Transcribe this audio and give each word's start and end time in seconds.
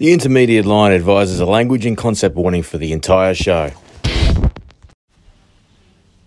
The 0.00 0.14
intermediate 0.14 0.64
line 0.64 0.92
advises 0.92 1.40
a 1.40 1.44
language 1.44 1.84
and 1.84 1.94
concept 1.94 2.34
warning 2.34 2.62
for 2.62 2.78
the 2.78 2.90
entire 2.90 3.34
show. 3.34 3.70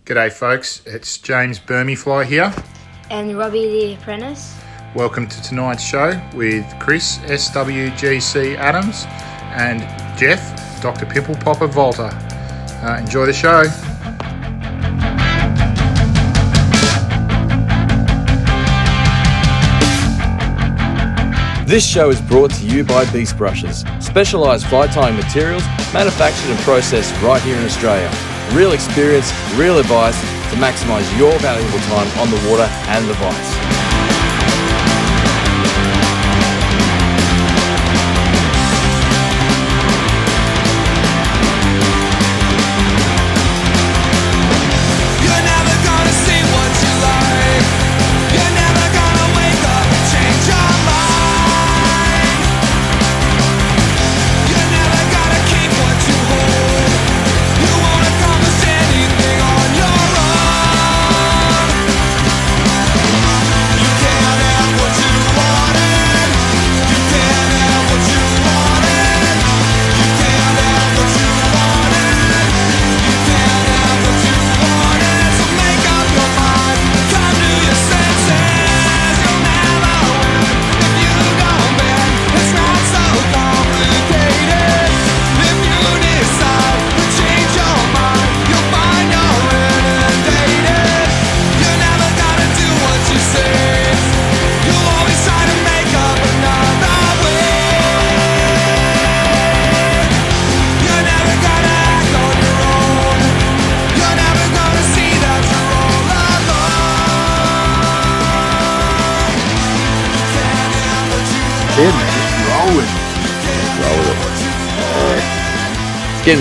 G'day, 0.05 0.31
folks. 0.31 0.83
It's 0.85 1.17
James 1.17 1.59
Burmyfly 1.59 2.25
here. 2.25 2.53
And 3.09 3.35
Robbie 3.35 3.65
the 3.65 3.93
Apprentice. 3.95 4.55
Welcome 4.93 5.27
to 5.27 5.41
tonight's 5.41 5.81
show 5.81 6.21
with 6.35 6.71
Chris 6.79 7.17
SWGC 7.17 8.57
Adams 8.57 9.05
and 9.55 9.79
Jeff 10.19 10.39
Dr. 10.83 11.07
Pimple 11.07 11.37
Popper 11.37 11.65
Volta. 11.65 12.11
Uh, 12.83 12.99
enjoy 12.99 13.25
the 13.25 13.33
show. 13.33 13.63
This 21.65 21.87
show 21.87 22.09
is 22.09 22.19
brought 22.19 22.51
to 22.55 22.65
you 22.65 22.83
by 22.83 23.09
Beast 23.13 23.37
Brushes, 23.37 23.85
specialised 24.01 24.67
fly 24.67 24.87
tying 24.87 25.15
materials 25.15 25.63
manufactured 25.93 26.51
and 26.51 26.59
processed 26.59 27.13
right 27.21 27.41
here 27.41 27.55
in 27.55 27.63
Australia. 27.63 28.11
Real 28.51 28.73
experience, 28.73 29.31
real 29.55 29.79
advice 29.79 30.19
to 30.51 30.57
maximise 30.57 31.17
your 31.17 31.31
valuable 31.39 31.79
time 31.79 32.19
on 32.19 32.29
the 32.29 32.49
water 32.49 32.67
and 32.89 33.07
the 33.07 33.13
vice. 33.13 33.72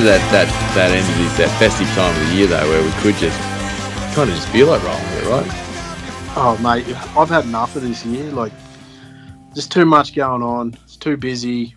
That, 0.00 0.20
that, 0.32 0.48
that 0.74 0.90
end 0.90 1.06
of 1.06 1.36
the, 1.36 1.42
that 1.42 1.58
festive 1.58 1.86
time 1.88 2.18
of 2.18 2.28
the 2.28 2.34
year 2.34 2.46
though, 2.46 2.66
where 2.68 2.82
we 2.82 2.90
could 3.02 3.14
just 3.16 3.38
kind 4.14 4.28
of 4.30 4.34
just 4.34 4.48
feel 4.48 4.66
like 4.68 4.82
rolling 4.82 5.02
it, 5.02 5.26
right? 5.26 5.46
Oh, 6.34 6.58
mate, 6.62 6.86
I've 7.16 7.28
had 7.28 7.44
enough 7.44 7.76
of 7.76 7.82
this 7.82 8.04
year. 8.06 8.24
Like, 8.30 8.52
just 9.54 9.70
too 9.70 9.84
much 9.84 10.14
going 10.14 10.42
on. 10.42 10.74
It's 10.84 10.96
too 10.96 11.16
busy. 11.18 11.74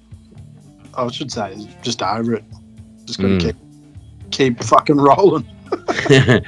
I 0.97 1.11
should 1.11 1.29
say, 1.29 1.55
just 1.81 2.01
over 2.01 2.35
it. 2.35 2.43
Just 3.03 3.19
got 3.19 3.27
to 3.27 3.33
Mm. 3.35 3.41
keep 3.41 3.55
keep 4.31 4.63
fucking 4.63 4.95
rolling. 4.97 5.45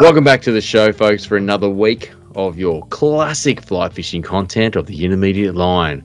Welcome 0.00 0.24
back 0.24 0.40
to 0.42 0.52
the 0.52 0.62
show, 0.62 0.90
folks, 0.90 1.24
for 1.24 1.36
another 1.36 1.68
week 1.68 2.12
of 2.34 2.58
your 2.58 2.84
classic 2.86 3.60
fly 3.60 3.90
fishing 3.90 4.22
content 4.22 4.74
of 4.74 4.86
the 4.86 5.04
intermediate 5.04 5.54
line. 5.54 6.02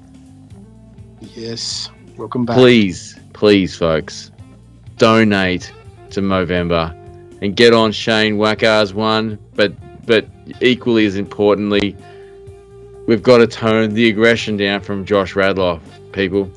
Yes, 1.22 1.90
welcome 2.18 2.46
back. 2.46 2.58
Please, 2.58 3.18
please, 3.34 3.76
folks, 3.78 4.28
donate 5.00 5.74
to 6.12 6.22
Movember 6.22 6.96
and 7.42 7.56
get 7.56 7.74
on 7.74 7.92
Shane 7.92 8.38
Wakker's 8.38 8.94
one. 8.94 9.40
But 9.56 9.74
but 10.06 10.28
equally 10.62 11.06
as 11.06 11.16
importantly, 11.16 11.96
we've 13.08 13.24
got 13.24 13.38
to 13.38 13.48
tone 13.48 13.94
the 13.94 14.08
aggression 14.08 14.58
down 14.58 14.82
from 14.82 15.06
Josh 15.06 15.34
Radloff. 15.34 15.82
People, 16.12 16.52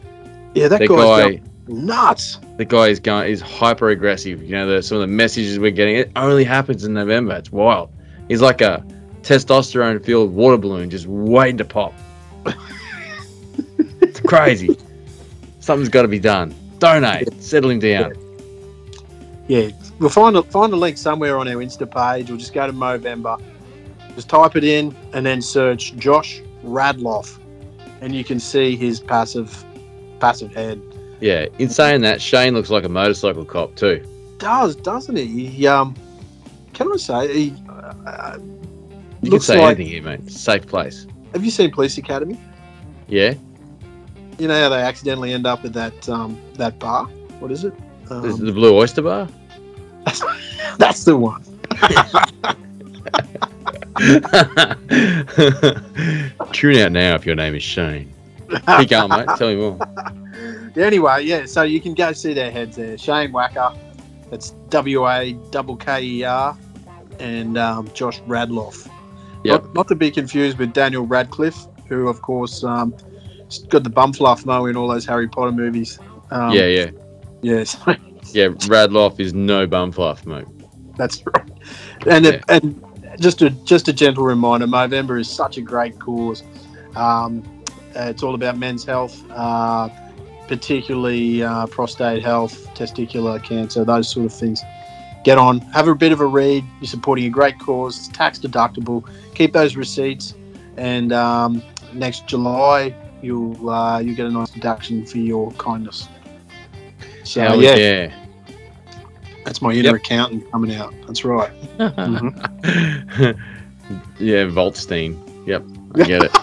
Yeah, 0.54 0.68
that 0.68 0.80
guy's 0.80 0.88
guy, 0.88 1.42
nuts. 1.68 2.38
the 2.56 2.64
guy 2.64 2.88
is 2.88 3.00
going 3.00 3.30
is 3.30 3.40
hyper 3.40 3.90
aggressive. 3.90 4.42
You 4.42 4.56
know, 4.56 4.66
the, 4.66 4.82
some 4.82 4.96
of 4.96 5.00
the 5.02 5.06
messages 5.06 5.58
we're 5.58 5.70
getting. 5.70 5.96
It 5.96 6.10
only 6.16 6.44
happens 6.44 6.84
in 6.84 6.92
November. 6.92 7.36
It's 7.36 7.52
wild. 7.52 7.90
He's 8.28 8.42
like 8.42 8.60
a 8.60 8.84
testosterone 9.22 10.04
filled 10.04 10.32
water 10.32 10.56
balloon, 10.56 10.90
just 10.90 11.06
waiting 11.06 11.58
to 11.58 11.64
pop. 11.64 11.94
it's 14.00 14.20
crazy. 14.20 14.76
Something's 15.60 15.88
got 15.88 16.02
to 16.02 16.08
be 16.08 16.18
done. 16.18 16.54
Donate. 16.78 17.40
Settle 17.40 17.70
him 17.70 17.78
down. 17.78 18.14
Yeah, 19.52 19.68
we'll 19.98 20.08
find 20.08 20.34
a, 20.34 20.42
find 20.44 20.72
a 20.72 20.76
link 20.76 20.96
somewhere 20.96 21.36
on 21.36 21.46
our 21.46 21.56
Insta 21.56 21.84
page, 21.84 22.30
or 22.30 22.38
just 22.38 22.54
go 22.54 22.66
to 22.66 22.72
Movember. 22.72 23.38
Just 24.14 24.30
type 24.30 24.56
it 24.56 24.64
in 24.64 24.96
and 25.12 25.26
then 25.26 25.42
search 25.42 25.94
Josh 25.96 26.40
Radloff, 26.64 27.38
and 28.00 28.14
you 28.14 28.24
can 28.24 28.40
see 28.40 28.76
his 28.76 28.98
passive 28.98 29.62
passive 30.20 30.54
head. 30.54 30.80
Yeah. 31.20 31.48
In 31.58 31.68
saying 31.68 32.00
that, 32.00 32.22
Shane 32.22 32.54
looks 32.54 32.70
like 32.70 32.84
a 32.84 32.88
motorcycle 32.88 33.44
cop 33.44 33.76
too. 33.76 34.02
Does 34.38 34.74
doesn't 34.74 35.16
he? 35.16 35.48
he 35.48 35.66
um, 35.66 35.94
can 36.72 36.90
I 36.90 36.96
say 36.96 37.34
he 37.34 37.54
uh, 38.06 38.38
You 39.20 39.32
looks 39.32 39.48
can 39.48 39.56
say 39.56 39.58
like? 39.60 39.76
anything 39.76 39.88
here, 39.88 40.02
mate. 40.02 40.30
Safe 40.30 40.66
place. 40.66 41.06
Have 41.34 41.44
you 41.44 41.50
seen 41.50 41.70
Police 41.72 41.98
Academy? 41.98 42.40
Yeah. 43.06 43.34
You 44.38 44.48
know 44.48 44.58
how 44.58 44.70
they 44.70 44.80
accidentally 44.80 45.34
end 45.34 45.46
up 45.46 45.62
at 45.66 45.74
that 45.74 46.08
um 46.08 46.40
that 46.54 46.78
bar. 46.78 47.04
What 47.38 47.52
is 47.52 47.64
it? 47.64 47.74
Um, 48.08 48.22
the 48.44 48.52
Blue 48.52 48.74
Oyster 48.74 49.02
Bar. 49.02 49.28
that's 50.78 51.04
the 51.04 51.16
one. 51.16 51.42
Tune 56.52 56.76
out 56.76 56.92
now 56.92 57.14
if 57.14 57.26
your 57.26 57.34
name 57.34 57.54
is 57.54 57.62
Shane. 57.62 58.12
Keep 58.50 58.90
going, 58.90 59.08
mate. 59.08 59.28
Tell 59.36 59.48
me 59.48 59.56
more. 59.56 59.78
Anyway, 60.74 61.24
yeah. 61.24 61.44
So 61.44 61.64
you 61.64 61.82
can 61.82 61.92
go 61.92 62.12
see 62.12 62.32
their 62.32 62.50
heads 62.50 62.76
there. 62.76 62.96
Shane 62.96 63.30
Wakker, 63.30 63.76
that's 64.30 64.52
W 64.70 65.06
A 65.06 65.34
double 65.50 65.76
K 65.76 66.02
E 66.02 66.24
R, 66.24 66.56
and 67.18 67.58
um, 67.58 67.90
Josh 67.92 68.22
Radloff. 68.22 68.90
Yep. 69.44 69.64
Not, 69.64 69.74
not 69.74 69.88
to 69.88 69.94
be 69.94 70.10
confused 70.10 70.56
with 70.56 70.72
Daniel 70.72 71.06
Radcliffe, 71.06 71.66
who 71.88 72.08
of 72.08 72.22
course 72.22 72.64
um, 72.64 72.94
got 73.68 73.84
the 73.84 73.90
bum 73.90 74.14
fluff 74.14 74.46
mo 74.46 74.64
in 74.64 74.76
all 74.76 74.88
those 74.88 75.04
Harry 75.04 75.28
Potter 75.28 75.52
movies. 75.52 75.98
Um, 76.30 76.52
yeah, 76.52 76.66
yeah. 76.66 76.90
Yes, 77.42 77.76
Yeah, 78.34 78.48
Radloff 78.48 79.20
is 79.20 79.34
no 79.34 79.66
bum 79.66 79.92
fluff, 79.92 80.26
mate. 80.26 80.46
that's 80.96 81.22
right. 81.26 81.48
And 82.06 82.24
Yeah. 82.24 82.30
it, 82.32 82.44
and 82.48 82.84
just 83.20 83.42
a 83.42 83.50
just 83.50 83.88
a 83.88 83.92
gentle 83.92 84.24
reminder, 84.24 84.66
Movember 84.66 85.20
is 85.20 85.28
such 85.28 85.56
a 85.58 85.60
great 85.60 85.98
cause. 85.98 86.42
Um, 86.96 87.42
it's 87.94 88.22
all 88.22 88.34
about 88.34 88.58
men's 88.58 88.84
health, 88.84 89.22
uh, 89.30 89.88
particularly 90.48 91.42
uh, 91.42 91.66
prostate 91.66 92.22
health, 92.22 92.68
testicular 92.74 93.42
cancer, 93.42 93.84
those 93.84 94.08
sort 94.08 94.26
of 94.26 94.32
things. 94.32 94.62
Get 95.24 95.38
on, 95.38 95.60
have 95.60 95.86
a 95.88 95.94
bit 95.94 96.10
of 96.10 96.20
a 96.20 96.26
read. 96.26 96.64
You're 96.80 96.88
supporting 96.88 97.26
a 97.26 97.30
great 97.30 97.58
cause. 97.58 97.96
It's 97.96 98.08
tax 98.08 98.38
deductible. 98.38 99.08
Keep 99.34 99.52
those 99.52 99.76
receipts, 99.76 100.34
and 100.76 101.12
um, 101.12 101.62
next 101.92 102.26
July 102.26 102.94
you'll 103.22 103.70
uh, 103.70 104.00
you 104.00 104.14
get 104.16 104.26
a 104.26 104.30
nice 104.30 104.50
deduction 104.50 105.06
for 105.06 105.18
your 105.18 105.52
kindness. 105.52 106.08
So 107.24 107.40
Hell 107.40 107.62
yeah, 107.62 107.76
yeah. 107.76 108.21
That's 109.44 109.60
my 109.62 109.70
inner 109.72 109.90
Yep. 109.90 109.94
accountant 109.96 110.50
coming 110.52 110.74
out. 110.74 110.94
That's 111.06 111.24
right. 111.24 111.50
Mhm. 111.78 112.32
yeah, 114.18 114.44
Voltstein. 114.46 115.16
Yep, 115.46 115.62
I 115.94 116.02
get 116.04 116.22
it. 116.24 116.32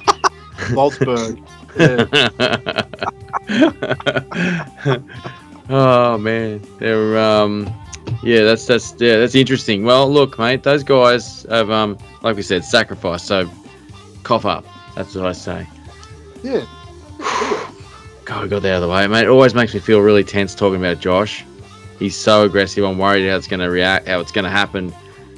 Wolfsburg. 0.75 1.39
Oh 5.71 6.17
man, 6.17 6.61
they're 6.79 7.19
um, 7.19 7.71
yeah, 8.23 8.41
that's 8.43 8.65
that's 8.65 8.95
yeah, 8.97 9.17
that's 9.19 9.35
interesting. 9.35 9.83
Well, 9.83 10.11
look, 10.11 10.39
mate, 10.39 10.63
those 10.63 10.83
guys 10.83 11.43
have 11.43 11.69
um, 11.69 11.95
like 12.23 12.35
we 12.35 12.41
said, 12.41 12.65
sacrificed. 12.65 13.27
So, 13.27 13.47
cough 14.23 14.45
up. 14.45 14.65
That's 14.95 15.13
what 15.13 15.27
I 15.27 15.31
say. 15.33 15.67
Yeah. 16.41 16.65
God, 18.25 18.41
we 18.43 18.49
got 18.49 18.63
that 18.63 18.71
out 18.71 18.75
of 18.77 18.81
the 18.81 18.87
way, 18.87 19.05
mate. 19.05 19.25
It 19.25 19.29
always 19.29 19.53
makes 19.53 19.75
me 19.75 19.79
feel 19.79 19.99
really 20.01 20.23
tense 20.23 20.55
talking 20.55 20.79
about 20.79 20.99
Josh. 20.99 21.45
He's 21.99 22.15
so 22.15 22.43
aggressive. 22.43 22.83
I'm 22.83 22.97
worried 22.97 23.29
how 23.29 23.35
it's 23.35 23.47
going 23.47 23.59
to 23.59 23.69
react, 23.69 24.07
how 24.07 24.19
it's 24.21 24.31
going 24.31 24.45
to 24.45 24.49
happen. 24.49 24.93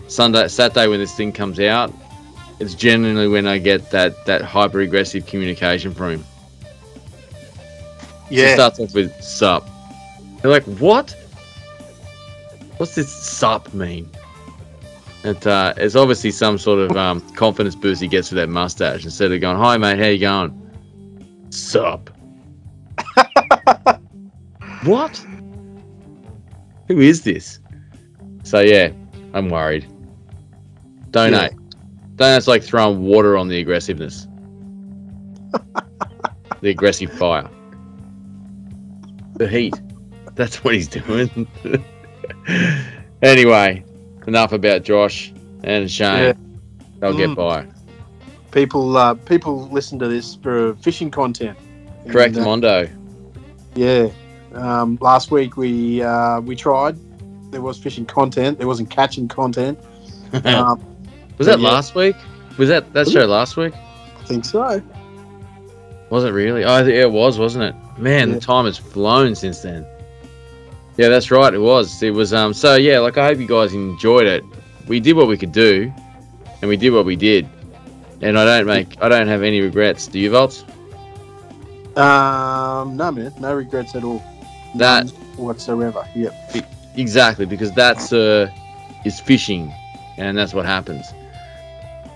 Sunday, 0.08 0.48
Saturday 0.48 0.88
when 0.88 1.00
this 1.00 1.16
thing 1.16 1.32
comes 1.32 1.60
out, 1.60 1.92
it's 2.60 2.76
genuinely 2.76 3.28
when 3.28 3.48
I 3.48 3.58
get 3.58 3.90
that 3.92 4.24
that 4.26 4.42
hyper 4.44 4.82
aggressive 4.82 5.26
communication 5.26 5.94
from 5.94 6.12
him. 6.12 6.26
It 8.38 8.38
Yeah, 8.38 8.54
starts 8.54 8.80
off 8.80 8.94
with 8.94 9.12
sup. 9.24 9.68
They're 10.42 10.52
like, 10.52 10.64
what? 10.66 11.16
What's 12.78 12.96
this 12.96 13.12
sup 13.12 13.74
mean? 13.74 14.10
It, 15.24 15.46
uh, 15.46 15.74
it's 15.78 15.96
obviously 15.96 16.32
some 16.32 16.58
sort 16.58 16.80
of 16.80 16.98
um, 16.98 17.22
confidence 17.36 17.76
boost 17.76 18.02
he 18.02 18.08
gets 18.08 18.32
with 18.32 18.38
that 18.38 18.50
mustache. 18.50 19.04
Instead 19.06 19.32
of 19.32 19.42
going, 19.42 19.58
hi 19.58 19.78
mate, 19.78 20.00
how 20.00 20.06
you 20.06 20.20
going? 20.20 20.58
Sup. 21.50 22.10
what? 24.84 25.26
Who 26.92 27.00
is 27.00 27.22
this? 27.24 27.60
So 28.44 28.60
yeah, 28.60 28.92
I'm 29.34 29.50
worried. 29.50 29.86
Donate. 31.12 31.54
Donate's 32.18 32.48
like 32.48 32.64
throwing 32.64 33.02
water 33.02 33.38
on 33.38 33.48
the 33.48 33.60
aggressiveness. 33.60 34.28
the 36.62 36.70
aggressive 36.70 37.12
fire. 37.14 37.50
The 39.36 39.48
heat. 39.48 39.80
That's 40.36 40.64
what 40.64 40.74
he's 40.74 40.88
doing. 40.88 41.48
anyway, 43.22 43.84
enough 44.28 44.52
about 44.52 44.84
Josh 44.84 45.34
and 45.64 45.90
Shane. 45.90 46.18
Yeah. 46.24 46.34
They'll 47.00 47.18
get 47.18 47.30
Mm. 47.30 47.36
by. 47.36 47.68
people 48.52 48.98
uh, 48.98 49.14
people 49.14 49.70
listen 49.70 49.98
to 50.00 50.08
this 50.08 50.36
for 50.36 50.76
fishing 50.76 51.10
content. 51.10 51.58
Correct, 52.10 52.36
And, 52.36 52.44
uh, 52.44 52.50
Mondo. 52.50 52.90
Yeah. 53.76 54.10
Um, 54.54 54.98
last 55.02 55.32
week 55.32 55.58
we 55.58 56.02
uh, 56.02 56.42
we 56.42 56.56
tried. 56.56 56.98
There 57.52 57.62
was 57.62 57.78
fishing 57.78 58.06
content. 58.06 58.58
There 58.58 58.68
wasn't 58.68 58.90
catching 58.90 59.28
content. 59.28 59.80
Um, 60.46 60.80
was 61.38 61.48
that 61.48 61.60
yeah. 61.60 61.70
last 61.70 61.94
week? 61.94 62.16
Was 62.58 62.70
that 62.70 62.94
that 62.94 63.10
show 63.10 63.26
last 63.26 63.58
week? 63.58 63.74
I 63.76 64.24
think 64.24 64.46
so. 64.46 64.82
Was 66.10 66.24
it 66.24 66.30
really? 66.30 66.64
Oh, 66.64 66.86
yeah, 66.86 67.02
it 67.02 67.12
was, 67.12 67.38
wasn't 67.38 67.64
it? 67.66 67.76
Man, 68.00 68.30
Yeah. 68.30 68.36
the 68.36 68.42
time 68.42 68.64
has 68.66 68.78
flown 68.78 69.36
since 69.36 69.60
then. 69.62 69.86
Yeah, 70.98 71.10
that's 71.10 71.32
right. 71.32 71.54
It 71.54 71.60
was. 71.60 72.02
It 72.02 72.12
was. 72.12 72.34
Um. 72.34 72.54
So 72.54 72.76
yeah, 72.76 73.00
like 73.00 73.18
I 73.18 73.26
hope 73.26 73.40
you 73.40 73.48
guys 73.48 73.74
enjoyed 73.74 74.28
it. 74.28 74.44
We 74.88 75.00
did 75.02 75.18
what 75.18 75.28
we 75.28 75.36
could 75.38 75.52
do, 75.52 75.92
and 76.62 76.70
we 76.70 76.78
did 76.78 76.92
what 76.92 77.06
we 77.06 77.16
did. 77.18 77.50
And 78.22 78.38
I 78.38 78.46
don't 78.46 78.68
make. 78.68 79.02
I 79.02 79.10
don't 79.10 79.28
have 79.28 79.42
any 79.44 79.60
regrets. 79.62 80.08
Do 80.08 80.20
you, 80.20 80.30
Volts? 80.30 80.64
Um, 81.96 82.96
no 82.96 83.12
man, 83.12 83.34
no 83.40 83.54
regrets 83.54 83.96
at 83.96 84.04
all. 84.04 84.24
That- 84.76 85.10
whatsoever. 85.38 86.08
Yep. 86.16 86.66
Exactly, 86.96 87.46
because 87.46 87.72
that's 87.72 88.12
uh, 88.12 88.50
is 89.06 89.20
fishing, 89.20 89.74
and 90.18 90.38
that's 90.38 90.54
what 90.54 90.66
happens. 90.66 91.14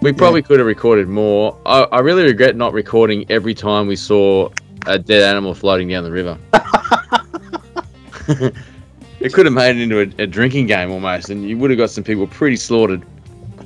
We 0.02 0.12
probably 0.12 0.42
could 0.42 0.60
have 0.60 0.68
recorded 0.68 1.08
more. 1.08 1.58
I, 1.66 1.84
I 1.84 2.00
really 2.00 2.24
regret 2.24 2.58
not 2.58 2.74
recording 2.74 3.26
every 3.30 3.54
time 3.54 3.88
we 3.88 3.96
saw 3.96 4.50
a 4.86 5.00
dead 5.00 5.24
animal 5.24 5.56
floating 5.56 5.88
down 5.88 6.04
the 6.04 6.12
river. 6.12 6.38
it 9.20 9.34
could 9.34 9.46
have 9.46 9.54
made 9.54 9.78
it 9.78 9.82
into 9.82 10.00
a, 10.00 10.24
a 10.24 10.28
drinking 10.28 10.68
game 10.68 10.92
almost, 10.92 11.30
and 11.30 11.48
you 11.48 11.58
would 11.58 11.70
have 11.70 11.78
got 11.78 11.90
some 11.90 12.04
people 12.04 12.28
pretty 12.28 12.56
slaughtered 12.58 13.04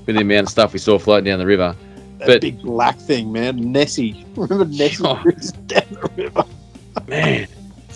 with 0.06 0.16
the 0.16 0.22
amount 0.22 0.46
of 0.46 0.50
stuff 0.50 0.74
we 0.74 0.80
saw 0.80 0.98
floating 1.00 1.26
down 1.26 1.40
the 1.40 1.46
river. 1.46 1.76
That 2.20 2.28
But- 2.28 2.42
big 2.42 2.62
black 2.62 2.98
thing, 3.00 3.32
man. 3.32 3.72
Nessie. 3.72 4.26
Remember 4.36 4.66
Nessie 4.66 5.04
Oh. 5.06 5.16
down 5.68 5.84
the 5.90 6.10
river? 6.16 6.44
Man, 7.08 7.48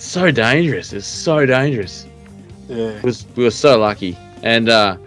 so 0.06 0.32
dangerous. 0.32 0.94
It's 0.94 1.08
so 1.08 1.46
dangerous. 1.46 2.08
Yeah. 2.68 2.90
It 2.90 3.04
was 3.04 3.26
we 3.36 3.44
were 3.44 3.52
so 3.52 3.80
lucky. 3.80 4.18
And 4.44 4.70
uh, 4.70 4.98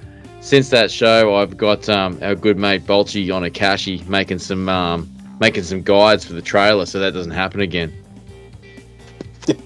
since 0.40 0.70
that 0.70 0.90
show, 0.90 1.36
I've 1.36 1.56
got 1.56 1.88
um, 1.88 2.18
our 2.22 2.34
good 2.34 2.56
mate 2.58 2.86
Bolchi 2.86 3.34
on 3.34 3.42
Akashi 3.42 4.06
making 4.08 4.38
some 4.38 4.68
um, 4.68 5.10
making 5.40 5.64
some 5.64 5.82
guides 5.82 6.24
for 6.24 6.32
the 6.32 6.42
trailer, 6.42 6.86
so 6.86 6.98
that 6.98 7.12
doesn't 7.12 7.32
happen 7.32 7.60
again. 7.60 7.92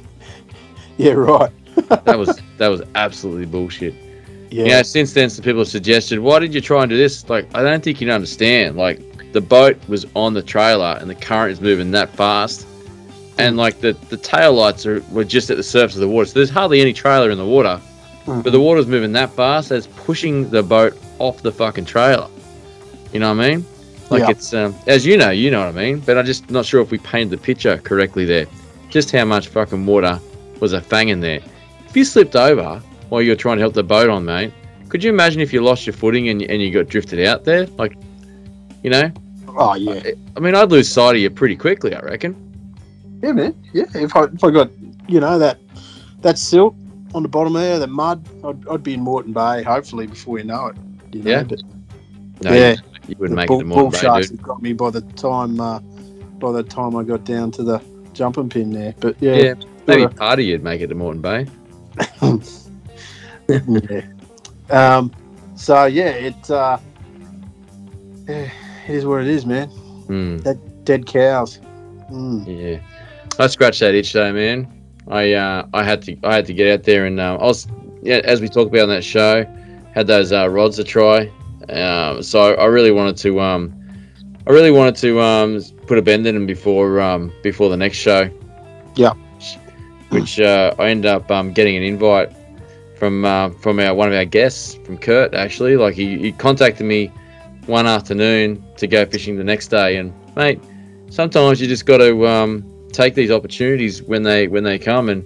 Yeah, 0.98 1.12
right. 1.12 1.50
That 2.04 2.18
was 2.18 2.38
that 2.58 2.68
was 2.68 2.82
absolutely 2.94 3.46
bullshit. 3.46 3.94
Yeah. 4.50 4.64
You 4.64 4.70
know, 4.70 4.82
since 4.82 5.14
then, 5.14 5.30
some 5.30 5.44
people 5.44 5.60
have 5.60 5.68
suggested, 5.68 6.18
why 6.18 6.40
did 6.40 6.52
you 6.52 6.60
try 6.60 6.82
and 6.82 6.90
do 6.90 6.96
this? 6.96 7.26
Like, 7.28 7.48
I 7.54 7.62
don't 7.62 7.82
think 7.82 8.00
you 8.00 8.10
understand. 8.10 8.76
Like, 8.76 9.32
the 9.32 9.40
boat 9.40 9.78
was 9.88 10.04
on 10.14 10.34
the 10.34 10.42
trailer, 10.42 10.98
and 11.00 11.08
the 11.08 11.14
current 11.14 11.52
is 11.52 11.60
moving 11.60 11.92
that 11.92 12.10
fast, 12.10 12.66
and 13.40 13.56
like 13.56 13.80
the 13.80 13.92
the 14.08 14.16
tail 14.16 14.52
lights 14.54 14.86
are 14.86 15.02
were 15.10 15.24
just 15.24 15.50
at 15.50 15.56
the 15.56 15.62
surface 15.62 15.94
of 15.96 16.00
the 16.00 16.08
water, 16.08 16.26
so 16.26 16.34
there's 16.34 16.50
hardly 16.50 16.80
any 16.80 16.92
trailer 16.92 17.30
in 17.30 17.38
the 17.38 17.44
water. 17.44 17.80
Mhm. 18.26 18.42
But 18.42 18.50
the 18.52 18.60
water's 18.60 18.86
moving 18.86 19.12
that 19.12 19.32
fast, 19.34 19.70
that 19.70 19.76
it's 19.76 19.86
pushing 19.88 20.48
the 20.50 20.62
boat 20.62 20.96
off 21.18 21.42
the 21.42 21.50
fucking 21.52 21.86
trailer. 21.86 22.28
You 23.12 23.20
know 23.20 23.34
what 23.34 23.44
I 23.44 23.48
mean? 23.50 23.64
Like 24.10 24.20
Yeah. 24.20 24.30
it's 24.30 24.52
um, 24.54 24.74
as 24.86 25.06
you 25.06 25.16
know, 25.16 25.30
you 25.30 25.50
know 25.50 25.60
what 25.60 25.68
I 25.68 25.72
mean. 25.72 26.00
But 26.00 26.18
I'm 26.18 26.26
just 26.26 26.50
not 26.50 26.64
sure 26.66 26.80
if 26.82 26.90
we 26.90 26.98
painted 26.98 27.30
the 27.30 27.38
picture 27.38 27.78
correctly 27.78 28.24
there. 28.24 28.46
Just 28.90 29.10
how 29.12 29.24
much 29.24 29.48
fucking 29.48 29.86
water 29.86 30.18
was 30.60 30.72
a 30.72 30.80
fang 30.80 31.08
in 31.08 31.20
there. 31.20 31.40
If 31.88 31.96
you 31.96 32.04
slipped 32.04 32.36
over 32.36 32.80
while 33.08 33.22
you 33.22 33.30
were 33.30 33.36
trying 33.36 33.56
to 33.56 33.62
help 33.62 33.74
the 33.74 33.82
boat 33.82 34.10
on, 34.10 34.24
mate, 34.24 34.52
could 34.88 35.02
you 35.02 35.10
imagine 35.10 35.40
if 35.40 35.52
you 35.52 35.60
lost 35.62 35.86
your 35.86 35.92
footing 35.94 36.28
and, 36.28 36.42
and 36.42 36.60
you 36.60 36.70
got 36.72 36.88
drifted 36.88 37.24
out 37.26 37.44
there? 37.44 37.66
Like, 37.78 37.96
you 38.82 38.90
know, 38.90 39.10
Oh 39.56 39.74
yeah. 39.74 40.00
I 40.36 40.40
mean, 40.40 40.54
I'd 40.54 40.70
lose 40.70 40.88
sight 40.88 41.16
of 41.16 41.20
you 41.22 41.28
pretty 41.30 41.56
quickly, 41.56 41.94
I 41.94 42.00
reckon. 42.00 42.36
Yeah, 43.22 43.32
man. 43.32 43.62
Yeah. 43.72 43.84
If 43.94 44.16
I 44.16 44.24
if 44.24 44.42
I 44.44 44.50
got 44.50 44.70
you 45.08 45.20
know 45.20 45.38
that 45.38 45.58
that 46.22 46.38
silt 46.38 46.74
on 47.14 47.22
the 47.22 47.28
bottom 47.28 47.52
there, 47.54 47.78
the 47.78 47.86
mud, 47.86 48.26
I'd, 48.44 48.68
I'd 48.68 48.82
be 48.82 48.94
in 48.94 49.00
Moreton 49.00 49.32
Bay 49.32 49.62
hopefully 49.62 50.06
before 50.06 50.38
you 50.38 50.44
know 50.44 50.66
it. 50.68 50.76
You 51.12 51.22
know? 51.22 51.30
Yeah. 51.30 51.42
But 51.42 51.62
No, 52.42 52.52
Yeah. 52.52 52.76
you, 53.08 53.16
wouldn't 53.18 53.36
make 53.36 53.48
bull, 53.48 53.60
it 53.60 53.64
to 53.64 53.68
bull 53.68 53.76
Moreton 53.76 53.90
Bay, 53.92 53.98
sharks 53.98 54.28
dude. 54.30 54.38
have 54.38 54.46
got 54.46 54.62
me 54.62 54.72
by 54.72 54.90
the 54.90 55.00
time 55.00 55.60
uh, 55.60 55.80
by 56.38 56.52
the 56.52 56.62
time 56.62 56.96
I 56.96 57.02
got 57.02 57.24
down 57.24 57.50
to 57.52 57.62
the 57.62 57.78
Jumpinpin 58.14 58.72
there. 58.72 58.94
But 59.00 59.16
yeah, 59.20 59.34
Yeah, 59.36 59.54
maybe 59.86 60.06
part 60.14 60.38
of 60.38 60.44
you'd 60.44 60.62
make 60.62 60.80
it 60.80 60.86
to 60.88 60.94
Moreton 60.94 61.20
Bay. 61.20 61.46
yeah. 63.48 64.02
Um, 64.70 65.12
so 65.56 65.84
yeah, 65.86 66.10
it 66.10 66.50
uh, 66.50 66.78
yeah, 68.28 68.50
it 68.88 68.94
is 68.94 69.04
what 69.04 69.22
it 69.22 69.28
is, 69.28 69.44
man. 69.44 69.68
Hmm. 69.68 70.38
Dead 70.84 71.06
cows. 71.06 71.58
Mm. 72.10 72.44
Yeah, 72.46 72.80
I 73.40 73.46
scratched 73.46 73.80
that 73.80 73.94
itch 73.94 74.12
though, 74.12 74.32
man. 74.34 74.68
I 75.08 75.32
uh, 75.32 75.66
I 75.72 75.82
had 75.82 76.02
to 76.02 76.16
I 76.24 76.34
had 76.34 76.44
to 76.44 76.52
get 76.52 76.70
out 76.72 76.84
there 76.84 77.06
and 77.06 77.18
um, 77.18 77.40
I 77.40 77.44
was 77.44 77.66
yeah 78.02 78.20
as 78.24 78.42
we 78.42 78.48
talked 78.48 78.68
about 78.68 78.82
on 78.82 78.88
that 78.90 79.02
show, 79.02 79.46
had 79.94 80.06
those 80.06 80.30
uh, 80.30 80.48
rods 80.50 80.76
to 80.76 80.84
try. 80.84 81.32
Um, 81.70 82.22
so 82.22 82.54
I 82.54 82.66
really 82.66 82.90
wanted 82.90 83.16
to 83.18 83.40
um, 83.40 83.74
I 84.46 84.50
really 84.50 84.70
wanted 84.70 84.96
to 84.96 85.20
um, 85.20 85.62
put 85.86 85.96
a 85.96 86.02
bend 86.02 86.26
in 86.26 86.34
them 86.34 86.46
before 86.46 87.00
um, 87.00 87.32
before 87.42 87.70
the 87.70 87.78
next 87.78 87.96
show. 87.96 88.30
Yeah. 88.94 89.14
Which 90.10 90.38
uh, 90.38 90.74
I 90.78 90.88
ended 90.90 91.06
up 91.06 91.30
um, 91.30 91.54
getting 91.54 91.76
an 91.76 91.82
invite 91.82 92.36
from 92.98 93.24
uh, 93.24 93.50
from 93.62 93.80
our 93.80 93.94
one 93.94 94.08
of 94.08 94.14
our 94.14 94.26
guests 94.26 94.74
from 94.84 94.98
Kurt 94.98 95.32
actually. 95.32 95.78
Like 95.78 95.94
he, 95.94 96.18
he 96.18 96.32
contacted 96.32 96.84
me 96.84 97.06
one 97.64 97.86
afternoon 97.86 98.62
to 98.76 98.86
go 98.86 99.06
fishing 99.06 99.36
the 99.36 99.44
next 99.44 99.68
day, 99.68 99.96
and 99.96 100.12
mate, 100.36 100.60
sometimes 101.08 101.58
you 101.58 101.68
just 101.68 101.86
got 101.86 101.98
to 101.98 102.26
um, 102.26 102.70
take 102.92 103.14
these 103.14 103.30
opportunities 103.30 104.02
when 104.02 104.22
they 104.22 104.48
when 104.48 104.64
they 104.64 104.78
come. 104.78 105.08
And 105.08 105.24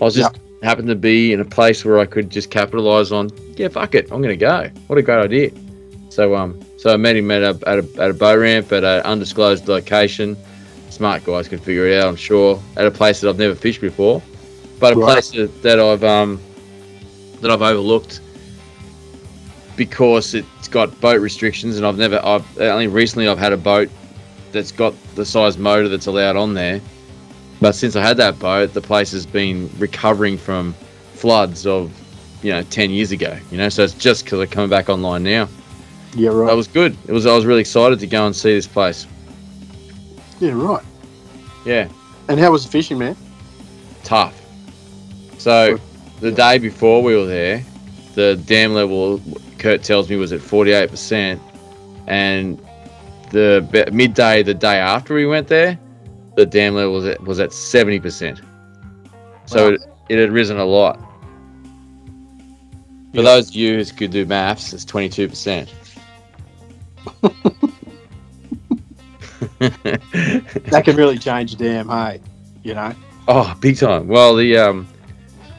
I 0.00 0.04
was 0.04 0.14
just 0.14 0.38
happened 0.62 0.88
to 0.88 0.94
be 0.94 1.32
in 1.32 1.40
a 1.40 1.44
place 1.44 1.84
where 1.84 1.98
I 1.98 2.06
could 2.06 2.30
just 2.30 2.50
capitalize 2.50 3.12
on. 3.12 3.30
Yeah, 3.56 3.68
fuck 3.68 3.94
it, 3.94 4.10
I'm 4.10 4.22
gonna 4.22 4.36
go. 4.36 4.70
What 4.86 4.98
a 4.98 5.02
great 5.02 5.22
idea. 5.22 5.50
So 6.08 6.34
um, 6.34 6.60
so 6.78 6.92
I 6.92 6.96
met 6.96 7.16
him 7.16 7.30
at 7.30 7.42
a 7.42 7.58
at 7.66 7.78
a, 7.78 7.88
at 8.02 8.10
a 8.10 8.14
bow 8.14 8.36
ramp 8.36 8.72
at 8.72 8.84
an 8.84 9.02
undisclosed 9.02 9.68
location. 9.68 10.36
Smart 10.90 11.24
guys 11.24 11.48
can 11.48 11.58
figure 11.58 11.86
it 11.88 12.00
out, 12.00 12.08
I'm 12.08 12.16
sure. 12.16 12.62
At 12.76 12.86
a 12.86 12.90
place 12.90 13.20
that 13.20 13.28
I've 13.28 13.38
never 13.38 13.54
fished 13.54 13.80
before, 13.80 14.22
but 14.78 14.92
a 14.92 14.96
Right. 14.96 15.12
place 15.12 15.30
that, 15.32 15.62
that 15.62 15.80
I've 15.80 16.04
um 16.04 16.40
that 17.40 17.50
I've 17.50 17.62
overlooked 17.62 18.20
because 19.76 20.34
it's 20.34 20.68
got 20.68 20.98
boat 21.00 21.20
restrictions, 21.20 21.76
and 21.76 21.86
I've 21.86 21.98
never 21.98 22.20
I've 22.24 22.58
only 22.60 22.86
recently 22.86 23.28
I've 23.28 23.38
had 23.38 23.52
a 23.52 23.56
boat 23.56 23.88
that's 24.52 24.70
got 24.72 24.94
the 25.16 25.24
size 25.24 25.58
motor 25.58 25.88
that's 25.88 26.06
allowed 26.06 26.36
on 26.36 26.54
there. 26.54 26.80
But 27.64 27.74
since 27.74 27.96
I 27.96 28.02
had 28.02 28.18
that 28.18 28.38
boat, 28.38 28.74
the 28.74 28.82
place 28.82 29.10
has 29.12 29.24
been 29.24 29.70
recovering 29.78 30.36
from 30.36 30.74
floods 31.14 31.66
of, 31.66 31.90
you 32.42 32.52
know, 32.52 32.60
ten 32.64 32.90
years 32.90 33.10
ago. 33.10 33.38
You 33.50 33.56
know, 33.56 33.70
so 33.70 33.84
it's 33.84 33.94
just 33.94 34.24
because 34.24 34.36
they're 34.36 34.46
coming 34.46 34.68
back 34.68 34.90
online 34.90 35.22
now. 35.22 35.48
Yeah, 36.14 36.28
right. 36.28 36.48
That 36.48 36.56
was 36.56 36.68
good. 36.68 36.94
It 37.06 37.12
was. 37.12 37.24
I 37.24 37.34
was 37.34 37.46
really 37.46 37.62
excited 37.62 38.00
to 38.00 38.06
go 38.06 38.26
and 38.26 38.36
see 38.36 38.52
this 38.52 38.66
place. 38.66 39.06
yeah, 40.40 40.50
right. 40.52 40.84
Yeah, 41.64 41.88
And 42.28 42.38
how 42.38 42.50
was 42.52 42.66
the 42.66 42.70
fishing, 42.70 42.98
man? 42.98 43.16
tough. 44.02 44.38
So 45.38 45.80
the 46.20 46.32
day 46.32 46.58
before 46.58 47.02
we 47.02 47.16
were 47.16 47.24
there, 47.24 47.64
the 48.14 48.36
dam 48.44 48.74
level, 48.74 49.22
Kurt 49.56 49.82
tells 49.82 50.10
me, 50.10 50.16
was 50.16 50.34
at 50.34 50.42
forty 50.42 50.72
eight 50.72 50.90
percent, 50.90 51.40
and 52.08 52.62
the 53.30 53.66
midday 53.90 54.42
the 54.42 54.52
day 54.52 54.76
after 54.76 55.14
we 55.14 55.24
went 55.24 55.48
there, 55.48 55.78
the 56.36 56.46
dam 56.46 56.74
level 56.74 56.92
was 56.94 57.06
at 57.06 57.20
was 57.22 57.40
at 57.40 57.52
seventy 57.52 58.00
percent. 58.00 58.40
So 59.46 59.70
Wow. 59.70 59.74
it, 59.74 59.80
it 60.08 60.18
had 60.18 60.30
risen 60.32 60.58
a 60.58 60.64
lot. 60.64 60.98
For 63.14 63.20
Yeah. 63.20 63.22
those 63.22 63.48
of 63.50 63.54
you 63.54 63.76
who 63.76 63.84
could 63.84 64.10
do 64.10 64.24
maths, 64.26 64.72
it's 64.72 64.84
22%. 64.84 65.68
That 69.58 70.82
can 70.84 70.96
really 70.96 71.18
change 71.18 71.52
a 71.54 71.56
dam, 71.56 71.88
hey. 71.88 72.20
You 72.62 72.74
know? 72.74 72.92
Oh, 73.28 73.54
big 73.60 73.76
time. 73.78 74.08
Well, 74.08 74.34
the 74.36 74.56
um, 74.56 74.88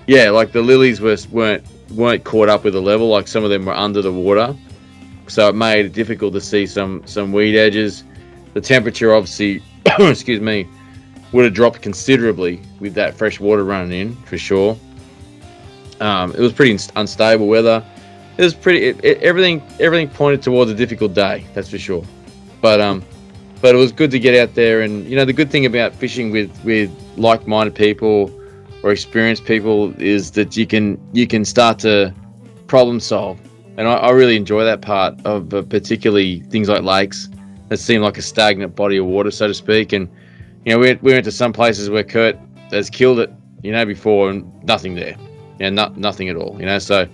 yeah, 0.07 0.29
like 0.29 0.51
the 0.51 0.61
lilies 0.61 1.01
were 1.01 1.17
weren't 1.31 1.63
weren't 1.91 2.23
caught 2.23 2.49
up 2.49 2.63
with 2.63 2.73
the 2.73 2.81
level. 2.81 3.07
Like 3.09 3.27
some 3.27 3.43
of 3.43 3.49
them 3.49 3.65
were 3.65 3.73
under 3.73 4.01
the 4.01 4.11
water, 4.11 4.55
so 5.27 5.49
it 5.49 5.55
made 5.55 5.85
it 5.85 5.93
difficult 5.93 6.33
to 6.33 6.41
see 6.41 6.65
some 6.65 7.01
some 7.05 7.31
weed 7.31 7.57
edges. 7.57 8.03
The 8.53 8.61
temperature, 8.61 9.13
obviously, 9.13 9.61
excuse 9.99 10.41
me, 10.41 10.67
would 11.31 11.45
have 11.45 11.53
dropped 11.53 11.81
considerably 11.81 12.61
with 12.79 12.93
that 12.93 13.15
fresh 13.15 13.39
water 13.39 13.63
running 13.63 13.91
in 13.99 14.15
for 14.23 14.37
sure. 14.37 14.77
Um, 15.99 16.31
it 16.31 16.39
was 16.39 16.53
pretty 16.53 16.73
unst- 16.73 16.91
unstable 16.95 17.47
weather. 17.47 17.83
It 18.37 18.43
was 18.43 18.53
pretty. 18.53 18.87
It, 18.87 19.03
it, 19.03 19.21
everything 19.21 19.63
everything 19.79 20.09
pointed 20.09 20.41
towards 20.41 20.69
a 20.69 20.75
difficult 20.75 21.13
day. 21.13 21.45
That's 21.53 21.69
for 21.69 21.77
sure. 21.77 22.03
But 22.61 22.81
um, 22.81 23.03
but 23.61 23.73
it 23.73 23.77
was 23.77 23.91
good 23.91 24.11
to 24.11 24.19
get 24.19 24.35
out 24.35 24.53
there 24.53 24.81
and 24.81 25.09
you 25.09 25.15
know 25.15 25.25
the 25.25 25.33
good 25.33 25.49
thing 25.49 25.65
about 25.65 25.93
fishing 25.93 26.31
with 26.31 26.51
with 26.63 26.91
like-minded 27.17 27.73
people 27.73 28.31
or 28.83 28.91
experienced 28.91 29.45
people 29.45 29.93
is 29.99 30.31
that 30.31 30.55
you 30.55 30.67
can 30.67 30.99
you 31.13 31.25
can 31.25 31.43
start 31.43 31.79
to 31.79 32.13
problem 32.67 32.99
solve 32.99 33.39
and 33.77 33.87
i, 33.87 33.93
I 33.93 34.11
really 34.11 34.35
enjoy 34.35 34.63
that 34.65 34.81
part 34.81 35.15
of 35.25 35.51
uh, 35.53 35.63
particularly 35.63 36.41
things 36.41 36.69
like 36.69 36.83
lakes 36.83 37.29
that 37.69 37.77
seemed 37.77 38.03
like 38.03 38.17
a 38.17 38.21
stagnant 38.21 38.75
body 38.75 38.97
of 38.97 39.05
water 39.05 39.31
so 39.31 39.47
to 39.47 39.53
speak 39.53 39.93
and 39.93 40.09
you 40.65 40.73
know 40.73 40.79
we, 40.79 40.93
we 40.95 41.13
went 41.13 41.25
to 41.25 41.31
some 41.31 41.53
places 41.53 41.89
where 41.89 42.03
kurt 42.03 42.37
has 42.71 42.89
killed 42.89 43.19
it 43.19 43.31
you 43.63 43.71
know 43.71 43.85
before 43.85 44.29
and 44.29 44.63
nothing 44.63 44.95
there 44.95 45.15
yeah 45.59 45.69
not, 45.69 45.97
nothing 45.97 46.29
at 46.29 46.35
all 46.35 46.55
you 46.59 46.65
know 46.65 46.79
so 46.79 47.07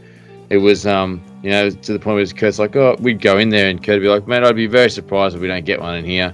it 0.50 0.58
was 0.58 0.86
um 0.86 1.24
you 1.44 1.50
know 1.50 1.70
to 1.70 1.94
the 1.94 2.00
point 2.00 2.16
where 2.16 2.26
kurt's 2.26 2.60
like 2.60 2.76
oh 2.76 2.96
we'd 3.00 3.22
go 3.22 3.38
in 3.38 3.50
there 3.50 3.70
and 3.70 3.84
kurt 3.84 3.96
would 3.96 4.02
be 4.02 4.10
like 4.10 4.28
man 4.28 4.44
i'd 4.44 4.56
be 4.56 4.68
very 4.68 4.90
surprised 4.90 5.36
if 5.36 5.42
we 5.42 5.48
don't 5.48 5.66
get 5.66 5.80
one 5.80 5.96
in 5.96 6.06
here 6.06 6.34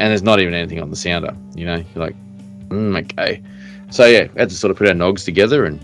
and 0.00 0.10
there's 0.10 0.22
not 0.22 0.40
even 0.40 0.54
anything 0.54 0.80
on 0.80 0.88
the 0.88 0.96
sounder. 0.96 1.36
You 1.54 1.66
know, 1.66 1.76
you're 1.76 2.04
like, 2.04 2.16
mm, 2.68 2.98
okay. 3.02 3.42
So 3.90 4.06
yeah, 4.06 4.28
had 4.36 4.48
to 4.48 4.54
sort 4.54 4.70
of 4.70 4.78
put 4.78 4.88
our 4.88 4.94
nogs 4.94 5.24
together 5.24 5.66
and 5.66 5.78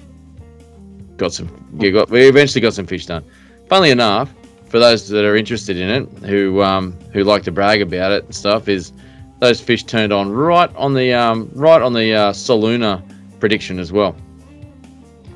got 1.19 1.35
some. 1.35 1.49
We 1.73 1.91
got 1.91 2.09
we 2.09 2.27
eventually 2.27 2.63
got 2.63 2.73
some 2.73 2.87
fish 2.87 3.05
done. 3.07 3.25
Funnily 3.69 3.91
enough, 3.91 4.33
for 4.69 4.79
those 4.79 5.09
that 5.09 5.25
are 5.25 5.37
interested 5.37 5.77
in 5.77 5.89
it, 5.89 6.09
who 6.29 6.63
um 6.63 6.97
who 7.13 7.25
like 7.25 7.43
to 7.45 7.53
brag 7.53 7.83
about 7.83 8.13
it 8.13 8.25
and 8.25 8.35
stuff, 8.35 8.69
is 8.69 8.93
those 9.39 9.61
fish 9.61 9.85
turned 9.85 10.13
on 10.13 10.31
right 10.31 10.75
on 10.77 10.95
the 10.95 11.13
um 11.13 11.51
right 11.55 11.83
on 11.83 11.93
the 11.93 12.13
uh, 12.13 12.33
Solunar 12.33 13.03
prediction 13.41 13.79
as 13.79 13.93
well. 13.93 14.17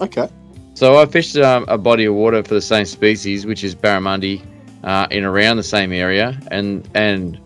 Okay. 0.00 0.28
So 0.74 0.98
I 0.98 1.04
fished 1.04 1.36
um, 1.36 1.66
a 1.68 1.76
body 1.76 2.06
of 2.06 2.14
water 2.14 2.42
for 2.42 2.54
the 2.54 2.60
same 2.60 2.86
species, 2.86 3.44
which 3.44 3.64
is 3.64 3.74
barramundi, 3.74 4.42
uh, 4.82 5.06
in 5.10 5.24
around 5.24 5.58
the 5.58 5.62
same 5.62 5.92
area, 5.92 6.40
and 6.50 6.88
and 6.94 7.38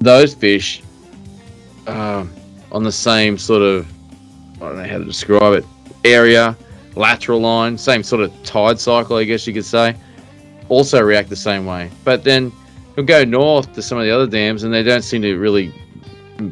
those 0.00 0.34
fish 0.34 0.82
um 1.86 2.30
on 2.70 2.84
the 2.84 2.92
same 2.92 3.38
sort 3.38 3.62
of 3.62 3.86
I 4.56 4.68
don't 4.68 4.76
know 4.76 4.88
how 4.88 4.98
to 4.98 5.04
describe 5.04 5.54
it 5.54 5.64
area, 6.04 6.56
lateral 6.94 7.40
line, 7.40 7.78
same 7.78 8.02
sort 8.02 8.22
of 8.22 8.42
tide 8.44 8.80
cycle, 8.80 9.16
I 9.16 9.24
guess 9.24 9.46
you 9.46 9.52
could 9.52 9.64
say, 9.64 9.94
also 10.68 11.02
react 11.02 11.28
the 11.28 11.36
same 11.36 11.66
way. 11.66 11.90
But 12.04 12.24
then 12.24 12.52
he'll 12.94 13.04
go 13.04 13.24
north 13.24 13.72
to 13.74 13.82
some 13.82 13.98
of 13.98 14.04
the 14.04 14.10
other 14.10 14.26
dams, 14.26 14.62
and 14.64 14.72
they 14.72 14.82
don't 14.82 15.02
seem 15.02 15.22
to 15.22 15.36
really 15.36 15.72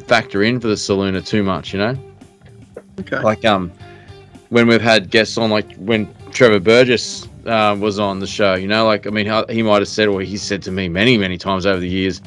factor 0.07 0.43
in 0.43 0.59
for 0.59 0.67
the 0.67 0.75
Solunar 0.75 1.25
too 1.25 1.43
much, 1.43 1.73
you 1.73 1.79
know 1.79 1.97
Okay. 2.99 3.19
like 3.21 3.45
um 3.45 3.71
when 4.49 4.67
we've 4.67 4.81
had 4.81 5.09
guests 5.11 5.37
on 5.37 5.49
like 5.49 5.75
when 5.75 6.13
Trevor 6.31 6.59
Burgess 6.59 7.27
uh, 7.45 7.75
was 7.79 7.99
on 7.99 8.19
the 8.19 8.27
show 8.27 8.55
you 8.55 8.67
know 8.67 8.85
like 8.85 9.05
I 9.05 9.11
mean 9.11 9.25
he 9.49 9.61
might 9.61 9.79
have 9.79 9.87
said 9.87 10.07
or 10.07 10.21
he 10.21 10.35
said 10.35 10.61
to 10.63 10.71
me 10.71 10.89
many 10.89 11.17
many 11.17 11.37
times 11.37 11.65
over 11.65 11.79
the 11.79 11.87
years 11.87 12.21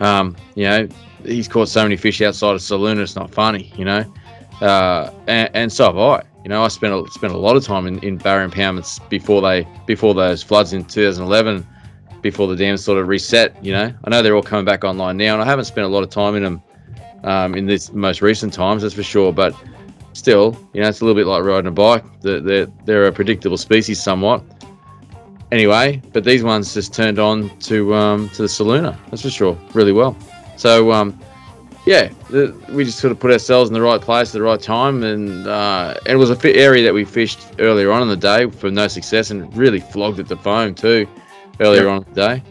um 0.00 0.36
you 0.54 0.64
know 0.64 0.86
he's 1.24 1.48
caught 1.48 1.68
so 1.68 1.82
many 1.82 1.96
fish 1.96 2.20
outside 2.20 2.54
of 2.54 2.60
Solunar 2.60 3.02
it's 3.02 3.16
not 3.16 3.30
funny 3.32 3.72
you 3.76 3.84
know 3.84 4.04
uh 4.60 5.10
and, 5.26 5.50
and 5.54 5.72
so 5.72 5.86
have 5.86 5.98
I 5.98 6.22
you 6.44 6.50
know 6.50 6.62
I 6.62 6.68
spent 6.68 6.92
a, 6.92 7.10
spent 7.10 7.32
a 7.32 7.36
lot 7.36 7.56
of 7.56 7.64
time 7.64 7.86
in, 7.86 7.98
in 8.04 8.16
barra 8.18 8.48
impoundments 8.48 9.00
before 9.08 9.42
they 9.42 9.66
before 9.86 10.14
those 10.14 10.42
floods 10.42 10.72
in 10.72 10.84
2011 10.84 11.66
before 12.22 12.46
the 12.46 12.56
dams 12.56 12.84
sort 12.84 12.98
of 12.98 13.08
reset 13.08 13.62
you 13.64 13.72
know 13.72 13.92
I 14.04 14.10
know 14.10 14.22
they're 14.22 14.36
all 14.36 14.42
coming 14.42 14.64
back 14.64 14.84
online 14.84 15.16
now 15.16 15.34
and 15.34 15.42
I 15.42 15.46
haven't 15.46 15.64
spent 15.64 15.86
a 15.86 15.88
lot 15.88 16.02
of 16.02 16.10
time 16.10 16.36
in 16.36 16.42
them 16.42 16.62
um, 17.24 17.54
in 17.54 17.66
this 17.66 17.92
most 17.92 18.22
recent 18.22 18.52
times 18.52 18.82
that's 18.82 18.94
for 18.94 19.02
sure 19.02 19.32
but 19.32 19.54
still, 20.14 20.56
you 20.72 20.80
know, 20.80 20.88
it's 20.88 21.00
a 21.00 21.04
little 21.04 21.20
bit 21.20 21.26
like 21.26 21.42
riding 21.42 21.66
a 21.66 21.70
bike. 21.70 22.04
They're, 22.22 22.40
they're, 22.40 22.66
they're 22.84 23.04
a 23.06 23.12
predictable 23.12 23.58
species 23.58 24.02
somewhat. 24.02 24.42
Anyway, 25.52 26.00
but 26.12 26.24
these 26.24 26.42
ones 26.42 26.72
just 26.72 26.94
turned 26.94 27.18
on 27.18 27.56
to 27.60 27.94
um, 27.94 28.28
to 28.30 28.42
the 28.42 28.48
Solunar, 28.48 28.96
that's 29.10 29.22
for 29.22 29.30
sure, 29.30 29.58
really 29.72 29.92
well. 29.92 30.16
So, 30.56 30.90
um, 30.90 31.18
yeah, 31.86 32.10
we 32.70 32.84
just 32.84 32.98
sort 32.98 33.12
of 33.12 33.20
put 33.20 33.30
ourselves 33.30 33.68
in 33.68 33.74
the 33.74 33.82
right 33.82 34.00
place 34.00 34.28
at 34.28 34.32
the 34.32 34.42
right 34.42 34.60
time, 34.60 35.02
and 35.02 35.46
uh, 35.46 35.94
it 36.06 36.16
was 36.16 36.30
a 36.30 36.36
fi- 36.36 36.54
area 36.54 36.82
that 36.84 36.94
we 36.94 37.04
fished 37.04 37.40
earlier 37.58 37.92
on 37.92 38.02
in 38.02 38.08
the 38.08 38.16
day 38.16 38.48
for 38.50 38.70
no 38.70 38.88
success, 38.88 39.30
and 39.30 39.54
really 39.56 39.80
flogged 39.80 40.18
at 40.18 40.28
the 40.28 40.36
foam 40.36 40.74
too 40.74 41.06
earlier 41.60 41.82
Yep. 41.84 41.90
on 41.90 41.96
in 41.98 42.14
the 42.14 42.28
day. 42.28 42.42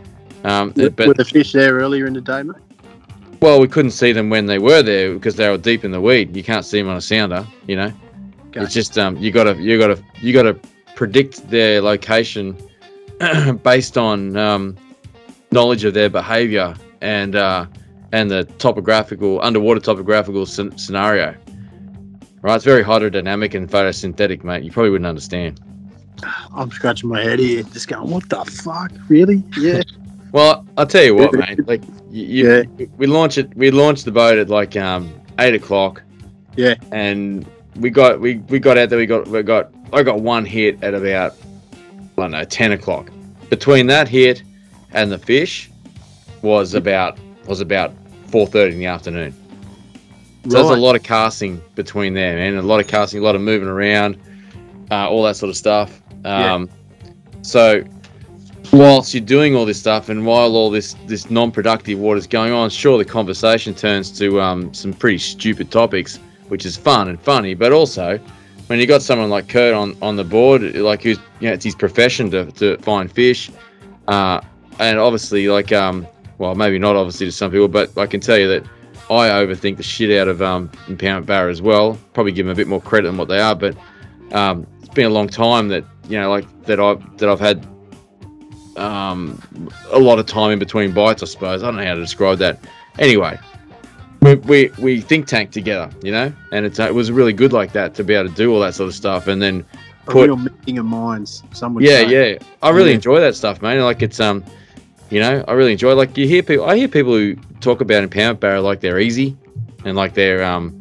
Um, 0.44 0.74
Were, 0.76 0.90
but 0.90 1.08
were 1.08 1.14
the 1.16 1.26
fish 1.26 1.52
there 1.54 1.74
earlier 1.76 2.06
in 2.06 2.14
the 2.14 2.22
day, 2.22 2.44
mate? 2.44 2.58
well, 3.42 3.60
we 3.60 3.68
couldn't 3.68 3.92
see 3.92 4.12
them 4.14 4.30
when 4.30 4.46
they 4.46 4.60
were 4.60 4.82
there 4.84 5.14
because 5.14 5.36
they 5.36 5.50
were 5.50 5.58
deep 5.58 5.84
in 5.84 5.92
the 5.92 6.00
weed. 6.02 6.36
You 6.36 6.44
can't 6.44 6.64
see 6.66 6.80
them 6.80 6.90
on 6.90 6.98
a 6.98 7.02
sounder, 7.02 7.46
you 7.68 7.76
know. 7.76 7.92
Okay. 8.50 8.62
It's 8.62 8.74
just 8.74 8.98
um, 8.98 9.18
you 9.18 9.32
gotta 9.32 9.56
you 9.56 9.80
gotta 9.80 10.02
you 10.22 10.32
gotta 10.32 10.58
predict 10.96 11.50
their 11.50 11.82
location 11.82 12.56
based 13.64 13.98
on 13.98 14.38
um, 14.38 14.78
knowledge 15.52 15.84
of 15.86 15.94
their 15.94 16.10
behavior 16.10 16.76
and 17.02 17.36
uh, 17.36 17.66
and 18.14 18.30
the 18.32 18.46
topographical 18.60 19.42
underwater 19.42 19.80
topographical 19.82 20.46
scen- 20.46 20.78
scenario. 20.80 21.36
Right, 22.42 22.56
it's 22.56 22.64
very 22.64 22.84
hydrodynamic 22.84 23.56
and 23.56 23.70
photosynthetic, 23.70 24.44
mate. 24.44 24.64
You 24.64 24.72
probably 24.72 24.92
wouldn't 24.92 25.08
understand. 25.08 25.60
I'm 26.56 26.70
scratching 26.72 27.10
my 27.10 27.22
head 27.24 27.40
here, 27.40 27.64
just 27.64 27.88
going, 27.88 28.10
what 28.10 28.30
the 28.30 28.46
fuck? 28.46 28.92
Really? 29.10 29.44
Yeah. 29.58 29.82
Well, 30.34 30.66
I'll 30.78 30.88
tell 30.88 31.04
you 31.04 31.14
what, 31.14 31.32
mate. 31.32 31.60
Like 31.68 31.84
you, 32.10 32.26
you, 32.26 32.50
Yeah. 32.80 32.86
we 32.98 33.06
launched 33.06 33.38
it. 33.38 33.56
We 33.56 33.70
launched 33.70 34.04
the 34.06 34.12
boat 34.12 34.40
at 34.40 34.50
like 34.50 34.76
um 34.76 35.14
eight 35.38 35.54
o'clock. 35.54 36.02
Yeah. 36.56 36.74
And 36.92 37.46
we 37.76 37.92
got 37.92 38.20
we, 38.20 38.38
we 38.50 38.58
got 38.58 38.76
out 38.76 38.90
there. 38.90 38.98
We 38.98 39.06
got 39.06 39.28
we 39.28 39.44
got 39.44 39.72
I 39.94 40.02
got 40.02 40.22
one 40.22 40.44
hit 40.44 40.84
at 40.84 40.96
about 40.96 41.36
I 42.18 42.22
don't 42.22 42.32
know 42.32 42.44
ten 42.46 42.72
o'clock. 42.72 43.12
Between 43.52 43.86
that 43.86 44.08
hit 44.08 44.42
and 44.92 45.12
the 45.12 45.20
fish 45.20 45.70
was 46.42 46.74
about 46.74 47.20
was 47.48 47.62
about 47.62 47.94
four 48.34 48.48
thirty 48.48 48.74
in 48.74 48.80
the 48.80 48.88
afternoon. 48.88 49.32
So 50.50 50.50
there's 50.50 50.78
a 50.78 50.82
lot 50.88 50.96
of 50.96 51.04
casting 51.04 51.62
between 51.76 52.14
there, 52.16 52.36
man. 52.36 52.58
A 52.58 52.62
lot 52.62 52.80
of 52.80 52.88
casting, 52.88 53.20
a 53.20 53.24
lot 53.24 53.36
of 53.36 53.42
moving 53.42 53.70
around, 53.70 54.18
uh, 54.92 55.08
all 55.10 55.24
that 55.24 55.36
sort 55.38 55.50
of 55.50 55.56
stuff. 55.56 56.02
Yeah. 56.26 56.54
Um, 56.54 56.70
So 57.44 57.84
whilst 58.72 59.14
you're 59.14 59.30
doing 59.38 59.56
all 59.56 59.66
this 59.66 59.80
stuff, 59.80 60.10
and 60.10 60.26
while 60.26 60.56
all 60.56 60.72
this 60.72 60.96
this 61.08 61.30
non-productive 61.30 62.00
water's 62.00 62.28
going 62.28 62.54
on, 62.54 62.70
sure 62.70 62.98
the 62.98 63.06
conversation 63.20 63.74
turns 63.76 64.12
to 64.20 64.42
um, 64.42 64.74
some 64.74 64.94
pretty 64.94 65.20
stupid 65.20 65.70
topics, 65.70 66.20
which 66.48 66.66
is 66.66 66.76
fun 66.76 67.10
and 67.10 67.20
funny. 67.22 67.54
But 67.54 67.72
also, 67.72 68.20
when 68.68 68.80
you 68.80 68.88
got 68.88 69.02
someone 69.02 69.30
like 69.30 69.48
Kurt 69.48 69.74
on 69.74 69.96
on 70.02 70.16
the 70.16 70.24
board, 70.24 70.62
like 70.76 71.04
who's 71.04 71.20
you 71.40 71.48
know 71.48 71.54
it's 71.54 71.66
his 71.66 71.76
profession 71.76 72.32
to 72.32 72.52
to 72.54 72.78
find 72.78 73.12
fish, 73.12 73.52
uh, 74.08 74.40
and 74.80 74.98
obviously 74.98 75.48
like 75.58 75.72
um 75.72 76.08
well 76.38 76.56
maybe 76.56 76.80
not 76.80 76.96
obviously 76.96 77.26
to 77.28 77.32
some 77.32 77.52
people, 77.52 77.68
but 77.68 77.96
I 77.98 78.06
can 78.06 78.20
tell 78.20 78.38
you 78.38 78.48
that 78.50 78.66
I 79.10 79.30
overthink 79.30 79.78
the 79.78 79.84
shit 79.84 80.18
out 80.20 80.28
of 80.28 80.42
um, 80.42 80.70
impoundment 80.88 81.26
barra 81.26 81.52
as 81.52 81.62
well. 81.62 81.98
Probably 82.14 82.32
give 82.32 82.46
them 82.46 82.54
a 82.54 82.56
bit 82.56 82.68
more 82.68 82.82
credit 82.82 83.08
than 83.08 83.18
what 83.18 83.28
they 83.28 83.40
are, 83.40 83.56
but 83.56 83.76
um, 84.32 84.66
it's 84.80 84.94
been 84.94 85.06
a 85.06 85.10
long 85.10 85.28
time 85.28 85.68
that 85.70 85.84
you 86.10 86.20
know, 86.20 86.30
like 86.30 86.46
that 86.64 86.80
I 86.80 86.96
that 87.18 87.30
I've 87.30 87.40
had 87.40 87.66
um, 88.78 89.42
a 89.92 90.00
lot 90.00 90.20
of 90.20 90.26
time 90.26 90.52
in 90.52 90.60
between 90.60 90.94
bites. 90.94 91.22
I 91.24 91.26
suppose 91.28 91.64
I 91.64 91.68
don't 91.68 91.76
know 91.78 91.86
how 91.86 91.94
to 91.96 92.00
describe 92.02 92.40
that. 92.40 92.60
Anyway, 93.00 93.40
we 94.22 94.36
we, 94.36 94.72
we 94.80 95.02
think 95.02 95.28
tank 95.28 95.52
together, 95.52 95.90
you 96.02 96.12
know, 96.12 96.34
and 96.52 96.66
it's, 96.66 96.80
it 96.80 96.94
was 96.94 97.12
really 97.12 97.34
good 97.34 97.54
like 97.54 97.72
that 97.74 97.94
to 97.96 98.04
be 98.04 98.14
able 98.14 98.30
to 98.30 98.36
do 98.36 98.54
all 98.54 98.60
that 98.62 98.76
sort 98.76 98.88
of 98.90 98.96
stuff, 98.96 99.28
and 99.28 99.42
then 99.42 99.66
A 100.08 100.12
put- 100.12 100.26
real 100.26 100.38
meeting 100.38 100.78
of 100.80 100.86
minds. 100.86 101.44
Some 101.54 101.80
yeah, 101.82 101.90
say. 102.08 102.32
yeah. 102.34 102.38
I 102.62 102.70
really 102.70 102.90
Yeah. 102.90 102.96
enjoy 102.96 103.20
that 103.20 103.36
stuff, 103.36 103.62
man. 103.62 103.80
Like 103.82 104.02
it's 104.02 104.20
um, 104.20 104.44
you 105.14 105.20
know, 105.20 105.46
I 105.48 105.54
really 105.54 105.72
enjoy. 105.72 105.94
Like 105.94 106.18
you 106.18 106.28
hear 106.28 106.42
people, 106.42 106.66
I 106.66 106.76
hear 106.76 106.88
people 106.88 107.14
who 107.14 107.36
talk 107.62 107.82
about 107.82 108.04
impoundment 108.10 108.40
barra 108.40 108.62
like 108.62 108.80
they're 108.80 109.00
easy, 109.00 109.38
and 109.86 109.96
like 109.96 110.16
they're 110.16 110.44
um, 110.44 110.80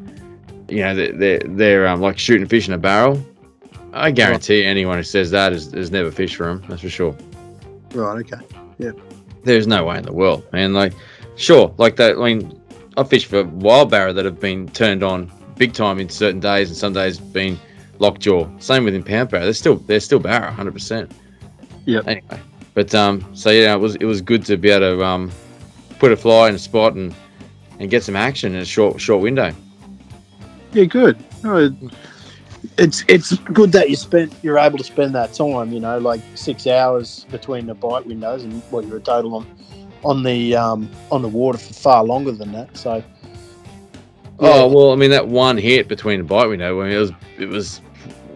you 0.69 0.81
know, 0.81 0.95
they're 0.95 1.13
they're, 1.13 1.41
they're 1.45 1.87
um, 1.87 2.01
like 2.01 2.19
shooting 2.19 2.47
fish 2.49 2.67
in 2.67 2.73
a 2.73 2.79
barrel. 2.79 3.23
I 3.93 4.11
guarantee 4.11 4.65
anyone 4.65 4.97
who 4.97 5.03
says 5.03 5.31
that 5.33 5.53
has, 5.53 5.71
has 5.73 5.91
never 5.91 6.11
fished 6.11 6.37
for 6.37 6.47
them. 6.47 6.65
That's 6.67 6.81
for 6.81 6.89
sure. 6.89 7.15
Right. 7.93 8.25
Okay. 8.25 8.43
Yeah. 8.79 8.93
There's 9.45 9.67
no 9.67 9.85
way 9.85 9.99
in 9.99 10.05
the 10.05 10.15
world, 10.15 10.51
man. 10.51 10.73
Like, 10.73 10.95
sure, 11.37 11.75
like 11.77 11.97
that. 11.97 12.17
I 12.17 12.25
mean, 12.25 12.59
I 12.97 13.05
fished 13.05 13.27
for 13.27 13.45
wild 13.45 13.91
barra 13.91 14.15
that 14.15 14.25
have 14.25 14.41
been 14.41 14.67
turned 14.69 15.03
on 15.03 15.31
big 15.59 15.75
time 15.75 15.99
in 15.99 16.09
certain 16.09 16.41
days, 16.41 16.71
and 16.71 16.77
some 16.77 16.95
days 16.95 17.19
been 17.19 17.61
lockjaw. 17.99 18.49
Same 18.61 18.85
with 18.85 18.95
impound 18.95 19.29
barra. 19.29 19.45
They're 19.45 19.53
still 19.53 19.77
they're 19.77 20.01
still 20.01 20.21
barra, 20.21 20.51
hundred 20.51 20.73
percent. 20.73 21.13
Yep. 21.85 22.09
Anyway, 22.09 22.41
but 22.75 22.95
um, 22.95 23.25
so 23.35 23.51
yeah, 23.51 23.75
it 23.75 23.79
was 23.79 23.97
it 23.97 24.05
was 24.05 24.21
good 24.21 24.45
to 24.47 24.57
be 24.57 24.71
able 24.71 24.99
to 24.99 25.05
um, 25.05 25.31
put 25.99 26.13
a 26.13 26.17
fly 26.17 26.49
in 26.49 26.55
a 26.55 26.59
spot 26.59 26.95
and 26.95 27.15
and 27.79 27.91
get 27.91 28.03
some 28.03 28.17
action 28.17 28.55
in 28.55 28.61
a 28.61 28.65
short 28.65 29.01
short 29.01 29.23
window. 29.23 29.53
Yeah, 30.73 30.85
good. 30.85 31.19
No, 31.43 31.75
it's 32.79 33.05
it's 33.09 33.37
good 33.39 33.73
that 33.73 33.91
you 33.91 33.97
spent 33.97 34.33
you're 34.43 34.59
able 34.59 34.79
to 34.79 34.85
spend 34.85 35.15
that 35.15 35.35
time. 35.35 35.73
You 35.73 35.81
know, 35.81 35.99
like 35.99 36.21
six 36.35 36.67
hours 36.67 37.27
between 37.31 37.67
the 37.67 37.75
bite 37.75 38.07
windows, 38.07 38.45
and 38.45 38.63
what 38.71 38.87
you're 38.87 38.99
a 38.99 39.01
total 39.01 39.35
on 39.35 39.47
on 40.05 40.23
the 40.23 40.57
um, 40.57 40.91
on 41.11 41.23
the 41.23 41.29
water 41.29 41.59
for 41.59 41.75
far 41.75 42.05
longer 42.05 42.33
than 42.33 42.53
that. 42.53 42.77
So. 42.77 43.03
Oh 44.39 44.67
well, 44.67 44.93
I 44.93 44.97
mean 44.97 45.11
that 45.11 45.29
one 45.29 45.57
hit 45.57 45.89
between 45.89 46.19
the 46.19 46.25
bite 46.25 46.47
window. 46.47 46.81
I 46.81 46.85
mean 46.85 46.93
it 46.93 46.99
was 46.99 47.13
it 47.39 47.49
was 47.49 47.79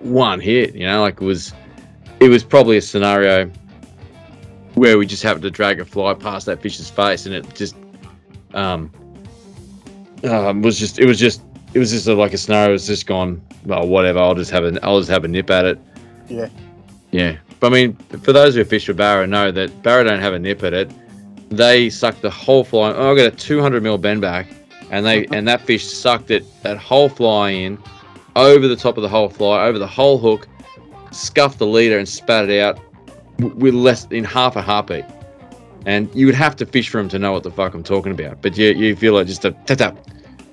one 0.02 0.40
hit. 0.40 0.74
You 0.74 0.86
know, 0.86 1.00
like 1.00 1.14
it 1.14 1.24
was 1.24 1.52
it 2.20 2.28
was 2.28 2.44
probably 2.44 2.76
a 2.76 2.82
scenario 2.82 3.50
where 4.76 4.98
we 4.98 5.06
just 5.06 5.22
happened 5.22 5.42
to 5.42 5.50
drag 5.50 5.80
a 5.80 5.84
fly 5.84 6.14
past 6.14 6.46
that 6.46 6.62
fish's 6.62 6.88
face, 6.88 7.26
and 7.26 7.34
it 7.34 7.54
just 7.54 7.74
um, 8.54 8.90
um 10.24 10.62
was 10.62 10.78
just 10.78 10.98
it 10.98 11.06
was 11.06 11.18
just 11.18 11.42
it 11.74 11.78
was 11.78 11.90
just 11.90 12.06
a, 12.06 12.14
like 12.14 12.32
a 12.32 12.38
scenario. 12.38 12.70
It 12.70 12.72
was 12.72 12.86
just 12.86 13.06
gone. 13.06 13.42
Well, 13.64 13.88
whatever. 13.88 14.20
I'll 14.20 14.34
just 14.34 14.50
have 14.52 14.64
a 14.64 14.78
I'll 14.84 15.00
just 15.00 15.10
have 15.10 15.24
a 15.24 15.28
nip 15.28 15.50
at 15.50 15.64
it. 15.64 15.78
Yeah. 16.28 16.48
Yeah. 17.10 17.36
But 17.58 17.68
I 17.68 17.70
mean, 17.70 17.96
for 18.22 18.32
those 18.32 18.54
who 18.54 18.64
fish 18.64 18.86
with 18.86 18.98
barra, 18.98 19.26
know 19.26 19.50
that 19.50 19.82
barra 19.82 20.04
don't 20.04 20.20
have 20.20 20.34
a 20.34 20.38
nip 20.38 20.62
at 20.62 20.74
it. 20.74 20.90
They 21.48 21.88
suck 21.88 22.20
the 22.20 22.30
whole 22.30 22.64
fly. 22.64 22.92
Oh, 22.92 23.12
I 23.12 23.16
got 23.16 23.26
a 23.26 23.36
200 23.36 23.82
mil 23.82 23.96
bend 23.96 24.20
back, 24.20 24.46
and 24.90 25.06
they 25.06 25.26
and 25.32 25.48
that 25.48 25.62
fish 25.62 25.86
sucked 25.86 26.30
it 26.30 26.44
that 26.62 26.76
whole 26.76 27.08
fly 27.08 27.50
in, 27.50 27.78
over 28.36 28.68
the 28.68 28.76
top 28.76 28.98
of 28.98 29.02
the 29.02 29.08
whole 29.08 29.30
fly, 29.30 29.66
over 29.66 29.78
the 29.78 29.86
whole 29.86 30.18
hook, 30.18 30.46
scuffed 31.12 31.58
the 31.58 31.66
leader 31.66 31.98
and 31.98 32.06
spat 32.06 32.50
it 32.50 32.60
out 32.60 32.78
with 33.38 33.74
less 33.74 34.06
in 34.10 34.24
half 34.24 34.56
a 34.56 34.62
heartbeat. 34.62 35.04
And 35.84 36.12
you 36.14 36.26
would 36.26 36.34
have 36.34 36.56
to 36.56 36.66
fish 36.66 36.88
for 36.88 36.98
him 36.98 37.08
to 37.10 37.18
know 37.18 37.32
what 37.32 37.44
the 37.44 37.50
fuck 37.50 37.72
I'm 37.74 37.84
talking 37.84 38.12
about. 38.12 38.42
But 38.42 38.56
you 38.58 38.70
you 38.72 38.96
feel 38.96 39.14
like 39.14 39.26
just 39.28 39.44
a 39.44 39.52
tap 39.66 39.78
tap, 39.78 39.96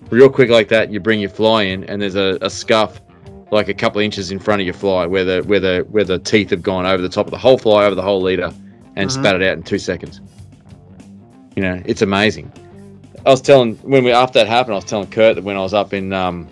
real 0.10 0.30
quick 0.30 0.50
like 0.50 0.68
that. 0.70 0.92
You 0.92 1.00
bring 1.00 1.20
your 1.20 1.30
fly 1.32 1.64
in, 1.64 1.84
and 1.86 2.02
there's 2.02 2.16
a, 2.16 2.38
a 2.42 2.50
scuff 2.50 3.02
like 3.52 3.68
a 3.68 3.74
couple 3.74 4.00
of 4.00 4.06
inches 4.06 4.32
in 4.32 4.40
front 4.40 4.62
of 4.62 4.66
your 4.66 4.74
fly 4.74 5.06
where 5.06 5.24
the 5.24 5.42
where 5.44 5.60
the 5.60 5.86
where 5.90 6.04
the 6.04 6.20
teeth 6.20 6.50
have 6.52 6.62
gone 6.62 6.86
over 6.86 7.02
the 7.02 7.10
top 7.10 7.26
of 7.26 7.32
the 7.32 7.38
whole 7.38 7.58
fly 7.58 7.86
over 7.86 7.96
the 7.96 8.02
whole 8.02 8.22
leader 8.22 8.52
and 8.96 9.10
Mhm. 9.10 9.14
spat 9.14 9.36
it 9.36 9.42
out 9.44 9.58
in 9.58 9.64
two 9.64 9.80
seconds. 9.80 10.22
You 11.56 11.64
know, 11.64 11.82
it's 11.86 12.02
amazing. 12.02 12.52
I 13.26 13.30
was 13.30 13.42
telling 13.42 13.76
when 13.78 14.04
we 14.04 14.12
after 14.12 14.40
that 14.40 14.48
happened, 14.48 14.74
I 14.74 14.78
was 14.78 14.86
telling 14.86 15.08
Kurt 15.08 15.36
that 15.36 15.44
when 15.44 15.56
I 15.56 15.62
was 15.62 15.74
up 15.74 15.94
in 15.94 16.14
um 16.14 16.48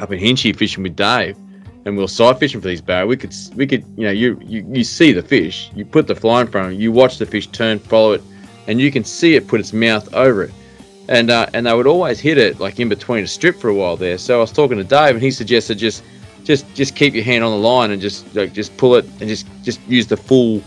up 0.00 0.12
in 0.12 0.18
Hinchy 0.18 0.52
fishing 0.54 0.82
with 0.82 0.96
Dave, 0.96 1.36
and 1.84 1.96
we 1.96 2.02
were 2.02 2.08
sight 2.08 2.38
fishing 2.38 2.60
for 2.60 2.68
these 2.68 2.80
barra, 2.80 3.06
we 3.06 3.16
could 3.16 3.34
we 3.54 3.66
could 3.66 3.84
you 3.96 4.04
know 4.04 4.10
you 4.10 4.38
you, 4.42 4.66
you 4.70 4.84
see 4.84 5.12
the 5.12 5.22
fish, 5.22 5.70
you 5.74 5.84
put 5.84 6.06
the 6.06 6.14
fly 6.14 6.42
in 6.42 6.46
front 6.46 6.68
of 6.68 6.72
it, 6.72 6.76
you 6.76 6.92
watch 6.92 7.18
the 7.18 7.26
fish 7.26 7.46
turn, 7.48 7.78
follow 7.78 8.12
it, 8.12 8.22
and 8.66 8.80
you 8.80 8.90
can 8.90 9.04
see 9.04 9.34
it 9.34 9.48
put 9.48 9.60
its 9.60 9.72
mouth 9.72 10.12
over 10.14 10.44
it 10.44 10.52
and 11.10 11.28
uh, 11.28 11.46
and 11.52 11.66
they 11.66 11.74
would 11.74 11.88
always 11.88 12.20
hit 12.20 12.38
it 12.38 12.60
like 12.60 12.80
in 12.80 12.88
between 12.88 13.24
a 13.24 13.26
strip 13.26 13.56
for 13.56 13.68
a 13.68 13.74
while 13.74 13.96
there. 13.96 14.16
So 14.16 14.38
I 14.38 14.40
was 14.40 14.52
talking 14.52 14.78
to 14.78 14.84
Dave, 14.84 15.16
and 15.16 15.22
he 15.22 15.30
suggested 15.30 15.76
just 15.76 16.04
just 16.44 16.72
just 16.74 16.94
keep 16.96 17.14
your 17.14 17.24
hand 17.24 17.44
on 17.44 17.50
the 17.50 17.68
line 17.68 17.90
and 17.90 18.00
just 18.00 18.32
like 18.34 18.52
just 18.52 18.74
pull 18.76 18.94
it 18.94 19.04
and 19.20 19.28
just 19.28 19.46
just 19.62 19.80
use 19.88 20.06
the 20.06 20.16
full 20.16 20.62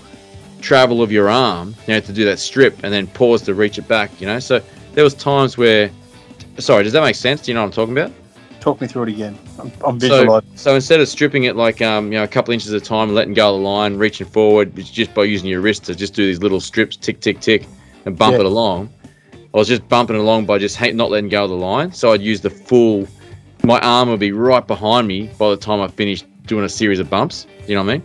travel 0.61 1.01
of 1.01 1.11
your 1.11 1.29
arm, 1.29 1.75
you 1.87 1.93
know, 1.93 1.99
to 2.01 2.13
do 2.13 2.25
that 2.25 2.39
strip, 2.39 2.83
and 2.83 2.93
then 2.93 3.07
pause 3.07 3.41
to 3.43 3.53
reach 3.53 3.77
it 3.77 3.87
back. 3.87 4.11
You 4.19 4.27
know, 4.27 4.39
so 4.39 4.61
there 4.93 5.03
was 5.03 5.15
times 5.15 5.57
where. 5.57 5.89
Sorry, 6.59 6.83
does 6.83 6.93
that 6.93 7.01
make 7.01 7.15
sense? 7.15 7.41
Do 7.41 7.51
you 7.51 7.55
know 7.55 7.61
what 7.61 7.67
I'm 7.67 7.71
talking 7.71 7.97
about? 7.97 8.11
Talk 8.63 8.79
me 8.79 8.87
through 8.87 9.03
it 9.03 9.09
again. 9.09 9.37
I'm, 9.59 9.73
I'm 9.85 9.99
So, 9.99 10.07
visualizing. 10.07 10.49
so 10.55 10.73
instead 10.73 11.01
of 11.01 11.09
stripping 11.09 11.43
it 11.43 11.57
like 11.57 11.81
um, 11.81 12.13
you 12.13 12.17
know 12.17 12.23
a 12.23 12.27
couple 12.29 12.53
inches 12.53 12.73
at 12.73 12.81
a 12.81 12.85
time 12.85 13.09
and 13.09 13.13
letting 13.13 13.33
go 13.33 13.53
of 13.53 13.59
the 13.61 13.67
line, 13.67 13.97
reaching 13.97 14.25
forward, 14.25 14.73
just 14.77 15.13
by 15.13 15.25
using 15.25 15.49
your 15.49 15.59
wrist 15.59 15.83
to 15.83 15.95
just 15.95 16.13
do 16.13 16.25
these 16.25 16.39
little 16.39 16.61
strips, 16.61 16.95
tick 16.95 17.19
tick 17.19 17.41
tick, 17.41 17.67
and 18.05 18.17
bump 18.17 18.35
Yeah. 18.35 18.39
it 18.39 18.45
along. 18.45 18.89
I 19.53 19.57
was 19.57 19.67
just 19.67 19.85
bumping 19.89 20.15
it 20.15 20.19
along 20.19 20.45
by 20.45 20.59
just 20.59 20.79
not 20.93 21.11
letting 21.11 21.27
go 21.29 21.43
of 21.43 21.49
the 21.49 21.57
line. 21.57 21.91
So 21.91 22.13
I'd 22.13 22.21
use 22.21 22.39
the 22.39 22.49
full. 22.49 23.05
My 23.65 23.81
arm 23.81 24.07
would 24.07 24.21
be 24.21 24.31
right 24.31 24.65
behind 24.65 25.09
me 25.09 25.29
by 25.37 25.49
the 25.49 25.57
time 25.57 25.81
I 25.81 25.89
finished 25.89 26.25
doing 26.45 26.63
a 26.63 26.69
series 26.69 26.99
of 26.99 27.09
bumps. 27.09 27.45
You 27.67 27.75
know 27.75 27.83
what 27.83 27.89
I 27.89 27.97
mean? 27.97 28.03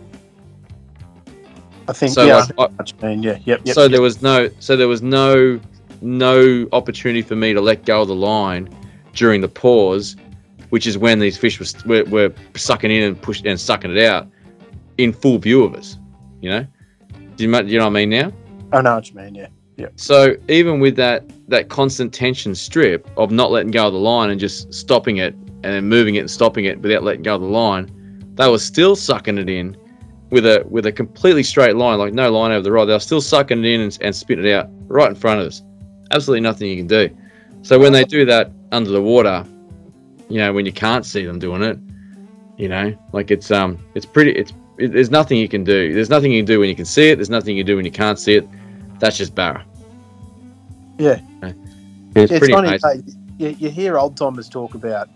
I 1.87 1.93
think. 1.93 2.11
So 2.11 2.25
yeah, 2.25 2.45
I 2.57 2.61
like, 2.61 2.71
I- 2.79 2.83
you 2.85 3.07
mean. 3.07 3.23
Yeah. 3.23 3.37
Yep. 3.45 3.61
Yep. 3.63 3.75
so 3.75 3.83
yep. 3.83 3.91
there 3.91 4.01
was 4.01 4.21
no 4.21 4.49
so 4.59 4.75
there 4.75 4.89
was 4.89 5.01
no 5.01 5.57
no 6.01 6.67
opportunity 6.73 7.21
for 7.21 7.37
me 7.37 7.53
to 7.53 7.61
let 7.61 7.85
go 7.85 8.01
of 8.01 8.09
the 8.09 8.15
line 8.15 8.67
during 9.13 9.39
the 9.39 9.47
pause, 9.47 10.17
which 10.69 10.87
is 10.87 10.97
when 10.97 11.19
these 11.19 11.37
fish 11.37 11.59
were, 11.85 12.03
were 12.05 12.33
sucking 12.55 12.91
in 12.91 13.03
and 13.03 13.21
push 13.21 13.41
and 13.45 13.59
sucking 13.59 13.95
it 13.95 14.03
out 14.05 14.27
in 14.97 15.13
full 15.13 15.37
view 15.37 15.63
of 15.63 15.73
us. 15.75 15.97
You 16.41 16.49
know, 16.49 16.67
do 17.35 17.43
you, 17.43 17.55
you 17.65 17.77
know 17.77 17.85
what 17.85 17.91
I 17.91 18.05
mean 18.05 18.09
now? 18.09 18.31
I 18.71 18.81
know 18.81 18.95
what 18.95 19.09
you 19.09 19.15
mean. 19.15 19.35
Yeah. 19.35 19.87
So 19.95 20.35
even 20.49 20.79
with 20.79 20.95
that 20.97 21.23
that 21.49 21.69
constant 21.69 22.13
tension 22.13 22.53
strip 22.53 23.09
of 23.17 23.31
not 23.31 23.49
letting 23.49 23.71
go 23.71 23.87
of 23.87 23.93
the 23.93 23.99
line 23.99 24.29
and 24.29 24.39
just 24.39 24.73
stopping 24.73 25.17
it 25.17 25.33
and 25.33 25.63
then 25.63 25.87
moving 25.87 26.15
it 26.15 26.19
and 26.19 26.31
stopping 26.31 26.65
it 26.65 26.79
without 26.81 27.03
letting 27.03 27.23
go 27.23 27.35
of 27.35 27.41
the 27.41 27.47
line, 27.47 27.89
they 28.35 28.49
were 28.49 28.59
still 28.59 28.95
sucking 28.95 29.37
it 29.37 29.49
in 29.49 29.77
with 30.31 30.45
a 30.45 30.65
with 30.69 30.85
a 30.85 30.91
completely 30.91 31.43
straight 31.43 31.75
line, 31.75 31.97
like 31.97 32.13
no 32.13 32.31
line 32.31 32.51
over 32.51 32.61
the 32.61 32.71
rod. 32.71 32.85
They 32.85 32.93
were 32.93 32.99
still 32.99 33.21
sucking 33.21 33.59
it 33.59 33.65
in 33.65 33.81
and, 33.81 33.97
and 34.01 34.15
spitting 34.15 34.45
it 34.45 34.53
out 34.53 34.67
right 34.87 35.09
in 35.09 35.15
front 35.15 35.41
of 35.41 35.47
us. 35.47 35.63
Absolutely 36.11 36.41
nothing 36.41 36.69
you 36.69 36.77
can 36.77 36.87
do. 36.87 37.09
So 37.61 37.79
when 37.79 37.93
they 37.93 38.03
do 38.03 38.25
that 38.25 38.51
under 38.71 38.89
the 38.89 39.01
water, 39.01 39.45
you 40.29 40.37
know, 40.37 40.53
when 40.53 40.65
you 40.65 40.71
can't 40.71 41.05
see 41.05 41.25
them 41.25 41.39
doing 41.39 41.63
it, 41.63 41.77
you 42.57 42.69
know, 42.69 42.95
like 43.13 43.31
it's 43.31 43.51
um, 43.51 43.79
it's 43.95 44.05
pretty. 44.05 44.31
It's 44.31 44.53
it, 44.77 44.93
there's 44.93 45.11
nothing 45.11 45.37
you 45.37 45.49
can 45.49 45.63
do. 45.63 45.93
There's 45.93 46.09
nothing 46.09 46.31
you 46.31 46.39
can 46.39 46.45
do 46.45 46.59
when 46.59 46.69
you 46.69 46.75
can 46.75 46.85
see 46.85 47.09
it. 47.09 47.15
There's 47.15 47.29
nothing 47.29 47.57
you 47.57 47.63
can 47.63 47.67
do 47.67 47.75
when 47.75 47.85
you 47.85 47.91
can't 47.91 48.17
see 48.17 48.35
it. 48.35 48.47
That's 48.99 49.17
just 49.17 49.35
barra. 49.35 49.65
Yeah. 50.97 51.19
It's 52.15 52.31
it's 52.31 52.39
pretty 52.39 52.53
funny. 52.53 53.03
You, 53.37 53.49
you 53.57 53.69
hear 53.69 53.97
old 53.97 54.17
timers 54.17 54.49
talk 54.49 54.75
about 54.75 55.09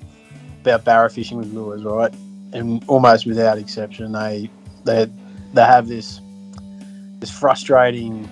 about 0.62 0.86
barra 0.86 1.10
fishing 1.10 1.38
with 1.38 1.54
lures, 1.54 1.84
right? 1.84 2.14
And 2.54 2.84
almost 2.88 3.26
without 3.26 3.58
exception, 3.58 4.12
they 4.14 4.50
they 4.86 5.10
they 5.54 5.64
have 5.64 5.88
this 5.88 6.22
this 7.20 7.30
frustrating 7.32 8.30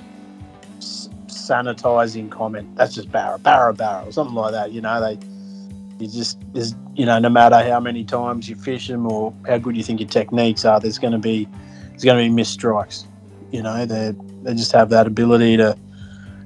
sanitizing 0.80 2.30
comment. 2.30 2.76
That's 2.76 2.96
just 2.96 3.12
barra, 3.12 3.40
barra, 3.40 3.74
barra, 3.74 4.06
or 4.06 4.12
something 4.12 4.36
like 4.36 4.52
that. 4.54 4.72
You 4.72 4.82
know, 4.82 5.02
they 5.02 5.18
you 6.02 6.08
just 6.08 6.40
you 6.96 7.06
know 7.06 7.20
no 7.20 7.30
matter 7.30 7.62
how 7.62 7.80
many 7.80 8.04
times 8.04 8.50
you 8.50 8.56
fish 8.56 8.88
them 8.88 9.06
or 9.06 9.34
how 9.48 9.58
good 9.58 9.78
you 9.78 9.84
think 9.84 10.00
your 10.00 10.10
techniques 10.10 10.66
are, 10.66 10.80
there's 10.80 10.98
going 10.98 11.14
to 11.14 11.20
be 11.20 11.48
there's 11.90 12.04
going 12.04 12.18
to 12.18 12.30
be 12.30 12.34
missed 12.34 12.54
strikes. 12.54 13.08
You 13.52 13.62
know, 13.62 13.86
they 13.86 14.14
they 14.42 14.54
just 14.56 14.72
have 14.72 14.90
that 14.90 15.06
ability 15.06 15.58
to 15.58 15.78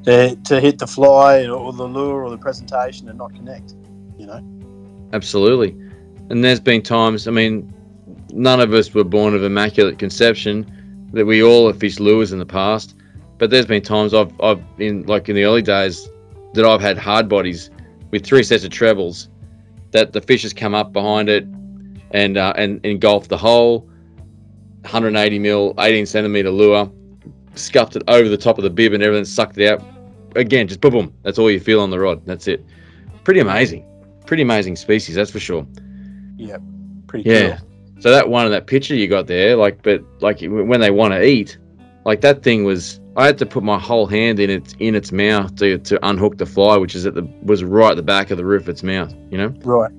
to, 0.03 0.35
to 0.35 0.59
hit 0.59 0.77
the 0.79 0.87
fly 0.87 1.47
or 1.47 1.71
the 1.71 1.87
lure 1.87 2.23
or 2.23 2.29
the 2.29 2.37
presentation 2.37 3.07
and 3.09 3.17
not 3.17 3.33
connect. 3.33 3.73
You 4.17 4.27
know, 4.27 5.09
Absolutely. 5.13 5.69
And 6.29 6.43
there's 6.43 6.59
been 6.59 6.81
times, 6.81 7.27
I 7.27 7.31
mean, 7.31 7.71
none 8.33 8.59
of 8.59 8.73
us 8.73 8.93
were 8.93 9.03
born 9.03 9.33
of 9.33 9.43
immaculate 9.43 9.99
conception, 9.99 10.69
that 11.13 11.25
we 11.25 11.41
all 11.43 11.67
have 11.67 11.79
fished 11.79 11.99
lures 11.99 12.31
in 12.31 12.39
the 12.39 12.45
past. 12.45 12.95
But 13.37 13.49
there's 13.49 13.65
been 13.65 13.81
times 13.81 14.13
I've, 14.13 14.33
I've 14.41 14.61
in 14.77 15.03
like 15.03 15.29
in 15.29 15.35
the 15.35 15.43
early 15.43 15.61
days, 15.61 16.09
that 16.53 16.65
I've 16.65 16.81
had 16.81 16.97
hard 16.97 17.29
bodies 17.29 17.69
with 18.11 18.25
three 18.25 18.43
sets 18.43 18.63
of 18.63 18.71
trebles, 18.71 19.29
that 19.95 20.11
the 20.13 20.21
fish 20.21 20.41
has 20.43 20.53
come 20.53 20.75
up 20.75 20.91
behind 20.93 21.29
it 21.29 21.45
and 22.11 22.37
uh, 22.37 22.53
and 22.57 22.85
engulfed 22.85 23.29
the 23.29 23.37
hole, 23.37 23.89
180 24.81 25.39
mil, 25.39 25.73
18 25.79 26.05
centimeter 26.05 26.51
lure, 26.51 26.91
scuffed 27.55 27.95
it 27.95 28.03
over 28.07 28.27
the 28.29 28.37
top 28.37 28.57
of 28.57 28.63
the 28.63 28.69
bib 28.69 28.93
and 28.93 29.01
everything, 29.01 29.25
sucked 29.25 29.57
it 29.57 29.67
out. 29.71 29.81
Again, 30.35 30.67
just 30.67 30.81
boom, 30.81 30.91
boom. 30.91 31.13
That's 31.23 31.39
all 31.39 31.49
you 31.49 31.59
feel 31.59 31.79
on 31.81 31.89
the 31.89 31.99
rod. 31.99 32.25
That's 32.25 32.47
it. 32.47 32.63
Pretty 33.23 33.39
amazing. 33.39 33.85
Pretty 34.27 34.43
amazing 34.43 34.75
species, 34.75 35.15
that's 35.15 35.31
for 35.31 35.39
sure. 35.39 35.65
Yeah, 36.37 36.57
pretty 37.07 37.29
Yeah. 37.29 37.57
cool. 37.57 37.67
So 37.99 38.11
that 38.11 38.27
one 38.29 38.45
of 38.45 38.51
that 38.51 38.67
picture 38.67 38.93
you 38.95 39.07
got 39.07 39.27
there, 39.27 39.55
like, 39.55 39.81
but 39.81 40.03
like 40.19 40.41
when 40.41 40.81
they 40.81 40.91
want 40.91 41.13
to 41.13 41.23
eat, 41.23 41.57
like 42.05 42.19
that 42.21 42.43
thing 42.43 42.65
was, 42.65 42.99
I 43.17 43.25
had 43.25 43.37
to 43.37 43.45
put 43.45 43.63
my 43.63 43.79
whole 43.79 44.05
hand 44.07 44.39
in 44.39 44.49
its 44.49 44.75
in 44.79 44.93
its 44.95 45.11
mouth 45.11 45.55
to, 45.57 45.77
to 45.77 46.07
unhook 46.07 46.37
the 46.37 46.45
fly, 46.45 46.77
which 46.77 46.95
is 46.95 47.05
at 47.05 47.13
the 47.15 47.23
was 47.43 47.63
right 47.63 47.91
at 47.91 47.95
the 47.97 48.03
back 48.03 48.29
of 48.31 48.37
the 48.37 48.45
roof 48.45 48.63
of 48.63 48.69
its 48.69 48.83
mouth. 48.83 49.13
You 49.29 49.37
know, 49.37 49.53
Right. 49.63 49.91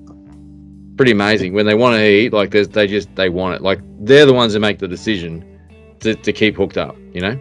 pretty 0.97 1.11
amazing. 1.13 1.53
When 1.53 1.65
they 1.65 1.73
want 1.75 1.95
to 1.95 2.05
eat, 2.07 2.31
like 2.33 2.51
there's 2.51 2.67
they 2.69 2.85
just 2.87 3.13
they 3.15 3.29
want 3.29 3.55
it. 3.55 3.61
Like 3.61 3.79
they're 4.05 4.25
the 4.25 4.33
ones 4.33 4.53
that 4.53 4.59
make 4.59 4.79
the 4.79 4.87
decision 4.87 5.43
to, 6.01 6.13
to 6.15 6.31
keep 6.33 6.55
hooked 6.55 6.77
up. 6.77 6.95
You 7.13 7.21
know, 7.21 7.39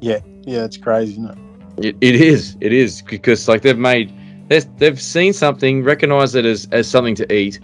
Yeah, 0.00 0.20
yeah, 0.44 0.64
it's 0.64 0.76
crazy, 0.78 1.12
isn't 1.12 1.30
it? 1.30 1.38
it, 1.86 1.96
it 2.00 2.14
is 2.14 2.56
it 2.60 2.72
is 2.72 3.02
because 3.02 3.46
like 3.48 3.60
they've 3.62 3.76
made 3.78 4.12
they've, 4.48 4.66
they've 4.78 5.00
seen 5.00 5.32
something, 5.34 5.82
recognized 5.84 6.34
it 6.36 6.46
as 6.46 6.66
as 6.72 6.88
something 6.88 7.14
to 7.16 7.30
eat, 7.34 7.60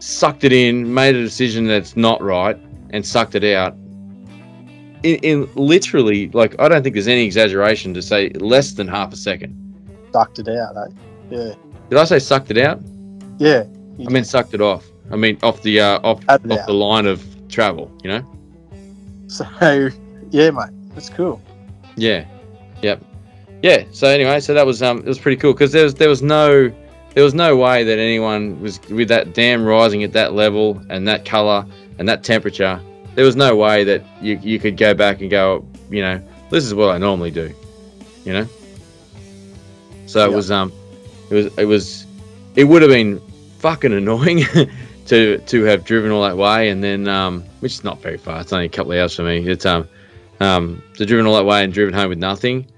sucked 0.00 0.42
it 0.42 0.52
in, 0.52 0.92
made 0.92 1.14
a 1.14 1.22
decision 1.22 1.66
that's 1.66 1.96
not 1.96 2.20
right, 2.20 2.56
and 2.90 3.06
sucked 3.06 3.34
it 3.36 3.44
out. 3.44 3.76
In, 5.02 5.16
in 5.16 5.48
literally, 5.54 6.28
like 6.30 6.58
I 6.58 6.68
don't 6.68 6.82
think 6.82 6.94
there's 6.94 7.08
any 7.08 7.24
exaggeration 7.24 7.94
to 7.94 8.02
say 8.02 8.30
less 8.30 8.72
than 8.72 8.88
half 8.88 9.12
a 9.12 9.16
second. 9.16 9.54
Sucked 10.12 10.38
it 10.38 10.48
out, 10.48 10.76
eh? 10.76 10.92
Yeah. 11.30 11.54
Did 11.90 11.98
I 11.98 12.04
say 12.04 12.18
sucked 12.18 12.50
it 12.50 12.58
out? 12.58 12.80
Yeah. 13.38 13.64
I 14.06 14.10
mean, 14.10 14.24
sucked 14.24 14.54
it 14.54 14.60
off. 14.60 14.84
I 15.10 15.16
mean, 15.16 15.38
off 15.42 15.62
the 15.62 15.80
uh, 15.80 15.98
off 16.00 16.22
off 16.28 16.40
out. 16.50 16.66
the 16.66 16.72
line 16.72 17.06
of 17.06 17.24
travel. 17.48 17.90
You 18.02 18.10
know. 18.10 18.34
So 19.26 19.44
yeah, 20.30 20.50
mate, 20.50 20.70
that's 20.94 21.10
cool. 21.10 21.40
Yeah. 21.96 22.26
Yep. 22.82 23.04
Yeah. 23.62 23.84
So 23.92 24.08
anyway, 24.08 24.40
so 24.40 24.54
that 24.54 24.66
was 24.66 24.82
um, 24.82 24.98
it 24.98 25.06
was 25.06 25.18
pretty 25.18 25.36
cool 25.36 25.52
because 25.52 25.72
there 25.72 25.84
was 25.84 25.94
there 25.94 26.08
was 26.08 26.22
no 26.22 26.72
there 27.14 27.24
was 27.24 27.34
no 27.34 27.56
way 27.56 27.84
that 27.84 27.98
anyone 27.98 28.60
was 28.60 28.80
with 28.88 29.08
that 29.08 29.34
dam 29.34 29.64
rising 29.64 30.04
at 30.04 30.12
that 30.12 30.34
level 30.34 30.80
and 30.90 31.08
that 31.08 31.24
color 31.24 31.66
and 31.98 32.08
that 32.08 32.22
temperature. 32.22 32.80
There 33.18 33.24
was 33.24 33.34
no 33.34 33.56
way 33.56 33.82
that 33.82 34.04
you 34.22 34.38
you 34.44 34.60
could 34.60 34.76
go 34.76 34.94
back 34.94 35.20
and 35.20 35.28
go, 35.28 35.66
you 35.90 36.02
know, 36.02 36.22
this 36.50 36.62
is 36.62 36.72
what 36.72 36.94
I 36.94 36.98
normally 36.98 37.32
do, 37.32 37.52
you 38.24 38.32
know. 38.32 38.46
So 40.06 40.24
it 40.24 40.32
was 40.32 40.52
um, 40.52 40.72
it 41.28 41.34
was 41.34 41.46
it 41.58 41.64
was 41.64 42.06
it 42.54 42.62
would 42.62 42.80
have 42.80 42.92
been 42.92 43.20
fucking 43.58 43.92
annoying 43.92 44.44
to 45.06 45.38
to 45.38 45.64
have 45.64 45.84
driven 45.84 46.12
all 46.12 46.22
that 46.22 46.36
way 46.36 46.68
and 46.68 46.84
then 46.84 47.08
um, 47.08 47.42
which 47.58 47.72
is 47.72 47.82
not 47.82 48.00
very 48.00 48.18
far. 48.18 48.40
It's 48.40 48.52
only 48.52 48.66
a 48.66 48.68
couple 48.68 48.92
of 48.92 48.98
hours 49.00 49.16
for 49.16 49.24
me. 49.24 49.38
It's 49.38 49.66
um 49.66 49.88
um, 50.38 50.80
to 50.94 51.04
driven 51.04 51.26
all 51.26 51.34
that 51.34 51.44
way 51.44 51.64
and 51.64 51.72
driven 51.72 51.94
home 51.94 52.10
with 52.10 52.18
nothing. 52.18 52.68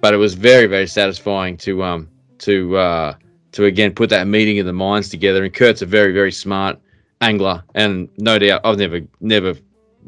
But 0.00 0.12
it 0.12 0.16
was 0.16 0.34
very, 0.34 0.66
very 0.66 0.88
satisfying 0.88 1.56
to 1.58 1.84
um 1.84 2.08
to 2.38 2.76
uh 2.76 3.14
to 3.52 3.66
again 3.66 3.94
put 3.94 4.10
that 4.10 4.26
meeting 4.26 4.58
of 4.58 4.66
the 4.66 4.72
minds 4.72 5.08
together. 5.08 5.44
And 5.44 5.54
Kurt's 5.54 5.82
a 5.82 5.86
very, 5.86 6.12
very 6.12 6.32
smart 6.32 6.80
angler, 7.20 7.62
and 7.76 8.08
no 8.18 8.40
doubt 8.40 8.62
I've 8.64 8.78
never 8.78 9.02
never 9.20 9.54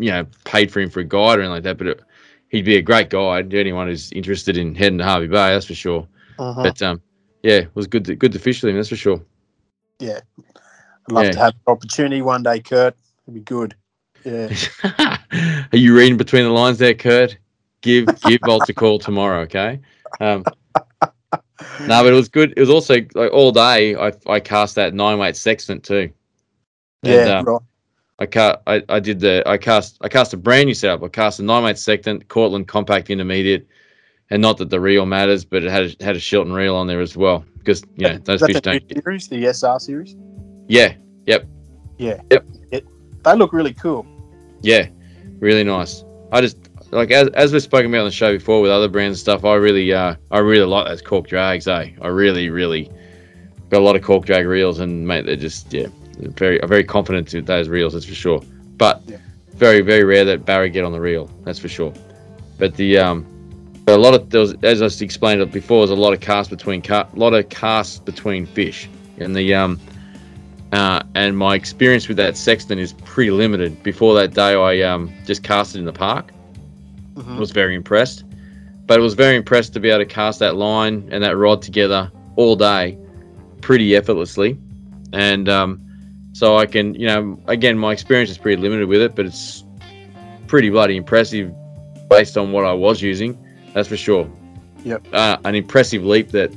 you 0.00 0.10
know 0.10 0.26
paid 0.44 0.72
for 0.72 0.80
him 0.80 0.90
for 0.90 1.00
a 1.00 1.04
guide 1.04 1.38
or 1.38 1.42
anything 1.42 1.50
like 1.52 1.62
that, 1.64 1.78
but 1.78 1.86
it, 1.86 2.00
he'd 2.48 2.64
be 2.64 2.76
a 2.76 2.82
great 2.82 3.10
guide 3.10 3.50
to 3.50 3.60
anyone 3.60 3.86
who's 3.86 4.10
interested 4.12 4.56
in 4.56 4.74
heading 4.74 4.98
to 4.98 5.04
Hervey 5.04 5.26
Bay. 5.28 5.50
That's 5.52 5.66
for 5.66 5.74
sure. 5.74 6.06
Mhm. 6.38 6.62
But 6.62 6.82
um 6.82 7.00
yeah, 7.42 7.58
it 7.58 7.70
was 7.74 7.86
good 7.86 8.04
to, 8.06 8.14
good 8.14 8.32
to 8.32 8.38
fish 8.38 8.62
with 8.62 8.70
him. 8.70 8.76
That's 8.76 8.88
for 8.90 8.96
sure. 8.96 9.22
yeah, 9.98 10.20
I'd 10.38 11.12
love 11.12 11.24
Yeah. 11.26 11.30
to 11.32 11.38
have 11.38 11.54
the 11.64 11.70
opportunity 11.72 12.22
one 12.22 12.42
day, 12.42 12.60
Kurt. 12.60 12.94
It'd 13.26 13.34
be 13.34 13.40
good. 13.40 13.74
Yeah, 14.24 14.52
Are 15.72 15.76
you 15.78 15.96
reading 15.96 16.18
between 16.18 16.44
the 16.44 16.50
lines 16.50 16.78
there, 16.78 16.92
Kurt? 16.94 17.38
Give 17.82 18.06
give 18.22 18.40
Bolt 18.42 18.68
a 18.68 18.74
call 18.74 18.98
tomorrow, 18.98 19.40
okay? 19.42 19.80
Um, 20.20 20.44
no, 21.32 22.02
but 22.02 22.06
it 22.06 22.12
was 22.16 22.28
good. 22.28 22.52
It 22.56 22.60
was 22.60 22.68
also 22.68 22.96
like 23.14 23.32
all 23.32 23.52
day. 23.52 23.94
I 23.96 24.12
I 24.26 24.40
cast 24.40 24.74
that 24.74 24.92
nine 24.92 25.18
weight 25.18 25.36
sextant 25.36 25.84
too. 25.84 26.10
And, 27.02 27.12
yeah, 27.28 27.38
um, 27.38 27.44
right. 27.46 27.60
I 28.20 28.26
ca- 28.26 28.58
I, 28.66 28.82
I 28.88 29.00
did 29.00 29.18
the 29.20 29.42
I 29.46 29.56
cast 29.56 29.96
I 30.02 30.08
cast 30.08 30.34
a 30.34 30.36
brand 30.36 30.66
new 30.66 30.74
setup. 30.74 31.02
I 31.02 31.08
cast 31.08 31.40
a 31.40 31.42
nine 31.42 31.64
weight 31.64 31.78
sextant, 31.78 32.28
Cortland 32.28 32.68
compact 32.68 33.08
intermediate, 33.10 33.66
and 34.28 34.42
not 34.42 34.58
that 34.58 34.68
the 34.68 34.78
reel 34.78 35.06
matters, 35.06 35.44
but 35.44 35.64
it 35.64 35.70
had 35.70 35.96
a, 36.00 36.04
had 36.04 36.16
a 36.16 36.20
Shilton 36.20 36.54
reel 36.54 36.76
on 36.76 36.86
there 36.86 37.00
as 37.00 37.16
well 37.16 37.44
because 37.58 37.82
you 37.96 38.08
know 38.08 38.18
those 38.18 38.40
fish 38.40 38.54
the 38.54 38.60
don't. 38.60 39.02
Series, 39.02 39.28
the 39.28 39.46
SR 39.46 39.78
series. 39.80 40.16
yeah, 40.68 40.94
yep, 41.26 41.46
Yeah. 41.96 42.20
Yep. 42.30 42.46
They 43.22 43.36
look 43.36 43.52
really 43.52 43.74
cool. 43.74 44.06
yeah, 44.62 44.86
really 45.40 45.64
nice. 45.64 46.04
I 46.32 46.40
just 46.40 46.58
like 46.90 47.10
as 47.10 47.28
as 47.28 47.52
we've 47.52 47.62
spoken 47.62 47.86
about 47.86 48.00
on 48.00 48.04
the 48.06 48.10
show 48.10 48.32
before 48.36 48.60
with 48.60 48.70
other 48.70 48.88
brands 48.88 49.18
and 49.18 49.20
stuff. 49.20 49.44
I 49.44 49.54
really 49.54 49.92
uh 49.92 50.14
I 50.30 50.38
really 50.38 50.66
like 50.66 50.86
those 50.86 51.02
cork 51.02 51.26
drags. 51.26 51.66
Eh, 51.66 51.90
I 52.00 52.08
really 52.08 52.50
really 52.50 52.90
got 53.70 53.80
a 53.80 53.84
lot 53.84 53.96
of 53.96 54.02
cork 54.02 54.26
drag 54.26 54.46
reels, 54.46 54.78
and 54.80 55.06
mate, 55.06 55.26
they're 55.26 55.36
just 55.36 55.72
yeah, 55.72 55.86
very 56.28 56.62
I'm 56.62 56.68
very 56.68 56.84
confident 56.84 57.32
with 57.32 57.46
those 57.46 57.68
reels. 57.68 57.92
That's 57.94 58.06
for 58.06 58.14
sure. 58.14 58.42
But 58.76 59.02
Yeah. 59.06 59.18
very 59.54 59.80
very 59.80 60.04
rare 60.04 60.24
that 60.24 60.44
barra 60.44 60.68
get 60.68 60.84
on 60.84 60.92
the 60.92 61.00
reel. 61.00 61.30
That's 61.44 61.58
for 61.58 61.68
sure. 61.68 61.92
But 62.58 62.74
the 62.76 62.98
um, 62.98 63.26
but 63.84 63.96
a 63.98 64.02
lot 64.02 64.14
of 64.14 64.30
there 64.30 64.40
was, 64.40 64.54
as 64.62 64.82
I 64.82 65.04
explained 65.04 65.40
it 65.40 65.50
before, 65.52 65.86
there's 65.86 65.98
a 65.98 66.00
lot 66.00 66.12
of 66.12 66.20
casts 66.20 66.50
between 66.50 66.82
a 66.88 67.06
lot 67.14 67.34
of 67.34 67.48
casts 67.48 67.98
between 67.98 68.46
fish, 68.46 68.88
and 69.18 69.34
the 69.34 69.54
um. 69.54 69.78
Uh, 70.72 71.02
and 71.16 71.36
my 71.36 71.56
experience 71.56 72.06
with 72.06 72.16
that 72.16 72.36
sextant 72.36 72.80
is 72.80 72.92
pretty 73.04 73.32
limited. 73.32 73.82
Before 73.82 74.14
that 74.14 74.34
day, 74.34 74.54
I 74.54 74.82
um, 74.82 75.12
just 75.26 75.42
cast 75.42 75.74
it 75.74 75.80
in 75.80 75.84
the 75.84 75.92
park. 75.92 76.32
Mhm. 77.16 77.38
was 77.38 77.50
very 77.50 77.74
impressed. 77.74 78.24
But 78.86 78.98
I 78.98 79.02
was 79.02 79.14
very 79.14 79.36
impressed 79.36 79.72
to 79.74 79.80
be 79.80 79.90
able 79.90 80.00
to 80.00 80.06
cast 80.06 80.38
that 80.40 80.56
line 80.56 81.08
and 81.10 81.22
that 81.24 81.36
rod 81.36 81.60
together 81.62 82.10
all 82.36 82.56
day, 82.56 82.96
pretty 83.60 83.94
effortlessly. 83.96 84.56
And 85.12 85.48
um, 85.48 85.80
so 86.32 86.56
I 86.56 86.66
can, 86.66 86.94
you 86.94 87.06
know, 87.06 87.38
again, 87.46 87.78
my 87.78 87.92
experience 87.92 88.30
is 88.30 88.38
pretty 88.38 88.60
limited 88.60 88.88
with 88.88 89.00
it, 89.00 89.14
but 89.14 89.26
it's 89.26 89.64
pretty 90.46 90.70
bloody 90.70 90.96
impressive 90.96 91.52
based 92.08 92.36
on 92.36 92.52
what 92.52 92.64
I 92.64 92.72
was 92.72 93.02
using. 93.02 93.38
That's 93.72 93.88
for 93.88 93.96
sure. 93.96 94.30
Yep. 94.84 95.06
Uh, 95.12 95.36
an 95.44 95.54
impressive 95.54 96.04
leap 96.04 96.30
that 96.30 96.52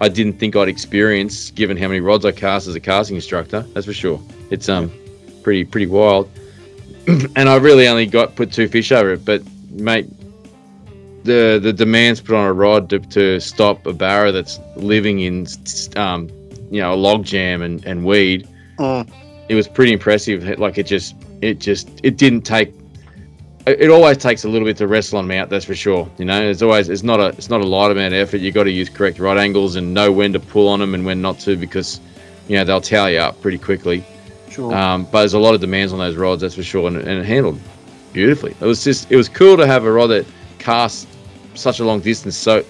I 0.00 0.08
didn't 0.08 0.34
think 0.34 0.56
I'd 0.56 0.68
experience, 0.68 1.50
given 1.50 1.76
how 1.76 1.88
many 1.88 2.00
rods 2.00 2.24
I 2.24 2.32
cast 2.32 2.66
as 2.66 2.74
a 2.74 2.80
casting 2.80 3.16
instructor. 3.16 3.60
That's 3.72 3.86
for 3.86 3.92
sure. 3.92 4.20
It's 4.50 4.68
um 4.68 4.92
pretty 5.42 5.64
pretty 5.64 5.86
wild. 5.86 6.30
and 7.06 7.48
I 7.48 7.56
really 7.56 7.88
only 7.88 8.06
got 8.06 8.36
put 8.36 8.52
two 8.52 8.68
fish 8.68 8.92
over 8.92 9.12
it, 9.12 9.24
but 9.24 9.42
mate, 9.70 10.08
the 11.24 11.58
the 11.62 11.72
demands 11.72 12.20
put 12.20 12.34
on 12.34 12.46
a 12.46 12.52
rod 12.52 12.90
to, 12.90 12.98
to 12.98 13.40
stop 13.40 13.86
a 13.86 13.92
barra 13.92 14.32
that's 14.32 14.58
living 14.76 15.20
in 15.20 15.46
um 15.96 16.28
you 16.70 16.80
know 16.80 16.94
a 16.94 16.96
log 16.96 17.24
jam 17.24 17.62
and, 17.62 17.84
and 17.84 18.04
weed 18.04 18.48
Mm. 18.78 19.10
it 19.48 19.54
was 19.54 19.68
pretty 19.68 19.92
impressive 19.92 20.58
like 20.58 20.78
it 20.78 20.86
just 20.86 21.14
it 21.42 21.58
just 21.58 21.88
it 22.02 22.16
didn't 22.16 22.42
take 22.42 22.72
it 23.66 23.90
always 23.90 24.16
takes 24.18 24.44
a 24.44 24.48
little 24.48 24.66
bit 24.66 24.76
to 24.78 24.88
wrestle 24.88 25.20
them 25.20 25.30
out 25.30 25.48
that's 25.48 25.64
for 25.64 25.74
sure 25.74 26.10
you 26.18 26.24
know 26.24 26.42
it's 26.42 26.62
always 26.62 26.88
it's 26.88 27.02
not 27.02 27.20
a 27.20 27.26
it's 27.28 27.48
not 27.50 27.60
a 27.60 27.66
light 27.66 27.90
amount 27.90 28.14
of 28.14 28.20
effort 28.20 28.38
you 28.38 28.50
got 28.50 28.64
to 28.64 28.70
use 28.72 28.88
correct 28.88 29.18
right 29.18 29.36
angles 29.38 29.76
and 29.76 29.92
know 29.94 30.10
when 30.10 30.32
to 30.32 30.40
pull 30.40 30.68
on 30.68 30.80
them 30.80 30.94
and 30.94 31.04
when 31.04 31.20
not 31.22 31.38
to 31.38 31.56
because 31.56 32.00
you 32.48 32.56
know 32.56 32.64
they'll 32.64 32.80
tally 32.80 33.14
you 33.14 33.20
up 33.20 33.40
pretty 33.40 33.58
quickly 33.58 34.04
Sure. 34.52 34.74
um, 34.74 35.04
but 35.04 35.20
there's 35.20 35.32
a 35.32 35.38
lot 35.38 35.54
of 35.54 35.62
demands 35.62 35.94
on 35.94 35.98
those 35.98 36.14
rods, 36.16 36.42
that's 36.42 36.56
for 36.56 36.62
sure, 36.62 36.86
and, 36.86 36.98
and 36.98 37.08
it 37.20 37.24
handled 37.24 37.58
beautifully. 38.12 38.54
It 38.60 38.66
was 38.66 38.84
just, 38.84 39.10
it 39.10 39.16
was 39.16 39.26
cool 39.26 39.56
to 39.56 39.66
have 39.66 39.84
a 39.84 39.90
rod 39.90 40.08
that 40.08 40.26
casts 40.58 41.06
such 41.54 41.80
a 41.80 41.84
long 41.84 42.00
distance. 42.00 42.36
So 42.36 42.62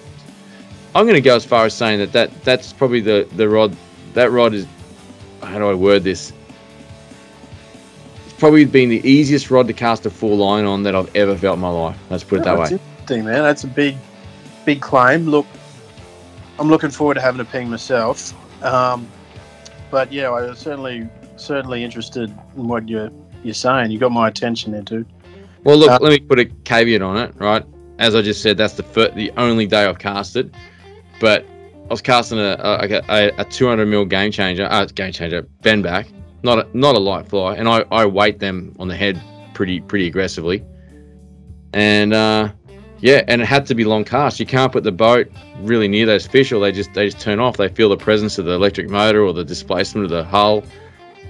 I'm 0.95 1.03
going 1.05 1.15
to 1.15 1.21
go 1.21 1.35
as 1.35 1.43
far 1.43 1.65
as 1.65 1.73
saying 1.73 1.99
that, 1.99 2.13
that 2.13 2.43
that's 2.45 2.71
probably 2.71 3.01
the, 3.01 3.27
the 3.35 3.49
rod, 3.49 3.75
that 4.13 4.31
rod 4.31 4.53
is, 4.53 4.65
how 5.45 5.59
do 5.59 5.69
I 5.69 5.73
word 5.73 6.03
this? 6.03 6.33
It's 8.25 8.33
probably 8.33 8.65
been 8.65 8.89
the 8.89 9.07
easiest 9.07 9.49
rod 9.51 9.67
to 9.67 9.73
cast 9.73 10.05
a 10.05 10.09
full 10.09 10.37
line 10.37 10.65
on 10.65 10.83
that 10.83 10.95
I've 10.95 11.13
ever 11.15 11.37
felt 11.37 11.55
in 11.55 11.61
my 11.61 11.69
life. 11.69 11.97
Let's 12.09 12.23
put 12.23 12.39
it 12.39 12.43
that 12.45 12.55
that's 12.57 12.71
way. 12.71 12.77
interesting, 12.77 13.25
man. 13.25 13.43
That's 13.43 13.63
a 13.63 13.67
big, 13.67 13.95
big 14.65 14.81
claim. 14.81 15.25
Look, 15.27 15.45
I'm 16.59 16.69
looking 16.69 16.89
forward 16.89 17.15
to 17.15 17.21
having 17.21 17.41
a 17.41 17.45
ping 17.45 17.69
myself. 17.69 18.33
Um, 18.63 19.07
but 19.91 20.11
yeah, 20.11 20.29
I 20.29 20.47
was 20.47 20.59
certainly, 20.59 21.07
certainly 21.35 21.83
interested 21.83 22.29
in 22.55 22.67
what 22.67 22.87
you're 22.89 23.11
you're 23.43 23.53
saying. 23.53 23.91
You 23.91 23.99
got 23.99 24.11
my 24.11 24.27
attention 24.29 24.71
there, 24.71 24.81
dude. 24.81 25.05
Well, 25.63 25.77
look, 25.77 25.91
Uh, 25.91 25.99
let 26.01 26.11
me 26.11 26.19
put 26.19 26.39
a 26.39 26.45
caveat 26.45 27.01
on 27.01 27.17
it, 27.17 27.33
right? 27.37 27.63
As 27.99 28.15
I 28.15 28.21
just 28.21 28.41
said, 28.41 28.57
that's 28.57 28.73
the 28.73 28.83
fir- 28.83 29.11
the 29.11 29.31
only 29.37 29.65
day 29.65 29.85
I've 29.85 29.99
casted, 29.99 30.55
but 31.19 31.45
I 31.93 32.01
was 32.01 32.01
casting 32.01 32.39
a 32.39 32.57
a, 32.59 33.03
a, 33.07 33.31
a 33.37 33.45
200 33.45 33.85
mil 33.85 34.03
game 34.03 34.31
changer, 34.31 34.65
uh, 34.67 34.85
game 34.85 35.11
changer, 35.11 35.43
bend 35.61 35.83
back, 35.83 36.07
not 36.41 36.57
a, 36.57 36.67
not 36.75 36.95
a 36.95 36.99
light 36.99 37.27
fly, 37.27 37.55
and 37.55 37.69
I, 37.69 37.85
I 37.91 38.07
weight 38.07 38.39
them 38.39 38.75
on 38.79 38.87
the 38.87 38.95
head 38.95 39.21
pretty 39.53 39.79
pretty 39.79 40.07
aggressively, 40.07 40.65
and 41.71 42.11
uh, 42.11 42.51
yeah, 42.97 43.21
and 43.27 43.43
it 43.43 43.45
had 43.45 43.67
to 43.67 43.75
be 43.75 43.85
long 43.85 44.05
cast. 44.05 44.39
You 44.39 44.47
can't 44.47 44.71
put 44.71 44.83
the 44.83 44.91
boat 44.91 45.27
really 45.59 45.87
near 45.87 46.07
those 46.07 46.25
fish, 46.25 46.51
or 46.51 46.59
they 46.59 46.71
just 46.71 46.91
they 46.95 47.05
just 47.05 47.19
turn 47.19 47.39
off. 47.39 47.57
They 47.57 47.69
feel 47.69 47.89
the 47.89 47.97
presence 47.97 48.39
of 48.39 48.45
the 48.45 48.53
electric 48.53 48.89
motor 48.89 49.21
or 49.21 49.31
the 49.31 49.45
displacement 49.45 50.05
of 50.05 50.09
the 50.09 50.23
hull. 50.23 50.63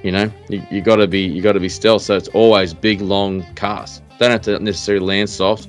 You 0.02 0.13
know, 0.13 0.32
you, 0.47 0.65
you 0.71 0.80
got 0.80 0.95
to 0.95 1.08
be 1.08 1.23
you 1.23 1.41
got 1.41 1.54
to 1.54 1.60
be 1.60 1.67
stealth. 1.67 2.04
So 2.04 2.15
it's 2.15 2.30
always 2.30 2.73
big, 2.73 3.02
long 3.02 3.43
casts. 3.56 4.02
Don't 4.17 4.32
have 4.32 4.43
to 4.43 4.58
necessarily 4.60 5.06
land 5.06 5.30
soft, 5.30 5.67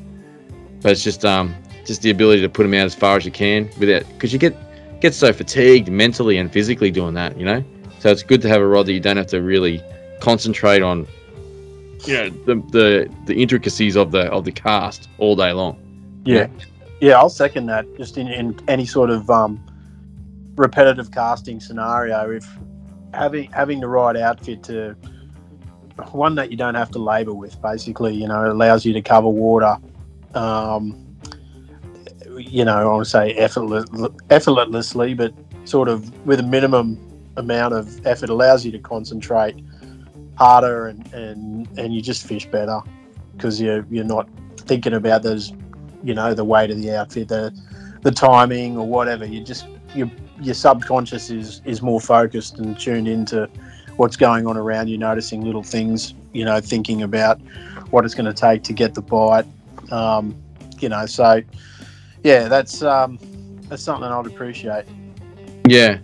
but 0.83 0.93
it's 0.93 1.03
just 1.03 1.25
um 1.25 1.53
just 1.85 2.03
the 2.03 2.11
ability 2.11 2.43
to 2.43 2.49
put 2.49 2.63
them 2.63 2.75
out 2.75 2.87
as 2.87 2.95
far 2.95 3.17
as 3.17 3.25
you 3.25 3.33
can 3.33 3.69
without 3.81 4.07
because 4.11 4.33
you 4.33 4.39
get 4.39 4.57
get 5.05 5.15
so 5.15 5.35
fatigued 5.35 5.91
mentally 5.91 6.39
and 6.39 6.51
physically 6.51 6.91
doing 6.91 7.13
that. 7.13 7.39
You 7.39 7.45
know, 7.45 7.65
so 7.99 8.11
it's 8.11 8.23
good 8.23 8.41
to 8.41 8.49
have 8.49 8.63
a 8.63 8.67
rod 8.67 8.87
that 8.87 8.95
you 8.95 9.01
don't 9.01 9.19
have 9.19 9.27
to 9.29 9.43
really 9.43 9.83
concentrate 10.21 10.83
on. 10.83 11.07
You 12.07 12.15
know 12.15 12.31
the 12.31 12.55
the 12.71 13.11
the 13.27 13.35
intricacies 13.35 13.97
of 13.97 14.11
the 14.13 14.23
of 14.33 14.45
the 14.45 14.53
cast 14.53 15.09
all 15.19 15.37
day 15.37 15.53
long. 15.53 15.77
Yeah, 16.25 16.49
yeah, 17.01 17.19
I'll 17.19 17.29
second 17.29 17.67
that. 17.67 17.85
Just 17.97 18.17
in, 18.17 18.29
in 18.29 18.59
any 18.67 18.87
sort 18.87 19.11
of 19.11 19.29
um, 19.31 19.63
repetitive 20.57 21.11
casting 21.11 21.61
scenario, 21.61 22.31
if 22.31 22.47
having 23.13 23.51
having 23.53 23.81
the 23.81 23.89
right 23.89 24.17
outfit 24.17 24.63
to 24.65 24.97
one 26.13 26.35
that 26.35 26.51
you 26.51 26.57
don't 26.57 26.75
have 26.75 26.91
to 26.91 26.99
labour 26.99 27.35
with, 27.35 27.61
basically, 27.63 28.15
you 28.15 28.27
know, 28.27 28.45
it 28.45 28.51
allows 28.51 28.85
you 28.85 28.93
to 28.95 29.03
cover 29.03 29.29
water. 29.29 29.77
Um, 30.35 31.04
you 32.39 32.65
know, 32.65 32.77
I 32.77 32.85
want 32.85 33.05
to 33.05 33.11
say 33.11 33.33
effortless, 33.33 33.87
effortlessly, 34.31 35.15
but 35.15 35.33
sort 35.65 35.89
of 35.89 36.27
with 36.27 36.41
a 36.41 36.43
minimum 36.43 36.99
amount 37.37 37.75
of 37.75 38.07
effort, 38.07 38.31
allows 38.31 38.65
you 38.65 38.73
to 38.73 38.79
concentrate 38.79 39.57
harder 40.37 40.89
and 40.89 41.13
and 41.15 41.69
and 41.79 41.95
you 41.95 42.01
just 42.01 42.27
fish 42.27 42.47
better 42.47 42.81
because 43.37 43.61
you're 43.61 43.87
you're 43.89 44.05
not 44.05 44.29
thinking 44.57 44.93
about 44.95 45.23
those 45.23 45.53
you 46.03 46.13
know 46.13 46.35
the 46.35 46.45
weight 46.45 46.71
of 46.71 46.83
the 46.83 46.91
outfit 46.91 47.29
the 47.29 47.57
the 48.03 48.11
timing 48.11 48.77
or 48.77 48.85
whatever 48.85 49.25
you 49.25 49.41
just 49.45 49.69
you're 49.95 50.11
your 50.41 50.55
subconscious 50.55 51.31
is 51.31 51.61
is 51.65 51.83
more 51.83 52.01
focused 52.01 52.59
and 52.59 52.79
tuned 52.79 53.09
into 53.09 53.49
what's 53.97 54.17
going 54.17 54.47
on 54.47 54.57
around 54.57 54.89
you, 54.89 54.99
noticing 54.99 55.43
little 55.43 55.63
things. 55.63 56.15
You 56.33 56.45
know, 56.45 56.61
thinking 56.61 57.03
about 57.03 57.41
what 57.91 58.05
it's 58.05 58.15
going 58.15 58.27
to 58.27 58.33
take 58.33 58.63
to 58.65 58.73
get 58.73 58.95
the 58.95 59.03
bite. 59.03 59.47
Um, 59.93 60.35
you 60.81 60.89
know, 60.89 61.07
so 61.07 61.43
yeah, 62.25 62.49
that's 62.49 62.83
um, 62.83 63.19
that's 63.69 63.83
something 63.83 64.09
I'd 64.09 64.27
appreciate. 64.27 64.87
Yeah. 65.69 65.99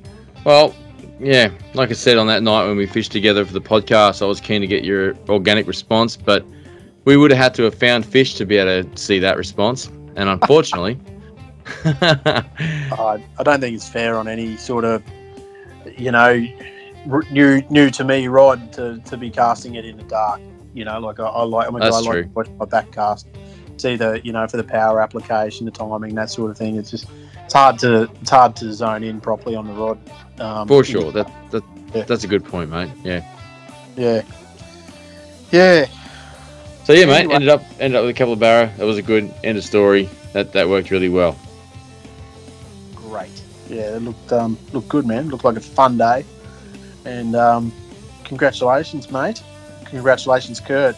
Well, 0.44 0.74
yeah. 1.18 1.50
Like 1.74 1.90
I 1.90 1.94
said 1.94 2.18
on 2.18 2.26
that 2.28 2.42
night 2.42 2.66
when 2.66 2.76
we 2.76 2.86
fished 2.86 3.10
together 3.10 3.44
for 3.44 3.52
the 3.52 3.60
podcast, 3.60 4.22
I 4.22 4.26
was 4.26 4.40
keen 4.40 4.60
to 4.60 4.66
get 4.66 4.84
your 4.84 5.16
organic 5.28 5.66
response, 5.66 6.16
but 6.16 6.44
we 7.06 7.16
would 7.16 7.30
have 7.30 7.38
had 7.38 7.54
to 7.54 7.62
have 7.64 7.74
found 7.74 8.06
fish 8.06 8.34
to 8.34 8.44
be 8.44 8.58
able 8.58 8.88
to 8.88 8.96
see 8.96 9.18
that 9.18 9.36
response. 9.36 9.86
And 10.14 10.28
unfortunately, 10.28 11.00
I, 11.84 13.24
I 13.38 13.42
don't 13.42 13.60
think 13.60 13.74
it's 13.74 13.88
fair 13.88 14.16
on 14.16 14.28
any 14.28 14.56
sort 14.58 14.84
of, 14.84 15.02
you 15.96 16.10
know, 16.10 16.46
r- 17.10 17.24
new 17.30 17.62
new 17.70 17.90
to 17.90 18.04
me 18.04 18.28
rod 18.28 18.72
to, 18.74 18.98
to 19.06 19.16
be 19.16 19.30
casting 19.30 19.76
it 19.76 19.86
in 19.86 19.96
the 19.96 20.04
dark. 20.04 20.42
You 20.74 20.84
know, 20.84 21.00
like 21.00 21.18
I, 21.18 21.24
I 21.24 21.42
like 21.44 21.66
I'm 21.66 21.76
a 21.76 21.80
That's 21.80 22.02
guy 22.02 22.12
like 22.12 22.34
true. 22.34 22.56
my 22.58 22.66
back 22.66 22.92
cast. 22.92 23.26
It's 23.80 23.86
either 23.86 24.16
you 24.18 24.32
know 24.32 24.46
for 24.46 24.58
the 24.58 24.64
power 24.64 25.00
application, 25.00 25.64
the 25.64 25.72
timing, 25.72 26.14
that 26.16 26.28
sort 26.28 26.50
of 26.50 26.58
thing. 26.58 26.76
It's 26.76 26.90
just 26.90 27.06
it's 27.46 27.54
hard 27.54 27.78
to 27.78 28.10
it's 28.20 28.28
hard 28.28 28.54
to 28.56 28.74
zone 28.74 29.02
in 29.02 29.22
properly 29.22 29.56
on 29.56 29.66
the 29.66 29.72
rod. 29.72 29.98
Um, 30.38 30.68
for 30.68 30.84
sure, 30.84 31.10
that, 31.12 31.30
that 31.50 31.64
Yeah. 31.94 32.02
that's 32.02 32.22
a 32.22 32.26
good 32.26 32.44
point, 32.44 32.68
mate. 32.70 32.90
Yeah. 33.02 33.24
yeah, 33.96 34.22
yeah. 35.50 35.86
So 36.84 36.92
yeah, 36.92 37.06
mate, 37.06 37.20
Anyway. 37.20 37.34
ended 37.36 37.48
up 37.48 37.62
ended 37.80 37.96
up 37.96 38.04
with 38.04 38.14
a 38.14 38.18
couple 38.18 38.34
of 38.34 38.38
barra. 38.38 38.70
That 38.76 38.84
was 38.84 38.98
a 38.98 39.02
good 39.02 39.32
end 39.44 39.56
of 39.56 39.64
story. 39.64 40.10
That 40.34 40.52
that 40.52 40.68
worked 40.68 40.90
really 40.90 41.08
well. 41.08 41.38
Great. 42.94 43.30
Yeah, 43.70 43.96
it 43.96 44.02
looked 44.02 44.30
um, 44.30 44.58
looked 44.74 44.88
good, 44.88 45.06
man. 45.06 45.30
Looked 45.30 45.44
like 45.44 45.56
a 45.56 45.60
fun 45.60 45.96
day. 45.96 46.26
And 47.06 47.34
um, 47.34 47.72
congratulations, 48.24 49.10
mate. 49.10 49.42
Congratulations, 49.86 50.60
Kurt. 50.60 50.96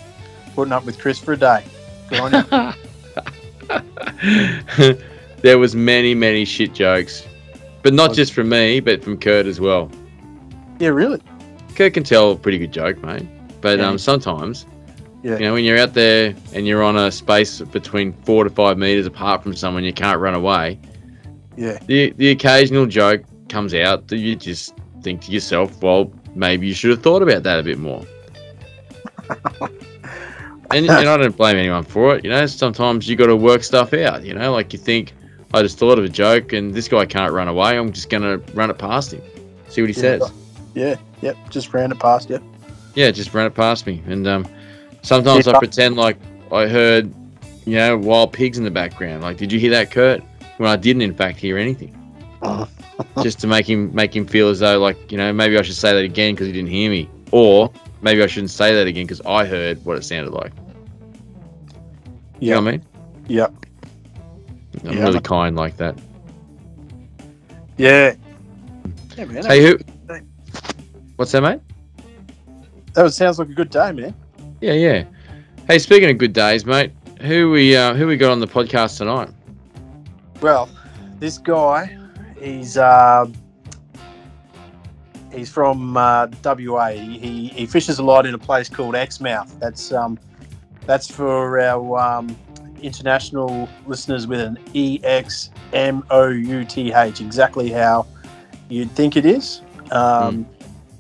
Putting 0.56 0.72
up 0.72 0.84
with 0.84 0.98
Chris 0.98 1.20
for 1.20 1.34
a 1.34 1.36
day. 1.36 1.64
There 5.42 5.58
was 5.58 5.74
many 5.74 6.14
many 6.14 6.44
shit 6.44 6.72
jokes, 6.72 7.26
but 7.82 7.92
not 7.92 8.14
just 8.14 8.32
from 8.32 8.48
me, 8.48 8.78
but 8.78 9.02
from 9.02 9.18
Kurt 9.18 9.46
as 9.46 9.60
well. 9.60 9.90
yeah, 10.78 10.88
really. 10.90 11.20
Kurt 11.74 11.94
can 11.94 12.04
tell 12.04 12.30
a 12.32 12.36
pretty 12.36 12.58
good 12.58 12.72
joke, 12.72 13.02
mate. 13.02 13.26
But 13.60 13.78
Yeah. 13.78 13.88
um, 13.88 13.98
sometimes, 13.98 14.66
Yeah. 15.24 15.38
you 15.38 15.44
know, 15.46 15.52
when 15.54 15.64
you're 15.64 15.78
out 15.78 15.94
there 15.94 16.34
and 16.54 16.66
you're 16.66 16.82
on 16.84 16.96
a 16.96 17.10
space 17.10 17.60
between 17.60 18.12
four 18.24 18.44
to 18.44 18.50
five 18.50 18.78
meters 18.78 19.06
apart 19.06 19.42
from 19.42 19.54
someone, 19.56 19.82
you 19.84 19.92
can't 19.92 20.20
run 20.20 20.34
away. 20.34 20.78
Yeah. 21.56 21.78
The 21.86 22.12
the 22.18 22.30
occasional 22.30 22.86
joke 22.86 23.22
comes 23.48 23.74
out 23.74 24.06
that 24.08 24.18
you 24.18 24.36
just 24.36 24.74
think 25.02 25.22
to 25.22 25.32
yourself, 25.32 25.82
well, 25.82 26.12
maybe 26.36 26.66
you 26.68 26.74
should 26.74 26.90
have 26.90 27.02
thought 27.02 27.22
about 27.22 27.42
that 27.42 27.58
a 27.58 27.62
bit 27.64 27.78
more. 27.78 28.04
and, 30.74 30.86
and 30.88 31.08
I 31.08 31.16
don't 31.16 31.36
blame 31.36 31.56
anyone 31.56 31.84
for 31.84 32.14
it. 32.16 32.24
You 32.24 32.30
know, 32.30 32.44
sometimes 32.46 33.08
you 33.08 33.16
got 33.16 33.26
to 33.26 33.36
work 33.36 33.62
stuff 33.64 33.92
out. 33.94 34.24
You 34.24 34.34
know, 34.34 34.52
like 34.52 34.72
you 34.72 34.78
think, 34.78 35.12
I 35.54 35.62
just 35.62 35.78
thought 35.78 35.98
of 35.98 36.04
a 36.04 36.08
joke, 36.08 36.52
and 36.52 36.72
this 36.74 36.88
guy 36.88 37.04
can't 37.06 37.32
run 37.32 37.48
away. 37.48 37.76
I'm 37.78 37.92
just 37.92 38.08
gonna 38.10 38.38
run 38.54 38.70
it 38.70 38.78
past 38.78 39.12
him, 39.12 39.22
see 39.68 39.82
what 39.82 39.90
he 39.90 39.96
Yeah. 39.96 40.00
says. 40.18 40.32
Yeah. 40.74 40.94
Yep. 41.20 41.36
Just 41.50 41.74
ran 41.74 41.92
it 41.92 41.98
past 41.98 42.30
you. 42.30 42.40
Yeah, 42.94 43.10
just 43.10 43.32
ran 43.34 43.46
it 43.46 43.54
past 43.54 43.86
me. 43.86 44.02
And 44.06 44.26
um, 44.26 44.46
sometimes 45.02 45.46
Yeah. 45.46 45.52
I 45.54 45.58
pretend 45.58 45.96
like 45.96 46.16
I 46.50 46.66
heard, 46.66 47.12
you 47.66 47.76
know, 47.76 47.98
wild 47.98 48.32
pigs 48.32 48.56
in 48.58 48.64
the 48.64 48.70
background. 48.70 49.22
Like, 49.22 49.36
did 49.36 49.52
you 49.52 49.58
hear 49.60 49.70
that, 49.70 49.90
Kurt? 49.90 50.22
When 50.58 50.68
I 50.70 50.76
didn't, 50.76 51.02
in 51.02 51.14
fact, 51.14 51.38
hear 51.38 51.58
anything. 51.58 51.98
just 53.22 53.38
to 53.40 53.46
make 53.46 53.68
him 53.68 53.94
make 53.94 54.14
him 54.14 54.26
feel 54.26 54.48
as 54.48 54.60
though, 54.60 54.78
like, 54.78 55.10
you 55.12 55.18
know, 55.18 55.32
maybe 55.32 55.58
I 55.58 55.62
should 55.62 55.76
say 55.76 55.92
that 55.92 56.04
again 56.04 56.34
because 56.34 56.46
he 56.46 56.52
didn't 56.52 56.70
hear 56.70 56.90
me, 56.90 57.08
or 57.30 57.70
maybe 58.00 58.22
I 58.22 58.26
shouldn't 58.26 58.50
say 58.50 58.74
that 58.74 58.86
again 58.86 59.04
because 59.04 59.20
I 59.26 59.44
heard 59.44 59.84
what 59.84 59.96
it 59.96 60.04
sounded 60.04 60.32
like. 60.32 60.52
You 62.42 62.50
know 62.50 62.60
what 62.60 62.68
I 62.68 62.70
mean? 62.72 62.86
Yep. 63.28 63.54
I'm 64.84 64.92
Yeah. 64.96 65.02
really 65.04 65.20
kind 65.20 65.54
like 65.54 65.76
that. 65.76 65.96
Yeah. 67.76 68.14
Yeah, 69.16 69.24
man. 69.26 69.44
Hey, 69.44 69.62
who? 69.64 69.78
What's 71.14 71.30
that, 71.30 71.42
mate? 71.42 71.60
That 72.94 73.04
was, 73.04 73.14
sounds 73.16 73.38
like 73.38 73.48
a 73.48 73.52
good 73.52 73.70
day, 73.70 73.92
man. 73.92 74.12
Yeah, 74.60 74.72
yeah. 74.72 75.04
Hey, 75.68 75.78
speaking 75.78 76.10
of 76.10 76.18
good 76.18 76.32
days, 76.32 76.66
mate, 76.66 76.90
who 77.20 77.52
we 77.52 77.76
uh, 77.76 77.94
who 77.94 78.08
we 78.08 78.16
got 78.16 78.32
on 78.32 78.40
the 78.40 78.48
podcast 78.48 78.98
tonight? 78.98 79.28
Well, 80.40 80.68
this 81.20 81.38
guy, 81.38 81.96
he's 82.40 82.76
um, 82.76 83.34
he's 85.32 85.48
from 85.48 85.96
uh, 85.96 86.26
WA. 86.44 86.88
He, 86.88 87.46
he 87.54 87.66
fishes 87.66 88.00
a 88.00 88.02
lot 88.02 88.26
in 88.26 88.34
a 88.34 88.38
place 88.38 88.68
called 88.68 88.96
Exmouth. 88.96 89.56
That's 89.60 89.92
um, 89.92 90.18
that's 90.86 91.10
for 91.10 91.60
our 91.60 91.98
um, 91.98 92.36
international 92.80 93.68
listeners 93.86 94.26
with 94.26 94.40
an 94.40 94.58
E 94.74 95.00
X 95.04 95.50
M 95.72 96.04
O 96.10 96.28
U 96.28 96.64
T 96.64 96.92
H, 96.92 97.20
exactly 97.20 97.70
how 97.70 98.06
you'd 98.68 98.90
think 98.92 99.16
it 99.16 99.26
is 99.26 99.62
um, 99.90 100.46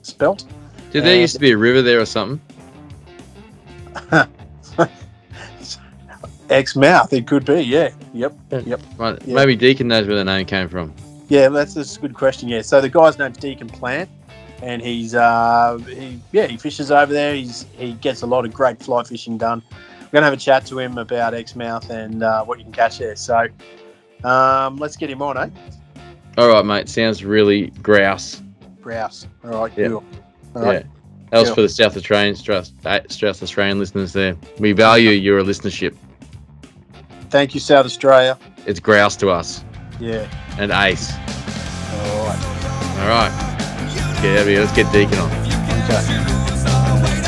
spelt. 0.02 0.44
Did 0.90 1.04
there 1.04 1.18
used 1.18 1.34
to 1.34 1.40
be 1.40 1.52
a 1.52 1.56
river 1.56 1.82
there 1.82 2.00
or 2.00 2.06
something? 2.06 2.40
Exmouth, 6.50 7.12
it 7.14 7.26
could 7.26 7.46
be. 7.46 7.62
Yeah. 7.62 7.90
Yep. 8.12 8.34
Right, 8.98 9.18
Yeah. 9.24 9.34
Maybe 9.34 9.56
Deacon 9.56 9.88
knows 9.88 10.06
where 10.06 10.16
the 10.16 10.24
name 10.24 10.44
came 10.44 10.68
from. 10.68 10.92
Yeah, 11.28 11.48
that's, 11.48 11.72
that's 11.74 11.96
a 11.96 12.00
good 12.00 12.14
question. 12.14 12.48
Yeah, 12.50 12.60
so 12.60 12.82
the 12.82 12.90
guy's 12.90 13.18
name's 13.18 13.38
Deacon 13.38 13.68
Plant, 13.68 14.10
and 14.62 14.80
he's 14.80 15.14
uh, 15.14 15.78
he, 15.88 16.20
yeah 16.32 16.46
he 16.46 16.56
fishes 16.56 16.90
over 16.90 17.12
there. 17.12 17.34
He's 17.34 17.66
he 17.76 17.92
gets 17.94 18.22
a 18.22 18.26
lot 18.26 18.44
of 18.46 18.54
great 18.54 18.82
fly 18.82 19.02
fishing 19.02 19.36
done. 19.36 19.62
We're 19.70 20.18
gonna 20.18 20.26
have 20.26 20.34
a 20.34 20.38
chat 20.38 20.64
to 20.66 20.78
him 20.78 20.98
about 20.98 21.34
Exmouth 21.34 21.90
and 21.90 22.22
uh, 22.22 22.44
what 22.44 22.58
you 22.58 22.64
can 22.64 22.72
catch 22.72 22.98
there. 22.98 23.16
So 23.16 23.48
um, 24.24 24.76
let's 24.76 24.96
get 24.96 25.10
him 25.10 25.20
on, 25.22 25.36
eh? 25.36 25.48
All 26.38 26.48
right, 26.48 26.64
mate. 26.64 26.88
Sounds 26.88 27.24
really 27.24 27.68
grouse. 27.82 28.42
Grouse. 28.80 29.26
All 29.44 29.62
right, 29.62 29.72
Yeah. 29.76 29.88
cool. 29.88 30.04
All 30.54 30.62
yeah. 30.62 30.68
right. 30.68 30.86
That 31.30 31.38
was 31.40 31.48
Yeah. 31.48 31.54
for 31.54 31.62
the 31.62 31.68
South 31.68 31.96
Australian, 31.96 32.36
South 32.36 32.70
South 33.10 33.42
Australian 33.42 33.78
listeners 33.78 34.12
there. 34.12 34.36
We 34.58 34.72
value 34.72 35.10
your 35.10 35.42
listenership. 35.42 35.96
Thank 37.30 37.54
you, 37.54 37.60
South 37.60 37.86
Australia. 37.86 38.38
It's 38.66 38.80
grouse 38.80 39.16
to 39.16 39.30
us 39.30 39.64
Yeah. 39.98 40.26
and 40.58 40.70
ace. 40.72 41.10
All 41.12 42.26
right. 42.26 42.98
All 43.00 43.08
right. 43.08 43.51
Get 44.22 44.36
out 44.36 44.42
of 44.42 44.46
here. 44.46 44.60
Let's 44.60 44.72
get 44.72 44.92
Deacon 44.92 45.18
on. 45.18 45.30
Okay. 45.90 47.22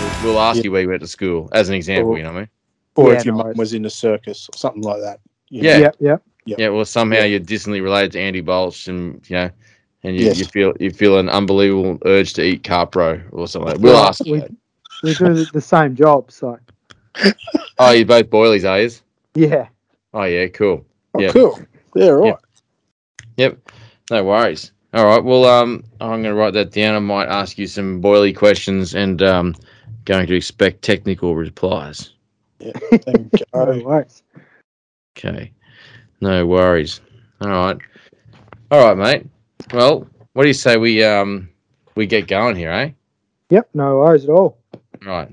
We'll, 0.00 0.32
we'll 0.34 0.40
ask 0.40 0.58
Yeah. 0.58 0.64
you 0.64 0.72
where 0.72 0.82
you 0.82 0.88
went 0.88 1.00
to 1.02 1.06
school 1.08 1.48
as 1.52 1.68
an 1.68 1.74
example. 1.74 2.10
Cool. 2.10 2.16
You 2.18 2.22
know 2.24 2.32
what 2.32 2.36
I 2.36 2.40
mean? 2.40 2.48
Or 2.96 3.12
Yeah, 3.12 3.18
if 3.18 3.24
your 3.24 3.34
no 3.34 3.44
mum 3.44 3.52
was 3.56 3.72
in 3.74 3.84
a 3.84 3.90
circus 3.90 4.48
or 4.52 4.56
something 4.56 4.82
like 4.82 5.00
that. 5.00 5.20
you 5.48 5.62
Yeah. 5.62 5.76
know. 5.78 5.82
Yep, 5.84 5.96
yep. 6.00 6.22
Yep. 6.46 6.58
Yeah. 6.58 6.68
Well, 6.68 6.84
somehow 6.84 7.18
Yeah. 7.18 7.24
you're 7.24 7.40
distantly 7.40 7.80
related 7.80 8.12
to 8.12 8.20
Andy 8.20 8.40
Balch, 8.40 8.88
and 8.88 9.20
you 9.28 9.36
know, 9.36 9.50
and 10.02 10.16
you, 10.16 10.26
Yes. 10.26 10.38
you 10.38 10.44
feel 10.44 10.72
you 10.80 10.90
feel 10.90 11.18
an 11.18 11.28
unbelievable 11.28 11.98
urge 12.04 12.34
to 12.34 12.42
eat 12.44 12.62
carpro 12.64 13.22
or 13.32 13.48
something. 13.48 13.72
Like. 13.72 13.80
We'll 13.80 13.94
Well, 13.94 14.06
ask. 14.08 14.24
we-. 14.24 14.42
We 15.02 15.14
do 15.14 15.44
the, 15.52 15.60
same 15.60 15.94
job, 15.94 16.30
so 16.30 16.58
Oh, 17.78 17.90
you 17.90 18.06
both 18.06 18.30
boilies, 18.30 18.68
are 18.68 18.80
you? 18.80 18.90
yeah. 19.34 19.68
Oh 20.14 20.24
yeah, 20.24 20.46
cool. 20.48 20.86
Oh, 21.14 21.20
Yeah. 21.20 21.32
cool. 21.32 21.60
Yeah, 21.94 22.08
right. 22.08 22.36
Yep. 23.36 23.58
No 24.10 24.24
worries. 24.24 24.72
All 24.94 25.04
right. 25.04 25.22
Well, 25.22 25.44
um, 25.44 25.84
I'm 26.00 26.22
going 26.22 26.34
to 26.34 26.34
write 26.34 26.54
that 26.54 26.70
down. 26.70 26.94
I 26.94 27.00
might 27.00 27.26
ask 27.28 27.58
you 27.58 27.66
some 27.66 28.00
boily 28.00 28.34
questions 28.34 28.94
and 28.94 29.20
um, 29.22 29.54
going 30.04 30.26
to 30.28 30.34
expect 30.36 30.82
technical 30.82 31.34
replies. 31.34 32.10
Thank 32.60 33.32
No 33.54 33.82
worries. 33.84 34.22
Okay. 35.18 35.52
No 36.24 36.46
worries. 36.46 37.02
All 37.42 37.50
right. 37.50 37.76
All 38.70 38.88
right, 38.88 38.96
mate. 38.96 39.26
Well, 39.74 40.08
what 40.32 40.44
do 40.44 40.48
you 40.48 40.54
say 40.54 40.78
we 40.78 41.04
um 41.04 41.50
we 41.96 42.06
get 42.06 42.28
going 42.28 42.56
here, 42.56 42.70
eh? 42.70 42.92
Yep, 43.50 43.68
no 43.74 43.98
worries 43.98 44.24
at 44.24 44.30
all. 44.30 44.56
All 44.72 44.80
right. 45.06 45.28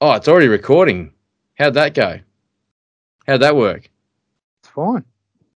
Oh, 0.00 0.12
it's 0.14 0.26
already 0.26 0.48
recording. 0.48 1.12
How'd 1.56 1.74
that 1.74 1.94
go? 1.94 2.18
How'd 3.28 3.42
that 3.42 3.54
work? 3.54 3.88
It's 4.60 4.70
fine. 4.70 5.04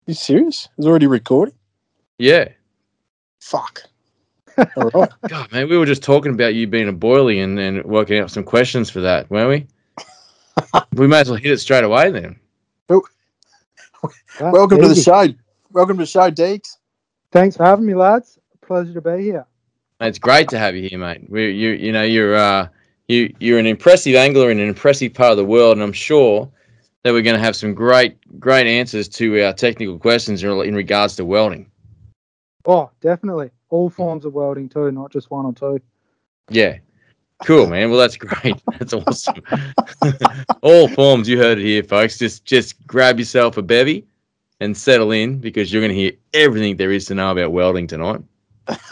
You 0.05 0.13
serious? 0.13 0.69
It's 0.77 0.86
already 0.86 1.07
recording? 1.07 1.55
Yeah. 2.19 2.49
Fuck. 3.39 3.81
All 4.75 4.91
right. 4.93 5.10
God, 5.27 5.51
man, 5.51 5.69
we 5.69 5.77
were 5.79 5.88
just 5.88 6.03
talking 6.03 6.36
about 6.36 6.53
you 6.53 6.67
being 6.67 6.88
a 6.88 6.93
boilie 6.93 7.43
and, 7.43 7.57
and 7.57 7.83
working 7.83 8.19
out 8.19 8.29
some 8.29 8.43
questions 8.43 8.91
for 8.91 9.01
that, 9.01 9.27
weren't 9.31 9.67
we? 9.97 10.81
we 10.93 11.07
may 11.07 11.21
as 11.21 11.31
well 11.31 11.39
hit 11.39 11.51
it 11.51 11.57
straight 11.57 11.83
away 11.83 12.12
then. 12.12 12.39
That's 14.03 14.53
Welcome 14.53 14.79
to 14.81 14.88
the 14.88 14.91
easy. 14.91 15.01
show. 15.03 15.27
Welcome 15.71 15.97
to 15.97 16.03
the 16.03 16.07
show, 16.07 16.31
Deeks. 16.31 16.77
Thanks 17.31 17.57
for 17.57 17.65
having 17.65 17.86
me, 17.86 17.93
lads. 17.93 18.38
Pleasure 18.62 18.93
to 18.93 19.01
be 19.01 19.23
here. 19.23 19.45
It's 19.99 20.19
great 20.19 20.49
to 20.49 20.60
have 20.60 20.75
you 20.75 20.88
here, 20.89 20.99
mate. 20.99 21.29
We, 21.29 21.51
you, 21.51 21.69
you 21.71 21.91
know, 21.91 22.03
you're 22.03 22.36
uh, 22.36 22.67
you, 23.07 23.33
you're 23.39 23.60
an 23.60 23.65
impressive 23.65 24.15
angler 24.15 24.51
in 24.51 24.60
an 24.60 24.67
impressive 24.67 25.13
part 25.13 25.31
of 25.31 25.38
the 25.38 25.45
world, 25.45 25.77
and 25.77 25.83
I'm 25.83 25.93
sure 25.93 26.49
that 27.03 27.13
we're 27.13 27.21
going 27.21 27.36
to 27.36 27.41
have 27.41 27.55
some 27.55 27.73
great, 27.73 28.17
great 28.39 28.67
answers 28.67 29.07
to 29.07 29.43
our 29.43 29.53
technical 29.53 29.97
questions 29.97 30.43
in 30.43 30.49
in 30.62 30.75
regards 30.75 31.15
to 31.15 31.25
welding. 31.25 31.71
Oh, 32.65 32.91
definitely. 33.01 33.49
All 33.69 33.89
forms 33.89 34.25
of 34.25 34.33
welding 34.33 34.69
too, 34.69 34.91
not 34.91 35.12
just 35.12 35.31
one 35.31 35.45
or 35.45 35.53
two. 35.53 35.81
Yeah, 36.49 36.77
cool, 37.43 37.67
man. 37.67 37.89
Well, 37.89 38.00
that's 38.00 38.17
great. 38.17 38.62
That's 38.80 38.93
awesome. 38.93 39.41
All 40.62 40.88
forms, 40.88 41.28
you 41.28 41.38
heard 41.38 41.60
it 41.60 41.65
here, 41.65 41.84
folks. 41.84 42.17
Just, 42.17 42.45
just 42.45 42.86
grab 42.88 43.19
yourself 43.19 43.58
a 43.58 43.62
bevy 43.62 44.06
and 44.60 44.76
settle 44.76 45.12
in 45.12 45.39
because 45.39 45.71
you're 45.71 45.82
going 45.82 45.91
to 45.91 45.95
hear 45.97 46.12
everything 46.34 46.76
there 46.78 46.91
is 46.91 47.06
to 47.06 47.15
know 47.15 47.32
about 47.32 47.52
welding 47.52 47.88
tonight. 47.88 48.21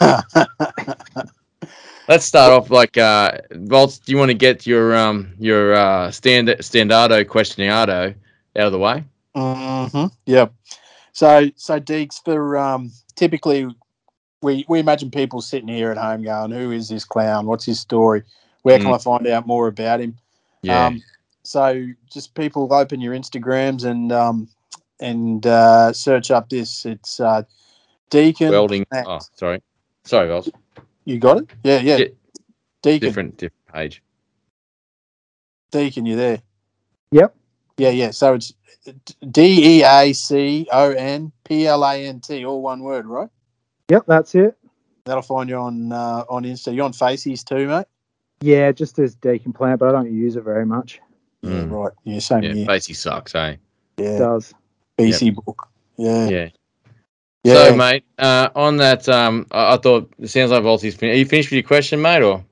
Let's 2.08 2.24
start 2.24 2.52
off 2.52 2.70
like 2.70 2.96
uh 2.96 3.32
Volts, 3.52 3.98
do 3.98 4.12
you 4.12 4.18
want 4.18 4.30
to 4.30 4.34
get 4.34 4.66
your 4.66 4.96
um 4.96 5.34
your 5.38 5.74
uh 5.74 6.10
stand 6.10 6.48
standardo 6.60 7.24
questionado 7.24 8.14
out 8.56 8.66
of 8.66 8.72
the 8.72 8.78
way? 8.78 9.04
hmm 9.34 10.06
Yep. 10.26 10.54
So, 11.12 11.50
so 11.56 11.80
Deeks, 11.80 12.22
for 12.22 12.56
um, 12.58 12.92
typically, 13.14 13.66
we 14.42 14.64
we 14.68 14.78
imagine 14.78 15.10
people 15.10 15.40
sitting 15.40 15.68
here 15.68 15.90
at 15.90 15.96
home 15.98 16.22
going, 16.22 16.50
"Who 16.50 16.70
is 16.72 16.88
this 16.88 17.04
clown? 17.04 17.46
What's 17.46 17.64
his 17.64 17.80
story? 17.80 18.22
Where 18.62 18.78
can 18.78 18.88
Mm. 18.88 18.94
I 18.94 18.98
find 18.98 19.26
out 19.26 19.46
more 19.46 19.68
about 19.68 20.00
him?" 20.00 20.16
Yeah. 20.62 20.86
Um, 20.86 21.02
so 21.42 21.86
just 22.10 22.34
people 22.34 22.72
open 22.72 23.00
your 23.00 23.14
Instagrams 23.14 23.84
and 23.84 24.12
um, 24.12 24.48
and 25.00 25.46
uh, 25.46 25.92
search 25.92 26.30
up 26.30 26.48
this. 26.48 26.84
It's 26.84 27.20
uh, 27.20 27.42
Deacon. 28.10 28.50
welding. 28.50 28.86
Max. 28.92 29.08
Oh, 29.08 29.18
sorry. 29.34 29.62
Sorry, 30.04 30.28
Volts. 30.28 30.50
You 31.04 31.18
got 31.18 31.38
it? 31.38 31.50
Yeah, 31.64 31.80
yeah. 31.80 31.96
Yeah. 31.96 32.06
Deacon, 32.82 33.08
Different 33.08 33.36
different 33.36 33.66
page. 33.72 34.02
Deacon, 35.70 36.06
you 36.06 36.16
there? 36.16 36.40
Yep. 37.10 37.34
Yeah, 37.78 37.90
yeah. 37.90 38.10
So 38.10 38.34
it's 38.34 38.54
D 39.30 39.80
E 39.80 39.84
A 39.84 40.12
C 40.12 40.66
O 40.72 40.90
N 40.92 41.32
P 41.44 41.66
L 41.66 41.84
A 41.84 41.96
N 42.06 42.20
T, 42.20 42.44
all 42.44 42.62
one 42.62 42.80
word, 42.82 43.06
right? 43.06 43.28
Yep, 43.88 44.04
that's 44.06 44.34
it. 44.34 44.56
That'll 45.04 45.22
find 45.22 45.48
you 45.48 45.56
on 45.56 45.92
uh, 45.92 46.24
on 46.28 46.42
Insta. 46.44 46.74
You 46.74 46.82
on 46.82 46.92
Faces 46.92 47.44
too, 47.44 47.68
mate? 47.68 47.86
Yeah, 48.40 48.72
just 48.72 48.98
as 48.98 49.14
Deacon 49.14 49.52
plant, 49.52 49.78
but 49.80 49.88
I 49.88 49.92
don't 49.92 50.12
use 50.12 50.36
it 50.36 50.42
very 50.44 50.66
much. 50.66 51.00
Yeah, 51.42 51.50
Mm. 51.50 51.70
right. 51.70 51.92
Yeah, 52.04 52.18
same 52.18 52.42
Yeah, 52.42 52.52
here. 52.54 52.66
Facey 52.66 52.94
sucks, 52.94 53.34
eh? 53.34 53.56
It 53.98 54.02
Yeah, 54.02 54.18
does. 54.18 54.52
BC 54.98 55.30
book. 55.30 55.68
Yeah, 55.96 56.28
Yeah. 56.28 56.48
yeah. 57.44 57.54
So, 57.54 57.76
mate, 57.76 58.04
uh, 58.18 58.48
on 58.56 58.78
that, 58.78 59.08
um, 59.08 59.46
I, 59.52 59.74
I 59.74 59.76
thought 59.76 60.12
it 60.18 60.28
sounds 60.28 60.50
like 60.50 60.62
Volty's 60.64 60.96
finished. 60.96 61.14
Are 61.14 61.18
you 61.18 61.24
finished 61.24 61.48
with 61.50 61.56
your 61.58 61.62
question, 61.62 62.02
mate, 62.02 62.22
or 62.22 62.44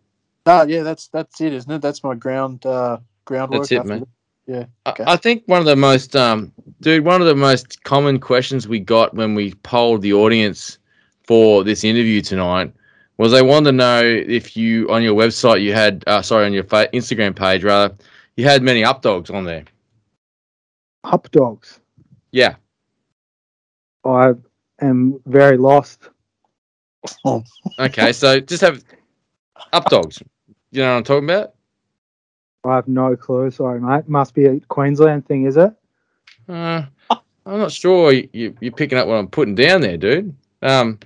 no, 0.46 0.62
yeah, 0.62 0.82
that's 0.82 1.08
that's 1.08 1.40
it, 1.40 1.52
isn't 1.52 1.70
it? 1.70 1.82
That's 1.82 2.04
my 2.04 2.14
ground 2.14 2.64
uh, 2.64 2.98
groundwork. 3.24 3.62
That's 3.62 3.72
it, 3.72 3.78
after 3.78 3.88
mate. 3.88 4.00
that. 4.00 4.08
Yeah. 4.46 4.64
I- 4.86 4.90
Okay. 4.90 5.04
I, 5.06 5.16
think 5.16 5.42
one 5.46 5.58
of 5.60 5.66
the 5.66 5.74
most, 5.76 6.14
um, 6.14 6.52
dude, 6.82 7.04
one 7.04 7.20
of 7.22 7.26
the 7.26 7.34
most 7.34 7.82
common 7.84 8.20
questions 8.20 8.68
we 8.68 8.78
got 8.78 9.14
when 9.14 9.34
we 9.34 9.54
polled 9.62 10.02
the 10.02 10.12
audience 10.12 10.78
for 11.24 11.64
this 11.64 11.84
interview 11.84 12.20
tonight 12.20 12.72
was 13.16 13.32
they 13.32 13.42
wanted 13.42 13.66
to 13.66 13.72
know 13.72 14.02
if 14.04 14.56
you 14.56 14.90
on 14.90 15.02
your 15.02 15.14
website 15.14 15.62
you 15.62 15.72
had, 15.72 16.04
uh, 16.06 16.22
sorry, 16.22 16.46
on 16.46 16.52
your 16.52 16.64
fa- 16.64 16.88
Instagram 16.92 17.34
page 17.34 17.64
rather, 17.64 17.94
you 18.36 18.44
had 18.44 18.62
many 18.62 18.84
up 18.84 19.02
dogs 19.02 19.30
on 19.30 19.44
there. 19.44 19.64
Up 21.04 21.30
dogs. 21.30 21.80
Yeah. 22.32 22.56
I 24.04 24.32
am 24.80 25.20
very 25.26 25.56
lost. 25.56 26.08
Okay, 27.78 28.12
so 28.12 28.40
just 28.40 28.62
have 28.62 28.82
up 29.72 29.88
dogs. 29.90 30.22
You 30.70 30.80
know 30.80 30.92
what 30.92 30.96
I'm 30.98 31.04
talking 31.04 31.30
about? 31.30 31.54
I 32.64 32.76
have 32.76 32.88
no 32.88 33.14
clue. 33.14 33.50
Sorry, 33.50 33.80
mate. 33.80 34.08
Must 34.08 34.34
be 34.34 34.46
a 34.46 34.58
Queensland 34.60 35.26
thing, 35.26 35.44
is 35.44 35.56
it? 35.56 35.72
Uh, 36.48 36.84
I'm 37.10 37.58
not 37.58 37.72
sure 37.72 38.12
you, 38.12 38.28
you, 38.32 38.56
you're 38.60 38.72
picking 38.72 38.98
up 38.98 39.06
what 39.06 39.16
I'm 39.16 39.28
putting 39.28 39.54
down 39.54 39.82
there, 39.82 39.98
dude. 39.98 40.34
Um, 40.62 40.98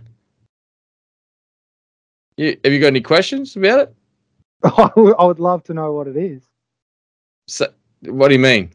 you, 2.39 2.57
have 2.65 2.73
you 2.73 2.81
got 2.81 2.89
any 2.89 3.01
questions 3.01 3.57
about 3.57 3.81
it? 3.81 3.95
I 4.65 4.91
would 4.97 5.15
I 5.19 5.25
would 5.25 5.41
love 5.41 5.63
to 5.65 5.75
know 5.75 5.93
what 5.93 6.09
it 6.09 6.17
is. 6.17 6.49
So, 7.47 7.69
what 8.07 8.29
do 8.29 8.35
you 8.35 8.41
mean? 8.41 8.71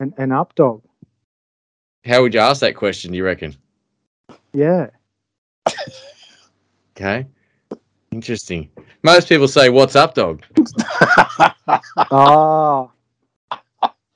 An, 0.00 0.14
an 0.16 0.32
up 0.32 0.54
dog. 0.54 0.82
How 2.04 2.22
would 2.22 2.34
you 2.34 2.40
ask 2.40 2.60
that 2.60 2.76
question? 2.76 3.10
Do 3.10 3.16
you 3.18 3.24
reckon? 3.24 3.56
Yeah. 4.52 4.90
Okay, 6.96 7.26
interesting. 8.10 8.68
Most 9.04 9.28
people 9.28 9.46
say, 9.46 9.70
"What's 9.70 9.94
up, 9.94 10.14
dog?" 10.14 10.42
Ah, 12.10 12.90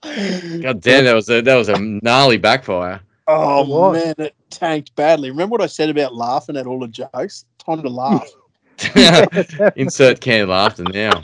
God 0.03 0.81
damn, 0.81 1.05
that 1.05 1.15
was 1.15 1.29
a 1.31 1.43
that 1.43 1.55
was 1.55 1.69
a 1.69 1.79
gnarly 1.79 2.39
backfire. 2.39 3.01
Oh 3.29 3.91
It 3.91 3.93
man, 3.93 4.15
it 4.19 4.35
tanked 4.51 4.95
badly. 4.97 5.31
Remember 5.31 5.53
what 5.53 5.61
I 5.63 5.67
said 5.67 5.91
about 5.91 6.15
laughing 6.15 6.57
at 6.57 6.67
all 6.67 6.81
the 6.81 6.89
jokes? 6.89 7.45
Time 7.59 7.83
to 7.83 7.89
laugh. 7.89 8.29
Insert 9.77 10.21
canned 10.21 10.51
laughter 10.51 10.85
now. 10.85 11.23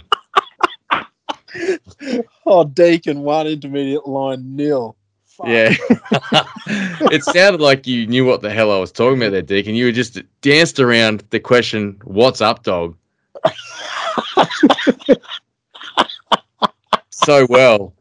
oh, 2.46 2.64
Deacon 2.64 3.20
one 3.20 3.46
intermediate 3.46 4.06
line 4.06 4.56
nil. 4.56 4.96
Fuck. 5.24 5.46
Yeah. 5.48 5.74
it 7.12 7.22
sounded 7.24 7.61
like 7.61 7.87
you 7.87 8.06
knew 8.06 8.24
what 8.24 8.42
the 8.42 8.50
hell 8.50 8.72
I 8.72 8.78
was 8.78 8.90
talking 8.92 9.18
about 9.18 9.30
there, 9.32 9.42
Deacon. 9.42 9.74
You 9.74 9.87
were 9.87 9.92
just 9.92 10.18
danced 10.40 10.80
around 10.80 11.24
the 11.30 11.38
question, 11.40 11.96
"What's 12.04 12.40
up, 12.40 12.64
dog?" 12.64 12.96
so 17.11 17.46
well. 17.48 17.94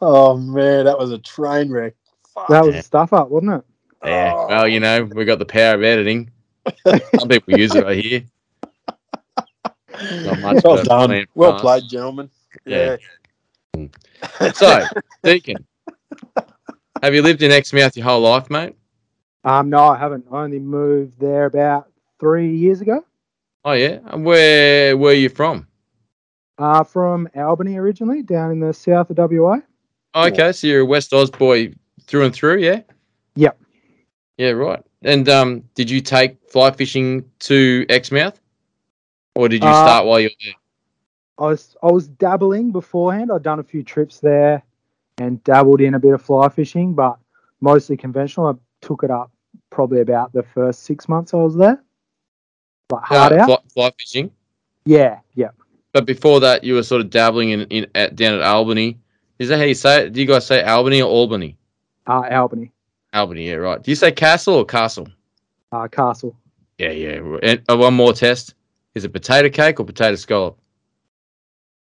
Oh 0.00 0.36
man, 0.36 0.84
that 0.84 0.98
was 0.98 1.12
a 1.12 1.18
train 1.18 1.70
wreck. 1.70 1.94
Fuck. 2.34 2.48
that 2.48 2.64
was 2.64 2.74
Yeah. 2.76 2.80
stuff 2.80 3.12
up, 3.12 3.28
wasn't 3.28 3.52
it? 3.52 3.62
Yeah. 4.04 4.32
Oh. 4.34 4.46
Well, 4.48 4.68
you 4.68 4.80
know, 4.80 5.04
we 5.04 5.24
got 5.24 5.38
the 5.38 5.44
power 5.46 5.74
of 5.74 5.82
editing. 5.82 6.30
Some 7.18 7.28
people 7.28 7.58
use 7.58 7.74
it, 7.74 7.84
I 7.84 7.94
hear. 7.94 8.22
Not 10.24 10.40
much 10.40 10.64
well 10.64 10.78
of 10.78 10.80
a 10.80 10.84
done. 10.84 11.26
Well 11.34 11.52
pass. 11.52 11.60
played, 11.60 11.88
gentlemen. 11.88 12.30
Yeah. 12.64 12.96
Yeah. 13.76 13.86
So, 14.54 14.84
Deacon, 15.24 15.66
have 17.02 17.12
you 17.12 17.22
lived 17.22 17.42
in 17.42 17.50
Exmouth 17.50 17.96
your 17.96 18.04
whole 18.04 18.20
life, 18.20 18.48
mate? 18.50 18.76
Um, 19.42 19.68
no, 19.70 19.88
I 19.88 19.98
haven't. 19.98 20.26
I 20.30 20.42
only 20.42 20.60
moved 20.60 21.18
there 21.18 21.46
about 21.46 21.88
three 22.20 22.54
years 22.56 22.80
ago. 22.80 23.04
Oh 23.64 23.72
yeah. 23.72 23.98
And 24.06 24.24
where 24.24 24.96
were 24.96 25.12
you 25.12 25.28
from? 25.28 25.66
Uh, 26.58 26.84
from 26.84 27.28
Albany 27.34 27.76
originally, 27.76 28.22
down 28.22 28.52
in 28.52 28.60
the 28.60 28.72
south 28.72 29.10
of 29.10 29.18
WA. 29.18 29.58
Oh, 30.14 30.26
okay, 30.26 30.52
so 30.52 30.66
you're 30.66 30.82
a 30.82 30.86
West 30.86 31.12
Oz 31.12 31.30
boy 31.30 31.72
through 32.06 32.26
and 32.26 32.34
through, 32.34 32.58
yeah? 32.58 32.82
Yep. 33.34 33.58
Yeah, 34.36 34.50
right. 34.50 34.82
And 35.02 35.28
um, 35.28 35.64
did 35.74 35.90
you 35.90 36.00
take 36.00 36.36
fly 36.50 36.70
fishing 36.70 37.24
to 37.40 37.86
Exmouth, 37.88 38.38
or 39.34 39.48
did 39.48 39.62
you 39.62 39.68
Uh, 39.68 39.72
start 39.84 40.06
while 40.06 40.20
you 40.20 40.28
were 40.28 40.44
there? 40.44 40.54
I 41.38 41.50
was 41.50 41.76
I 41.82 41.90
was 41.90 42.08
dabbling 42.08 42.72
beforehand. 42.72 43.30
I'd 43.32 43.42
done 43.42 43.58
a 43.58 43.62
few 43.64 43.82
trips 43.82 44.20
there 44.20 44.62
and 45.18 45.42
dabbled 45.44 45.80
in 45.80 45.94
a 45.94 45.98
bit 45.98 46.14
of 46.14 46.22
fly 46.22 46.48
fishing, 46.48 46.94
but 46.94 47.18
mostly 47.60 47.96
conventional. 47.96 48.46
I 48.48 48.54
took 48.86 49.02
it 49.02 49.10
up 49.10 49.30
probably 49.70 50.00
about 50.00 50.32
the 50.32 50.42
first 50.42 50.84
six 50.84 51.08
months 51.08 51.32
I 51.34 51.38
was 51.38 51.56
there. 51.56 51.82
Like 52.90 53.02
hard 53.04 53.32
Uh, 53.32 53.36
out. 53.40 53.46
fly, 53.46 53.58
fly 53.72 53.90
fishing. 53.98 54.30
Yeah, 54.84 55.20
yeah. 55.34 55.48
But 55.92 56.06
before 56.06 56.40
that, 56.40 56.64
you 56.64 56.74
were 56.74 56.82
sort 56.82 57.00
of 57.00 57.10
dabbling 57.10 57.50
in, 57.50 57.62
in 57.70 57.86
at 57.94 58.16
down 58.16 58.34
at 58.34 58.42
Albany. 58.42 58.98
Is 59.38 59.48
that 59.48 59.58
how 59.58 59.64
you 59.64 59.74
say 59.74 60.04
it? 60.06 60.12
Do 60.12 60.20
you 60.20 60.26
guys 60.26 60.46
say 60.46 60.62
Albany 60.62 61.00
or 61.02 61.08
Albany? 61.10 61.56
Uh, 62.06 62.22
Albany, 62.30 62.70
Albany, 63.14 63.48
yeah, 63.48 63.54
right. 63.54 63.82
Do 63.82 63.90
you 63.90 63.94
say 63.94 64.12
castle 64.12 64.54
or 64.56 64.64
castle? 64.64 65.08
uh, 65.72 65.88
Castle. 65.88 66.36
Yeah, 66.78 66.90
yeah. 66.90 67.38
And 67.42 67.62
uh, 67.70 67.76
one 67.76 67.94
more 67.94 68.12
test: 68.12 68.54
is 68.94 69.04
it 69.04 69.12
potato 69.12 69.48
cake 69.48 69.80
or 69.80 69.84
potato 69.84 70.14
scallop? 70.16 70.58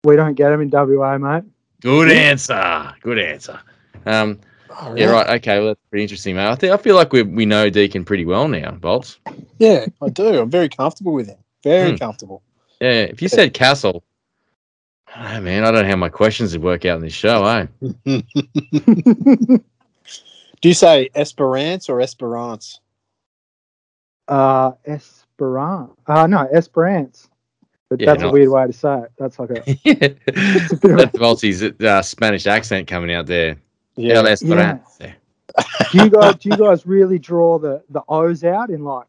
We 0.04 0.16
don't 0.16 0.34
get 0.34 0.50
them 0.50 0.60
in 0.62 0.70
WA, 0.70 1.18
mate. 1.18 1.44
Good 1.82 2.10
answer. 2.10 2.94
Good 3.02 3.18
answer. 3.18 3.60
Um, 4.06 4.38
Oh, 4.82 4.94
yeah, 4.96 5.06
right. 5.06 5.28
Okay, 5.40 5.58
well, 5.58 5.66
that's 5.68 5.80
pretty 5.90 6.04
interesting, 6.04 6.36
mate. 6.36 6.46
I 6.46 6.54
think 6.54 6.72
I 6.72 6.76
feel 6.78 6.94
like 6.94 7.12
we 7.12 7.22
we 7.22 7.44
know 7.44 7.68
Deacon 7.68 8.04
pretty 8.04 8.24
well 8.24 8.46
now, 8.48 8.70
Bolts. 8.70 9.18
Yeah, 9.58 9.84
I 10.00 10.08
do. 10.08 10.40
I'm 10.40 10.48
very 10.48 10.68
comfortable 10.70 11.12
with 11.12 11.26
him. 11.26 11.36
Very 11.64 11.90
Hmm. 11.90 11.96
comfortable. 11.96 12.40
Yeah, 12.80 13.02
if 13.02 13.20
you 13.20 13.28
said 13.28 13.52
castle, 13.52 14.04
I 15.14 15.38
man. 15.40 15.64
I 15.64 15.70
don't 15.72 15.82
know 15.82 15.88
how 15.90 15.96
my 15.96 16.08
questions 16.08 16.52
would 16.52 16.62
work 16.62 16.84
out 16.86 16.96
in 16.96 17.02
this 17.02 17.12
show, 17.12 17.44
eh? 17.44 17.66
Do 20.62 20.68
you 20.68 20.74
say 20.74 21.10
Esperance 21.14 21.88
or 21.88 22.00
Esperance? 22.00 22.80
uh, 24.28 24.72
Esperance. 25.40 25.90
Uh, 26.06 26.26
no, 26.26 26.46
Esperance. 26.52 27.28
But 27.88 28.00
Yeah, 28.00 28.06
that's 28.06 28.22
nice. 28.22 28.30
a 28.30 28.32
weird 28.32 28.48
way 28.50 28.66
to 28.66 28.72
say 28.72 28.98
it. 29.00 29.12
That's 29.18 29.38
like 29.38 29.50
a 29.50 29.54
That's 30.32 30.72
a 30.72 30.76
bit 30.76 31.14
of 31.14 31.14
a- 31.82 31.88
uh, 31.88 32.02
Spanish 32.02 32.46
accent 32.46 32.86
coming 32.86 33.12
out 33.12 33.26
there. 33.26 33.56
Yeah. 33.96 34.14
El 34.16 34.26
Esperance. 34.28 34.98
do 34.98 36.04
you 36.04 36.10
guys 36.10 36.34
do 36.38 36.48
you 36.50 36.56
guys 36.56 36.86
really 36.86 37.18
draw 37.18 37.58
the 37.58 37.82
the 37.90 38.02
O's 38.08 38.44
out 38.44 38.70
in 38.70 38.84
like 38.84 39.08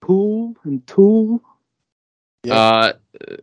pool 0.00 0.56
and 0.64 0.86
tool? 0.86 1.42
Yeah. 2.44 2.54
Uh, 2.54 2.92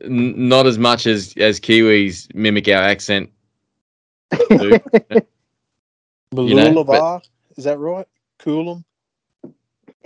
n- 0.02 0.48
not 0.50 0.66
as 0.66 0.78
much 0.80 1.06
as 1.08 1.34
as 1.38 1.60
Kiwis 1.60 2.34
mimic 2.34 2.68
our 2.70 2.82
accent. 2.82 3.30
Dude. 4.50 4.82
You 6.32 6.56
know, 6.56 6.72
Mooloolaba, 6.84 7.22
is 7.58 7.64
that 7.64 7.80
right? 7.80 8.08
Coolum. 8.40 8.84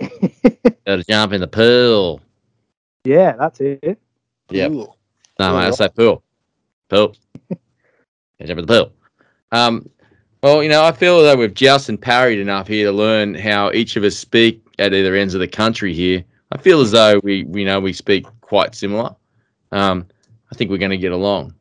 Got 0.86 0.96
to 0.96 1.04
jump 1.08 1.32
in 1.32 1.40
the 1.40 1.46
pool. 1.48 2.20
yeah, 3.04 3.32
that's 3.38 3.60
it. 3.60 3.98
Yep. 4.50 4.70
Cool. 4.72 4.96
No, 5.38 5.46
Yeah, 5.46 5.52
mate, 5.52 5.58
I 5.58 5.64
right. 5.66 5.74
say 5.74 5.88
pool. 5.88 6.22
Pool. 6.88 7.14
Yeah, 8.40 8.46
jump 8.46 8.58
in 8.60 8.66
the 8.66 8.72
pool. 8.84 8.92
Um, 9.52 9.88
well, 10.42 10.60
you 10.62 10.68
know, 10.68 10.84
I 10.84 10.90
feel 10.90 11.22
that 11.22 11.38
we've 11.38 11.54
jousted 11.54 11.92
and 11.92 12.02
parried 12.02 12.40
enough 12.40 12.66
here 12.66 12.86
to 12.86 12.92
learn 12.92 13.34
how 13.34 13.70
each 13.70 13.94
of 13.96 14.02
us 14.02 14.16
speak 14.16 14.60
at 14.80 14.92
either 14.92 15.14
ends 15.14 15.34
of 15.34 15.40
the 15.40 15.46
country 15.48 15.94
here. 15.94 16.24
I 16.50 16.58
feel 16.58 16.80
as 16.80 16.90
though 16.90 17.20
we, 17.22 17.44
we 17.44 17.64
know 17.64 17.78
we 17.78 17.92
speak 17.92 18.26
quite 18.40 18.74
similar. 18.74 19.14
Um, 19.70 20.06
I 20.52 20.56
think 20.56 20.70
we're 20.70 20.78
going 20.78 20.90
to 20.90 20.98
get 20.98 21.12
along. 21.12 21.54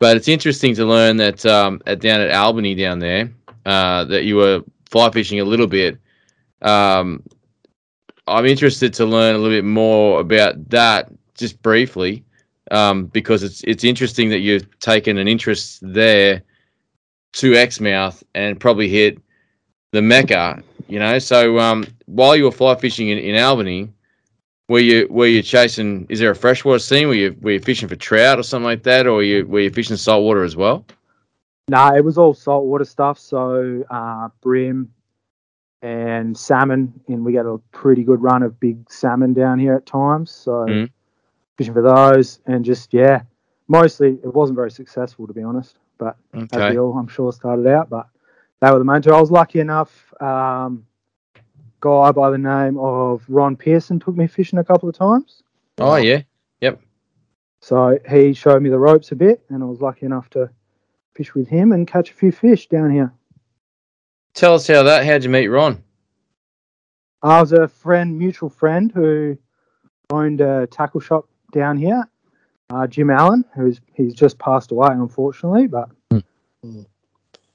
But 0.00 0.16
it's 0.16 0.26
interesting 0.28 0.74
to 0.74 0.84
learn 0.84 1.16
that 1.18 1.46
um, 1.46 1.80
at, 1.86 2.00
down 2.00 2.20
at 2.20 2.32
Albany 2.32 2.74
down 2.74 2.98
there, 2.98 3.30
uh, 3.64 4.04
that 4.06 4.24
you 4.24 4.36
were 4.36 4.62
fly 4.90 5.10
fishing 5.10 5.38
a 5.38 5.44
little 5.44 5.66
bit. 5.68 5.98
Um, 6.62 7.22
I'm 8.28 8.46
interested 8.46 8.92
to 8.94 9.06
learn 9.06 9.34
a 9.34 9.38
little 9.38 9.56
bit 9.56 9.64
more 9.64 10.20
about 10.20 10.70
that, 10.70 11.10
just 11.34 11.60
briefly 11.62 12.24
um, 12.70 13.06
because 13.06 13.42
it's 13.42 13.62
it's 13.64 13.84
interesting 13.84 14.28
that 14.30 14.40
you've 14.40 14.78
taken 14.80 15.18
an 15.18 15.28
interest 15.28 15.78
there 15.82 16.42
to 17.34 17.54
Exmouth 17.54 18.22
and 18.34 18.58
probably 18.58 18.88
hit 18.88 19.18
the 19.92 20.02
Mecca. 20.02 20.62
You 20.88 20.98
know, 20.98 21.18
so 21.18 21.58
um, 21.58 21.86
while 22.06 22.34
you 22.34 22.44
were 22.44 22.52
fly 22.52 22.74
fishing 22.74 23.08
in, 23.08 23.18
in 23.18 23.36
Albany, 23.36 23.90
were 24.68 24.78
you 24.78 25.06
were 25.10 25.26
you 25.26 25.42
chasing? 25.42 26.06
Is 26.08 26.18
there 26.18 26.30
a 26.30 26.36
freshwater 26.36 26.78
scene? 26.78 27.08
Were 27.08 27.14
you 27.14 27.36
were 27.40 27.52
you 27.52 27.60
fishing 27.60 27.88
for 27.88 27.96
trout 27.96 28.38
or 28.38 28.42
something 28.42 28.64
like 28.64 28.82
that, 28.84 29.06
or 29.06 29.14
were 29.14 29.22
you 29.22 29.46
were 29.46 29.60
you 29.60 29.70
fishing 29.70 29.96
saltwater 29.96 30.44
as 30.44 30.56
well? 30.56 30.84
Nah, 31.68 31.94
it 31.94 32.04
was 32.04 32.16
all 32.16 32.32
saltwater 32.32 32.84
stuff. 32.84 33.18
So 33.18 33.84
uh, 33.90 34.28
bream 34.40 34.90
and 35.82 36.36
salmon, 36.36 36.92
and 37.08 37.24
we 37.24 37.32
get 37.32 37.46
a 37.46 37.58
pretty 37.72 38.02
good 38.02 38.22
run 38.22 38.42
of 38.42 38.58
big 38.58 38.90
salmon 38.90 39.32
down 39.32 39.58
here 39.58 39.74
at 39.74 39.86
times. 39.86 40.30
So 40.30 40.66
Mhm. 40.66 40.90
fishing 41.56 41.74
for 41.74 41.82
those, 41.82 42.40
and 42.46 42.64
just 42.64 42.92
yeah, 42.92 43.22
mostly 43.68 44.18
it 44.22 44.34
wasn't 44.34 44.56
very 44.56 44.70
successful 44.70 45.26
to 45.26 45.32
be 45.32 45.42
honest. 45.42 45.78
But 45.98 46.16
as 46.52 46.60
we 46.70 46.78
all, 46.78 46.96
I'm 46.96 47.08
sure, 47.08 47.32
started 47.32 47.66
out. 47.66 47.90
But 47.90 48.08
they 48.60 48.70
were 48.70 48.78
the 48.78 48.84
main 48.84 49.02
two. 49.02 49.12
I 49.12 49.20
was 49.20 49.30
lucky 49.30 49.60
enough. 49.60 50.12
Um, 50.20 50.84
guy 51.80 52.10
by 52.10 52.30
the 52.30 52.38
name 52.38 52.76
of 52.78 53.24
Ron 53.28 53.56
Pearson 53.56 54.00
took 54.00 54.16
me 54.16 54.26
fishing 54.26 54.58
a 54.58 54.64
couple 54.64 54.88
of 54.88 54.96
times. 54.96 55.42
Oh 55.78 55.96
yeah. 55.96 56.22
Yep. 56.60 56.80
So 57.60 57.98
he 58.08 58.32
showed 58.32 58.62
me 58.62 58.70
the 58.70 58.78
ropes 58.78 59.12
a 59.12 59.16
bit, 59.16 59.44
and 59.48 59.62
I 59.62 59.66
was 59.66 59.80
lucky 59.80 60.06
enough 60.06 60.28
to 60.30 60.50
fish 61.14 61.34
with 61.34 61.48
him 61.48 61.72
and 61.72 61.86
catch 61.86 62.10
a 62.10 62.14
few 62.14 62.32
fish 62.32 62.68
down 62.68 62.90
here. 62.90 63.12
Tell 64.34 64.54
us 64.54 64.66
how 64.66 64.82
that. 64.84 65.04
How'd 65.06 65.24
you 65.24 65.30
meet 65.30 65.48
Ron? 65.48 65.82
I 67.22 67.40
was 67.40 67.52
a 67.52 67.66
friend, 67.66 68.16
mutual 68.16 68.48
friend, 68.48 68.92
who 68.94 69.36
owned 70.10 70.40
a 70.40 70.66
tackle 70.68 71.00
shop 71.00 71.28
down 71.52 71.76
here. 71.76 72.08
Uh, 72.70 72.86
Jim 72.86 73.10
Allen, 73.10 73.44
who's 73.54 73.80
he's 73.94 74.14
just 74.14 74.38
passed 74.38 74.70
away, 74.72 74.88
unfortunately, 74.92 75.66
but 75.66 75.88
Hmm. 76.62 76.82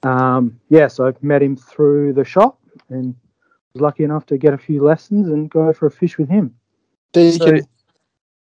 um, 0.04 0.60
yeah, 0.70 0.88
so 0.88 1.08
I 1.08 1.14
met 1.22 1.42
him 1.44 1.56
through 1.56 2.14
the 2.14 2.24
shop 2.26 2.60
and 2.90 3.16
was 3.74 3.82
lucky 3.82 4.04
enough 4.04 4.26
to 4.28 4.38
get 4.38 4.54
a 4.54 4.58
few 4.58 4.84
lessons 4.84 5.28
and 5.28 5.50
go 5.50 5.72
for 5.74 5.86
a 5.88 5.92
fish 5.92 6.18
with 6.18 6.30
him. 6.30 6.56
Deacon, 7.14 7.62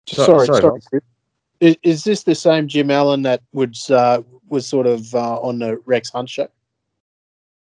So- 0.08 0.24
sorry, 0.24 0.46
sorry, 0.46 0.60
sorry. 0.60 0.80
Rob. 0.92 1.02
Is, 1.60 1.76
is 1.82 2.04
this 2.04 2.22
the 2.24 2.34
same 2.34 2.68
Jim 2.68 2.90
Allen 2.90 3.22
that 3.22 3.42
was 3.52 3.90
uh, 3.90 4.20
was 4.48 4.66
sort 4.66 4.86
of 4.86 5.14
uh, 5.14 5.40
on 5.40 5.58
the 5.58 5.78
Rex 5.86 6.10
Hunt 6.10 6.28
show? 6.28 6.48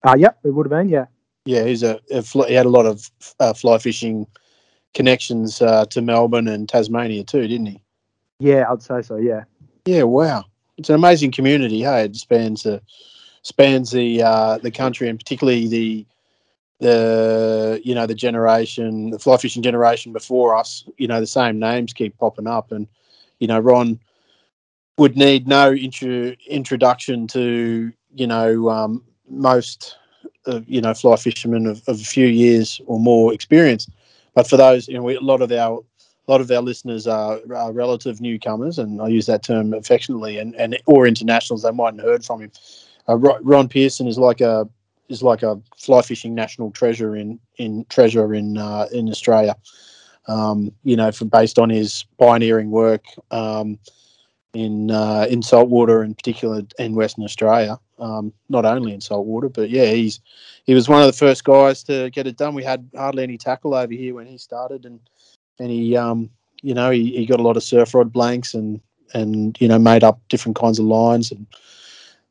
Uh, 0.05 0.15
yep, 0.15 0.37
it 0.43 0.51
would 0.51 0.67
have 0.67 0.71
been, 0.71 0.89
yeah. 0.89 1.05
Yeah, 1.45 1.63
he's 1.65 1.83
a, 1.83 1.99
a 2.11 2.21
he 2.47 2.53
had 2.53 2.65
a 2.65 2.69
lot 2.69 2.85
of 2.85 3.09
uh, 3.39 3.53
fly 3.53 3.77
fishing 3.77 4.27
connections 4.93 5.61
uh, 5.61 5.85
to 5.87 6.01
Melbourne 6.01 6.47
and 6.47 6.67
Tasmania 6.67 7.23
too, 7.23 7.47
didn't 7.47 7.67
he? 7.67 7.81
Yeah, 8.39 8.65
I'd 8.69 8.81
say 8.81 9.01
so, 9.01 9.17
yeah. 9.17 9.43
Yeah, 9.85 10.03
wow, 10.03 10.45
it's 10.77 10.89
an 10.89 10.95
amazing 10.95 11.31
community. 11.31 11.81
Hey, 11.81 12.05
it 12.05 12.15
spans 12.15 12.63
the 12.63 12.81
spans 13.43 13.91
the 13.91 14.23
uh, 14.23 14.57
the 14.57 14.71
country 14.71 15.07
and 15.07 15.19
particularly 15.19 15.67
the 15.67 16.05
the 16.79 17.81
you 17.83 17.93
know 17.95 18.05
the 18.05 18.15
generation, 18.15 19.11
the 19.11 19.19
fly 19.19 19.37
fishing 19.37 19.63
generation 19.63 20.13
before 20.13 20.55
us. 20.55 20.83
You 20.97 21.07
know, 21.07 21.19
the 21.19 21.27
same 21.27 21.59
names 21.59 21.93
keep 21.93 22.17
popping 22.17 22.47
up, 22.47 22.71
and 22.71 22.87
you 23.39 23.47
know 23.47 23.59
Ron 23.59 23.99
would 24.97 25.15
need 25.15 25.47
no 25.47 25.73
intro, 25.73 26.33
introduction 26.47 27.27
to 27.27 27.91
you 28.15 28.27
know 28.27 28.69
um, 28.69 29.03
most 29.29 29.97
uh, 30.47 30.61
you 30.67 30.81
know 30.81 30.93
fly 30.93 31.15
fishermen 31.15 31.67
of, 31.67 31.81
of 31.87 31.99
a 31.99 32.03
few 32.03 32.27
years 32.27 32.81
or 32.85 32.99
more 32.99 33.33
experience. 33.33 33.89
But 34.33 34.47
for 34.47 34.57
those, 34.57 34.87
you 34.87 34.95
know, 34.95 35.03
we, 35.03 35.15
a 35.15 35.21
lot 35.21 35.41
of 35.41 35.51
our 35.51 35.83
a 36.27 36.31
lot 36.31 36.41
of 36.41 36.49
our 36.49 36.61
listeners 36.61 37.07
are, 37.07 37.39
are 37.53 37.71
relative 37.71 38.19
newcomers, 38.19 38.79
and 38.79 39.01
I 39.01 39.07
use 39.07 39.27
that 39.27 39.43
term 39.43 39.73
affectionately, 39.73 40.37
and, 40.39 40.55
and 40.55 40.77
or 40.85 41.07
internationals. 41.07 41.63
They 41.63 41.71
mightn't 41.71 42.01
heard 42.01 42.25
from 42.25 42.41
him. 42.41 42.51
Uh, 43.07 43.17
Ron 43.17 43.69
Pearson 43.69 44.07
is 44.07 44.17
like 44.17 44.41
a 44.41 44.67
is 45.09 45.21
like 45.21 45.43
a 45.43 45.59
fly 45.77 46.01
fishing 46.01 46.33
national 46.33 46.71
treasure 46.71 47.15
in 47.15 47.39
in 47.57 47.85
treasure 47.89 48.33
in 48.33 48.57
uh, 48.57 48.87
in 48.91 49.09
Australia. 49.09 49.55
Um, 50.27 50.71
you 50.83 50.95
know, 50.95 51.11
for 51.11 51.25
based 51.25 51.59
on 51.59 51.69
his 51.69 52.05
pioneering 52.17 52.71
work 52.71 53.05
um, 53.29 53.77
in 54.55 54.89
uh, 54.89 55.27
in 55.29 55.41
saltwater, 55.41 56.03
in 56.03 56.15
particular 56.15 56.61
in 56.79 56.95
Western 56.95 57.23
Australia. 57.23 57.79
Um, 57.97 58.33
not 58.49 58.65
only 58.65 58.93
in 58.93 59.01
saltwater, 59.01 59.49
but 59.49 59.69
yeah, 59.69 59.85
he's 59.85 60.19
he 60.65 60.73
was 60.73 60.89
one 60.89 61.01
of 61.01 61.07
the 61.07 61.13
first 61.13 61.43
guys 61.43 61.83
to 61.83 62.09
get 62.09 62.27
it 62.27 62.37
done. 62.37 62.55
We 62.55 62.63
had 62.63 62.89
hardly 62.95 63.23
any 63.23 63.37
tackle 63.37 63.73
over 63.73 63.93
here 63.93 64.15
when 64.15 64.27
he 64.27 64.37
started, 64.37 64.85
and 64.85 64.99
and 65.59 65.69
he 65.69 65.95
um, 65.95 66.29
you 66.61 66.73
know 66.73 66.89
he, 66.89 67.15
he 67.15 67.25
got 67.25 67.39
a 67.39 67.43
lot 67.43 67.57
of 67.57 67.63
surf 67.63 67.93
rod 67.93 68.11
blanks 68.11 68.53
and 68.53 68.81
and 69.13 69.59
you 69.61 69.67
know 69.67 69.79
made 69.79 70.03
up 70.03 70.19
different 70.29 70.55
kinds 70.57 70.79
of 70.79 70.85
lines 70.85 71.31
and 71.31 71.45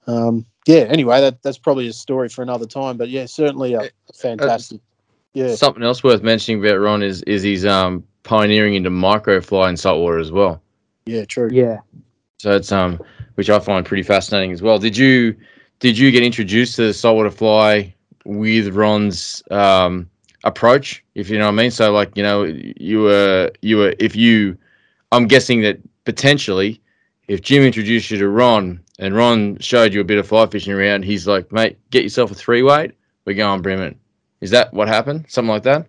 um, 0.06 0.44
yeah. 0.66 0.86
Anyway, 0.88 1.20
that 1.20 1.42
that's 1.42 1.58
probably 1.58 1.88
a 1.88 1.92
story 1.92 2.28
for 2.28 2.42
another 2.42 2.66
time. 2.66 2.96
But 2.96 3.08
yeah, 3.10 3.26
certainly 3.26 3.74
a 3.74 3.90
fantastic. 4.14 4.80
Yeah, 5.34 5.54
Something 5.54 5.82
else 5.82 6.04
worth 6.04 6.22
mentioning 6.22 6.64
about 6.64 6.76
Ron 6.76 7.02
is 7.02 7.22
is 7.22 7.42
he's 7.42 7.64
um 7.64 8.04
pioneering 8.22 8.74
into 8.74 8.90
microfly 8.90 9.68
in 9.68 9.76
saltwater 9.76 10.18
as 10.18 10.32
well. 10.32 10.62
yeah, 11.06 11.24
true. 11.24 11.50
Yeah. 11.52 11.78
So 12.44 12.50
it's 12.50 12.70
um, 12.72 13.00
which 13.36 13.48
I 13.48 13.58
find 13.58 13.86
pretty 13.86 14.02
fascinating 14.02 14.52
as 14.52 14.60
well. 14.60 14.78
Did 14.78 14.98
you 14.98 15.34
did 15.78 15.96
you 15.96 16.10
get 16.10 16.22
introduced 16.22 16.76
to 16.76 16.88
the 16.88 16.92
saltwater 16.92 17.30
fly 17.30 17.94
with 18.26 18.74
Ron's 18.74 19.42
um 19.50 20.10
approach? 20.44 21.02
If 21.14 21.30
you 21.30 21.38
know 21.38 21.46
what 21.46 21.52
I 21.52 21.62
mean. 21.62 21.70
So 21.70 21.90
like 21.90 22.14
you 22.18 22.22
know 22.22 22.42
you 22.44 23.00
were 23.00 23.50
you 23.62 23.78
were 23.78 23.94
if 23.98 24.14
you, 24.14 24.58
I'm 25.10 25.26
guessing 25.26 25.62
that 25.62 25.78
potentially, 26.04 26.82
if 27.28 27.40
Jim 27.40 27.62
introduced 27.62 28.10
you 28.10 28.18
to 28.18 28.28
Ron 28.28 28.78
and 28.98 29.16
Ron 29.16 29.56
showed 29.60 29.94
you 29.94 30.02
a 30.02 30.04
bit 30.04 30.18
of 30.18 30.28
fly 30.28 30.44
fishing 30.44 30.74
around, 30.74 31.02
he's 31.06 31.26
like, 31.26 31.50
mate, 31.50 31.78
get 31.88 32.02
yourself 32.02 32.30
a 32.30 32.34
three 32.34 32.62
weight. 32.62 32.92
We're 33.24 33.36
going 33.36 33.62
Bremen. 33.62 33.98
Is 34.42 34.50
that 34.50 34.70
what 34.74 34.88
happened? 34.88 35.24
Something 35.28 35.48
like 35.48 35.62
that? 35.62 35.86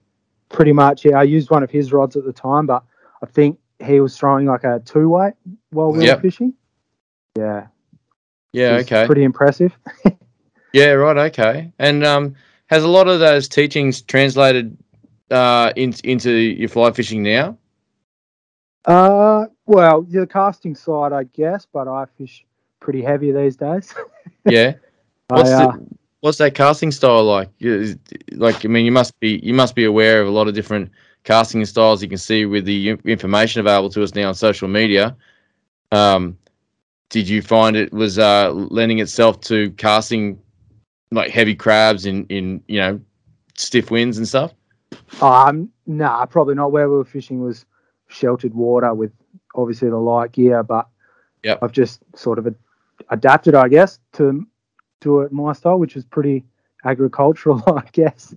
Pretty 0.48 0.72
much, 0.72 1.04
yeah. 1.04 1.20
I 1.20 1.24
used 1.24 1.50
one 1.50 1.64
of 1.64 1.70
his 1.70 1.92
rods 1.92 2.16
at 2.16 2.24
the 2.24 2.32
time, 2.32 2.66
but 2.66 2.82
I 3.22 3.26
think 3.26 3.60
he 3.84 4.00
was 4.00 4.18
throwing 4.18 4.46
like 4.46 4.64
a 4.64 4.82
two 4.86 5.10
weight 5.10 5.34
while 5.72 5.92
we 5.92 6.06
Yep. 6.06 6.18
were 6.18 6.22
fishing. 6.22 6.54
Yeah. 7.38 7.68
Yeah. 8.54 8.78
Okay. 8.82 9.06
Pretty 9.06 9.24
impressive. 9.24 9.78
Yeah, 10.74 10.90
right. 10.92 11.16
Okay. 11.32 11.72
And 11.80 12.04
um, 12.06 12.36
has 12.66 12.84
a 12.84 12.90
lot 12.90 13.08
of 13.08 13.22
those 13.22 13.48
teachings 13.48 14.02
translated 14.02 14.78
uh, 15.32 15.72
in, 15.78 15.94
into 16.04 16.32
your 16.34 16.68
fly 16.68 16.92
fishing 16.92 17.24
now? 17.24 17.58
Uh, 18.84 19.46
well, 19.66 20.02
the 20.02 20.28
casting 20.28 20.76
side, 20.76 21.14
I 21.14 21.24
guess, 21.24 21.66
but 21.72 21.88
I 21.88 22.04
fish 22.18 22.46
pretty 22.82 23.02
heavy 23.02 23.32
these 23.32 23.56
days. 23.56 23.94
Yeah. 24.46 24.74
I, 25.30 25.36
What's 25.36 25.50
uh, 25.50 25.68
the, 25.68 25.88
what's 26.20 26.38
that 26.40 26.56
casting 26.56 26.92
style 26.92 27.24
like? 27.24 27.50
Is- 27.60 27.98
Like, 28.34 28.66
I 28.66 28.68
mean, 28.68 28.86
you 28.86 28.92
must 28.92 29.18
be 29.22 29.40
you 29.42 29.54
must 29.54 29.76
be 29.76 29.86
aware 29.86 30.22
of 30.22 30.28
a 30.28 30.32
lot 30.32 30.50
of 30.50 30.54
different 30.56 30.92
casting 31.26 31.66
styles 31.66 32.02
you 32.02 32.08
can 32.08 32.18
see 32.18 32.46
with 32.46 32.66
the 32.66 32.92
information 33.04 33.60
available 33.60 33.90
to 33.90 34.04
us 34.04 34.16
now 34.16 34.30
on 34.30 34.36
social 34.36 34.68
media. 34.68 35.16
Um, 35.92 36.38
did 37.10 37.28
you 37.28 37.42
find 37.42 37.76
it 37.76 37.92
was 37.92 38.18
uh, 38.18 38.52
lending 38.52 39.00
itself 39.00 39.42
to 39.42 39.72
casting 39.72 40.40
like 41.12 41.32
heavy 41.32 41.56
crabs 41.56 42.06
in 42.06 42.26
in 42.28 42.64
you 42.68 42.80
know 42.80 43.00
stiff 43.56 43.92
winds 43.92 44.18
and 44.18 44.28
stuff? 44.28 44.54
Um, 45.22 45.70
nah, 45.86 46.26
probably 46.26 46.56
not. 46.56 46.72
Where 46.72 46.90
we 46.90 46.96
were 46.96 47.06
fishing 47.06 47.42
was 47.42 47.66
sheltered 48.08 48.54
water 48.54 48.94
with 48.94 49.12
obviously 49.56 49.90
the 49.90 49.98
light 49.98 50.32
gear, 50.32 50.64
but 50.64 50.88
Yep. 51.46 51.60
I've 51.62 51.72
just 51.72 52.02
sort 52.16 52.40
of 52.40 52.48
ad- 52.48 52.56
adapted, 53.12 53.54
I 53.54 53.68
guess, 53.68 54.00
to 54.14 54.46
it 55.22 55.32
my 55.32 55.54
style, 55.54 55.78
which 55.78 55.96
is 55.96 56.04
pretty 56.04 56.44
agricultural, 56.84 57.62
I 57.68 57.84
guess. 57.92 58.34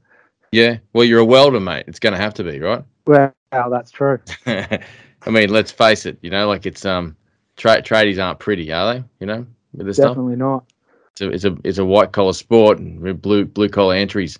Yeah. 0.52 0.78
Well, 0.92 1.04
you're 1.04 1.20
a 1.20 1.24
welder, 1.24 1.60
mate. 1.60 1.84
It's 1.86 1.98
going 1.98 2.14
to 2.14 2.20
have 2.20 2.34
to 2.34 2.44
be, 2.44 2.58
right? 2.60 2.82
Well, 3.06 3.32
that's 3.52 3.90
true. 3.90 4.18
I 4.46 5.30
mean, 5.30 5.50
let's 5.50 5.70
face 5.70 6.06
it. 6.06 6.18
You 6.22 6.30
know, 6.30 6.48
like 6.48 6.66
it's 6.66 6.84
um, 6.84 7.16
tra- 7.56 7.82
tradies 7.82 8.22
aren't 8.22 8.38
pretty, 8.38 8.70
are 8.72 8.94
they? 8.94 9.04
You 9.20 9.26
know, 9.26 9.46
with 9.74 9.86
this 9.86 9.96
stuff. 9.96 10.10
Definitely 10.10 10.36
not. 10.36 10.64
It's 11.12 11.20
a 11.20 11.30
it's 11.30 11.44
a 11.44 11.56
it's 11.64 11.78
a 11.78 11.84
white 11.84 12.12
collar 12.12 12.32
sport 12.32 12.78
and 12.78 13.20
blue 13.20 13.44
blue 13.44 13.68
collar 13.68 13.94
entries. 13.94 14.38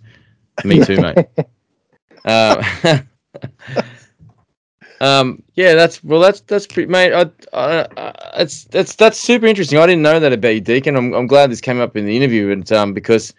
Me 0.65 0.85
too, 0.85 1.01
mate. 1.01 1.27
Uh, 2.25 2.63
um, 5.01 5.43
yeah, 5.55 5.75
that's 5.75 6.03
well, 6.05 6.21
that's 6.21 6.41
that's 6.43 6.67
pretty, 6.67 6.91
mate. 6.91 7.13
I, 7.13 7.31
I, 7.53 7.87
I, 7.97 8.13
it's 8.43 8.65
that's 8.65 8.95
that's 8.97 9.19
super 9.19 9.47
interesting. 9.47 9.79
I 9.79 9.87
didn't 9.87 10.03
know 10.03 10.21
that 10.21 10.33
about 10.33 10.55
you, 10.55 10.61
Deacon. 10.61 10.97
I'm 10.97 11.13
I'm 11.15 11.27
glad 11.27 11.51
this 11.51 11.61
came 11.61 11.81
up 11.81 11.97
in 11.97 12.07
the 12.07 12.17
interview, 12.17 12.51
and 12.51 12.71
um, 12.73 12.93
because 12.93 13.35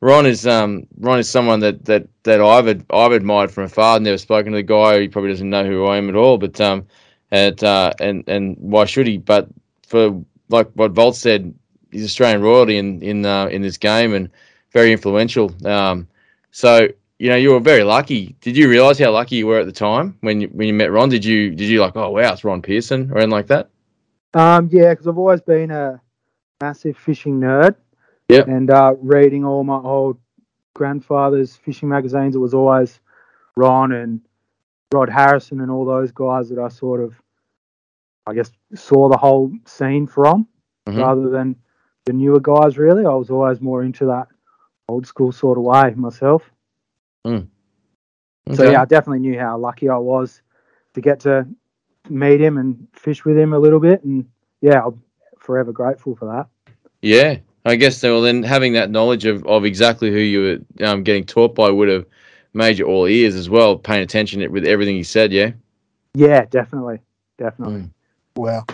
Ron 0.00 0.26
is 0.26 0.46
um 0.46 0.86
Ron 0.98 1.18
is 1.18 1.30
someone 1.30 1.60
that 1.60 1.84
that 1.86 2.06
that 2.24 2.40
I've 2.40 2.84
I've 2.90 3.12
admired 3.12 3.50
from 3.50 3.64
afar. 3.64 3.96
I've 3.96 4.02
never 4.02 4.18
spoken 4.18 4.52
to 4.52 4.56
the 4.56 4.62
guy. 4.62 5.00
He 5.00 5.08
probably 5.08 5.30
doesn't 5.30 5.48
know 5.48 5.64
who 5.64 5.86
I 5.86 5.96
am 5.96 6.08
at 6.08 6.16
all. 6.16 6.38
But 6.38 6.60
um, 6.60 6.86
and 7.30 7.62
uh, 7.64 7.92
and 8.00 8.24
and 8.28 8.56
why 8.58 8.84
should 8.84 9.06
he? 9.06 9.18
But 9.18 9.48
for 9.86 10.22
like 10.48 10.70
what 10.74 10.92
Volt 10.92 11.16
said, 11.16 11.54
he's 11.90 12.04
Australian 12.04 12.42
royalty 12.42 12.76
in 12.76 13.02
in 13.02 13.24
uh, 13.24 13.46
in 13.46 13.62
this 13.62 13.76
game 13.76 14.14
and 14.14 14.30
very 14.72 14.92
influential. 14.92 15.54
Um, 15.66 16.06
so 16.50 16.88
you 17.18 17.28
know 17.28 17.36
you 17.36 17.52
were 17.52 17.60
very 17.60 17.82
lucky. 17.82 18.36
Did 18.40 18.56
you 18.56 18.68
realize 18.68 18.98
how 18.98 19.10
lucky 19.10 19.36
you 19.36 19.46
were 19.46 19.58
at 19.58 19.66
the 19.66 19.72
time 19.72 20.16
when 20.20 20.42
you, 20.42 20.48
when 20.48 20.68
you 20.68 20.74
met 20.74 20.92
Ron? 20.92 21.08
Did 21.08 21.24
you 21.24 21.50
did 21.50 21.68
you 21.68 21.80
like 21.80 21.96
oh 21.96 22.10
wow 22.10 22.32
it's 22.32 22.44
Ron 22.44 22.62
Pearson 22.62 23.10
or 23.10 23.18
anything 23.18 23.30
like 23.30 23.46
that? 23.48 23.70
Um, 24.34 24.68
yeah, 24.72 24.90
because 24.90 25.06
I've 25.06 25.18
always 25.18 25.40
been 25.40 25.70
a 25.70 26.00
massive 26.60 26.96
fishing 26.96 27.40
nerd. 27.40 27.76
Yep. 28.28 28.48
And 28.48 28.70
uh, 28.70 28.94
reading 29.00 29.44
all 29.44 29.64
my 29.64 29.76
old 29.76 30.18
grandfather's 30.74 31.56
fishing 31.56 31.88
magazines, 31.88 32.34
it 32.34 32.38
was 32.40 32.54
always 32.54 33.00
Ron 33.56 33.92
and 33.92 34.20
Rod 34.92 35.08
Harrison 35.10 35.60
and 35.60 35.70
all 35.70 35.84
those 35.84 36.10
guys 36.12 36.48
that 36.48 36.58
I 36.58 36.68
sort 36.68 37.00
of, 37.00 37.14
I 38.26 38.34
guess, 38.34 38.50
saw 38.74 39.08
the 39.08 39.16
whole 39.16 39.52
scene 39.66 40.06
from, 40.06 40.46
Mhm. 40.88 40.98
rather 40.98 41.28
than 41.28 41.56
the 42.06 42.12
newer 42.12 42.40
guys. 42.40 42.78
Really, 42.78 43.04
I 43.06 43.14
was 43.14 43.30
always 43.30 43.60
more 43.60 43.82
into 43.82 44.06
that 44.06 44.28
old 44.88 45.06
school 45.06 45.32
sort 45.32 45.58
of 45.58 45.64
way 45.64 45.94
myself. 45.94 46.50
So 48.52 48.62
Okay. 48.62 48.72
yeah, 48.72 48.82
I 48.82 48.84
definitely 48.84 49.20
knew 49.20 49.38
how 49.38 49.58
lucky 49.58 49.88
I 49.88 49.96
was 49.96 50.42
to 50.94 51.00
get 51.00 51.20
to 51.20 51.46
meet 52.10 52.40
him 52.40 52.58
and 52.58 52.86
fish 52.92 53.24
with 53.24 53.36
him 53.36 53.52
a 53.54 53.58
little 53.58 53.80
bit, 53.80 54.04
and 54.04 54.26
yeah, 54.60 54.84
I'm 54.84 55.02
forever 55.38 55.72
grateful 55.72 56.14
for 56.14 56.26
that. 56.26 56.74
Yeah, 57.00 57.38
I 57.64 57.76
guess 57.76 57.98
so. 57.98 58.14
Well, 58.14 58.22
then 58.22 58.42
having 58.42 58.74
that 58.74 58.90
knowledge 58.90 59.24
of, 59.24 59.46
of 59.46 59.64
exactly 59.64 60.10
who 60.10 60.18
you 60.18 60.40
were 60.78 60.86
um, 60.86 61.02
getting 61.02 61.24
taught 61.24 61.54
by 61.54 61.70
would 61.70 61.88
have 61.88 62.04
made 62.52 62.78
you 62.78 62.86
all 62.86 63.06
ears 63.06 63.34
as 63.34 63.48
well, 63.48 63.76
paying 63.76 64.02
attention 64.02 64.50
with 64.52 64.64
everything 64.66 64.96
he 64.96 65.02
said. 65.02 65.32
Yeah. 65.32 65.52
Yeah, 66.14 66.44
definitely, 66.44 67.00
definitely. 67.38 67.80
Mm. 67.80 67.90
Wow. 68.36 68.64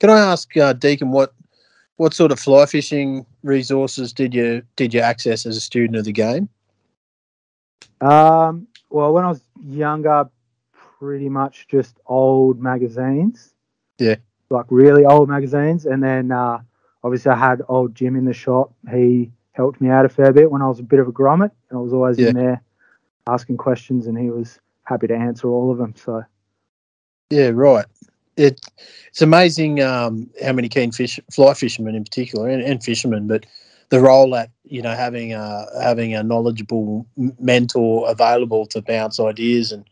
Can 0.00 0.10
I 0.10 0.18
ask 0.18 0.56
uh, 0.56 0.72
Deacon 0.72 1.12
what 1.12 1.32
what 1.96 2.14
sort 2.14 2.32
of 2.32 2.40
fly 2.40 2.66
fishing 2.66 3.24
resources 3.44 4.12
did 4.12 4.34
you 4.34 4.62
did 4.74 4.92
you 4.92 5.00
access 5.00 5.46
as 5.46 5.56
a 5.56 5.60
student 5.60 5.96
of 5.96 6.04
the 6.04 6.12
game? 6.12 6.48
Um, 8.00 8.66
well, 8.90 9.12
when 9.12 9.24
I 9.24 9.28
was 9.28 9.42
younger, 9.64 10.28
pretty 10.72 11.28
much 11.28 11.68
just 11.68 12.00
old 12.06 12.60
magazines. 12.60 13.54
Yeah. 13.98 14.16
Like 14.50 14.66
really 14.70 15.04
old 15.04 15.28
magazines, 15.28 15.86
and 15.86 16.02
then 16.02 16.32
uh, 16.32 16.60
obviously 17.04 17.30
I 17.32 17.36
had 17.36 17.62
old 17.68 17.94
Jim 17.94 18.16
in 18.16 18.24
the 18.24 18.32
shop. 18.32 18.72
He 18.90 19.30
helped 19.52 19.80
me 19.80 19.88
out 19.88 20.04
a 20.04 20.08
fair 20.08 20.32
bit 20.32 20.50
when 20.50 20.62
I 20.62 20.68
was 20.68 20.80
a 20.80 20.84
bit 20.84 20.98
of 21.00 21.08
a 21.08 21.12
grommet, 21.12 21.50
and 21.68 21.78
I 21.78 21.82
was 21.82 21.92
always 21.92 22.18
Yeah. 22.18 22.28
in 22.28 22.34
there 22.34 22.62
asking 23.26 23.56
questions, 23.56 24.06
and 24.06 24.18
he 24.18 24.30
was 24.30 24.58
happy 24.84 25.06
to 25.06 25.14
answer 25.14 25.48
all 25.48 25.70
of 25.70 25.78
them. 25.78 25.94
So 25.96 26.24
Yeah, 27.30 27.50
right. 27.54 27.86
It 28.36 28.60
it's 29.08 29.22
amazing 29.22 29.82
um, 29.82 30.30
how 30.42 30.52
many 30.52 30.68
keen 30.68 30.90
fish 30.90 31.20
fly 31.30 31.52
fishermen 31.54 31.94
in 31.94 32.04
particular 32.04 32.48
and, 32.48 32.62
and 32.62 32.82
fishermen, 32.82 33.26
but 33.26 33.44
the 33.90 34.00
role 34.00 34.30
that 34.30 34.50
you 34.64 34.80
know 34.80 34.94
having 34.94 35.34
a 35.34 35.66
having 35.82 36.14
a 36.14 36.22
knowledgeable 36.22 37.06
mentor 37.38 38.10
available 38.10 38.64
to 38.66 38.80
bounce 38.80 39.20
ideas 39.20 39.70
and 39.70 39.84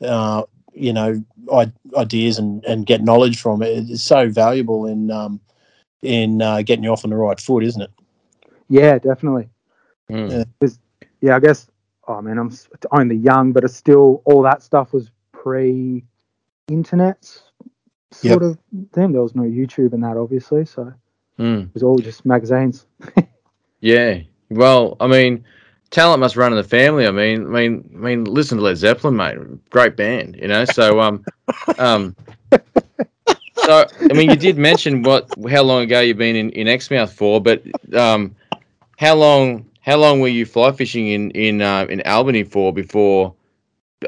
uh, 0.00 0.42
you 0.72 0.94
know 0.94 1.22
I- 1.52 1.72
ideas 1.96 2.38
and, 2.38 2.64
and 2.64 2.86
get 2.86 3.02
knowledge 3.02 3.38
from 3.38 3.62
it 3.62 3.90
is 3.90 4.02
so 4.02 4.30
valuable 4.30 4.86
in 4.86 5.10
um, 5.10 5.40
in 6.02 6.42
uh, 6.42 6.62
getting 6.62 6.84
you 6.84 6.90
off 6.90 7.04
on 7.04 7.10
the 7.10 7.16
right 7.16 7.40
foot, 7.40 7.64
isn't 7.64 7.82
it? 7.82 7.90
yeah, 8.68 8.98
definitely. 8.98 9.48
Mm. 10.10 10.44
Yeah, 11.20 11.36
I 11.36 11.40
guess. 11.40 11.68
Oh 12.06 12.20
man, 12.20 12.38
I'm 12.38 12.52
only 12.92 13.16
young, 13.16 13.52
but 13.52 13.64
it's 13.64 13.76
still 13.76 14.20
all 14.26 14.42
that 14.42 14.62
stuff 14.62 14.92
was 14.92 15.10
pre-internet 15.32 17.40
sort 18.12 18.42
of 18.42 18.58
thing. 18.92 19.12
There 19.12 19.22
was 19.22 19.34
no 19.34 19.42
YouTube 19.42 19.92
and 19.94 20.02
that, 20.04 20.16
obviously, 20.16 20.64
so 20.66 20.88
it 20.88 20.94
Mm. 21.42 21.72
was 21.74 21.82
all 21.82 21.98
just 21.98 22.24
magazines. 22.24 22.86
Yeah. 23.80 24.20
Well, 24.48 24.96
I 24.98 25.06
mean, 25.06 25.44
talent 25.90 26.20
must 26.20 26.36
run 26.36 26.52
in 26.52 26.56
the 26.56 26.64
family. 26.64 27.06
I 27.06 27.10
mean, 27.10 27.46
I 27.46 27.50
mean, 27.50 27.90
I 27.94 27.98
mean, 27.98 28.24
listen 28.24 28.56
to 28.56 28.64
Led 28.64 28.78
Zeppelin, 28.78 29.14
mate. 29.16 29.36
Great 29.68 29.94
band, 29.94 30.36
you 30.40 30.48
know. 30.48 30.64
So, 30.64 31.00
um, 31.00 31.22
um, 31.78 32.16
so 33.66 33.86
I 34.10 34.12
mean, 34.14 34.30
you 34.30 34.36
did 34.36 34.58
mention 34.58 35.02
what 35.02 35.28
how 35.50 35.62
long 35.62 35.82
ago 35.82 36.00
you've 36.00 36.18
been 36.18 36.36
in, 36.36 36.50
in 36.50 36.68
Exmouth 36.68 37.12
for, 37.12 37.40
but 37.40 37.62
um, 37.94 38.34
how 38.98 39.14
long 39.14 39.66
how 39.80 39.96
long 39.96 40.20
were 40.20 40.28
you 40.28 40.46
fly 40.46 40.72
fishing 40.72 41.08
in 41.08 41.30
in 41.32 41.62
uh, 41.62 41.86
in 41.88 42.00
Albany 42.02 42.44
for 42.44 42.72
before? 42.72 43.34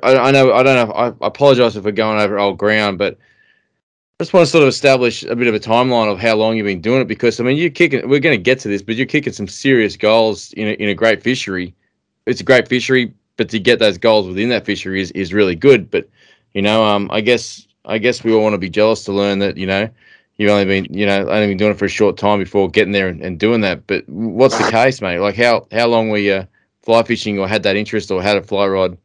I, 0.02 0.16
I 0.16 0.30
know 0.30 0.52
I 0.52 0.62
don't 0.62 0.88
know. 0.88 0.94
I, 0.94 1.08
I 1.08 1.26
apologize 1.26 1.76
if 1.76 1.84
we're 1.84 1.92
going 1.92 2.20
over 2.20 2.38
old 2.38 2.58
ground, 2.58 2.98
but 2.98 3.18
I 4.18 4.24
just 4.24 4.32
want 4.32 4.46
to 4.46 4.50
sort 4.50 4.62
of 4.62 4.68
establish 4.68 5.24
a 5.24 5.36
bit 5.36 5.46
of 5.46 5.54
a 5.54 5.60
timeline 5.60 6.10
of 6.10 6.18
how 6.18 6.36
long 6.36 6.56
you've 6.56 6.64
been 6.64 6.80
doing 6.80 7.02
it 7.02 7.08
because 7.08 7.38
I 7.38 7.44
mean 7.44 7.58
you're 7.58 7.68
kicking 7.68 8.08
we're 8.08 8.18
going 8.18 8.38
to 8.38 8.42
get 8.42 8.58
to 8.60 8.68
this 8.68 8.80
but 8.80 8.94
you're 8.96 9.04
kicking 9.04 9.34
some 9.34 9.46
serious 9.46 9.94
goals 9.94 10.54
in 10.54 10.68
a, 10.68 10.70
in 10.72 10.88
a 10.88 10.94
great 10.94 11.22
fishery 11.22 11.74
it's 12.24 12.40
a 12.40 12.44
great 12.44 12.66
fishery 12.66 13.12
but 13.36 13.50
to 13.50 13.60
get 13.60 13.78
those 13.78 13.98
goals 13.98 14.26
within 14.26 14.48
that 14.48 14.64
fishery 14.64 15.02
is, 15.02 15.10
is 15.10 15.34
really 15.34 15.54
good 15.54 15.90
but 15.90 16.08
you 16.54 16.62
know 16.62 16.82
um 16.82 17.10
I 17.12 17.20
guess 17.20 17.66
I 17.86 17.98
guess 17.98 18.22
we 18.24 18.32
all 18.32 18.42
want 18.42 18.54
to 18.54 18.58
be 18.58 18.68
jealous 18.70 19.04
to 19.04 19.12
learn 19.12 19.38
that 19.40 19.56
you 19.56 19.66
know 19.66 19.88
you've 20.36 20.50
only 20.50 20.64
been 20.64 20.92
you 20.92 21.06
know 21.06 21.28
only 21.28 21.46
been 21.46 21.56
doing 21.56 21.70
it 21.72 21.78
for 21.78 21.84
a 21.86 21.88
short 21.88 22.16
time 22.16 22.38
before 22.38 22.68
getting 22.68 22.92
there 22.92 23.08
and, 23.08 23.22
and 23.22 23.38
doing 23.38 23.60
that 23.62 23.86
but 23.86 24.06
what's 24.08 24.58
the 24.58 24.70
case 24.70 25.00
mate 25.00 25.18
like 25.20 25.36
how 25.36 25.66
how 25.72 25.86
long 25.86 26.08
were 26.10 26.18
you 26.18 26.46
fly 26.82 27.02
fishing 27.02 27.38
or 27.38 27.48
had 27.48 27.62
that 27.62 27.76
interest 27.76 28.10
or 28.10 28.22
had 28.22 28.36
a 28.36 28.42
fly 28.42 28.66
rod 28.66 28.98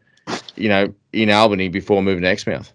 you 0.55 0.67
know 0.69 0.93
in 1.13 1.29
Albany 1.29 1.69
before 1.69 2.01
moving 2.01 2.23
to 2.23 2.29
Exmouth 2.29 2.73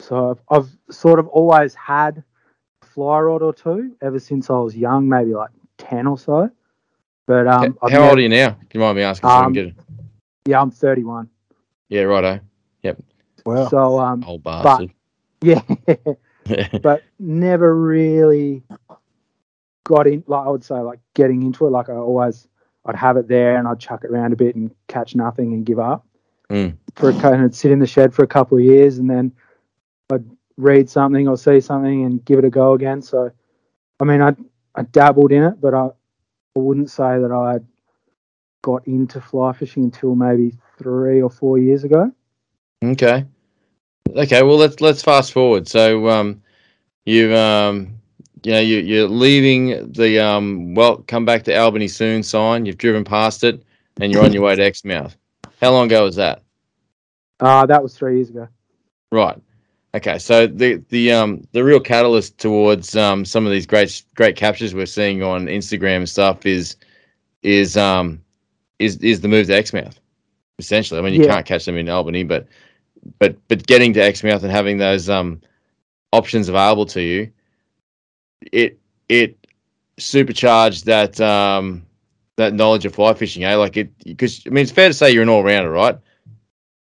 So 0.00 0.30
I've, 0.30 0.40
I've 0.58 0.94
sort 0.94 1.18
of 1.18 1.28
always 1.28 1.74
had 1.74 2.22
a 2.82 2.86
fly 2.86 3.18
rod 3.20 3.42
or 3.42 3.52
two 3.52 3.94
ever 4.02 4.18
since 4.18 4.48
I 4.50 4.54
was 4.54 4.76
young, 4.76 5.08
maybe 5.08 5.34
like 5.34 5.50
ten 5.78 6.06
or 6.06 6.18
so. 6.18 6.50
But 7.26 7.46
um, 7.46 7.76
how 7.82 7.86
I've 7.86 7.92
old 7.94 8.02
never- 8.02 8.16
are 8.16 8.20
you 8.20 8.28
now? 8.28 8.50
Do 8.50 8.66
you 8.74 8.80
mind 8.80 8.96
me 8.96 9.02
asking? 9.02 9.28
so 9.28 9.34
I 9.34 9.38
can 9.40 9.46
Um, 9.46 9.52
get? 9.52 9.74
Yeah, 10.46 10.60
I'm 10.60 10.70
31. 10.70 11.28
Yeah, 11.90 12.02
righto. 12.02 12.40
Yep. 12.82 13.02
Wow. 13.44 13.68
So 13.68 13.98
um, 14.00 14.24
Old 14.26 14.42
bastard. 14.42 14.90
Yeah, 15.42 15.62
but 16.82 17.02
never 17.18 17.74
really 17.74 18.62
got 19.84 20.06
in. 20.06 20.24
Like 20.26 20.46
I 20.46 20.50
would 20.50 20.64
say, 20.64 20.78
like 20.80 21.00
getting 21.14 21.42
into 21.42 21.66
it. 21.66 21.70
Like 21.70 21.88
I 21.88 21.94
always, 21.94 22.48
I'd 22.84 22.96
have 22.96 23.16
it 23.16 23.28
there 23.28 23.56
and 23.56 23.66
I'd 23.66 23.80
chuck 23.80 24.04
it 24.04 24.10
around 24.10 24.32
a 24.32 24.36
bit 24.36 24.56
and 24.56 24.70
catch 24.88 25.14
nothing 25.14 25.52
and 25.52 25.64
give 25.64 25.78
up. 25.78 26.06
Mm. 26.50 26.76
For 26.96 27.10
a 27.10 27.20
kind 27.20 27.44
of 27.44 27.54
sit 27.54 27.70
in 27.70 27.78
the 27.78 27.86
shed 27.86 28.12
for 28.12 28.24
a 28.24 28.28
couple 28.28 28.58
of 28.58 28.64
years 28.64 28.98
and 28.98 29.08
then 29.08 29.32
I'd 30.10 30.24
read 30.56 30.90
something 30.90 31.28
or 31.28 31.36
see 31.36 31.60
something 31.60 32.04
and 32.04 32.24
give 32.24 32.38
it 32.38 32.44
a 32.44 32.50
go 32.50 32.72
again. 32.72 33.02
So, 33.02 33.30
I 34.00 34.04
mean, 34.04 34.20
I 34.20 34.34
I 34.74 34.82
dabbled 34.82 35.32
in 35.32 35.44
it, 35.44 35.60
but 35.60 35.74
I, 35.74 35.86
I 35.86 36.58
wouldn't 36.58 36.90
say 36.90 37.20
that 37.20 37.32
I 37.32 37.60
got 38.62 38.86
into 38.86 39.20
fly 39.20 39.52
fishing 39.52 39.84
until 39.84 40.14
maybe 40.14 40.54
three 40.78 41.22
or 41.22 41.30
four 41.30 41.58
years 41.58 41.84
ago. 41.84 42.12
okay. 42.84 43.24
Okay. 44.16 44.42
Well, 44.42 44.56
let's 44.56 44.80
let's 44.80 45.02
fast 45.02 45.32
forward. 45.32 45.68
So, 45.68 46.08
um, 46.08 46.42
you 47.04 47.34
um, 47.34 47.94
you 48.42 48.52
know, 48.52 48.60
you 48.60 48.78
you're 48.78 49.08
leaving 49.08 49.92
the 49.92 50.18
um, 50.18 50.74
well, 50.74 50.98
come 51.06 51.24
back 51.24 51.44
to 51.44 51.56
Albany 51.56 51.88
soon 51.88 52.22
sign. 52.22 52.66
You've 52.66 52.78
driven 52.78 53.04
past 53.04 53.44
it, 53.44 53.62
and 54.00 54.12
you're 54.12 54.22
on 54.24 54.32
your 54.32 54.42
way 54.42 54.56
to 54.56 54.62
Exmouth. 54.62 55.16
How 55.60 55.72
long 55.72 55.86
ago 55.86 56.04
was 56.04 56.16
that? 56.16 56.42
Uh, 57.40 57.66
that 57.66 57.82
was 57.82 57.96
three 57.96 58.16
years 58.16 58.30
ago. 58.30 58.48
Right. 59.12 59.38
Okay. 59.94 60.18
So 60.18 60.46
the 60.46 60.82
the 60.88 61.12
um 61.12 61.46
the 61.52 61.64
real 61.64 61.80
catalyst 61.80 62.38
towards 62.38 62.96
um 62.96 63.24
some 63.24 63.44
of 63.46 63.52
these 63.52 63.66
great 63.66 64.02
great 64.14 64.36
captures 64.36 64.74
we're 64.74 64.86
seeing 64.86 65.22
on 65.22 65.46
Instagram 65.46 65.96
and 65.98 66.08
stuff 66.08 66.46
is 66.46 66.76
is 67.42 67.76
um 67.76 68.22
is 68.78 68.96
is 68.98 69.20
the 69.20 69.28
move 69.28 69.46
to 69.48 69.54
Exmouth. 69.54 69.98
Essentially, 70.58 71.00
I 71.00 71.02
mean 71.02 71.14
you 71.14 71.20
Yeah. 71.20 71.32
can't 71.34 71.46
catch 71.46 71.64
them 71.64 71.76
in 71.76 71.88
Albany, 71.88 72.22
but 72.22 72.46
but 73.18 73.36
but 73.48 73.66
getting 73.66 73.92
to 73.94 74.00
Exmouth 74.00 74.42
and 74.42 74.52
having 74.52 74.78
those 74.78 75.08
um 75.08 75.40
options 76.12 76.48
available 76.48 76.86
to 76.86 77.00
you, 77.00 77.30
it 78.52 78.78
it 79.08 79.36
supercharged 79.98 80.86
that 80.86 81.20
um, 81.20 81.84
that 82.36 82.54
knowledge 82.54 82.86
of 82.86 82.94
fly 82.94 83.14
fishing. 83.14 83.44
Eh? 83.44 83.54
Like 83.54 83.76
it 83.76 83.90
because 84.04 84.42
I 84.46 84.50
mean 84.50 84.62
it's 84.62 84.72
fair 84.72 84.88
to 84.88 84.94
say 84.94 85.10
you're 85.10 85.22
an 85.22 85.28
all 85.28 85.44
rounder, 85.44 85.70
right? 85.70 85.98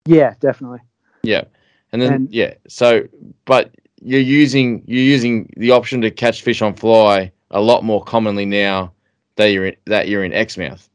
Yeah, 0.05 0.35
definitely. 0.41 0.81
Yeah, 1.23 1.45
and 1.93 2.01
then 2.01 2.13
And- 2.13 2.33
yeah, 2.33 2.55
so 2.69 3.07
but 3.45 3.75
you're 4.01 4.21
using 4.21 4.83
you're 4.87 5.03
using 5.03 5.53
the 5.57 5.71
option 5.73 6.01
to 6.03 6.11
catch 6.11 6.43
fish 6.43 6.63
on 6.63 6.75
fly 6.75 7.33
a 7.51 7.61
lot 7.61 7.85
more 7.85 8.03
commonly 8.03 8.45
now 8.45 8.93
that 9.37 9.47
you're 9.47 9.67
in, 9.67 9.77
that 9.87 10.09
you're 10.09 10.25
in 10.25 10.33
Exmouth. 10.33 10.89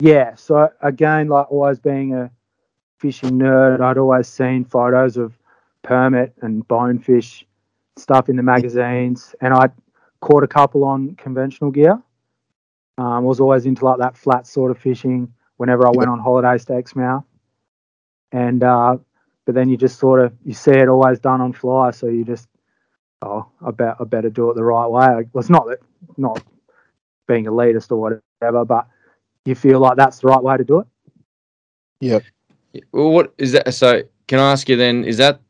Yeah. 0.00 0.34
So 0.34 0.70
again, 0.80 1.28
like 1.28 1.50
always 1.50 1.78
being 1.78 2.14
a 2.14 2.30
fishing 2.98 3.38
nerd, 3.38 3.80
I'd 3.80 3.98
always 3.98 4.28
seen 4.28 4.64
photos 4.64 5.16
of 5.16 5.38
permit 5.82 6.34
and 6.42 6.66
bonefish 6.66 7.46
stuff 7.96 8.28
in 8.28 8.36
the 8.36 8.42
magazines, 8.42 9.34
and 9.40 9.54
I 9.54 9.68
caught 10.20 10.42
a 10.42 10.48
couple 10.48 10.84
on 10.84 11.14
conventional 11.16 11.70
gear. 11.70 12.00
Um, 12.98 13.24
was 13.24 13.40
always 13.40 13.66
into 13.66 13.84
like 13.84 13.98
that 13.98 14.16
flat 14.16 14.46
sort 14.46 14.70
of 14.70 14.78
fishing 14.78 15.32
whenever 15.58 15.86
I 15.86 15.90
went 15.90 16.08
on 16.08 16.18
holidays 16.18 16.64
to 16.66 16.74
Exmouth, 16.74 17.24
and 18.32 18.62
uh, 18.62 18.96
but 19.44 19.54
then 19.54 19.68
you 19.68 19.76
just 19.76 19.98
sort 19.98 20.20
of 20.20 20.32
you 20.44 20.54
see 20.54 20.72
it 20.72 20.88
always 20.88 21.18
done 21.18 21.42
on 21.42 21.52
fly, 21.52 21.90
so 21.90 22.06
you 22.06 22.24
just 22.24 22.48
oh 23.20 23.46
I 23.64 23.70
bet 23.70 23.96
I 24.00 24.04
better 24.04 24.30
do 24.30 24.50
it 24.50 24.56
the 24.56 24.64
right 24.64 24.86
way. 24.86 25.06
Well, 25.06 25.40
it's 25.40 25.50
not 25.50 25.66
that 25.66 25.80
not 26.16 26.42
being 27.28 27.44
elitist 27.44 27.90
or 27.90 27.96
whatever, 27.96 28.64
but 28.64 28.86
you 29.44 29.54
feel 29.54 29.78
like 29.78 29.96
that's 29.96 30.20
the 30.20 30.28
right 30.28 30.42
way 30.42 30.56
to 30.56 30.64
do 30.64 30.80
it. 30.80 30.86
Well, 32.00 32.20
what 32.90 33.34
is 33.38 33.52
that? 33.52 33.72
So, 33.74 34.02
can 34.26 34.38
I 34.38 34.52
ask 34.52 34.68
you 34.68 34.76
then? 34.76 35.04
Is 35.04 35.16
that 35.18 35.40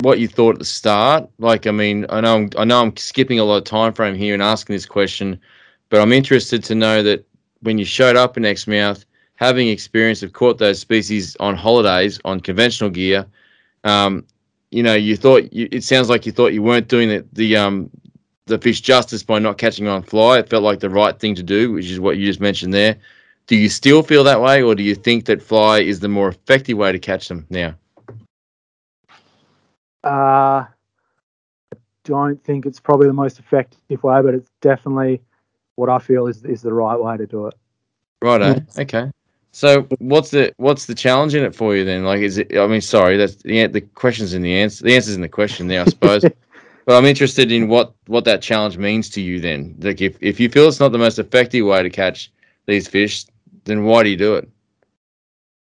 what 0.00 0.18
you 0.18 0.28
thought 0.28 0.56
at 0.56 0.58
the 0.58 0.64
start? 0.64 1.28
Like, 1.38 1.66
I 1.66 1.70
mean, 1.70 2.06
I 2.10 2.20
know 2.20 2.36
I'm, 2.36 2.50
I 2.58 2.64
know 2.64 2.82
I'm 2.82 2.96
skipping 2.96 3.38
a 3.38 3.44
lot 3.44 3.56
of 3.58 3.64
time 3.64 3.92
frame 3.92 4.14
here 4.14 4.34
and 4.34 4.42
asking 4.42 4.74
this 4.74 4.86
question, 4.86 5.40
but 5.88 6.00
I'm 6.00 6.12
interested 6.12 6.62
to 6.64 6.74
know 6.74 7.02
that 7.02 7.24
when 7.60 7.78
you 7.78 7.84
showed 7.84 8.16
up 8.16 8.36
in 8.36 8.44
Exmouth, 8.44 9.04
having 9.36 9.68
experience 9.68 10.22
of 10.22 10.32
caught 10.32 10.58
those 10.58 10.78
species 10.78 11.36
on 11.36 11.54
holidays 11.54 12.20
on 12.24 12.40
conventional 12.40 12.90
gear, 12.90 13.26
um, 13.84 14.24
you 14.70 14.82
know, 14.82 14.94
you 14.94 15.16
thought 15.16 15.52
you, 15.52 15.68
it 15.72 15.82
sounds 15.82 16.10
like 16.10 16.26
you 16.26 16.32
thought 16.32 16.52
you 16.52 16.62
weren't 16.62 16.88
doing 16.88 17.08
the, 17.08 17.24
the 17.32 17.56
um 17.56 17.90
the 18.46 18.58
fish 18.58 18.80
justice 18.80 19.22
by 19.22 19.38
not 19.38 19.58
catching 19.58 19.86
on 19.88 20.02
fly. 20.02 20.38
It 20.38 20.48
felt 20.48 20.62
like 20.62 20.80
the 20.80 20.90
right 20.90 21.18
thing 21.18 21.34
to 21.36 21.42
do, 21.42 21.72
which 21.72 21.90
is 21.90 22.00
what 22.00 22.16
you 22.16 22.26
just 22.26 22.40
mentioned 22.40 22.74
there. 22.74 22.96
Do 23.48 23.56
you 23.56 23.68
still 23.68 24.02
feel 24.02 24.24
that 24.24 24.40
way, 24.40 24.62
or 24.62 24.74
do 24.74 24.82
you 24.82 24.94
think 24.94 25.24
that 25.24 25.42
fly 25.42 25.80
is 25.80 26.00
the 26.00 26.08
more 26.08 26.28
effective 26.28 26.76
way 26.76 26.92
to 26.92 26.98
catch 26.98 27.28
them 27.28 27.46
now? 27.48 27.74
Uh, 30.04 30.66
I 30.66 31.76
don't 32.04 32.42
think 32.44 32.66
it's 32.66 32.78
probably 32.78 33.06
the 33.06 33.14
most 33.14 33.38
effective 33.38 34.02
way, 34.02 34.22
but 34.22 34.34
it's 34.34 34.50
definitely 34.60 35.22
what 35.76 35.88
I 35.88 35.98
feel 35.98 36.26
is 36.26 36.44
is 36.44 36.62
the 36.62 36.72
right 36.72 36.96
way 36.96 37.16
to 37.16 37.26
do 37.26 37.46
it. 37.46 37.54
Right. 38.20 38.62
Okay. 38.78 39.10
So 39.52 39.88
what's 39.98 40.30
the 40.30 40.52
what's 40.58 40.86
the 40.86 40.94
challenge 40.94 41.34
in 41.34 41.42
it 41.42 41.54
for 41.54 41.74
you 41.74 41.84
then? 41.84 42.04
Like, 42.04 42.20
is 42.20 42.36
it? 42.38 42.56
I 42.56 42.66
mean, 42.66 42.80
sorry, 42.80 43.16
that's 43.16 43.36
the 43.36 43.60
an- 43.60 43.72
the 43.72 43.80
question's 43.80 44.34
in 44.34 44.42
the 44.42 44.54
answer. 44.54 44.84
The 44.84 44.94
answer's 44.94 45.14
in 45.14 45.22
the 45.22 45.28
question 45.28 45.68
there, 45.68 45.80
I 45.80 45.84
suppose. 45.84 46.22
but 46.86 46.96
I'm 46.96 47.06
interested 47.06 47.50
in 47.50 47.68
what 47.68 47.94
what 48.06 48.24
that 48.26 48.42
challenge 48.42 48.76
means 48.76 49.08
to 49.10 49.22
you. 49.22 49.40
Then, 49.40 49.74
like, 49.80 50.02
if 50.02 50.18
if 50.20 50.38
you 50.38 50.48
feel 50.50 50.68
it's 50.68 50.80
not 50.80 50.92
the 50.92 50.98
most 50.98 51.18
effective 51.18 51.64
way 51.64 51.82
to 51.82 51.90
catch 51.90 52.30
these 52.66 52.86
fish, 52.86 53.24
then 53.68 53.84
why 53.84 54.02
do 54.02 54.08
you 54.08 54.16
do 54.16 54.34
it? 54.36 54.48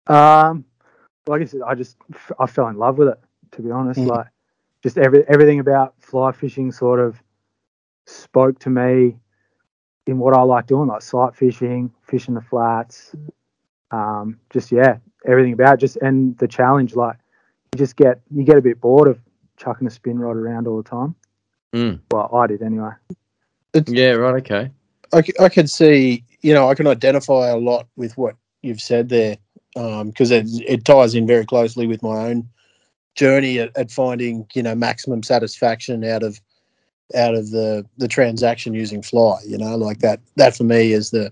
Um, 0.08 0.66
like 1.28 1.42
I 1.42 1.46
said, 1.46 1.62
I 1.66 1.76
just 1.76 1.98
I 2.40 2.46
fell 2.48 2.68
in 2.68 2.78
love 2.78 2.98
with 2.98 3.10
it. 3.10 3.20
To 3.52 3.62
be 3.62 3.72
honest, 3.72 4.00
Mm. 4.00 4.08
like 4.08 4.28
just 4.82 4.98
every 4.98 5.24
everything 5.28 5.60
about 5.60 5.94
fly 6.00 6.32
fishing 6.32 6.72
sort 6.72 7.00
of 7.00 7.22
spoke 8.06 8.60
to 8.60 8.70
me 8.70 9.18
in 10.08 10.18
what 10.18 10.36
I 10.36 10.42
like 10.42 10.68
doing, 10.68 10.88
like 10.88 11.02
sight 11.02 11.36
fishing, 11.36 11.92
fishing 12.02 12.34
the 12.34 12.42
flats. 12.42 13.16
Um, 13.92 14.40
just 14.50 14.72
yeah, 14.72 14.98
everything 15.26 15.54
about 15.54 15.76
it, 15.76 15.80
just 15.80 15.98
and 15.98 16.38
the 16.40 16.48
challenge. 16.48 16.96
Like 16.96 17.18
you 17.74 17.78
just 17.78 17.96
get 17.96 18.22
you 18.32 18.44
get 18.44 18.58
a 18.58 18.62
bit 18.62 18.82
bored 18.82 19.08
of 19.08 19.20
chucking 19.58 19.88
a 19.88 19.92
spin 19.92 20.18
rod 20.20 20.36
around 20.36 20.68
all 20.68 20.82
the 20.82 20.90
time. 20.90 21.16
Mm. 21.74 22.00
Well, 22.12 22.30
I 22.36 22.48
did 22.48 22.62
anyway. 22.64 22.92
Yeah. 23.88 24.12
Right. 24.14 24.36
Okay. 24.42 24.72
I, 25.14 25.24
I 25.40 25.50
can 25.50 25.68
see, 25.68 26.24
you 26.42 26.54
know, 26.54 26.70
I 26.70 26.76
can 26.76 26.88
identify 26.88 27.50
a 27.50 27.58
lot 27.58 27.88
with 27.96 28.18
what 28.18 28.36
you've 28.62 28.82
said 28.82 29.10
there 29.10 29.38
um, 29.76 30.10
because 30.10 30.32
it, 30.32 30.48
it 30.68 30.86
ties 30.86 31.16
in 31.16 31.28
very 31.28 31.46
closely 31.46 31.88
with 31.88 32.04
my 32.04 32.26
own 32.26 32.50
journey 33.16 33.60
at, 33.60 33.76
at 33.78 33.92
finding, 33.92 34.48
you 34.54 34.64
know, 34.64 34.76
maximum 34.76 35.24
satisfaction 35.24 36.04
out 36.04 36.24
of 36.24 36.40
out 37.16 37.36
of 37.36 37.52
the 37.52 37.86
the 37.98 38.08
transaction 38.08 38.74
using 38.74 39.02
fly. 39.02 39.40
You 39.46 39.58
know, 39.58 39.76
like 39.78 40.00
that. 40.00 40.20
That 40.36 40.56
for 40.56 40.64
me 40.64 40.94
is 40.94 41.12
the 41.12 41.32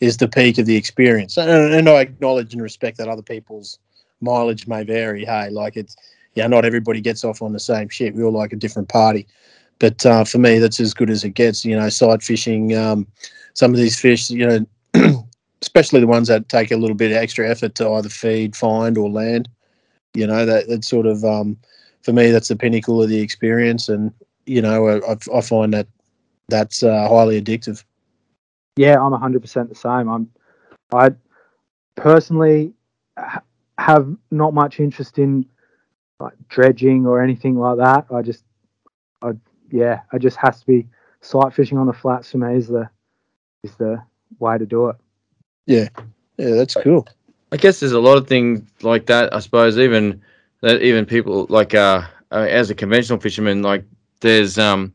is 0.00 0.16
the 0.18 0.28
peak 0.28 0.58
of 0.58 0.66
the 0.66 0.76
experience, 0.76 1.36
and, 1.36 1.50
and 1.50 1.88
I 1.88 2.02
acknowledge 2.02 2.52
and 2.52 2.62
respect 2.62 2.98
that 2.98 3.08
other 3.08 3.22
people's 3.22 3.78
mileage 4.20 4.66
may 4.68 4.84
vary. 4.84 5.24
Hey, 5.24 5.50
like 5.50 5.76
it's 5.76 5.96
yeah, 6.34 6.46
not 6.46 6.64
everybody 6.64 7.00
gets 7.00 7.24
off 7.24 7.42
on 7.42 7.52
the 7.52 7.60
same 7.60 7.88
shit. 7.88 8.14
We 8.14 8.22
all 8.22 8.32
like 8.32 8.52
a 8.52 8.56
different 8.56 8.88
party. 8.88 9.26
But 9.78 10.04
uh, 10.04 10.24
for 10.24 10.38
me, 10.38 10.58
that's 10.58 10.80
as 10.80 10.94
good 10.94 11.10
as 11.10 11.24
it 11.24 11.30
gets. 11.30 11.64
You 11.64 11.76
know, 11.76 11.88
side 11.88 12.22
fishing, 12.22 12.74
um, 12.76 13.06
some 13.54 13.70
of 13.72 13.76
these 13.78 13.98
fish, 13.98 14.30
you 14.30 14.46
know, 14.46 15.24
especially 15.62 16.00
the 16.00 16.06
ones 16.06 16.28
that 16.28 16.48
take 16.48 16.70
a 16.70 16.76
little 16.76 16.96
bit 16.96 17.10
of 17.12 17.16
extra 17.16 17.48
effort 17.48 17.74
to 17.76 17.88
either 17.90 18.08
feed, 18.08 18.56
find, 18.56 18.98
or 18.98 19.08
land. 19.08 19.48
You 20.14 20.26
know, 20.26 20.44
that 20.46 20.68
that's 20.68 20.88
sort 20.88 21.06
of 21.06 21.24
um, 21.24 21.56
for 22.02 22.12
me, 22.12 22.30
that's 22.30 22.48
the 22.48 22.56
pinnacle 22.56 23.02
of 23.02 23.08
the 23.08 23.20
experience, 23.20 23.88
and 23.88 24.12
you 24.46 24.62
know, 24.62 24.88
I, 24.88 25.16
I- 25.36 25.40
find 25.42 25.72
that 25.74 25.86
that's 26.48 26.82
uh, 26.82 27.06
highly 27.08 27.40
addictive. 27.40 27.84
Yeah, 28.76 29.00
I'm 29.00 29.12
100% 29.12 29.68
the 29.68 29.74
same. 29.74 30.08
I'm, 30.08 30.30
I 30.92 31.10
personally 31.96 32.72
ha- 33.18 33.42
have 33.76 34.08
not 34.30 34.54
much 34.54 34.80
interest 34.80 35.18
in 35.18 35.44
like 36.20 36.32
dredging 36.48 37.06
or 37.06 37.22
anything 37.22 37.56
like 37.58 37.78
that. 37.78 38.06
I 38.14 38.22
just, 38.22 38.44
I 39.20 39.32
yeah, 39.70 40.00
it 40.12 40.20
just 40.20 40.36
has 40.38 40.60
to 40.60 40.66
be 40.66 40.86
sight 41.20 41.52
fishing 41.52 41.78
on 41.78 41.86
the 41.86 41.92
flats 41.92 42.30
for 42.30 42.38
me 42.38 42.56
is 42.56 42.68
the 42.68 42.88
is 43.62 43.74
the 43.76 44.02
way 44.38 44.56
to 44.58 44.66
do 44.66 44.88
it. 44.88 44.96
Yeah, 45.66 45.88
yeah, 46.36 46.54
that's 46.54 46.74
cool. 46.74 47.06
I 47.52 47.56
guess 47.56 47.80
there's 47.80 47.92
a 47.92 48.00
lot 48.00 48.18
of 48.18 48.26
things 48.26 48.62
like 48.82 49.06
that. 49.06 49.34
I 49.34 49.40
suppose 49.40 49.78
even 49.78 50.22
that 50.60 50.82
even 50.82 51.06
people 51.06 51.46
like 51.48 51.74
uh, 51.74 52.02
as 52.30 52.70
a 52.70 52.74
conventional 52.74 53.18
fisherman, 53.18 53.62
like 53.62 53.84
there's 54.20 54.58
um 54.58 54.92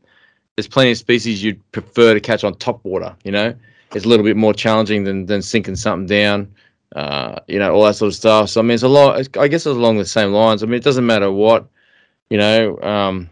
there's 0.56 0.68
plenty 0.68 0.92
of 0.92 0.98
species 0.98 1.42
you'd 1.42 1.72
prefer 1.72 2.14
to 2.14 2.20
catch 2.20 2.44
on 2.44 2.54
top 2.54 2.84
water. 2.84 3.14
You 3.24 3.32
know, 3.32 3.54
it's 3.94 4.04
a 4.04 4.08
little 4.08 4.24
bit 4.24 4.36
more 4.36 4.54
challenging 4.54 5.04
than 5.04 5.26
than 5.26 5.42
sinking 5.42 5.76
something 5.76 6.06
down. 6.06 6.54
Uh, 6.94 7.40
you 7.48 7.58
know, 7.58 7.74
all 7.74 7.84
that 7.84 7.96
sort 7.96 8.08
of 8.08 8.14
stuff. 8.14 8.50
So 8.50 8.60
I 8.60 8.62
mean, 8.62 8.72
it's 8.72 8.84
a 8.84 8.88
lot. 8.88 9.28
I 9.36 9.48
guess 9.48 9.66
it's 9.66 9.76
along 9.76 9.98
the 9.98 10.04
same 10.04 10.32
lines. 10.32 10.62
I 10.62 10.66
mean, 10.66 10.76
it 10.76 10.84
doesn't 10.84 11.06
matter 11.06 11.30
what, 11.32 11.66
you 12.30 12.38
know, 12.38 12.80
um, 12.82 13.28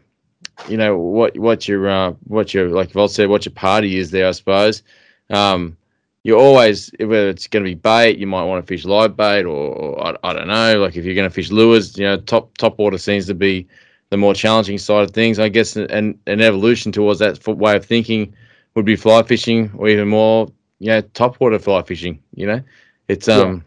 you 0.68 0.76
know 0.76 0.96
what 0.96 1.36
what 1.38 1.68
your 1.68 1.88
uh, 1.88 2.12
what 2.24 2.54
your 2.54 2.68
like 2.68 2.90
Volt 2.90 3.10
said, 3.10 3.28
what 3.28 3.44
your 3.44 3.52
party 3.54 3.98
is 3.98 4.10
there. 4.10 4.28
I 4.28 4.32
suppose. 4.32 4.82
Um, 5.30 5.76
you 6.24 6.38
always 6.38 6.90
whether 7.00 7.28
it's 7.28 7.48
going 7.48 7.64
to 7.64 7.70
be 7.70 7.74
bait, 7.74 8.18
you 8.18 8.26
might 8.26 8.44
want 8.44 8.64
to 8.64 8.66
fish 8.66 8.84
live 8.84 9.16
bait, 9.16 9.42
or, 9.42 9.74
or 9.74 10.06
I, 10.06 10.16
I 10.22 10.32
don't 10.32 10.48
know. 10.48 10.78
Like 10.78 10.96
if 10.96 11.04
you're 11.04 11.14
going 11.14 11.28
to 11.28 11.34
fish 11.34 11.50
lures, 11.50 11.98
you 11.98 12.04
know, 12.04 12.16
top 12.16 12.56
top 12.58 12.78
water 12.78 12.98
seems 12.98 13.26
to 13.26 13.34
be 13.34 13.66
the 14.10 14.16
more 14.16 14.34
challenging 14.34 14.78
side 14.78 15.02
of 15.02 15.10
things. 15.10 15.38
I 15.38 15.48
guess 15.48 15.74
an 15.76 16.18
an 16.26 16.40
evolution 16.40 16.92
towards 16.92 17.18
that 17.20 17.44
way 17.46 17.76
of 17.76 17.84
thinking 17.84 18.34
would 18.74 18.84
be 18.84 18.96
fly 18.96 19.22
fishing, 19.22 19.70
or 19.76 19.88
even 19.88 20.08
more, 20.08 20.48
you 20.78 20.88
know, 20.88 21.00
top 21.00 21.40
water 21.40 21.58
fly 21.58 21.82
fishing. 21.82 22.22
You 22.34 22.46
know, 22.46 22.62
it's 23.08 23.28
um, 23.28 23.64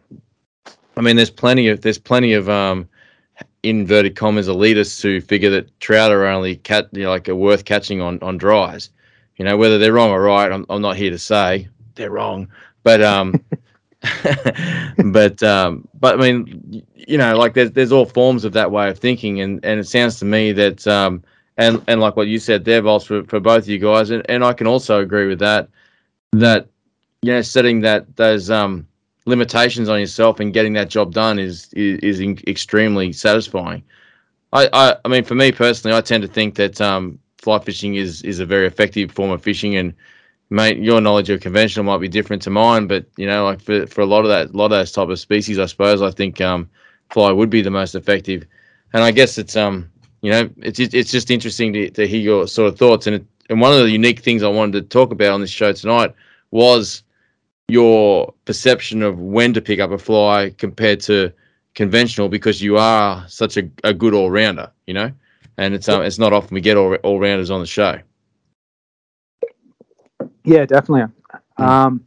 I 0.98 1.02
mean, 1.02 1.18
there's 1.18 1.30
plenty 1.30 1.68
of 1.68 1.82
there's 1.82 1.98
plenty 1.98 2.34
of 2.34 2.50
um, 2.50 2.88
inverted 3.70 4.16
commas 4.16 4.48
elitists 4.48 5.02
who 5.02 5.22
figure 5.22 5.50
that 5.50 5.80
trout 5.80 6.12
are 6.12 6.26
only 6.26 6.58
cat, 6.58 6.88
you 6.92 7.04
know, 7.04 7.10
like 7.10 7.28
are 7.30 7.36
worth 7.36 7.66
catching 7.66 8.02
on 8.02 8.20
on 8.22 8.38
dries. 8.38 8.90
You 9.38 9.46
know, 9.46 9.58
whether 9.58 9.78
they're 9.78 9.94
wrong 9.94 10.12
or 10.12 10.22
right, 10.22 10.52
I'm 10.52 10.66
I'm 10.70 10.82
not 10.82 10.96
here 10.96 11.12
to 11.12 11.20
say 11.20 11.68
they're 11.96 12.12
wrong, 12.12 12.48
but 12.84 13.02
um, 13.02 13.44
but 15.12 15.42
um, 15.44 15.88
but 16.00 16.20
I 16.20 16.22
mean, 16.22 16.86
you 16.96 17.18
know, 17.18 17.38
like 17.38 17.54
there's 17.54 17.72
there's 17.72 17.92
all 17.92 18.06
forms 18.06 18.46
of 18.46 18.54
that 18.54 18.72
way 18.72 18.90
of 18.90 19.00
thinking, 19.00 19.42
and 19.42 19.64
and 19.66 19.80
it 19.80 19.88
sounds 19.88 20.20
to 20.20 20.26
me 20.26 20.52
that 20.54 20.86
um, 20.88 21.24
and 21.58 21.82
and 21.88 22.00
like 22.02 22.16
what 22.16 22.28
you 22.28 22.40
said 22.40 22.66
there, 22.66 22.82
Vols, 22.82 23.06
for 23.06 23.24
for 23.26 23.40
both 23.40 23.64
of 23.64 23.70
you 23.70 23.80
guys, 23.80 24.10
and 24.10 24.24
and 24.30 24.44
I 24.44 24.54
can 24.54 24.68
also 24.68 25.00
agree 25.00 25.28
with 25.28 25.40
that, 25.40 25.70
that 26.34 26.68
you 27.22 27.32
know, 27.32 27.42
setting 27.42 27.82
that 27.82 28.16
those 28.16 28.50
um 28.50 28.88
limitations 29.26 29.90
on 29.90 30.00
yourself 30.00 30.40
and 30.40 30.54
getting 30.54 30.74
that 30.74 30.90
job 30.90 31.14
done 31.14 31.40
is 31.40 31.70
is, 31.74 32.20
is 32.20 32.22
extremely 32.48 33.14
satisfying. 33.14 33.84
I, 34.54 34.70
I 34.74 34.96
I 35.04 35.08
mean, 35.08 35.24
for 35.24 35.36
me 35.36 35.52
personally, 35.52 35.98
I 35.98 36.02
tend 36.02 36.22
to 36.24 36.28
think 36.28 36.56
that 36.56 36.80
um, 36.80 37.20
fly 37.38 37.60
fishing 37.60 37.96
is 37.96 38.22
is 38.24 38.40
a 38.40 38.46
very 38.46 38.68
effective 38.68 39.12
form 39.12 39.32
of 39.32 39.42
fishing, 39.42 39.76
and 39.76 39.94
mate, 40.50 40.78
your 40.78 41.02
knowledge 41.02 41.30
of 41.30 41.42
conventional 41.42 41.86
might 41.86 42.02
be 42.02 42.08
different 42.08 42.42
to 42.44 42.50
mine, 42.50 42.88
but 42.88 43.06
you 43.18 43.28
know, 43.28 43.44
like 43.46 43.62
for, 43.62 43.88
for 43.88 44.02
a 44.02 44.06
lot 44.06 44.26
of 44.26 44.30
that, 44.30 44.54
a 44.54 44.58
lot 44.58 44.66
of 44.66 44.78
those 44.78 44.92
type 44.92 45.10
of 45.10 45.20
species, 45.20 45.60
I 45.60 45.66
suppose, 45.66 46.02
I 46.02 46.12
think 46.12 46.40
um, 46.42 46.70
fly 47.10 47.32
would 47.32 47.50
be 47.50 47.62
the 47.62 47.72
most 47.72 47.96
effective, 47.96 48.46
and 48.94 49.04
I 49.04 49.12
guess 49.12 49.38
it's 49.38 49.56
um, 49.56 49.90
You 50.22 50.32
know, 50.32 50.50
it's 50.58 50.80
it's 50.80 50.94
it's 50.94 51.12
just 51.12 51.30
interesting 51.30 51.74
to, 51.74 51.90
to 51.92 52.08
hear 52.08 52.20
your 52.20 52.48
sort 52.48 52.72
of 52.72 52.80
thoughts. 52.80 53.06
And 53.08 53.18
it, 53.18 53.26
and 53.50 53.62
one 53.62 53.72
of 53.74 53.80
the 53.80 53.92
unique 53.92 54.22
things 54.22 54.42
I 54.42 54.48
wanted 54.48 54.82
to 54.82 54.90
talk 54.90 55.12
about 55.12 55.34
on 55.34 55.42
this 55.42 55.52
show 55.52 55.72
tonight 55.72 56.16
was 56.50 57.04
your 57.68 58.34
perception 58.46 59.02
of 59.02 59.20
when 59.20 59.54
to 59.54 59.62
pick 59.62 59.80
up 59.80 59.92
a 59.92 59.98
fly 59.98 60.52
compared 60.58 61.00
to 61.02 61.32
conventional, 61.74 62.30
because 62.30 62.62
you 62.62 62.78
are 62.78 63.28
such 63.28 63.58
a, 63.58 63.70
a 63.84 63.94
good 63.94 64.14
all 64.14 64.32
rounder. 64.32 64.72
You 64.88 64.94
know, 64.94 65.12
and 65.58 65.74
it's 65.74 65.90
um 65.90 66.04
it's 66.04 66.20
not 66.20 66.34
often 66.34 66.56
we 66.56 66.62
get 66.62 66.78
all 66.78 66.96
all 66.96 67.20
rounders 67.20 67.50
on 67.50 67.60
the 67.60 67.66
show. 67.66 68.00
Yeah, 70.44 70.66
definitely. 70.66 71.12
Um, 71.58 72.06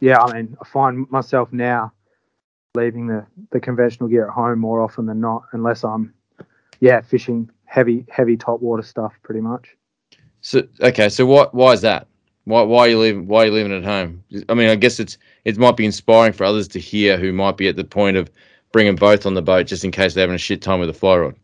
yeah, 0.00 0.20
I 0.20 0.34
mean, 0.34 0.56
I 0.60 0.68
find 0.68 1.10
myself 1.10 1.52
now 1.52 1.92
leaving 2.74 3.06
the, 3.06 3.24
the 3.50 3.60
conventional 3.60 4.08
gear 4.08 4.26
at 4.26 4.32
home 4.32 4.58
more 4.58 4.82
often 4.82 5.06
than 5.06 5.20
not, 5.20 5.44
unless 5.52 5.84
I'm, 5.84 6.12
yeah, 6.80 7.00
fishing 7.00 7.50
heavy 7.64 8.04
heavy 8.10 8.36
top 8.36 8.60
water 8.60 8.82
stuff, 8.82 9.14
pretty 9.22 9.40
much. 9.40 9.76
So 10.42 10.64
okay, 10.80 11.08
so 11.08 11.24
what? 11.24 11.54
Why 11.54 11.72
is 11.72 11.80
that? 11.80 12.08
Why 12.44 12.62
why 12.62 12.80
are 12.80 12.88
you 12.88 12.98
leaving? 12.98 13.26
Why 13.26 13.42
are 13.42 13.46
you 13.46 13.52
leaving 13.52 13.72
at 13.72 13.84
home? 13.84 14.22
I 14.48 14.54
mean, 14.54 14.68
I 14.68 14.76
guess 14.76 15.00
it's 15.00 15.18
it 15.44 15.58
might 15.58 15.76
be 15.76 15.86
inspiring 15.86 16.32
for 16.32 16.44
others 16.44 16.68
to 16.68 16.80
hear 16.80 17.16
who 17.18 17.32
might 17.32 17.56
be 17.56 17.68
at 17.68 17.76
the 17.76 17.84
point 17.84 18.16
of 18.16 18.30
bringing 18.72 18.96
both 18.96 19.24
on 19.24 19.34
the 19.34 19.42
boat 19.42 19.66
just 19.66 19.84
in 19.84 19.90
case 19.90 20.14
they're 20.14 20.22
having 20.22 20.34
a 20.34 20.38
shit 20.38 20.60
time 20.60 20.80
with 20.80 20.90
a 20.90 20.94
fly 20.94 21.16
rod. 21.16 21.36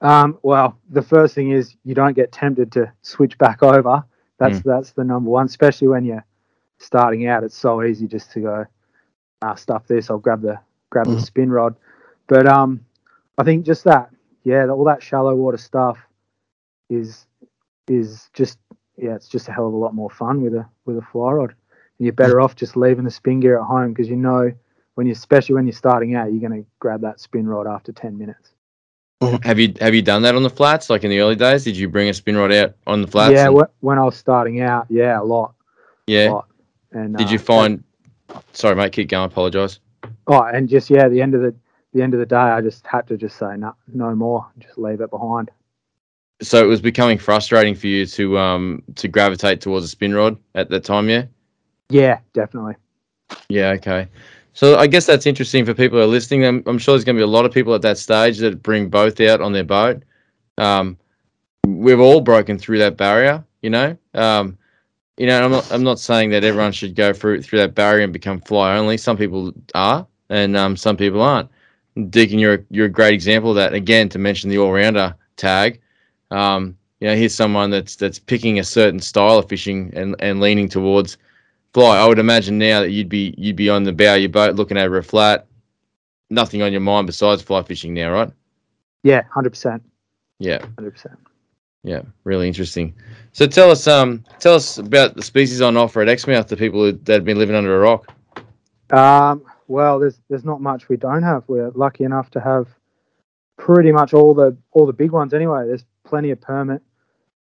Um, 0.00 0.38
well, 0.42 0.78
the 0.90 1.02
first 1.02 1.34
thing 1.34 1.50
is 1.50 1.76
you 1.84 1.94
don't 1.94 2.14
get 2.14 2.32
tempted 2.32 2.72
to 2.72 2.92
switch 3.02 3.36
back 3.38 3.62
over. 3.62 4.04
That's 4.38 4.60
that's 4.62 4.92
the 4.92 5.04
number 5.04 5.30
one, 5.30 5.46
especially 5.46 5.88
when 5.88 6.04
you're 6.04 6.24
starting 6.78 7.26
out. 7.26 7.44
It's 7.44 7.56
so 7.56 7.82
easy 7.82 8.06
just 8.06 8.30
to 8.32 8.40
go, 8.40 8.66
ah, 9.42 9.54
stuff 9.54 9.86
this. 9.86 10.10
I'll 10.10 10.18
grab 10.18 10.42
the 10.42 10.58
grab 10.90 11.06
the 11.06 11.20
spin 11.20 11.50
rod. 11.50 11.76
But 12.26 12.46
um, 12.46 12.84
I 13.38 13.44
think 13.44 13.64
just 13.64 13.84
that, 13.84 14.10
yeah, 14.44 14.66
all 14.68 14.84
that 14.84 15.02
shallow 15.02 15.34
water 15.34 15.56
stuff 15.56 15.98
is 16.90 17.26
is 17.88 18.28
just 18.32 18.58
yeah, 18.96 19.14
it's 19.14 19.28
just 19.28 19.48
a 19.48 19.52
hell 19.52 19.66
of 19.66 19.72
a 19.72 19.76
lot 19.76 19.94
more 19.94 20.10
fun 20.10 20.42
with 20.42 20.54
a 20.54 20.66
with 20.84 20.98
a 20.98 21.02
fly 21.02 21.32
rod. 21.32 21.54
And 21.98 22.06
you're 22.06 22.12
better 22.12 22.40
off 22.40 22.56
just 22.56 22.76
leaving 22.76 23.04
the 23.04 23.10
spin 23.10 23.40
gear 23.40 23.58
at 23.58 23.66
home 23.66 23.92
because 23.92 24.08
you 24.08 24.16
know 24.16 24.52
when 24.94 25.06
you, 25.06 25.12
especially 25.12 25.54
when 25.54 25.66
you're 25.66 25.72
starting 25.72 26.14
out, 26.14 26.32
you're 26.32 26.48
going 26.48 26.62
to 26.62 26.68
grab 26.78 27.00
that 27.02 27.20
spin 27.20 27.46
rod 27.46 27.66
after 27.66 27.92
ten 27.92 28.18
minutes. 28.18 28.50
Have 29.42 29.58
you 29.58 29.72
have 29.80 29.94
you 29.94 30.02
done 30.02 30.22
that 30.22 30.34
on 30.34 30.42
the 30.42 30.50
flats? 30.50 30.90
Like 30.90 31.02
in 31.02 31.10
the 31.10 31.20
early 31.20 31.36
days, 31.36 31.64
did 31.64 31.76
you 31.76 31.88
bring 31.88 32.08
a 32.08 32.14
spin 32.14 32.36
rod 32.36 32.52
out 32.52 32.74
on 32.86 33.00
the 33.00 33.06
flats? 33.06 33.32
yeah, 33.32 33.46
and- 33.46 33.62
when 33.80 33.98
I 33.98 34.04
was 34.04 34.16
starting 34.16 34.60
out, 34.60 34.86
yeah, 34.90 35.18
a 35.18 35.22
lot, 35.22 35.54
yeah. 36.06 36.30
lot. 36.30 36.48
And 36.92 37.16
Did 37.16 37.28
uh, 37.28 37.30
you 37.30 37.38
find? 37.38 37.82
Sorry, 38.52 38.76
mate. 38.76 38.92
Keep 38.92 39.08
going. 39.08 39.24
Apologise. 39.24 39.80
Oh, 40.26 40.42
and 40.42 40.68
just 40.68 40.90
yeah, 40.90 41.08
the 41.08 41.22
end 41.22 41.34
of 41.34 41.40
the 41.40 41.54
the 41.94 42.02
end 42.02 42.12
of 42.12 42.20
the 42.20 42.26
day, 42.26 42.36
I 42.36 42.60
just 42.60 42.86
had 42.86 43.06
to 43.08 43.16
just 43.16 43.38
say 43.38 43.56
no, 43.56 43.74
no 43.92 44.14
more, 44.14 44.46
just 44.58 44.76
leave 44.76 45.00
it 45.00 45.10
behind. 45.10 45.50
So 46.42 46.62
it 46.62 46.66
was 46.66 46.80
becoming 46.80 47.18
frustrating 47.18 47.74
for 47.74 47.86
you 47.86 48.06
to 48.06 48.38
um 48.38 48.82
to 48.96 49.08
gravitate 49.08 49.60
towards 49.60 49.84
a 49.84 49.88
spin 49.88 50.14
rod 50.14 50.36
at 50.54 50.68
that 50.70 50.84
time. 50.84 51.08
Yeah. 51.08 51.24
Yeah, 51.90 52.18
definitely. 52.32 52.74
Yeah. 53.48 53.70
Okay. 53.70 54.08
So 54.52 54.78
I 54.78 54.86
guess 54.86 55.06
that's 55.06 55.26
interesting 55.26 55.64
for 55.64 55.74
people 55.74 55.98
who 55.98 56.04
are 56.04 56.08
listening. 56.08 56.44
I'm, 56.44 56.62
I'm 56.66 56.78
sure 56.78 56.94
there's 56.94 57.04
going 57.04 57.16
to 57.16 57.20
be 57.20 57.24
a 57.24 57.26
lot 57.26 57.44
of 57.44 57.52
people 57.52 57.74
at 57.74 57.82
that 57.82 57.98
stage 57.98 58.38
that 58.38 58.62
bring 58.62 58.88
both 58.88 59.20
out 59.20 59.40
on 59.40 59.52
their 59.52 59.64
boat. 59.64 60.02
Um, 60.58 60.96
we've 61.66 61.98
all 61.98 62.20
broken 62.20 62.56
through 62.58 62.78
that 62.78 62.96
barrier, 62.96 63.44
you 63.62 63.70
know. 63.70 63.96
Um, 64.14 64.56
you 65.16 65.26
know, 65.26 65.44
I'm 65.44 65.50
not, 65.50 65.72
I'm 65.72 65.82
not 65.82 65.98
saying 65.98 66.30
that 66.30 66.44
everyone 66.44 66.72
should 66.72 66.94
go 66.94 67.12
through 67.12 67.42
through 67.42 67.60
that 67.60 67.74
barrier 67.74 68.04
and 68.04 68.12
become 68.12 68.40
fly 68.40 68.76
only. 68.76 68.96
Some 68.96 69.16
people 69.16 69.52
are, 69.74 70.06
and 70.28 70.56
um, 70.56 70.76
some 70.76 70.96
people 70.96 71.22
aren't. 71.22 71.48
Deacon, 72.10 72.38
you're 72.38 72.64
you're 72.70 72.86
a 72.86 72.90
great 72.90 73.14
example 73.14 73.50
of 73.50 73.56
that. 73.56 73.74
Again, 73.74 74.08
to 74.10 74.18
mention 74.18 74.50
the 74.50 74.58
all 74.58 74.72
rounder 74.72 75.14
tag, 75.36 75.80
um, 76.34 76.76
you 77.00 77.08
know, 77.08 77.16
here's 77.16 77.34
someone 77.34 77.70
that's 77.70 77.96
that's 77.96 78.18
picking 78.18 78.58
a 78.58 78.64
certain 78.64 79.00
style 79.00 79.38
of 79.38 79.48
fishing 79.48 79.92
and, 79.94 80.16
and 80.20 80.40
leaning 80.40 80.68
towards 80.68 81.16
fly. 81.72 81.98
I 81.98 82.06
would 82.06 82.18
imagine 82.18 82.58
now 82.58 82.80
that 82.80 82.90
you'd 82.90 83.08
be 83.08 83.34
you'd 83.38 83.56
be 83.56 83.70
on 83.70 83.84
the 83.84 83.92
bow 83.92 84.14
of 84.16 84.20
your 84.20 84.30
boat 84.30 84.56
looking 84.56 84.78
over 84.78 84.98
a 84.98 85.02
flat, 85.02 85.46
nothing 86.30 86.62
on 86.62 86.72
your 86.72 86.80
mind 86.80 87.06
besides 87.06 87.42
fly 87.42 87.62
fishing 87.62 87.94
now, 87.94 88.10
right? 88.10 88.30
Yeah, 89.02 89.22
hundred 89.30 89.50
percent, 89.50 89.82
Yeah, 90.38 90.64
hundred 90.76 90.92
percent. 90.92 91.18
yeah, 91.82 92.02
really 92.24 92.48
interesting. 92.48 92.94
So 93.32 93.46
tell 93.46 93.70
us, 93.70 93.86
um, 93.86 94.24
tell 94.38 94.54
us 94.54 94.78
about 94.78 95.14
the 95.16 95.22
species 95.22 95.60
on 95.60 95.76
offer 95.76 96.00
at 96.00 96.08
Exmouth 96.08 96.46
to 96.46 96.56
people 96.56 96.80
who, 96.80 96.92
that 96.92 97.12
have 97.12 97.24
been 97.24 97.38
living 97.38 97.56
under 97.56 97.76
a 97.76 97.80
rock. 97.80 98.12
Um, 98.90 99.44
well, 99.68 99.98
there's 99.98 100.20
there's 100.28 100.44
not 100.44 100.60
much 100.62 100.88
we 100.88 100.96
don't 100.96 101.22
have. 101.22 101.44
We're 101.48 101.70
lucky 101.74 102.04
enough 102.04 102.30
to 102.30 102.40
have 102.40 102.68
pretty 103.58 103.92
much 103.92 104.14
all 104.14 104.32
the 104.34 104.56
all 104.72 104.86
the 104.86 104.92
big 104.92 105.10
ones. 105.10 105.34
Anyway, 105.34 105.66
there's 105.66 105.84
plenty 106.04 106.30
of 106.30 106.40
permit, 106.40 106.82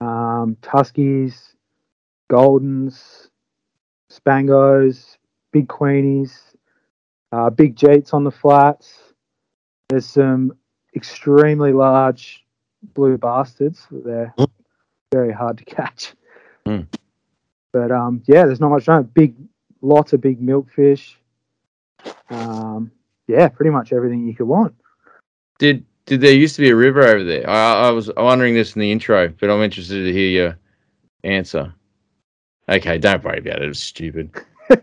um, 0.00 0.56
Tuskies, 0.62 1.54
Goldens, 2.30 3.28
Spangos, 4.10 5.16
big 5.52 5.68
Queenies, 5.68 6.32
uh, 7.32 7.50
big 7.50 7.76
GTs 7.76 8.12
on 8.12 8.24
the 8.24 8.30
flats. 8.30 8.92
There's 9.88 10.06
some 10.06 10.52
extremely 10.94 11.72
large 11.72 12.44
blue 12.94 13.18
bastards. 13.18 13.86
They're 13.90 14.34
very 15.12 15.32
hard 15.32 15.58
to 15.58 15.64
catch. 15.64 16.14
Mm. 16.66 16.86
But 17.72 17.90
um, 17.90 18.22
yeah, 18.26 18.46
there's 18.46 18.60
not 18.60 18.70
much. 18.70 18.88
No, 18.88 19.02
big, 19.02 19.34
lots 19.80 20.12
of 20.12 20.20
big 20.20 20.40
milkfish. 20.40 21.14
Um, 22.30 22.90
yeah, 23.26 23.48
pretty 23.48 23.70
much 23.70 23.92
everything 23.92 24.26
you 24.26 24.34
could 24.34 24.46
want. 24.48 24.74
Did 25.58 25.84
did 26.10 26.20
there 26.20 26.32
used 26.32 26.56
to 26.56 26.60
be 26.60 26.70
a 26.70 26.74
river 26.74 27.02
over 27.06 27.22
there? 27.22 27.48
I, 27.48 27.86
I 27.86 27.90
was 27.90 28.10
wondering 28.16 28.52
this 28.52 28.74
in 28.74 28.80
the 28.80 28.90
intro, 28.90 29.28
but 29.28 29.48
I'm 29.48 29.62
interested 29.62 30.02
to 30.02 30.12
hear 30.12 30.28
your 30.28 30.58
answer. 31.22 31.72
Okay, 32.68 32.98
don't 32.98 33.22
worry 33.22 33.38
about 33.38 33.58
it. 33.58 33.62
It 33.62 33.68
was 33.68 33.78
stupid. 33.78 34.32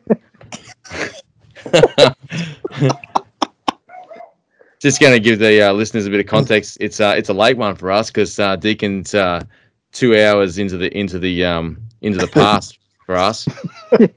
Just 4.79 5.01
going 5.01 5.11
to 5.11 5.19
give 5.19 5.39
the 5.39 5.63
uh, 5.63 5.73
listeners 5.73 6.05
a 6.05 6.09
bit 6.09 6.21
of 6.21 6.27
context. 6.27 6.77
It's 6.79 7.01
uh, 7.01 7.15
it's 7.17 7.27
a 7.27 7.33
late 7.33 7.57
one 7.57 7.75
for 7.75 7.91
us 7.91 8.09
because 8.09 8.39
uh, 8.39 8.55
Deacon's 8.55 9.13
uh, 9.13 9.43
two 9.91 10.17
hours 10.17 10.57
into 10.59 10.77
the 10.77 10.97
into 10.97 11.19
the 11.19 11.43
um 11.43 11.77
into 12.03 12.19
the 12.19 12.27
past 12.27 12.79
for 13.05 13.17
us. 13.17 13.45
I 13.91 14.07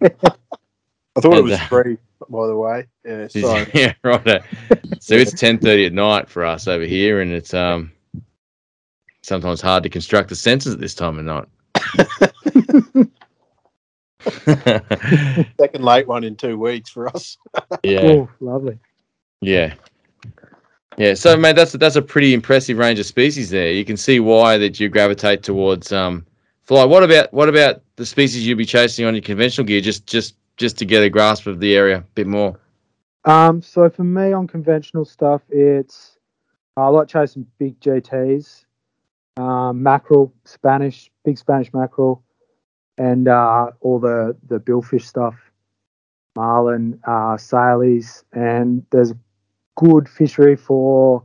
thought 1.21 1.39
it 1.39 1.43
was 1.43 1.55
uh, 1.55 1.67
free, 1.67 1.99
by 2.29 2.47
the 2.47 2.57
way. 2.57 2.87
Yeah, 3.05 3.27
so 3.29 3.65
yeah, 3.75 3.95
right. 4.05 4.43
So 4.99 5.15
it's 5.15 5.33
ten 5.41 5.59
thirty 5.59 5.87
at 5.87 5.93
night 5.93 6.29
for 6.29 6.45
us 6.45 6.69
over 6.69 6.85
here, 6.85 7.21
and 7.21 7.33
it's 7.33 7.55
um 7.55 7.93
sometimes 9.23 9.61
hard 9.61 9.83
to 9.85 9.89
construct 9.89 10.29
the 10.29 10.37
senses 10.37 10.75
at 10.75 10.81
this 10.81 10.95
time 10.95 11.19
of 11.19 11.25
night. 11.25 11.47
second 15.61 15.85
late 15.85 16.07
one 16.07 16.25
in 16.25 16.37
two 16.37 16.59
weeks 16.59 16.91
for 16.91 17.09
us. 17.09 17.39
yeah, 17.83 18.01
Oh, 18.03 18.29
lovely. 18.41 18.79
yeah, 19.41 19.75
yeah. 20.99 21.15
So, 21.15 21.37
mate, 21.37 21.57
that's 21.57 21.73
that's 21.73 21.97
a 21.97 22.03
pretty 22.03 22.35
impressive 22.35 22.79
range 22.79 22.99
of 22.99 23.07
species 23.07 23.51
there. 23.51 23.73
You 23.73 23.85
can 23.85 23.97
see 23.97 24.21
why 24.21 24.59
that 24.59 24.79
you 24.79 24.89
gravitate 24.89 25.43
towards 25.43 25.93
um 25.93 26.27
fly. 26.63 26.85
What 26.85 27.03
about 27.03 27.33
what 27.33 27.49
about 27.49 27.83
the 27.97 28.07
species 28.07 28.47
you'd 28.47 28.59
be 28.59 28.67
chasing 28.67 29.07
on 29.07 29.15
your 29.15 29.23
conventional 29.23 29.67
gear? 29.67 29.81
Just 29.81 30.07
just 30.07 30.35
just 30.61 30.77
to 30.77 30.85
get 30.85 31.03
a 31.03 31.09
grasp 31.09 31.47
of 31.47 31.59
the 31.59 31.75
area 31.75 31.99
a 31.99 32.05
bit 32.15 32.27
more. 32.27 32.61
Um, 33.25 33.63
so 33.63 33.89
for 33.89 34.05
me 34.05 34.33
on 34.33 34.47
conventional 34.47 35.05
stuff, 35.07 35.41
it's 35.49 36.19
I 36.77 36.87
like 36.89 37.09
chasing 37.09 37.47
big 37.59 37.81
GTs, 37.81 38.65
um, 39.39 39.83
mackerel, 39.83 40.33
Spanish, 40.45 41.11
big 41.25 41.39
Spanish 41.39 41.73
mackerel, 41.73 42.23
and 42.99 43.27
uh, 43.27 43.71
all 43.81 43.99
the 43.99 44.37
the 44.49 44.61
billfish 44.61 45.05
stuff, 45.05 45.35
marlin, 46.37 47.01
uh, 47.07 47.37
sailies, 47.37 48.23
and 48.33 48.85
there's 48.91 49.15
good 49.77 50.09
fishery 50.09 50.57
for 50.57 51.25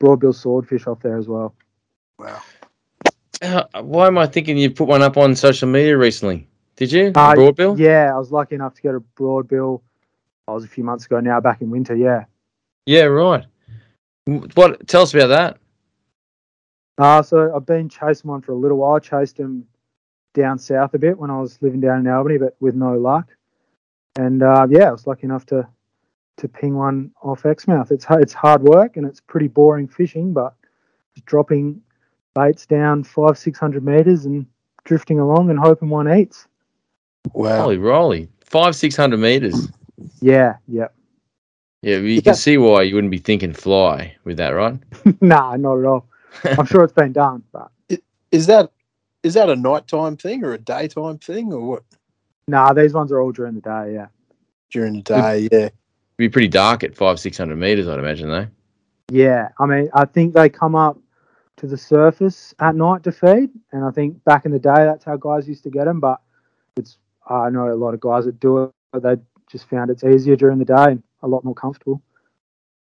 broadbill 0.00 0.34
swordfish 0.34 0.86
off 0.86 1.00
there 1.00 1.16
as 1.16 1.26
well. 1.26 1.54
Wow. 2.18 2.42
Uh, 3.40 3.64
why 3.82 4.06
am 4.06 4.18
I 4.18 4.26
thinking 4.26 4.56
you 4.58 4.70
put 4.70 4.88
one 4.88 5.02
up 5.02 5.16
on 5.16 5.34
social 5.34 5.68
media 5.68 5.96
recently? 5.96 6.48
Did 6.76 6.92
you? 6.92 7.12
Uh, 7.14 7.34
broadbill? 7.34 7.78
Yeah, 7.78 8.12
I 8.14 8.18
was 8.18 8.32
lucky 8.32 8.54
enough 8.54 8.74
to 8.74 8.82
get 8.82 8.94
a 8.94 9.00
broadbill. 9.16 9.80
I 10.48 10.52
was 10.52 10.64
a 10.64 10.68
few 10.68 10.84
months 10.84 11.06
ago 11.06 11.20
now, 11.20 11.40
back 11.40 11.60
in 11.60 11.70
winter. 11.70 11.94
Yeah. 11.94 12.24
Yeah, 12.86 13.04
right. 13.04 13.46
What? 14.26 14.86
Tell 14.86 15.02
us 15.02 15.14
about 15.14 15.28
that. 15.28 15.58
Uh, 16.98 17.22
so 17.22 17.54
I've 17.54 17.66
been 17.66 17.88
chasing 17.88 18.30
one 18.30 18.40
for 18.40 18.52
a 18.52 18.56
little 18.56 18.78
while. 18.78 18.96
I 18.96 18.98
Chased 18.98 19.38
him 19.38 19.66
down 20.34 20.58
south 20.58 20.94
a 20.94 20.98
bit 20.98 21.18
when 21.18 21.30
I 21.30 21.40
was 21.40 21.58
living 21.62 21.80
down 21.80 22.00
in 22.00 22.08
Albany, 22.08 22.38
but 22.38 22.56
with 22.60 22.74
no 22.74 22.94
luck. 22.94 23.28
And 24.16 24.42
uh, 24.42 24.66
yeah, 24.70 24.88
I 24.88 24.92
was 24.92 25.06
lucky 25.06 25.24
enough 25.24 25.46
to 25.46 25.66
to 26.36 26.48
ping 26.48 26.74
one 26.74 27.12
off 27.22 27.46
Exmouth. 27.46 27.90
It's 27.90 28.06
it's 28.10 28.32
hard 28.32 28.62
work 28.62 28.96
and 28.96 29.06
it's 29.06 29.20
pretty 29.20 29.48
boring 29.48 29.88
fishing, 29.88 30.32
but 30.32 30.54
just 31.14 31.26
dropping 31.26 31.80
baits 32.34 32.66
down 32.66 33.04
five 33.04 33.38
six 33.38 33.58
hundred 33.58 33.84
meters 33.84 34.26
and 34.26 34.46
drifting 34.84 35.20
along 35.20 35.50
and 35.50 35.58
hoping 35.58 35.88
one 35.88 36.12
eats. 36.12 36.46
Wow. 37.32 37.62
Holy 37.62 37.78
roly, 37.78 38.28
five 38.44 38.76
six 38.76 38.96
hundred 38.96 39.18
meters. 39.20 39.68
Yeah, 40.20 40.56
yeah. 40.68 40.88
Yeah, 41.82 41.96
you 41.98 42.14
Yeah. 42.16 42.20
can 42.22 42.34
see 42.34 42.56
why 42.58 42.82
you 42.82 42.94
wouldn't 42.94 43.10
be 43.10 43.18
thinking 43.18 43.52
fly 43.52 44.14
with 44.24 44.36
that, 44.38 44.50
right? 44.50 44.78
nah, 45.20 45.56
not 45.56 45.78
at 45.78 45.84
all. 45.84 46.06
I'm 46.44 46.66
sure 46.66 46.82
it's 46.84 46.92
been 46.92 47.12
done, 47.12 47.42
but 47.52 47.70
Is 48.32 48.46
that 48.46 48.70
is 49.22 49.34
that 49.34 49.48
a 49.48 49.56
nighttime 49.56 50.16
thing 50.16 50.44
or 50.44 50.52
a 50.52 50.58
daytime 50.58 51.18
thing 51.18 51.52
or 51.52 51.60
what? 51.66 51.82
nah, 52.46 52.72
these 52.74 52.92
ones 52.92 53.10
are 53.10 53.20
all 53.20 53.32
during 53.32 53.54
the 53.54 53.60
day. 53.62 53.94
Yeah, 53.94 54.06
During 54.70 54.94
the 54.96 55.02
day, 55.02 55.48
yeah. 55.50 55.68
be 56.18 56.28
pretty 56.28 56.48
dark 56.48 56.84
at 56.84 56.94
five, 56.94 57.18
six 57.18 57.38
hundred 57.38 57.56
meters, 57.56 57.88
I'd 57.88 57.98
imagine, 57.98 58.28
though. 58.28 58.46
yeah. 59.10 59.48
I 59.58 59.66
mean, 59.66 59.88
I 59.94 60.04
think 60.04 60.34
they 60.34 60.48
come 60.50 60.74
up 60.74 60.98
to 61.56 61.66
the 61.66 61.76
surface 61.78 62.52
at 62.58 62.74
night 62.74 63.02
to 63.04 63.12
feed, 63.12 63.50
and 63.72 63.84
I 63.84 63.90
think 63.92 64.22
back 64.24 64.44
in 64.44 64.52
the 64.52 64.58
day 64.58 64.74
that's 64.74 65.04
how 65.04 65.16
guys 65.16 65.48
used 65.48 65.62
to 65.64 65.70
get 65.70 65.84
them. 65.86 66.00
But 66.00 66.20
it's 66.76 66.98
I 67.28 67.50
know 67.50 67.72
a 67.72 67.74
lot 67.74 67.94
of 67.94 68.00
guys 68.00 68.24
that 68.26 68.40
do 68.40 68.64
it, 68.64 68.70
but 68.92 69.02
they 69.02 69.16
just 69.50 69.68
found 69.68 69.90
it's 69.90 70.04
easier 70.04 70.36
during 70.36 70.58
the 70.58 70.64
day 70.64 70.84
and 70.92 71.02
a 71.22 71.28
lot 71.28 71.44
more 71.44 71.54
comfortable. 71.54 72.02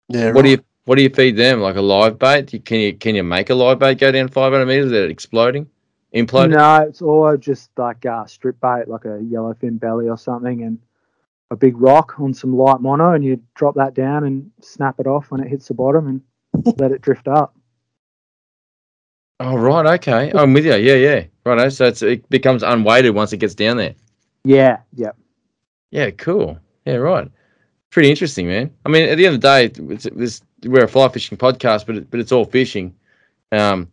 Yeah. 0.09 0.31
What 0.31 0.43
do 0.43 0.51
you 0.51 0.63
what 0.85 0.95
do 0.95 1.03
you 1.03 1.09
feed 1.09 1.35
them? 1.35 1.59
Like 1.59 1.75
a 1.75 1.81
live 1.81 2.17
bait? 2.17 2.53
You- 2.53 2.59
Can 2.59 2.79
you 2.79 2.93
can 2.93 3.15
you 3.15 3.23
make 3.23 3.49
a 3.49 3.55
live 3.55 3.79
bait 3.79 3.99
go 3.99 4.11
down 4.11 4.27
five 4.29 4.51
hundred 4.53 4.67
meters 4.67 4.91
without 4.91 5.09
exploding, 5.09 5.67
imploding? 6.13 6.51
No, 6.51 6.87
it's 6.87 7.01
all 7.01 7.35
just 7.37 7.71
like 7.77 8.05
uh, 8.05 8.25
strip 8.25 8.59
bait, 8.61 8.87
like 8.87 9.05
a 9.05 9.19
yellowfin 9.19 9.79
belly 9.79 10.07
or 10.09 10.17
something, 10.17 10.63
and 10.63 10.79
a 11.51 11.55
big 11.55 11.77
rock 11.79 12.19
on 12.19 12.33
some 12.33 12.55
light 12.55 12.81
mono, 12.81 13.11
and 13.13 13.23
you 13.23 13.41
drop 13.55 13.75
that 13.75 13.93
down 13.93 14.25
and 14.25 14.51
snap 14.61 14.99
it 14.99 15.07
off 15.07 15.31
when 15.31 15.41
it 15.41 15.47
hits 15.47 15.67
the 15.67 15.73
bottom 15.73 16.07
and 16.07 16.75
let 16.77 16.91
it 16.91 17.01
drift 17.01 17.27
up. 17.27 17.53
Oh 19.39 19.55
right, 19.57 19.85
okay. 19.99 20.31
I'm 20.33 20.53
with 20.53 20.65
you. 20.65 20.75
Yeah, 20.75 20.95
yeah. 20.95 21.23
Right. 21.45 21.71
So 21.71 21.85
it's, 21.85 22.01
it 22.01 22.27
becomes 22.29 22.63
unweighted 22.63 23.13
once 23.13 23.33
it 23.33 23.37
gets 23.37 23.55
down 23.55 23.77
there. 23.77 23.93
Yeah, 24.47 24.77
yeah, 24.93 25.11
Yeah, 25.91 26.11
cool. 26.11 26.57
Yeah, 26.85 26.95
right. 26.95 27.29
Pretty 27.89 28.09
interesting, 28.09 28.47
man. 28.47 28.71
I 28.85 28.89
mean, 28.89 29.09
at 29.09 29.17
the 29.17 29.25
end 29.25 29.35
of 29.35 29.41
the 29.41 29.47
day, 29.47 29.93
it's, 29.93 30.07
this 30.15 30.41
we're 30.63 30.85
a 30.85 30.87
fly 30.87 31.09
fishing 31.09 31.37
podcast, 31.37 31.85
but 31.85 31.97
it, 31.97 32.09
but 32.09 32.19
it's 32.19 32.31
all 32.31 32.45
fishing. 32.45 32.95
Um, 33.51 33.89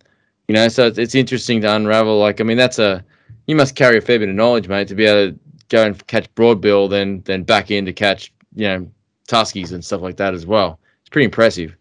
you 0.48 0.54
know, 0.54 0.68
so 0.68 0.86
it's, 0.86 0.98
it's 0.98 1.14
interesting 1.14 1.60
to 1.62 1.74
unravel. 1.74 2.18
Like, 2.18 2.40
I 2.40 2.44
mean, 2.44 2.56
that's 2.56 2.78
a 2.78 3.04
you 3.46 3.56
must 3.56 3.74
carry 3.74 3.98
a 3.98 4.00
fair 4.00 4.18
bit 4.18 4.28
of 4.28 4.34
knowledge, 4.34 4.68
mate, 4.68 4.88
to 4.88 4.94
be 4.94 5.04
able 5.06 5.32
to 5.32 5.38
go 5.68 5.84
and 5.84 6.06
catch 6.06 6.32
broadbill, 6.34 6.88
then 6.88 7.22
then 7.24 7.42
back 7.42 7.70
in 7.70 7.84
to 7.86 7.92
catch 7.92 8.32
you 8.54 8.68
know 8.68 8.86
tuskies 9.28 9.72
and 9.72 9.84
stuff 9.84 10.02
like 10.02 10.16
that 10.18 10.34
as 10.34 10.46
well. 10.46 10.78
It's 11.00 11.10
pretty 11.10 11.24
impressive. 11.26 11.76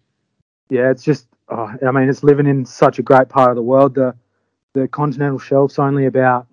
yeah. 0.70 0.90
It's 0.90 1.04
just, 1.04 1.28
oh, 1.50 1.72
I 1.86 1.92
mean, 1.92 2.10
it's 2.10 2.24
living 2.24 2.48
in 2.48 2.66
such 2.66 3.00
a 3.00 3.04
great 3.04 3.30
part 3.30 3.50
of 3.50 3.56
the 3.56 3.62
world. 3.64 3.96
The 3.96 4.16
the 4.74 4.88
continental 4.88 5.40
shelf's 5.40 5.78
only 5.78 6.06
about 6.08 6.48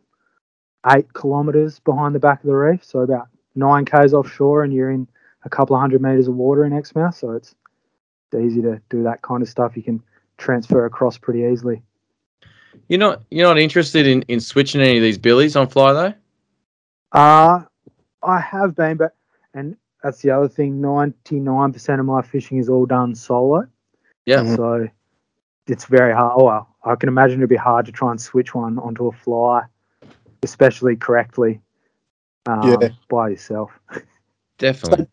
eight 0.92 1.12
kilometers 1.12 1.78
behind 1.80 2.14
the 2.14 2.18
back 2.18 2.40
of 2.42 2.46
the 2.46 2.54
reef, 2.54 2.84
so 2.84 3.00
about 3.00 3.28
nine 3.54 3.84
k's 3.84 4.14
offshore, 4.14 4.64
and 4.64 4.72
you're 4.72 4.90
in 4.90 5.06
a 5.44 5.48
couple 5.50 5.74
of 5.76 5.80
hundred 5.80 6.02
meters 6.02 6.28
of 6.28 6.34
water 6.34 6.64
in 6.64 6.72
Exmouth. 6.72 7.14
So 7.14 7.32
it's, 7.32 7.54
it's 8.32 8.42
easy 8.42 8.62
to 8.62 8.80
do 8.90 9.02
that 9.02 9.22
kind 9.22 9.42
of 9.42 9.48
stuff. 9.48 9.76
You 9.76 9.82
can 9.82 10.02
transfer 10.38 10.86
across 10.86 11.18
pretty 11.18 11.40
easily. 11.50 11.82
You're 12.88 13.00
not 13.00 13.22
you're 13.30 13.46
not 13.46 13.58
interested 13.58 14.06
in 14.06 14.22
in 14.22 14.40
switching 14.40 14.80
any 14.80 14.96
of 14.96 15.02
these 15.02 15.18
billies 15.18 15.56
on 15.56 15.66
fly 15.68 15.92
though. 15.92 16.14
Uh, 17.12 17.64
I 18.22 18.40
have 18.40 18.74
been, 18.76 18.96
but 18.96 19.14
and 19.54 19.76
that's 20.02 20.22
the 20.22 20.30
other 20.30 20.48
thing. 20.48 20.80
Ninety 20.80 21.40
nine 21.40 21.72
percent 21.72 22.00
of 22.00 22.06
my 22.06 22.22
fishing 22.22 22.58
is 22.58 22.68
all 22.68 22.86
done 22.86 23.14
solo, 23.14 23.66
Yeah. 24.26 24.38
Mhm. 24.42 24.56
so 24.56 24.88
it's 25.66 25.84
very 25.86 26.12
hard. 26.14 26.32
Oh, 26.36 26.44
well, 26.44 26.68
I 26.84 26.94
can 26.96 27.08
imagine 27.08 27.38
it'd 27.40 27.48
be 27.50 27.56
hard 27.56 27.86
to 27.86 27.92
try 27.92 28.10
and 28.10 28.20
switch 28.20 28.54
one 28.54 28.78
onto 28.78 29.06
a 29.08 29.12
fly, 29.12 29.62
especially 30.42 30.96
correctly. 30.96 31.60
Um, 32.46 32.82
Yeah. 32.82 32.88
by 33.08 33.30
yourself. 33.30 33.70
Definitely. 34.58 35.06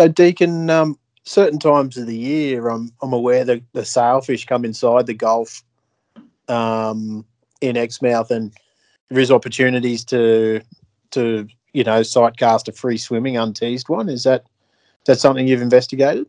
So 0.00 0.08
Deacon, 0.08 0.68
um, 0.70 0.98
certain 1.24 1.58
times 1.58 1.96
of 1.96 2.06
the 2.06 2.16
year, 2.16 2.68
I'm 2.68 2.92
I'm 3.00 3.12
aware 3.12 3.44
that 3.44 3.62
the 3.72 3.84
sailfish 3.84 4.46
come 4.46 4.64
inside 4.64 5.06
the 5.06 5.14
Gulf, 5.14 5.62
um, 6.48 7.24
in 7.60 7.76
Exmouth, 7.76 8.30
and 8.30 8.52
there 9.08 9.20
is 9.20 9.30
opportunities 9.30 10.04
to 10.06 10.60
to 11.12 11.46
you 11.72 11.84
know 11.84 12.02
sight 12.02 12.36
cast 12.36 12.68
a 12.68 12.72
free 12.72 12.98
swimming 12.98 13.36
unteased 13.36 13.88
one. 13.88 14.08
Is 14.08 14.24
that 14.24 14.42
is 14.42 15.06
that 15.06 15.20
something 15.20 15.46
you've 15.46 15.62
investigated? 15.62 16.26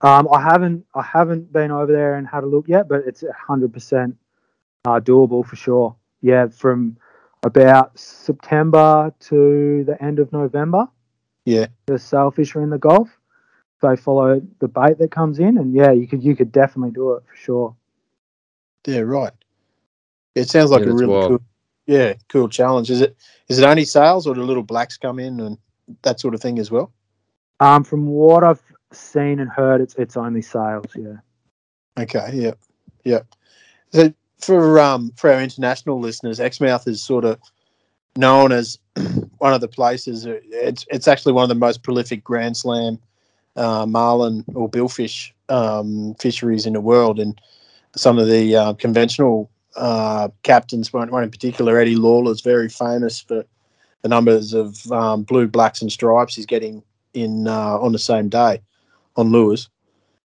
Um, 0.00 0.28
I 0.32 0.40
haven't 0.40 0.84
I 0.94 1.02
haven't 1.02 1.52
been 1.52 1.70
over 1.70 1.92
there 1.92 2.16
and 2.16 2.26
had 2.26 2.44
a 2.44 2.46
look 2.46 2.68
yet, 2.68 2.88
but 2.88 3.02
it's 3.06 3.24
hundred 3.36 3.72
percent 3.72 4.16
uh, 4.84 5.00
doable 5.00 5.44
for 5.46 5.56
sure. 5.56 5.96
Yeah, 6.20 6.48
from 6.48 6.96
about 7.44 7.96
September 7.98 9.12
to 9.20 9.84
the 9.84 10.02
end 10.02 10.18
of 10.18 10.32
November. 10.32 10.88
Yeah. 11.44 11.66
the 11.86 11.98
sailfish 11.98 12.56
are 12.56 12.62
in 12.62 12.70
the 12.70 12.78
Gulf. 12.78 13.10
They 13.82 13.96
follow 13.96 14.40
the 14.60 14.68
bait 14.68 14.96
that 14.98 15.10
comes 15.10 15.38
in, 15.38 15.58
and 15.58 15.74
yeah, 15.74 15.92
you 15.92 16.08
could 16.08 16.24
you 16.24 16.34
could 16.34 16.50
definitely 16.50 16.92
do 16.92 17.12
it 17.14 17.22
for 17.26 17.36
sure. 17.36 17.76
Yeah, 18.86 19.00
right. 19.00 19.32
It 20.34 20.48
sounds 20.48 20.70
like 20.70 20.84
Yeah, 20.84 20.90
a 20.90 20.94
really 20.94 21.06
wild. 21.06 21.28
cool, 21.28 21.42
yeah, 21.86 22.14
cool 22.30 22.48
challenge. 22.48 22.90
Is 22.90 23.02
it 23.02 23.14
is 23.48 23.58
it 23.58 23.64
only 23.66 23.84
sales 23.84 24.26
or 24.26 24.34
do 24.34 24.42
little 24.42 24.62
blacks 24.62 24.96
come 24.96 25.18
in 25.18 25.38
and 25.40 25.58
that 26.02 26.18
sort 26.18 26.34
of 26.34 26.40
thing 26.40 26.58
as 26.58 26.70
well? 26.70 26.92
Um, 27.60 27.84
from 27.84 28.06
what 28.06 28.42
I've 28.42 28.62
seen 28.90 29.38
and 29.40 29.50
heard, 29.50 29.82
it's 29.82 29.94
it's 29.96 30.16
only 30.16 30.40
sales. 30.40 30.86
Yeah. 30.96 31.16
Okay, 31.98 32.30
yeah, 32.32 32.52
yeah. 33.04 33.20
So 33.92 34.14
for 34.40 34.78
um 34.80 35.12
for 35.16 35.32
our 35.32 35.40
international 35.40 36.00
listeners, 36.00 36.40
Exmouth 36.40 36.86
is 36.86 37.02
sort 37.02 37.24
of 37.24 37.38
known 38.16 38.52
as 38.52 38.78
one 39.38 39.52
of 39.54 39.60
the 39.60 39.68
places. 39.68 40.26
uh, 40.26 40.38
It's 40.50 40.86
it's 40.90 41.08
actually 41.08 41.32
one 41.32 41.44
of 41.44 41.48
the 41.48 41.54
most 41.54 41.82
prolific 41.82 42.22
Grand 42.24 42.56
Slam 42.56 42.98
uh, 43.56 43.86
marlin 43.86 44.44
or 44.54 44.68
billfish 44.68 45.32
um, 45.48 46.14
fisheries 46.18 46.66
in 46.66 46.72
the 46.72 46.80
world, 46.80 47.18
and 47.18 47.40
some 47.96 48.18
of 48.18 48.28
the 48.28 48.56
uh, 48.56 48.74
conventional 48.74 49.50
uh, 49.76 50.28
captains, 50.42 50.92
one, 50.92 51.10
one 51.10 51.22
in 51.24 51.30
particular, 51.30 51.78
Eddie 51.78 51.96
Lawler, 51.96 52.32
is 52.32 52.40
very 52.40 52.68
famous 52.68 53.20
for 53.20 53.44
the 54.02 54.08
numbers 54.08 54.52
of 54.52 54.90
um, 54.92 55.22
blue, 55.22 55.46
blacks, 55.46 55.82
and 55.82 55.90
stripes 55.90 56.34
he's 56.36 56.46
getting 56.46 56.82
in 57.14 57.46
uh, 57.48 57.78
on 57.78 57.92
the 57.92 57.98
same 57.98 58.28
day 58.28 58.60
on 59.16 59.30
lures. 59.30 59.68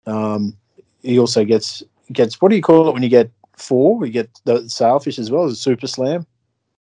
Um, 0.06 0.58
he 1.02 1.20
also 1.20 1.46
gets 1.46 1.84
gets 2.12 2.42
what 2.42 2.50
do 2.50 2.56
you 2.56 2.62
call 2.62 2.90
it 2.90 2.94
when 2.94 3.04
you 3.04 3.10
get 3.10 3.32
four? 3.62 3.98
we 3.98 4.10
get 4.10 4.30
the 4.46 4.68
sailfish 4.70 5.20
as 5.20 5.32
well 5.32 5.46
as 5.46 5.54
a 5.54 5.56
super 5.56 5.88
slam. 5.88 6.26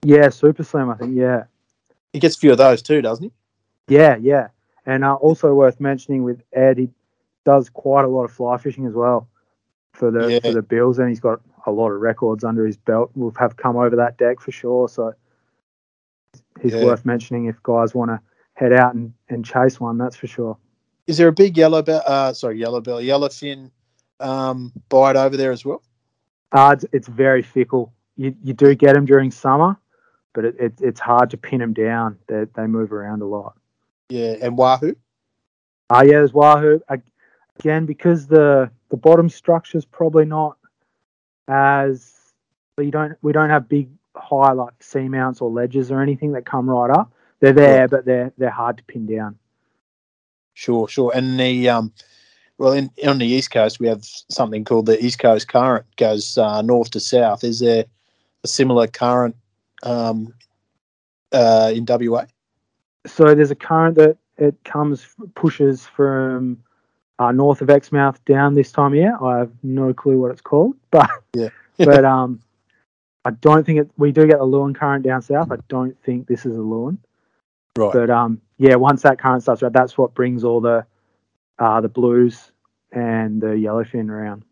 Yeah, 0.03 0.29
Super 0.29 0.62
Slam, 0.62 0.91
I 0.91 0.97
think. 0.97 1.16
Yeah. 1.16 1.45
He 2.12 2.18
gets 2.20 2.37
a 2.37 2.39
few 2.39 2.53
of 2.53 2.59
those 2.59 2.83
too, 2.83 3.01
doesn't 3.01 3.25
he? 3.25 3.33
Yeah, 3.95 4.16
yeah. 4.20 4.49
And 4.85 5.03
uh, 5.03 5.14
also 5.14 5.55
worth 5.55 5.81
mentioning 5.81 6.25
with 6.25 6.43
Ed, 6.53 6.77
he 6.77 6.91
does 7.47 7.70
quite 7.70 8.05
a 8.05 8.09
lot 8.09 8.25
of 8.25 8.31
fly 8.33 8.59
fishing 8.59 8.87
as 8.87 8.93
well 8.93 9.29
for 9.95 10.11
the 10.11 10.29
Yeah. 10.29 10.41
for 10.41 10.53
the 10.53 10.61
Bills, 10.62 10.99
and 10.99 11.09
he's 11.09 11.20
got 11.20 11.41
a 11.66 11.70
lot 11.72 11.91
of 11.91 12.01
records 12.03 12.45
under 12.45 12.66
his 12.66 12.77
belt. 12.77 13.11
We'll 13.14 13.33
have 13.39 13.57
come 13.57 13.77
over 13.77 13.97
that 13.97 14.18
deck 14.18 14.41
for 14.41 14.53
sure. 14.53 14.89
So 14.91 15.14
he's 16.61 16.75
Yeah. 16.75 16.85
worth 16.85 17.07
mentioning 17.07 17.47
if 17.47 17.62
guys 17.62 17.95
want 17.95 18.11
to 18.11 18.20
head 18.55 18.72
out 18.75 18.95
and, 18.95 19.14
and 19.31 19.43
chase 19.45 19.81
one. 19.81 19.97
That's 19.97 20.16
for 20.16 20.27
sure. 20.27 20.59
Is 21.07 21.16
there 21.16 21.29
a 21.29 21.33
big 21.33 21.57
yellow 21.57 21.81
bell? 21.83 22.03
Uh, 22.07 22.33
sorry, 22.35 22.59
yellow 22.59 22.81
bell, 22.83 23.01
yellowfin 23.01 23.70
um, 24.20 24.72
bite 24.91 25.16
over 25.16 25.37
there 25.37 25.53
as 25.53 25.64
well? 25.64 25.83
Uh, 26.55 26.77
it's, 26.93 27.09
very 27.09 27.43
fickle. 27.43 27.93
You 28.17 28.35
you 28.45 28.55
do 28.55 28.75
get 28.77 28.95
them 28.95 29.05
during 29.05 29.33
summer, 29.33 29.77
but 30.33 30.45
it, 30.45 30.57
it, 30.61 30.73
it's 30.81 31.01
hard 31.01 31.31
to 31.31 31.37
pin 31.37 31.59
them 31.59 31.73
down. 31.73 32.17
They 32.29 32.45
they 32.55 32.69
move 32.69 32.93
around 32.93 33.23
a 33.23 33.27
lot. 33.27 33.57
Yeah, 34.09 34.37
and 34.41 34.57
wahoo. 34.57 34.95
Ah, 35.91 36.03
yeah, 36.03 36.13
there's 36.13 36.33
wahoo 36.33 36.81
again 37.59 37.87
because 37.87 38.29
the 38.29 38.71
the 38.91 38.97
bottom 38.97 39.29
structure's 39.29 39.85
probably 39.85 40.25
not 40.25 40.57
as 41.49 42.15
you 42.79 42.93
don't 42.93 43.17
we 43.21 43.33
don't 43.33 43.51
have 43.51 43.69
big 43.69 43.89
high 44.15 44.53
like 44.53 44.79
seamounts 44.79 45.43
or 45.43 45.51
ledges 45.51 45.91
or 45.91 46.01
anything 46.01 46.33
that 46.33 46.47
come 46.47 46.71
right 46.71 46.91
up. 46.91 47.13
They're 47.41 47.53
there, 47.53 47.89
but 47.89 48.05
they're 48.05 48.33
they're 48.39 48.51
hard 48.51 48.79
to 48.79 48.85
pin 48.85 49.07
down. 49.07 49.39
Sure, 50.55 50.87
sure. 50.87 51.11
And 51.13 51.39
the 51.39 51.69
um, 51.69 51.93
well, 52.59 52.73
in 52.73 52.91
on 53.07 53.19
the 53.19 53.27
east 53.27 53.51
coast 53.51 53.81
we 53.81 53.89
have 53.89 54.05
something 54.05 54.65
called 54.65 54.87
the 54.87 55.03
East 55.05 55.19
Coast 55.19 55.49
Current, 55.49 55.85
goes 55.97 56.39
uh, 56.39 56.63
north 56.63 56.91
to 56.91 57.01
south. 57.01 57.45
Is 57.45 57.61
there 57.61 57.85
a 58.45 58.49
similar 58.49 58.87
current 58.87 59.37
um, 59.83 60.33
uh, 61.33 61.73
in 61.75 61.85
WA? 61.89 62.25
So 63.07 63.35
there's 63.35 63.51
a 63.51 63.57
current 63.57 63.97
that 63.97 64.17
it 64.39 64.63
comes 64.65 65.07
pushes 65.35 65.87
from 65.87 66.63
uh, 67.19 67.33
north 67.33 67.61
of 67.61 67.71
Exmouth 67.71 68.25
down 68.25 68.55
this 68.55 68.73
time 68.73 68.93
of 68.93 68.95
year. 68.95 69.17
I 69.23 69.39
have 69.39 69.53
no 69.63 69.93
clue 69.93 70.21
what 70.21 70.31
it's 70.31 70.41
called, 70.41 70.77
but 70.91 71.11
Yeah. 71.35 71.49
but 71.79 72.05
um, 72.05 72.41
I 73.25 73.31
don't 73.31 73.65
think 73.65 73.81
it. 73.81 73.91
We 73.97 74.13
do 74.13 74.27
get 74.27 74.39
the 74.39 74.45
Leeuwin 74.45 74.75
current 74.75 75.05
down 75.05 75.23
south. 75.23 75.51
I 75.51 75.57
don't 75.69 75.99
think 76.03 76.27
this 76.27 76.47
is 76.47 76.57
a 76.57 76.61
Leeuwin. 76.61 76.99
Right. 77.77 77.93
But 77.93 78.11
um, 78.11 78.41
yeah, 78.59 78.77
once 78.77 79.03
that 79.03 79.19
current 79.19 79.43
starts, 79.43 79.63
right, 79.63 79.73
that's 79.73 79.99
what 79.99 80.15
brings 80.15 80.45
all 80.45 80.61
the 80.61 80.87
uh, 81.59 81.81
the 81.81 81.89
blues 81.89 82.53
and 82.93 83.41
the 83.41 83.49
yellowfin 83.49 84.11
around. 84.11 84.45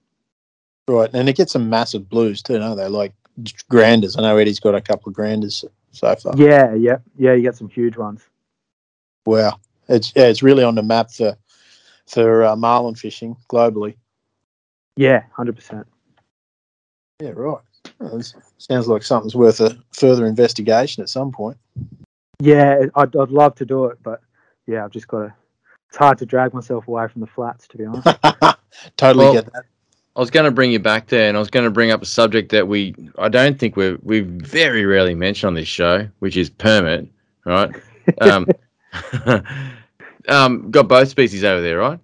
Right, 0.89 1.11
and 1.13 1.29
it 1.29 1.37
gets 1.37 1.53
some 1.53 1.71
massive 1.71 2.09
blues 2.09 2.43
too, 2.43 2.59
don't 2.59 2.77
they? 2.77 2.89
Like 2.89 3.15
granders. 3.69 4.17
I 4.17 4.23
know 4.23 4.37
Eddie's 4.37 4.61
got 4.61 4.75
a 4.75 4.81
couple 4.81 5.09
of 5.09 5.15
granders 5.15 5.65
so 5.93 6.15
far. 6.17 6.35
Yeah, 6.37 6.75
yeah, 6.75 6.99
yeah. 7.17 7.33
You 7.35 7.43
get 7.43 7.57
some 7.57 7.69
huge 7.69 7.97
ones. 7.97 8.23
Wow, 9.25 9.61
it's 9.89 10.13
yeah, 10.17 10.27
it's 10.27 10.43
really 10.43 10.65
on 10.65 10.75
the 10.75 10.83
map 10.83 11.11
for 11.13 11.37
for 12.07 12.45
uh, 12.45 12.57
marlin 12.57 12.95
fishing 12.95 13.37
globally. 13.49 13.97
Yeah, 14.97 15.23
hundred 15.33 15.57
percent. 15.57 15.87
Yeah, 17.21 17.31
right. 17.31 17.63
Well, 17.99 18.21
sounds 18.59 18.89
like 18.89 19.03
something's 19.03 19.37
worth 19.37 19.61
a 19.61 19.79
further 19.93 20.27
investigation 20.27 21.03
at 21.03 21.09
some 21.09 21.31
point. 21.31 21.57
Yeah, 22.41 22.87
I'd, 22.97 23.15
I'd 23.17 23.31
love 23.31 23.55
to 23.57 23.65
do 23.65 23.87
it, 23.87 23.99
but 24.03 24.21
yeah, 24.67 24.85
I've 24.85 24.91
just 24.91 25.09
got 25.09 25.19
to. 25.21 25.35
It's 25.93 25.99
hard 25.99 26.17
to 26.21 26.25
drag 26.27 26.55
myself 26.55 26.89
away 26.89 27.07
from 27.09 27.21
the 27.21 27.27
flats, 27.27 27.69
to 27.69 27.77
be 27.77 27.85
honest. 27.85 28.07
totally 28.97 29.27
Well- 29.27 29.35
get 29.35 29.53
that. 29.53 29.65
I 30.17 30.21
was 30.21 30.31
going 30.31 30.45
to 30.45 30.51
bring 30.51 30.73
you 30.73 30.79
back 30.79 31.07
there, 31.09 31.29
and 31.29 31.37
I 31.37 31.41
was 31.41 31.49
going 31.51 31.65
to 31.65 31.71
bring 31.71 31.91
up 31.91 32.01
a 32.03 32.07
subject 32.07 32.51
that 32.53 32.69
we 32.69 32.95
I 33.19 33.29
don't 33.31 33.59
think 33.59 33.77
we 33.77 33.95
we 34.03 34.21
very 34.21 34.85
rarely 34.85 35.15
mention 35.15 35.47
on 35.49 35.55
this 35.55 35.69
show, 35.69 36.07
which 36.19 36.37
is 36.37 36.49
permit, 36.51 37.09
right? 37.45 37.71
Um, 38.21 38.47
um, 40.29 40.71
got 40.71 40.89
both 40.89 41.09
species 41.09 41.45
over 41.45 41.63
there, 41.63 41.79
right? 41.79 42.01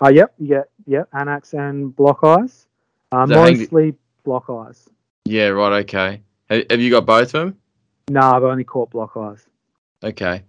Oh, 0.00 0.08
yep, 0.08 0.34
yeah, 0.38 0.62
yep. 0.86 1.08
Anax 1.12 1.52
and 1.54 1.94
block 1.94 2.18
eyes. 2.24 2.66
Uh, 3.12 3.26
So 3.26 3.34
hang- 3.34 3.58
mostly 3.58 3.94
block 4.24 4.50
eyes. 4.50 4.88
Yeah, 5.24 5.48
right. 5.48 5.84
Okay. 5.84 6.20
Have, 6.50 6.64
have 6.68 6.80
you 6.80 6.90
got 6.90 7.06
both 7.06 7.32
of 7.34 7.46
them? 7.46 7.58
No, 8.10 8.20
I've 8.22 8.42
only 8.42 8.64
caught 8.64 8.90
block 8.90 9.16
eyes. 9.16 9.46
Okay. 10.02 10.42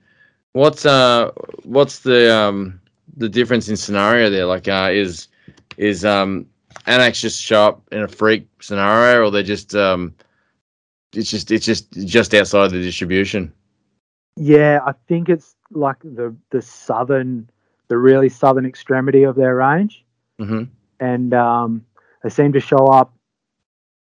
What's 0.56 0.86
uh 0.86 1.32
what's 1.64 2.00
the 2.00 2.34
um 2.34 2.80
the 3.18 3.28
difference 3.28 3.68
in 3.68 3.76
scenario 3.76 4.30
there? 4.30 4.46
Like 4.46 4.70
uh 4.70 4.90
is 4.90 5.28
is 5.76 6.06
um 6.06 6.46
Anax 6.88 7.20
just 7.20 7.42
show 7.42 7.62
up 7.68 7.82
in 7.92 8.04
a 8.04 8.08
freak 8.08 8.48
scenario 8.62 9.26
or 9.26 9.32
they 9.32 9.44
just 9.44 9.76
um 9.76 10.16
it's 11.12 11.30
just 11.30 11.52
it's 11.52 11.66
just 11.66 11.92
just 12.06 12.34
outside 12.34 12.72
the 12.72 12.82
distribution? 12.82 13.52
Yeah, 14.38 14.80
I 14.86 14.94
think 15.10 15.28
it's 15.28 15.58
like 15.72 15.98
the 16.04 16.34
the 16.52 16.62
southern, 16.62 17.50
the 17.90 17.98
really 17.98 18.30
southern 18.30 18.66
extremity 18.66 19.24
of 19.24 19.36
their 19.36 19.58
range, 19.58 20.06
Mm-hmm. 20.40 20.64
and 21.02 21.34
um, 21.34 21.86
they 22.24 22.30
seem 22.30 22.54
to 22.54 22.62
show 22.62 22.88
up 22.88 23.14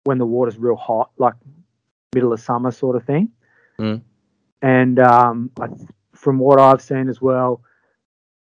when 0.05 0.19
the 0.19 0.25
water's 0.25 0.57
real 0.57 0.77
hot, 0.77 1.11
like 1.17 1.33
middle 2.13 2.31
of 2.31 2.39
summer 2.39 2.71
sort 2.71 2.95
of 2.95 3.03
thing. 3.03 3.29
Mm. 3.77 4.01
And 4.61 4.99
um, 4.99 5.51
I, 5.59 5.67
from 6.15 6.39
what 6.39 6.59
I've 6.59 6.81
seen 6.81 7.09
as 7.09 7.21
well, 7.21 7.61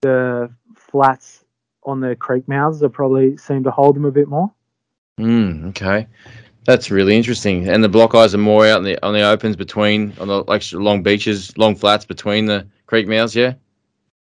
the 0.03 0.51
flats 0.75 1.45
on 1.85 2.01
the 2.01 2.16
creek 2.16 2.49
mouths 2.49 2.83
are 2.83 2.89
probably 2.89 3.37
seem 3.37 3.64
to 3.64 3.71
hold 3.71 3.97
them 3.97 4.05
a 4.05 4.11
bit 4.11 4.29
more. 4.29 4.51
Mm, 5.21 5.69
okay. 5.71 6.07
That's 6.64 6.91
really 6.91 7.16
interesting. 7.16 7.69
And 7.69 7.83
the 7.83 7.89
block 7.89 8.14
eyes 8.14 8.35
are 8.35 8.39
more 8.39 8.66
out 8.66 8.79
in 8.79 8.85
the 8.85 9.03
on 9.05 9.14
the 9.14 9.23
opens 9.23 9.57
between 9.57 10.12
on 10.21 10.29
the 10.29 10.43
like 10.45 10.62
long 10.73 11.03
beaches, 11.03 11.57
long 11.57 11.75
flats 11.75 12.05
between 12.05 12.45
the 12.47 12.66
creek 12.87 13.09
mouths, 13.09 13.35
yeah? 13.35 13.55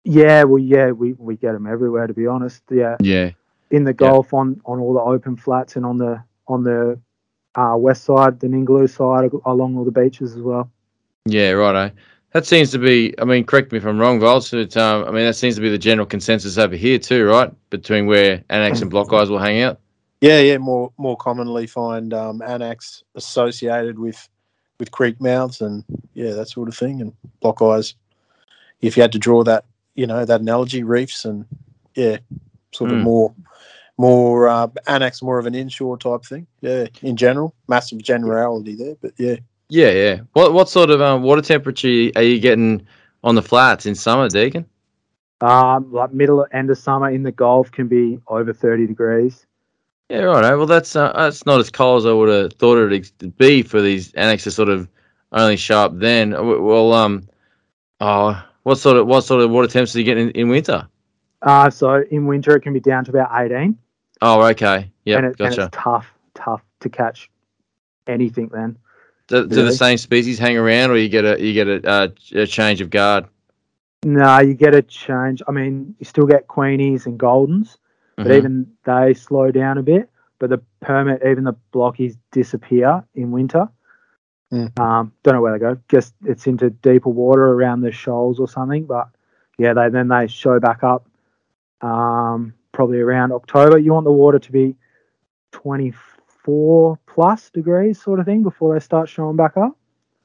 Yeah, 0.04 0.44
well, 0.44 0.60
yeah, 0.60 0.92
we, 0.92 1.14
we 1.14 1.36
get 1.36 1.52
them 1.52 1.66
everywhere 1.66 2.06
to 2.06 2.14
be 2.14 2.26
honest. 2.28 2.62
Yeah, 2.70 2.96
Yeah. 3.00 3.30
in 3.72 3.82
the 3.82 3.92
Gulf 3.92 4.32
on 4.32 4.60
on 4.64 4.78
all 4.78 4.94
the 4.94 5.00
open 5.00 5.36
flats 5.36 5.74
and 5.74 5.84
on 5.84 5.96
the 5.98 6.22
on 6.46 6.62
the 6.62 7.00
uh, 7.56 7.74
west 7.76 8.04
side, 8.04 8.38
the 8.38 8.46
Ningaloo 8.46 8.88
side, 8.88 9.30
along 9.44 9.76
all 9.76 9.84
the 9.84 9.90
beaches 9.90 10.36
as 10.36 10.42
well. 10.42 10.70
Yeah, 11.24 11.50
righto. 11.50 11.92
That 12.36 12.44
seems 12.44 12.70
to 12.72 12.78
be. 12.78 13.18
I 13.18 13.24
mean, 13.24 13.46
correct 13.46 13.72
me 13.72 13.78
if 13.78 13.86
I'm 13.86 13.98
wrong, 13.98 14.20
Volts. 14.20 14.50
But 14.50 14.76
um, 14.76 15.04
I 15.04 15.10
mean, 15.10 15.24
that 15.24 15.36
seems 15.36 15.54
to 15.54 15.62
be 15.62 15.70
the 15.70 15.78
general 15.78 16.04
consensus 16.04 16.58
over 16.58 16.76
here 16.76 16.98
too, 16.98 17.24
right? 17.24 17.50
Between 17.70 18.06
where 18.06 18.44
Annex 18.50 18.82
and 18.82 18.90
Block 18.90 19.10
Eyes 19.10 19.30
will 19.30 19.38
hang 19.38 19.62
out. 19.62 19.80
Yeah, 20.20 20.40
yeah. 20.40 20.58
More 20.58 20.92
more 20.98 21.16
commonly 21.16 21.66
find 21.66 22.12
um, 22.12 22.42
anax 22.42 23.02
associated 23.14 23.98
with 23.98 24.28
with 24.78 24.90
creek 24.90 25.18
mouths 25.18 25.62
and 25.62 25.82
yeah, 26.12 26.32
that 26.32 26.50
sort 26.50 26.68
of 26.68 26.76
thing. 26.76 27.00
And 27.00 27.14
block 27.40 27.62
eyes. 27.62 27.94
If 28.82 28.98
you 28.98 29.00
had 29.00 29.12
to 29.12 29.18
draw 29.18 29.42
that, 29.44 29.64
you 29.94 30.06
know, 30.06 30.26
that 30.26 30.42
analogy, 30.42 30.82
reefs 30.82 31.24
and 31.24 31.46
yeah, 31.94 32.18
sort 32.72 32.90
of 32.92 32.98
Hmm. 32.98 33.04
more 33.04 33.34
more 33.96 34.46
uh, 34.46 34.66
anax, 34.88 35.22
more 35.22 35.38
of 35.38 35.46
an 35.46 35.54
inshore 35.54 35.96
type 35.96 36.22
thing. 36.26 36.46
Yeah, 36.60 36.88
in 37.00 37.16
general, 37.16 37.54
massive 37.66 38.02
generality 38.02 38.74
there, 38.74 38.96
but 39.00 39.12
yeah. 39.16 39.36
Yeah, 39.68 39.90
yeah. 39.90 40.20
What 40.32 40.52
what 40.52 40.68
sort 40.68 40.90
of 40.90 41.00
um, 41.00 41.22
water 41.22 41.42
temperature 41.42 42.10
are 42.14 42.22
you 42.22 42.38
getting 42.38 42.86
on 43.24 43.34
the 43.34 43.42
flats 43.42 43.86
in 43.86 43.94
summer, 43.94 44.28
Deacon? 44.28 44.66
Um, 45.40 45.92
like 45.92 46.12
middle 46.12 46.46
end 46.52 46.70
of 46.70 46.78
summer 46.78 47.10
in 47.10 47.22
the 47.22 47.32
Gulf 47.32 47.72
can 47.72 47.88
be 47.88 48.18
over 48.28 48.52
thirty 48.52 48.86
degrees. 48.86 49.44
Yeah, 50.08 50.20
righto. 50.20 50.56
Well, 50.56 50.66
that's 50.66 50.94
uh, 50.94 51.12
that's 51.12 51.44
not 51.46 51.58
as 51.58 51.70
cold 51.70 52.02
as 52.02 52.06
I 52.06 52.12
would 52.12 52.28
have 52.28 52.52
thought 52.52 52.78
it'd 52.78 53.36
be 53.36 53.62
for 53.62 53.80
these 53.82 54.12
Annex 54.14 54.44
to 54.44 54.50
sort 54.50 54.68
of 54.68 54.88
only 55.32 55.56
show 55.56 55.78
up 55.78 55.98
then. 55.98 56.30
Well, 56.30 56.92
um, 56.92 57.28
oh, 58.00 58.42
what 58.62 58.76
sort 58.76 58.96
of 58.96 59.06
what 59.08 59.22
sort 59.22 59.42
of 59.42 59.50
water 59.50 59.66
temps 59.66 59.92
do 59.92 59.98
you 59.98 60.04
get 60.04 60.16
in, 60.16 60.30
in 60.30 60.48
winter? 60.48 60.86
Uh, 61.42 61.70
so 61.70 62.04
in 62.10 62.26
winter 62.26 62.56
it 62.56 62.60
can 62.60 62.72
be 62.72 62.80
down 62.80 63.04
to 63.04 63.10
about 63.10 63.30
eighteen. 63.34 63.76
Oh, 64.22 64.42
okay. 64.46 64.90
Yeah, 65.04 65.18
and, 65.18 65.26
it, 65.26 65.28
and 65.40 65.50
gotcha. 65.50 65.64
it's 65.64 65.76
tough, 65.76 66.06
tough 66.34 66.62
to 66.80 66.88
catch 66.88 67.30
anything 68.06 68.48
then. 68.52 68.78
Do, 69.28 69.46
do 69.46 69.56
Really? 69.56 69.68
the 69.70 69.76
same 69.76 69.98
species 69.98 70.38
hang 70.38 70.56
around, 70.56 70.90
or 70.90 70.96
you 70.96 71.08
get 71.08 71.24
a 71.24 71.42
you 71.42 71.52
get 71.52 71.66
a, 71.68 71.88
uh, 71.88 72.08
a 72.34 72.46
change 72.46 72.80
of 72.80 72.90
guard? 72.90 73.26
No, 74.04 74.40
you 74.40 74.54
get 74.54 74.74
a 74.74 74.82
change. 74.82 75.42
I 75.48 75.52
mean, 75.52 75.94
you 75.98 76.04
still 76.04 76.26
get 76.26 76.46
queenies 76.46 77.06
and 77.06 77.18
goldens, 77.18 77.76
but 78.16 78.28
Mhm. 78.28 78.36
even 78.36 78.66
they 78.84 79.14
slow 79.14 79.50
down 79.50 79.78
a 79.78 79.82
bit. 79.82 80.08
But 80.38 80.50
the 80.50 80.58
permit, 80.80 81.22
even 81.26 81.44
the 81.44 81.54
blockies 81.72 82.16
disappear 82.30 83.02
in 83.14 83.30
winter. 83.30 83.68
Mm. 84.52 84.78
Um, 84.78 85.12
don't 85.24 85.34
know 85.34 85.40
where 85.40 85.52
they 85.52 85.58
go. 85.58 85.76
Guess 85.88 86.12
it's 86.24 86.46
into 86.46 86.70
deeper 86.70 87.08
water 87.08 87.52
around 87.52 87.80
the 87.80 87.90
shoals 87.90 88.38
or 88.38 88.46
something. 88.46 88.84
But 88.84 89.08
yeah, 89.58 89.72
they 89.72 89.88
then 89.88 90.08
they 90.08 90.28
show 90.28 90.60
back 90.60 90.84
up. 90.84 91.08
Um, 91.80 92.54
probably 92.72 93.00
around 93.00 93.32
October. 93.32 93.78
You 93.78 93.92
want 93.94 94.04
the 94.04 94.12
water 94.12 94.38
to 94.38 94.52
be 94.52 94.76
24 96.46 96.98
plus 97.06 97.50
degrees, 97.50 98.00
sort 98.00 98.20
of 98.20 98.26
thing, 98.26 98.42
before 98.42 98.72
they 98.74 98.80
start 98.80 99.08
showing 99.08 99.36
back 99.36 99.56
up. 99.56 99.76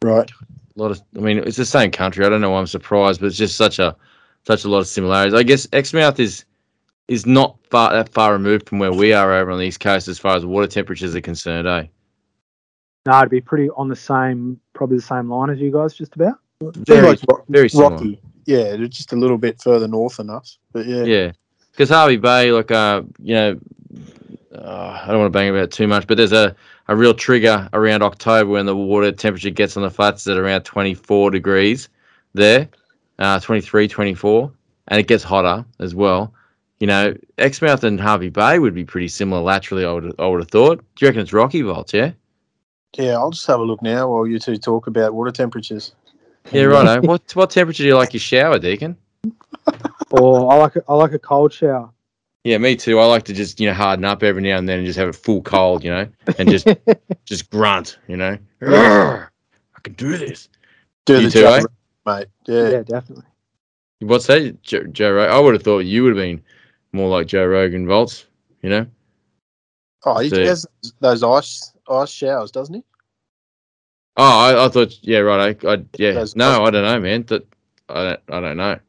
Right. 0.04 0.30
a 0.30 0.82
lot 0.82 0.92
of 0.92 1.02
I 1.16 1.20
mean 1.20 1.40
it's 1.40 1.58
the 1.58 1.66
same 1.66 1.92
country. 1.92 2.26
I 2.26 2.30
don't 2.30 2.42
know 2.42 2.52
why 2.52 2.60
I'm 2.60 2.68
surprised, 2.68 3.20
but 3.20 3.28
it's 3.28 3.38
just 3.38 3.56
such 3.56 3.80
a 3.80 3.96
such 4.44 4.64
a 4.66 4.70
lot 4.70 4.80
of 4.80 4.88
similarities. 4.88 5.34
I 5.34 5.44
guess 5.44 5.68
Exmouth 5.74 6.20
is 6.20 6.46
is 7.08 7.26
not 7.26 7.58
far 7.70 7.92
that 7.92 8.10
far 8.10 8.34
removed 8.34 8.70
from 8.70 8.80
where 8.80 8.94
we 8.94 9.14
are 9.14 9.34
over 9.34 9.52
on 9.52 9.60
the 9.60 9.66
east 9.66 9.80
coast 9.80 10.08
as 10.08 10.18
far 10.18 10.36
as 10.36 10.46
water 10.46 10.68
temperatures 10.68 11.16
are 11.16 11.22
concerned, 11.22 11.68
eh? 11.68 11.86
No, 13.06 13.18
it'd 13.18 13.30
be 13.32 13.42
pretty 13.42 13.70
on 13.72 13.90
the 13.90 13.96
same, 13.96 14.60
probably 14.74 14.98
the 14.98 15.04
same 15.04 15.30
line 15.30 15.50
as 15.50 15.60
you 15.60 15.72
guys, 15.72 15.94
just 15.94 16.16
about. 16.16 16.36
Very 16.62 17.10
like 17.10 17.20
ro- 17.28 17.44
very 17.50 17.70
similar. 17.70 17.92
rocky. 17.92 18.22
Yeah, 18.46 18.76
they're 18.76 18.88
just 18.88 19.14
a 19.14 19.16
little 19.16 19.38
bit 19.38 19.62
further 19.62 19.88
north 19.88 20.18
than 20.18 20.30
us, 20.30 20.58
but 20.72 20.86
yeah. 20.86 21.04
Yeah, 21.04 21.32
because 21.72 21.90
Hervey 21.90 22.18
Bay, 22.18 22.52
like 22.52 22.72
uh, 22.72 23.02
you 23.20 23.36
know, 23.36 23.60
uh, 24.64 25.02
I 25.04 25.08
don't 25.08 25.20
want 25.20 25.34
to 25.34 25.38
bang 25.38 25.50
about 25.50 25.64
it 25.64 25.72
too 25.72 25.88
much, 25.88 26.08
but 26.08 26.18
there's 26.18 26.34
a, 26.34 26.56
a 26.88 26.96
real 26.96 27.14
trigger 27.14 27.68
around 27.74 28.04
October 28.04 28.52
when 28.52 28.66
the 28.66 28.76
water 28.76 29.12
temperature 29.12 29.50
gets 29.50 29.76
on 29.76 29.84
the 29.84 29.90
flats 29.90 30.28
at 30.28 30.38
around 30.38 30.64
24 30.64 31.32
degrees 31.32 31.90
there, 32.34 32.70
uh, 33.20 33.40
23, 33.40 33.88
24, 33.88 34.52
and 34.90 35.00
it 35.00 35.08
gets 35.08 35.24
hotter 35.24 35.66
as 35.80 35.96
well. 35.96 36.34
You 36.80 36.88
know, 36.88 37.16
Exmouth 37.38 37.84
and 37.84 38.00
Hervey 38.00 38.30
Bay 38.30 38.60
would 38.60 38.74
be 38.74 38.86
pretty 38.86 39.08
similar 39.08 39.42
laterally. 39.42 39.86
I 39.86 39.92
would 39.94 40.16
I 40.20 40.28
would 40.28 40.40
have 40.40 40.50
thought. 40.50 40.78
Do 40.96 41.06
you 41.06 41.08
reckon 41.08 41.22
it's 41.22 41.34
Rocky 41.34 41.62
Volts? 41.62 41.94
Yeah. 41.94 42.12
Yeah, 42.98 43.14
I'll 43.14 43.32
just 43.32 43.46
have 43.48 43.60
a 43.60 43.64
look 43.64 43.82
now 43.82 44.10
while 44.10 44.28
you 44.28 44.40
two 44.40 44.58
talk 44.58 44.88
about 44.88 45.14
water 45.14 45.32
temperatures. 45.32 45.94
Yeah, 46.52 46.64
righto. 46.64 47.02
what 47.08 47.36
what 47.36 47.52
temperature 47.52 47.84
do 47.84 47.88
you 47.88 47.96
like 47.96 48.14
your 48.14 48.20
shower, 48.20 48.58
Deacon? 48.58 48.98
Or 50.10 50.52
I 50.52 50.58
like 50.58 50.76
a, 50.76 50.84
I 50.90 50.96
like 50.96 51.14
a 51.14 51.20
cold 51.20 51.54
shower. 51.54 51.90
Yeah, 52.44 52.58
me 52.58 52.76
too. 52.76 53.00
I 53.00 53.06
like 53.06 53.24
to 53.26 53.34
just 53.34 53.60
you 53.60 53.68
know 53.68 53.74
harden 53.74 54.04
up 54.06 54.24
every 54.24 54.42
now 54.42 54.58
and 54.58 54.68
then 54.68 54.80
and 54.80 54.86
just 54.88 54.98
have 54.98 55.10
it 55.10 55.16
full 55.16 55.42
cold, 55.44 55.84
you 55.84 55.92
know, 55.92 56.08
and 56.40 56.50
just 56.50 56.68
just 57.26 57.50
grunt, 57.52 58.00
you 58.08 58.18
know. 58.18 58.38
I 58.62 59.28
can 59.84 59.94
do 59.94 60.18
this. 60.18 60.50
Do 61.06 61.20
You 61.22 61.30
the 61.30 61.32
too, 61.32 61.42
Joe 61.42 61.54
eh? 61.54 61.64
Mate. 62.06 62.28
Yeah. 62.48 62.70
Yeah, 62.70 62.84
definitely. 62.84 63.26
What's 64.00 64.26
that, 64.28 64.62
Joe, 64.64 64.84
Joe 64.86 65.12
Rogan? 65.14 65.36
I 65.36 65.40
would 65.40 65.54
have 65.54 65.64
thought 65.64 65.80
you 65.80 66.04
would 66.04 66.16
have 66.16 66.24
been 66.24 66.44
more 66.94 67.10
like 67.10 67.28
Joe 67.28 67.46
Rogan 67.46 67.86
Volts, 67.88 68.26
you 68.64 68.70
know. 68.70 68.86
Oh, 70.06 70.20
he 70.20 70.30
So- 70.30 70.44
has 70.44 70.66
those 71.00 71.22
ice 71.24 71.72
ice 71.88 72.10
showers, 72.10 72.50
doesn't 72.52 72.74
he? 72.76 72.84
Oh, 74.18 74.24
I, 74.24 74.66
I 74.66 74.70
thought, 74.70 74.98
yeah, 75.04 75.20
right. 75.20 75.56
I, 75.64 75.74
I 75.74 75.86
yeah, 75.98 76.14
Those- 76.14 76.36
no, 76.36 76.64
I 76.66 76.72
don't 76.72 76.84
know, 76.84 77.00
man. 77.00 77.24
That 77.28 77.46
I 77.90 78.04
don't, 78.04 78.20
I 78.30 78.40
don't 78.40 78.58
know. 78.58 78.80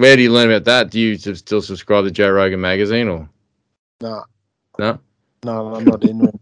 Where 0.00 0.16
do 0.16 0.22
you 0.22 0.32
learn 0.32 0.50
about 0.50 0.64
that? 0.64 0.90
Do 0.90 0.98
you 0.98 1.18
still 1.18 1.60
subscribe 1.60 2.04
to 2.04 2.10
Joe 2.10 2.30
Rogan 2.30 2.58
magazine 2.58 3.06
or 3.06 3.28
No, 4.00 4.24
no? 4.78 4.98
no, 5.44 5.74
I'm 5.74 5.84
not 5.84 6.02
into 6.02 6.28
it. 6.28 6.40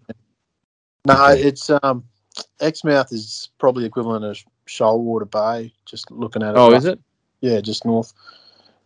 No, 1.04 1.26
it's 1.30 1.68
um, 1.82 2.04
Exmouth 2.60 3.12
is 3.12 3.48
probably 3.58 3.84
equivalent 3.84 4.24
of 4.24 4.38
Shoalwater 4.68 5.28
Bay. 5.28 5.72
Just 5.86 6.08
looking 6.12 6.44
at 6.44 6.50
it. 6.50 6.56
Oh, 6.56 6.72
is 6.72 6.84
it? 6.84 7.00
Yeah, 7.40 7.60
just 7.60 7.84
north. 7.84 8.12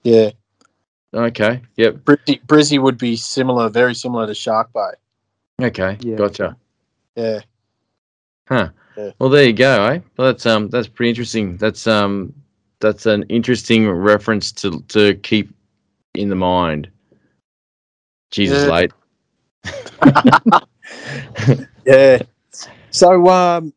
Yeah, 0.05 0.31
Okay. 1.13 1.61
Yep. 1.77 1.97
Brizzy, 1.97 2.41
Brizzy 2.47 2.81
would 2.81 2.97
be 2.97 3.15
similar, 3.15 3.69
very 3.69 3.95
similar 3.95 4.27
to 4.27 4.35
Shark 4.35 4.73
Bay. 4.73 5.67
Okay. 5.67 5.99
Yeah. 6.01 6.17
Gotcha. 6.17 6.57
Yeah, 7.15 7.41
Huh. 8.49 8.71
Yeah. 8.97 9.11
Well, 9.19 9.29
there 9.29 9.45
you 9.45 9.53
go. 9.53 9.85
Eh? 9.85 9.99
Well, 10.17 10.29
that's 10.29 10.47
um, 10.47 10.71
that's 10.71 10.89
pretty 10.89 11.11
interesting. 11.11 11.59
That's 11.59 11.87
um, 11.87 12.33
that's 12.83 13.07
an 13.07 13.25
interesting 13.31 13.91
reference 13.91 14.53
to 14.53 14.83
to 14.89 15.15
keep 15.17 15.55
in 16.15 16.29
the 16.29 16.37
mind. 16.37 16.91
Jesus, 18.33 18.65
Yeah. 18.65 18.71
late. 18.71 18.93
Yeah. 21.87 22.23
So 22.91 23.29
um, 23.29 23.73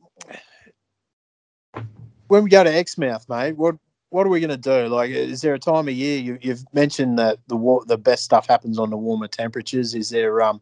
when 2.28 2.44
we 2.44 2.50
go 2.50 2.64
to 2.64 2.70
Exmouth, 2.74 3.28
mate, 3.30 3.58
what 3.58 3.76
what 4.10 4.26
are 4.28 4.30
we 4.30 4.40
going 4.40 4.50
to 4.50 4.58
do? 4.58 4.88
Like, 4.88 5.12
is 5.12 5.42
there 5.42 5.56
a 5.56 5.60
time 5.60 5.88
of 5.88 5.94
year 5.94 6.20
you, 6.20 6.38
you've 6.42 6.64
mentioned 6.74 7.20
that 7.20 7.40
the 7.48 7.56
wa- 7.58 7.84
the 7.86 7.98
best 7.98 8.24
stuff 8.24 8.48
happens 8.48 8.80
on 8.80 8.90
the 8.90 8.98
warmer 8.98 9.28
temperatures? 9.28 9.96
Is 9.96 10.10
there 10.10 10.42
um, 10.42 10.62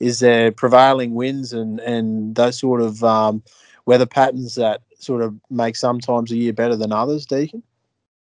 is 0.00 0.20
there 0.20 0.52
prevailing 0.52 1.14
winds 1.14 1.52
and 1.52 1.80
and 1.80 2.34
those 2.36 2.58
sort 2.58 2.82
of 2.82 3.02
um, 3.04 3.42
weather 3.86 4.06
patterns 4.06 4.54
that 4.56 4.82
sort 4.98 5.22
of 5.22 5.34
make 5.50 5.76
some 5.76 6.00
times 6.00 6.32
a 6.32 6.36
year 6.36 6.52
better 6.52 6.76
than 6.76 6.92
others, 6.92 7.26
Deacon? 7.26 7.62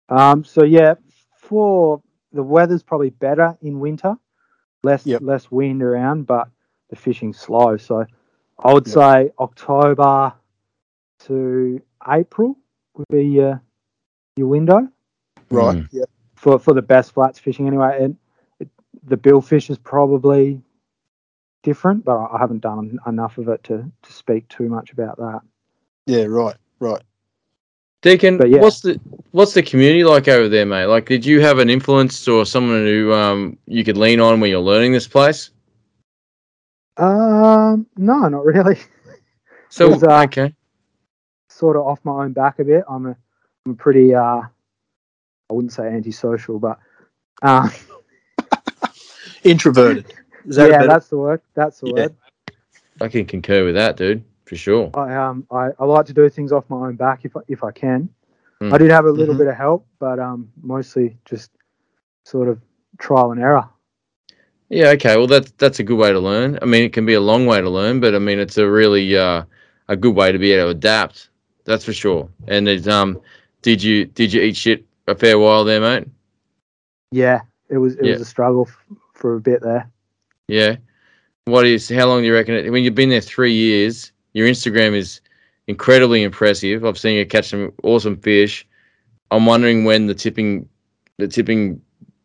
Um, 0.09 0.45
so 0.45 0.65
yeah, 0.65 0.95
for 1.37 2.03
the 2.33 2.43
weather's 2.43 2.83
probably 2.83 3.11
better 3.11 3.57
in 3.63 3.81
winter, 3.81 4.17
less 4.83 5.07
Yep. 5.07 5.23
less 5.23 5.51
wind 5.51 5.83
around, 5.83 6.27
but 6.27 6.49
the 6.91 6.97
fishing's 6.97 7.39
slow. 7.39 7.77
So 7.77 8.05
I 8.59 8.73
would 8.73 8.87
Yep. 8.87 8.95
say 8.95 9.33
October 9.39 10.33
to 11.21 11.81
April 12.07 12.57
would 12.95 13.09
be 13.09 13.25
your 13.27 13.61
your 14.37 14.49
window 14.49 14.89
Right. 15.51 15.77
Mm. 15.77 15.89
Yeah. 15.93 16.05
for 16.35 16.59
for 16.59 16.75
the 16.75 16.83
best 16.83 17.13
flats 17.13 17.39
fishing 17.39 17.67
anyway. 17.67 18.03
And 18.05 18.17
it, 18.61 18.69
the 19.05 19.17
billfish 19.17 19.71
is 19.71 19.79
probably 19.79 20.63
different, 21.63 22.05
but 22.05 22.17
I 22.17 22.37
I 22.37 22.39
haven't 22.39 22.61
done 22.61 22.99
enough 23.07 23.39
of 23.39 23.49
it 23.49 23.65
to 23.65 23.91
to 24.03 24.13
speak 24.13 24.49
too 24.49 24.69
much 24.69 24.93
about 24.93 25.17
that. 25.19 25.41
Yeah. 26.07 26.25
Right. 26.25 26.57
Right. 26.79 27.03
Deacon, 28.07 28.39
But 28.39 28.51
yeah. 28.51 28.59
what's 28.61 28.81
the 28.83 29.01
what's 29.33 29.53
the 29.53 29.63
community 29.65 30.05
like 30.05 30.29
over 30.29 30.49
there, 30.49 30.65
mate? 30.65 30.87
Like, 30.87 31.07
did 31.07 31.27
you 31.27 31.41
have 31.41 31.59
an 31.59 31.69
influence 31.69 32.29
or 32.29 32.47
someone 32.47 32.85
who 32.85 33.13
um 33.13 33.59
you 33.67 33.83
could 33.83 33.97
lean 33.97 34.21
on 34.21 34.39
when 34.39 34.49
you're 34.49 34.61
learning 34.61 34.93
this 34.93 35.09
place? 35.09 35.51
Um, 36.99 37.87
no, 37.97 38.29
not 38.29 38.45
really. 38.45 38.79
So 39.69 39.89
Was, 39.91 40.05
uh, 40.05 40.23
okay, 40.23 40.55
sort 41.49 41.77
of 41.77 41.83
off 41.83 41.99
my 42.05 42.13
own 42.25 42.33
back 42.33 42.61
a 42.61 42.65
bit. 42.65 42.85
I'm 42.89 43.07
a, 43.07 43.17
I'm 43.67 43.73
a 43.73 43.75
pretty, 43.75 44.15
uh, 44.15 44.43
I 44.43 44.49
wouldn't 45.53 45.73
say 45.73 45.89
antisocial, 45.89 46.61
but 46.61 46.79
uh, 47.43 47.69
Introverted. 49.43 50.07
Is 50.47 50.57
that 50.57 50.71
yeah, 50.71 50.79
better- 50.79 50.89
that's 50.89 51.09
the 51.09 51.19
word. 51.19 51.41
That's 51.55 51.81
the 51.81 51.89
Yeah. 51.89 51.93
word. 51.95 52.17
I 53.01 53.09
can 53.09 53.27
concur 53.27 53.65
with 53.65 53.75
that, 53.75 53.97
dude, 53.97 54.23
for 54.47 54.57
sure. 54.57 54.91
I 54.95 55.15
um, 55.15 55.47
I, 55.51 55.71
I 55.79 55.85
like 55.85 56.07
to 56.07 56.15
do 56.15 56.29
things 56.31 56.53
off 56.53 56.65
my 56.71 56.77
own 56.77 56.97
back 56.97 57.25
if 57.25 57.37
I, 57.37 57.41
if 57.49 57.63
I 57.63 57.71
can. 57.73 58.09
Mm. 58.63 58.73
I 58.73 58.79
did 58.79 58.91
have 58.91 59.05
a 59.05 59.11
little 59.11 59.35
Mhm. 59.35 59.39
bit 59.39 59.47
of 59.49 59.57
help, 59.57 59.87
but 59.99 60.19
um, 60.19 60.51
mostly 60.63 61.19
just 61.27 61.51
sort 62.25 62.49
of 62.49 62.59
trial 62.99 63.33
and 63.33 63.41
error. 63.41 63.69
Yeah, 64.71 64.89
okay. 64.91 65.17
Well, 65.17 65.27
that's 65.27 65.51
that's 65.59 65.79
a 65.79 65.85
good 65.85 65.99
way 65.99 66.11
to 66.13 66.19
learn. 66.19 66.59
I 66.63 66.65
mean, 66.65 66.83
it 66.85 66.93
can 66.93 67.05
be 67.07 67.15
a 67.15 67.21
long 67.21 67.47
way 67.47 67.61
to 67.61 67.69
learn, 67.71 68.01
but 68.01 68.15
I 68.15 68.19
mean, 68.19 68.39
it's 68.39 68.57
a 68.59 68.69
really 68.69 69.17
uh, 69.17 69.45
a 69.89 69.97
good 69.97 70.15
way 70.17 70.33
to 70.33 70.39
be 70.39 70.53
able 70.53 70.67
to 70.67 70.71
adapt. 70.71 71.29
That's 71.65 71.85
for 71.85 71.93
sure. 71.93 72.29
And 72.49 72.69
it's, 72.69 72.87
um, 72.89 73.21
did 73.63 73.83
you 73.83 74.07
did 74.07 74.33
you 74.33 74.41
eat 74.43 74.57
shit 74.57 74.85
a 75.07 75.15
fair 75.15 75.39
while 75.39 75.65
there, 75.65 75.81
mate? 75.81 76.09
Yeah, 77.13 77.43
it 77.69 77.79
was 77.79 77.95
it 77.97 78.05
Yeah. 78.05 78.13
was 78.13 78.23
a 78.23 78.25
struggle 78.25 78.67
f- 78.69 78.97
for 79.15 79.37
a 79.37 79.41
bit 79.41 79.63
there. 79.63 79.89
Yeah. 80.49 80.77
What 81.45 81.67
is? 81.67 81.89
How 81.89 82.07
long 82.07 82.23
do 82.23 82.27
you 82.27 82.35
reckon? 82.35 82.55
It, 82.55 82.71
when 82.71 82.83
you've 82.83 82.95
been 82.97 83.11
there 83.11 83.21
three 83.21 83.53
years, 83.53 84.11
your 84.37 84.47
Instagram 84.47 84.95
is 84.95 85.23
incredibly 85.67 86.23
impressive. 86.23 86.85
I've 86.85 86.99
seen 86.99 87.17
you 87.17 87.25
catch 87.25 87.49
some 87.49 87.73
awesome 87.83 88.19
fish. 88.19 88.67
I'm 89.31 89.47
wondering 89.47 89.85
when 89.85 90.07
the 90.07 90.15
tipping, 90.15 90.69
the 91.17 91.27
tipping 91.27 91.81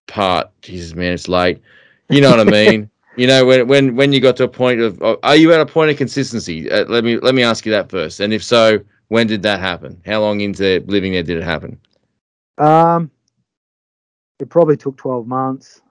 part. 0.07 0.49
Jesus, 0.61 0.93
man, 0.93 1.13
it's 1.13 1.29
late. 1.29 1.61
You 2.09 2.19
know 2.19 2.29
what 2.29 2.41
I 2.41 2.51
mean? 2.51 2.89
You 3.17 3.27
know 3.27 3.43
when 3.45 3.67
when 3.67 3.97
when 3.97 4.13
you 4.13 4.21
got 4.21 4.37
to 4.37 4.45
a 4.45 4.47
point 4.47 4.79
of, 4.79 4.97
are 5.21 5.35
you 5.35 5.51
at 5.51 5.59
a 5.59 5.65
point 5.65 5.91
of 5.91 5.97
consistency? 5.97 6.71
Uh, 6.71 6.85
let 6.85 7.03
me 7.03 7.17
let 7.17 7.35
me 7.35 7.43
ask 7.43 7.65
you 7.65 7.71
that 7.73 7.89
first. 7.89 8.21
And 8.21 8.31
if 8.31 8.41
so, 8.41 8.79
when 9.09 9.27
did 9.27 9.41
that 9.41 9.59
happen? 9.59 10.01
How 10.05 10.21
long 10.21 10.39
into 10.39 10.81
living 10.87 11.11
there 11.11 11.21
did 11.21 11.37
it 11.37 11.43
happen? 11.43 11.77
Um, 12.57 13.11
it 14.39 14.49
probably 14.49 14.77
took 14.77 14.95
twelve 14.95 15.27
months. 15.27 15.81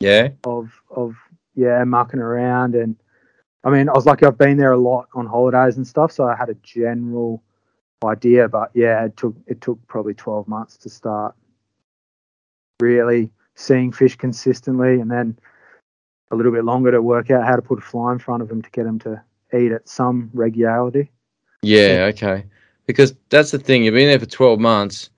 Yeah. 0.00 0.30
of 0.44 0.72
of 0.90 1.14
yeah 1.54 1.84
mucking 1.84 2.18
around 2.18 2.74
and 2.74 2.96
I 3.64 3.70
mean 3.70 3.88
I 3.88 3.92
was 3.92 4.06
lucky 4.06 4.26
I've 4.26 4.38
been 4.38 4.56
there 4.56 4.72
a 4.72 4.78
lot 4.78 5.08
on 5.14 5.26
holidays 5.26 5.76
and 5.76 5.86
stuff 5.86 6.12
so 6.12 6.24
I 6.24 6.36
had 6.36 6.48
a 6.48 6.54
general 6.62 7.42
idea 8.04 8.48
but 8.48 8.70
yeah 8.74 9.04
it 9.04 9.16
took 9.16 9.34
it 9.46 9.60
took 9.60 9.78
probably 9.86 10.14
12 10.14 10.48
months 10.48 10.76
to 10.78 10.88
start 10.88 11.34
really 12.80 13.30
seeing 13.56 13.92
fish 13.92 14.16
consistently 14.16 15.00
and 15.00 15.10
then 15.10 15.38
a 16.30 16.36
little 16.36 16.52
bit 16.52 16.64
longer 16.64 16.90
to 16.90 17.02
work 17.02 17.30
out 17.30 17.44
how 17.44 17.56
to 17.56 17.62
put 17.62 17.78
a 17.78 17.82
fly 17.82 18.12
in 18.12 18.18
front 18.18 18.42
of 18.42 18.48
them 18.48 18.62
to 18.62 18.70
get 18.70 18.84
them 18.84 18.98
to 19.00 19.22
eat 19.52 19.72
at 19.72 19.88
some 19.88 20.30
regularity 20.32 21.10
Yeah, 21.62 22.10
okay. 22.14 22.44
Because 22.86 23.14
that's 23.28 23.50
the 23.50 23.58
thing. 23.58 23.84
You've 23.84 23.94
been 23.94 24.08
there 24.08 24.18
for 24.18 24.26
12 24.26 24.58
months. 24.58 25.10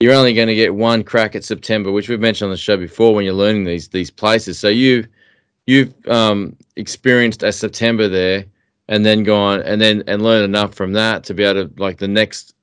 You're 0.00 0.14
only 0.14 0.34
going 0.34 0.48
to 0.48 0.54
get 0.54 0.74
one 0.74 1.02
crack 1.02 1.34
at 1.34 1.44
September, 1.44 1.90
which 1.90 2.08
we've 2.08 2.20
mentioned 2.20 2.46
on 2.46 2.52
the 2.52 2.58
show 2.58 2.76
before 2.76 3.14
when 3.14 3.24
you're 3.24 3.34
learning 3.34 3.64
these 3.64 3.88
these 3.88 4.10
places. 4.10 4.58
So 4.58 4.68
you 4.68 5.06
you've 5.66 5.94
um, 6.08 6.56
experienced 6.76 7.42
a 7.42 7.52
September 7.52 8.08
there 8.08 8.44
and 8.88 9.04
then 9.04 9.24
gone 9.24 9.60
and 9.62 9.80
then 9.80 10.02
and 10.06 10.22
learned 10.22 10.44
enough 10.44 10.74
from 10.74 10.92
that 10.92 11.24
to 11.24 11.34
be 11.34 11.42
able 11.42 11.68
to 11.68 11.82
like 11.82 11.98
the 11.98 12.08
next 12.08 12.54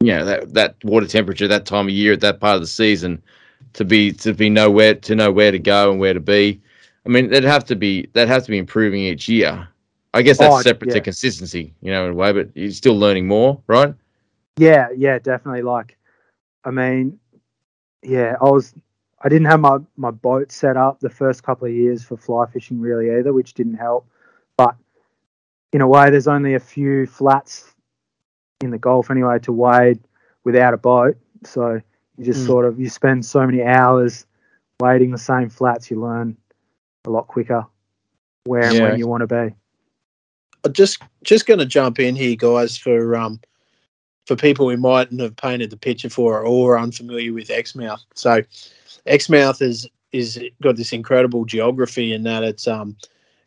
you 0.00 0.08
know 0.12 0.24
that 0.24 0.52
that 0.54 0.76
water 0.84 1.06
temperature 1.06 1.46
that 1.46 1.66
time 1.66 1.86
of 1.86 1.92
year 1.92 2.12
at 2.12 2.20
that 2.20 2.40
part 2.40 2.56
of 2.56 2.60
the 2.60 2.66
season 2.66 3.22
to 3.74 3.84
be 3.84 4.12
to 4.12 4.34
be 4.34 4.50
know 4.50 4.70
where 4.70 4.94
to 4.94 5.14
know 5.14 5.30
where 5.30 5.50
to 5.52 5.58
go 5.58 5.90
and 5.90 6.00
where 6.00 6.14
to 6.14 6.20
be. 6.20 6.60
I 7.04 7.08
mean, 7.08 7.30
that'd 7.30 7.48
have 7.48 7.64
to 7.64 7.76
be 7.76 8.08
that 8.12 8.28
has 8.28 8.44
to 8.44 8.50
be 8.50 8.58
improving 8.58 9.00
each 9.00 9.28
year. 9.28 9.68
I 10.14 10.22
guess 10.22 10.38
that's 10.38 10.54
Oh, 10.54 10.60
separate 10.60 10.90
to 10.90 11.00
consistency, 11.00 11.72
you 11.80 11.90
know, 11.90 12.04
in 12.04 12.12
a 12.12 12.14
way, 12.14 12.32
but 12.32 12.50
you're 12.54 12.70
still 12.70 12.98
learning 12.98 13.26
more, 13.26 13.60
right? 13.66 13.94
Yeah, 14.58 14.88
yeah, 14.94 15.18
definitely. 15.18 15.62
Like, 15.62 15.96
I 16.64 16.70
mean, 16.70 17.18
yeah, 18.02 18.36
I 18.40 18.44
was, 18.44 18.74
I 19.24 19.28
didn't 19.28 19.46
have 19.46 19.60
my 19.60 19.78
my 19.96 20.10
boat 20.10 20.50
set 20.50 20.76
up 20.76 21.00
the 21.00 21.10
first 21.10 21.42
couple 21.42 21.66
of 21.68 21.72
years 21.74 22.02
for 22.02 22.16
fly 22.16 22.46
fishing 22.46 22.80
really 22.80 23.10
either, 23.16 23.32
which 23.32 23.54
didn't 23.54 23.74
help. 23.74 24.06
But 24.56 24.74
in 25.72 25.80
a 25.80 25.86
way, 25.88 26.10
there's 26.10 26.28
only 26.28 26.54
a 26.54 26.60
few 26.60 27.06
flats 27.06 27.74
in 28.60 28.70
the 28.70 28.78
Gulf 28.78 29.10
anyway 29.10 29.38
to 29.40 29.52
wade 29.52 30.00
without 30.44 30.74
a 30.74 30.76
boat, 30.76 31.16
so 31.44 31.80
you 32.18 32.24
just 32.24 32.42
Mm. 32.42 32.46
sort 32.46 32.64
of 32.64 32.78
you 32.80 32.88
spend 32.88 33.24
so 33.24 33.46
many 33.46 33.62
hours 33.62 34.26
wading 34.80 35.12
the 35.12 35.18
same 35.18 35.48
flats, 35.48 35.90
you 35.90 36.00
learn 36.00 36.36
a 37.04 37.10
lot 37.10 37.26
quicker 37.28 37.64
where 38.44 38.64
and 38.64 38.74
Yeah. 38.74 38.82
when 38.90 38.98
you 38.98 39.06
want 39.06 39.20
to 39.22 39.26
be. 39.26 39.54
I'm 40.64 40.72
just 40.72 41.02
just 41.22 41.46
going 41.46 41.58
to 41.58 41.66
jump 41.66 41.98
in 42.00 42.14
here, 42.16 42.36
guys, 42.36 42.76
for 42.76 43.16
um 43.16 43.40
for 44.26 44.36
people 44.36 44.68
who 44.68 44.76
mightn't 44.76 45.20
have 45.20 45.36
painted 45.36 45.70
the 45.70 45.76
picture 45.76 46.10
for 46.10 46.44
or 46.44 46.74
are 46.74 46.78
unfamiliar 46.78 47.32
with 47.32 47.50
Exmouth. 47.50 48.02
So, 48.14 48.42
Exmouth 49.06 49.60
is 49.62 49.88
is 50.12 50.38
got 50.62 50.76
this 50.76 50.92
incredible 50.92 51.44
geography 51.44 52.12
in 52.12 52.22
that 52.24 52.42
it's 52.42 52.68
um 52.68 52.96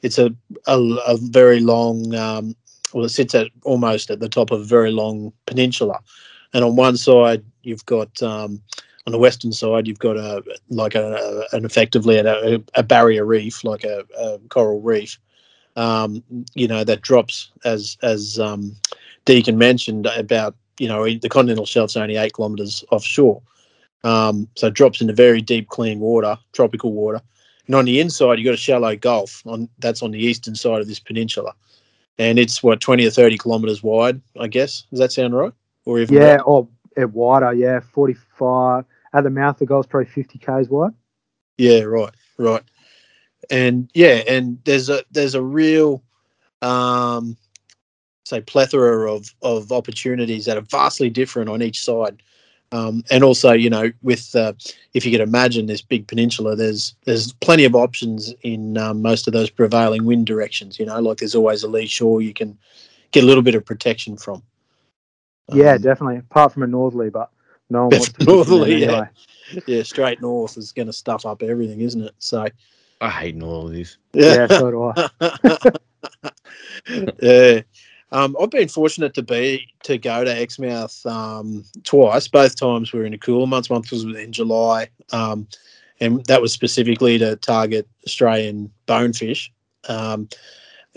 it's 0.02 0.18
a 0.18 0.36
a, 0.68 0.80
a 1.08 1.18
very 1.18 1.60
long 1.60 2.14
um 2.16 2.56
well 2.94 3.06
it 3.06 3.10
sits 3.10 3.36
at 3.36 3.48
almost 3.64 4.10
at 4.10 4.20
the 4.20 4.30
top 4.30 4.52
of 4.52 4.62
a 4.62 4.66
very 4.66 4.92
long 4.92 5.32
peninsula, 5.46 6.00
and 6.54 6.64
on 6.64 6.76
one 6.76 6.98
side 6.98 7.44
you've 7.64 7.86
got 7.86 8.22
um 8.22 8.62
on 9.08 9.12
the 9.12 9.20
western 9.20 9.52
side 9.52 9.88
you've 9.88 10.00
got 10.00 10.18
a 10.18 10.44
like 10.70 10.96
a, 10.96 11.46
an 11.54 11.64
effectively 11.64 12.18
a, 12.18 12.62
a 12.74 12.84
barrier 12.84 13.24
reef 13.24 13.64
like 13.64 13.84
a, 13.84 14.04
a 14.18 14.40
coral 14.50 14.82
reef 14.82 15.20
um, 15.76 16.24
you 16.54 16.68
know, 16.68 16.84
that 16.84 17.02
drops 17.02 17.52
as 17.64 17.98
as 18.02 18.40
um, 18.40 18.76
Deacon 19.26 19.58
mentioned 19.58 20.06
about 20.06 20.56
you 20.80 20.88
know 20.88 21.04
the 21.06 21.30
continental 21.30 21.66
shelf's 21.66 21.98
only 21.98 22.18
eight 22.18 22.34
kilometres 22.34 22.84
offshore, 22.92 23.42
um, 24.04 24.48
so 24.56 24.68
it 24.68 24.74
drops 24.74 25.02
into 25.02 25.14
very 25.14 25.42
deep, 25.42 25.70
clean 25.70 26.00
water, 26.00 26.38
tropical 26.54 26.94
water. 26.94 27.22
And 27.68 27.76
on 27.76 27.86
the 27.86 28.00
inside, 28.00 28.38
you've 28.38 28.46
got 28.46 28.54
a 28.54 28.58
shallow 28.58 28.96
gulf. 28.96 29.42
On 29.46 29.70
that's 29.80 30.04
on 30.04 30.12
the 30.12 30.20
eastern 30.20 30.56
side 30.56 30.82
of 30.82 30.88
this 30.88 31.00
peninsula, 31.00 31.54
and 32.18 32.38
it's 32.38 32.62
what 32.62 32.80
twenty 32.82 33.06
or 33.06 33.12
thirty 33.12 33.38
kilometres 33.38 33.82
wide. 33.82 34.22
I 34.40 34.48
guess 34.48 34.84
does 34.92 35.00
that 35.00 35.12
sound 35.12 35.36
right? 35.36 35.54
Or 35.86 36.00
even 36.00 36.16
Yeah, 36.16 36.38
more? 36.38 36.44
or 36.44 36.68
it 36.96 37.12
wider, 37.12 37.54
yeah, 37.54 37.80
45 37.80 38.86
at 39.14 39.24
the 39.24 39.30
mouth. 39.30 39.58
The 39.58 39.66
goal's 39.66 39.88
probably 39.88 40.10
50 40.10 40.40
k's 40.40 40.70
wide. 40.70 40.94
Yeah, 41.58 41.82
right, 41.82 42.14
right. 42.38 42.64
And 43.50 43.90
yeah, 43.94 44.22
and 44.28 44.60
there's 44.66 44.90
a 44.90 45.04
there's 45.12 45.36
a 45.36 45.42
real 45.42 46.04
um 46.62 47.38
say 48.26 48.42
plethora 48.42 49.12
of 49.12 49.34
of 49.42 49.72
opportunities 49.72 50.46
that 50.46 50.58
are 50.58 50.62
vastly 50.70 51.10
different 51.10 51.50
on 51.50 51.62
each 51.62 51.84
side. 51.84 52.22
Um, 52.72 53.04
and 53.12 53.24
also, 53.24 53.52
you 53.54 53.70
know, 53.70 53.92
with 54.02 54.36
uh, 54.36 54.54
if 54.94 55.06
you 55.06 55.12
could 55.12 55.22
imagine 55.22 55.68
this 55.68 55.82
big 55.82 56.08
peninsula, 56.08 56.56
there's 56.56 56.96
there's 57.06 57.32
plenty 57.34 57.64
of 57.64 57.76
options 57.76 58.34
in 58.42 58.78
um, 58.78 59.02
most 59.02 59.28
of 59.28 59.34
those 59.34 59.50
prevailing 59.50 60.04
wind 60.06 60.26
directions. 60.26 60.80
You 60.80 60.88
know, 60.88 61.00
like 61.00 61.20
there's 61.20 61.36
always 61.36 61.64
a 61.64 61.70
lee 61.70 61.86
shore 61.86 62.22
you 62.22 62.34
can 62.34 62.58
get 63.12 63.24
a 63.24 63.28
little 63.28 63.44
bit 63.44 63.56
of 63.56 63.66
protection 63.66 64.18
from. 64.18 64.44
Yeah, 65.54 65.74
Um, 65.74 65.82
definitely. 65.82 66.18
Apart 66.18 66.54
from 66.54 66.64
a 66.64 66.68
northerly, 66.68 67.10
but 67.12 67.30
No 67.70 67.84
one 67.84 67.90
wants 67.92 68.10
to 68.10 68.14
fish 68.14 68.20
in 68.20 68.26
there 68.26 68.36
northerly, 68.36 68.76
yeah. 68.76 68.88
anyway. 68.88 69.10
Yeah, 69.68 69.84
straight 69.84 70.22
north 70.22 70.58
is 70.58 70.72
going 70.72 70.88
to 70.88 70.94
stuff 70.94 71.26
up 71.26 71.44
everything, 71.44 71.82
isn't 71.82 72.02
it? 72.02 72.16
So 72.18 72.48
I 73.00 73.10
hate 73.10 73.42
all 73.44 73.68
of 73.68 73.74
this. 73.74 73.98
Yeah, 74.14 74.48
so 74.48 74.72
do 74.72 74.94
I. 74.96 76.32
yeah. 77.22 77.62
Um, 78.12 78.36
I've 78.40 78.52
been 78.52 78.68
fortunate 78.68 79.14
to 79.16 79.24
be 79.24 79.68
to 79.84 79.98
go 79.98 80.24
to 80.24 80.32
Exmouth 80.32 81.06
um, 81.06 81.66
twice. 81.84 82.28
Both 82.28 82.60
times 82.60 82.94
we 82.94 83.00
were 83.00 83.06
in 83.06 83.12
the 83.12 83.18
cooler 83.18 83.48
months. 83.48 83.70
Once 83.70 83.92
was 83.92 84.04
in 84.04 84.32
July, 84.32 84.90
um, 85.12 85.48
and 86.00 86.24
that 86.26 86.42
was 86.42 86.54
specifically 86.54 87.18
to 87.18 87.36
target 87.38 87.88
Australian 88.06 88.72
bonefish. 88.86 89.52
Um, 89.90 90.30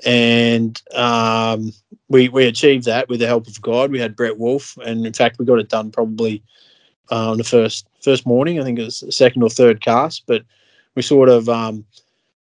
and 0.05 0.81
um, 0.95 1.73
we 2.09 2.29
we 2.29 2.47
achieved 2.47 2.85
that 2.85 3.09
with 3.09 3.21
the 3.21 3.27
help 3.27 3.47
of 3.49 3.61
God. 3.61 3.91
We 3.91 3.99
had 3.99 4.17
Brett 4.17 4.39
Wolf, 4.39 4.77
and 4.85 5.07
in 5.07 5.13
fact, 5.13 5.39
we 5.39 5.45
got 5.45 5.59
it 5.59 5.71
done 5.71 5.91
probably 5.91 6.43
uh, 7.11 7.33
on 7.33 7.39
the 7.39 7.45
first 7.45 7.89
first 8.03 8.27
morning. 8.27 8.61
I 8.61 8.65
think 8.65 8.79
it 8.79 8.85
was 8.85 9.01
the 9.01 9.13
second 9.13 9.43
or 9.43 9.51
third 9.51 9.81
cast, 9.81 10.25
but 10.27 10.43
we 10.95 11.03
sort 11.03 11.29
of 11.29 11.49
um, 11.49 11.85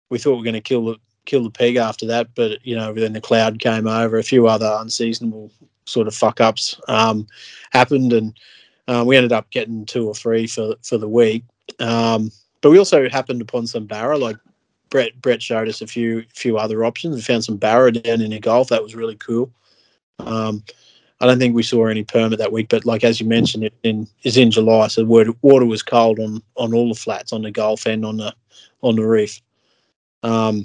we 0.09 0.19
thought 0.19 0.33
we 0.33 0.39
were 0.39 0.45
going 0.45 0.55
to 0.55 0.61
kill 0.61 0.87
the 0.87 0.97
kill 1.27 1.43
the 1.43 1.51
peg 1.51 1.77
after 1.77 2.07
that, 2.07 2.35
but 2.35 2.65
you 2.65 2.75
know, 2.75 2.93
then 2.93 3.13
the 3.13 3.21
cloud 3.21 3.59
came 3.59 3.87
over. 3.87 4.17
A 4.17 4.23
few 4.23 4.47
other 4.47 4.77
unseasonable 4.81 5.51
sort 5.85 6.09
of 6.09 6.15
fuck 6.15 6.41
ups 6.41 6.81
um, 6.89 7.27
happened, 7.73 8.13
and 8.13 8.39
uh, 8.89 9.05
we 9.07 9.17
ended 9.17 9.33
up 9.33 9.51
getting 9.51 9.85
two 9.85 10.07
or 10.07 10.15
three 10.15 10.47
for 10.47 10.75
for 10.83 10.99
the 10.99 11.09
week. 11.09 11.45
Um, 11.81 12.31
but 12.61 12.71
we 12.71 12.79
also 12.79 13.09
happened 13.09 13.43
upon 13.43 13.67
some 13.67 13.87
barra, 13.87 14.17
like 14.17 14.37
Brett 14.91 15.21
Brett 15.21 15.43
showed 15.43 15.69
us 15.69 15.83
a 15.83 15.87
few 15.87 16.25
few 16.35 16.59
other 16.59 16.85
options. 16.85 17.17
We 17.17 17.23
found 17.23 17.45
some 17.45 17.57
barra 17.57 17.93
down 17.93 18.21
in 18.21 18.31
the 18.31 18.41
Gulf. 18.41 18.69
That 18.69 18.83
was 18.83 18.95
really 18.95 19.17
cool. 19.17 19.51
Um, 20.19 20.65
I 21.21 21.27
don't 21.27 21.39
think 21.39 21.55
we 21.55 21.63
saw 21.63 21.87
any 21.87 22.05
permit 22.05 22.39
that 22.39 22.53
week, 22.53 22.69
but 22.69 22.85
like 22.85 23.03
as 23.03 23.21
you 23.21 23.27
mentioned, 23.27 23.65
it 23.65 23.75
in 23.83 24.07
is 24.23 24.37
in 24.37 24.51
July, 24.51 24.89
so 24.89 25.05
water, 25.05 25.33
water 25.43 25.67
was 25.67 25.83
cold 25.83 26.19
on 26.19 26.43
on 26.57 26.75
all 26.75 26.89
the 26.89 26.99
flats 26.99 27.33
on 27.33 27.43
the 27.43 27.51
Gulf 27.51 27.87
and 27.87 28.05
on 28.05 28.19
the 28.19 28.35
on 28.83 28.97
the 28.97 29.07
reef. 29.07 29.41
Um, 30.23 30.65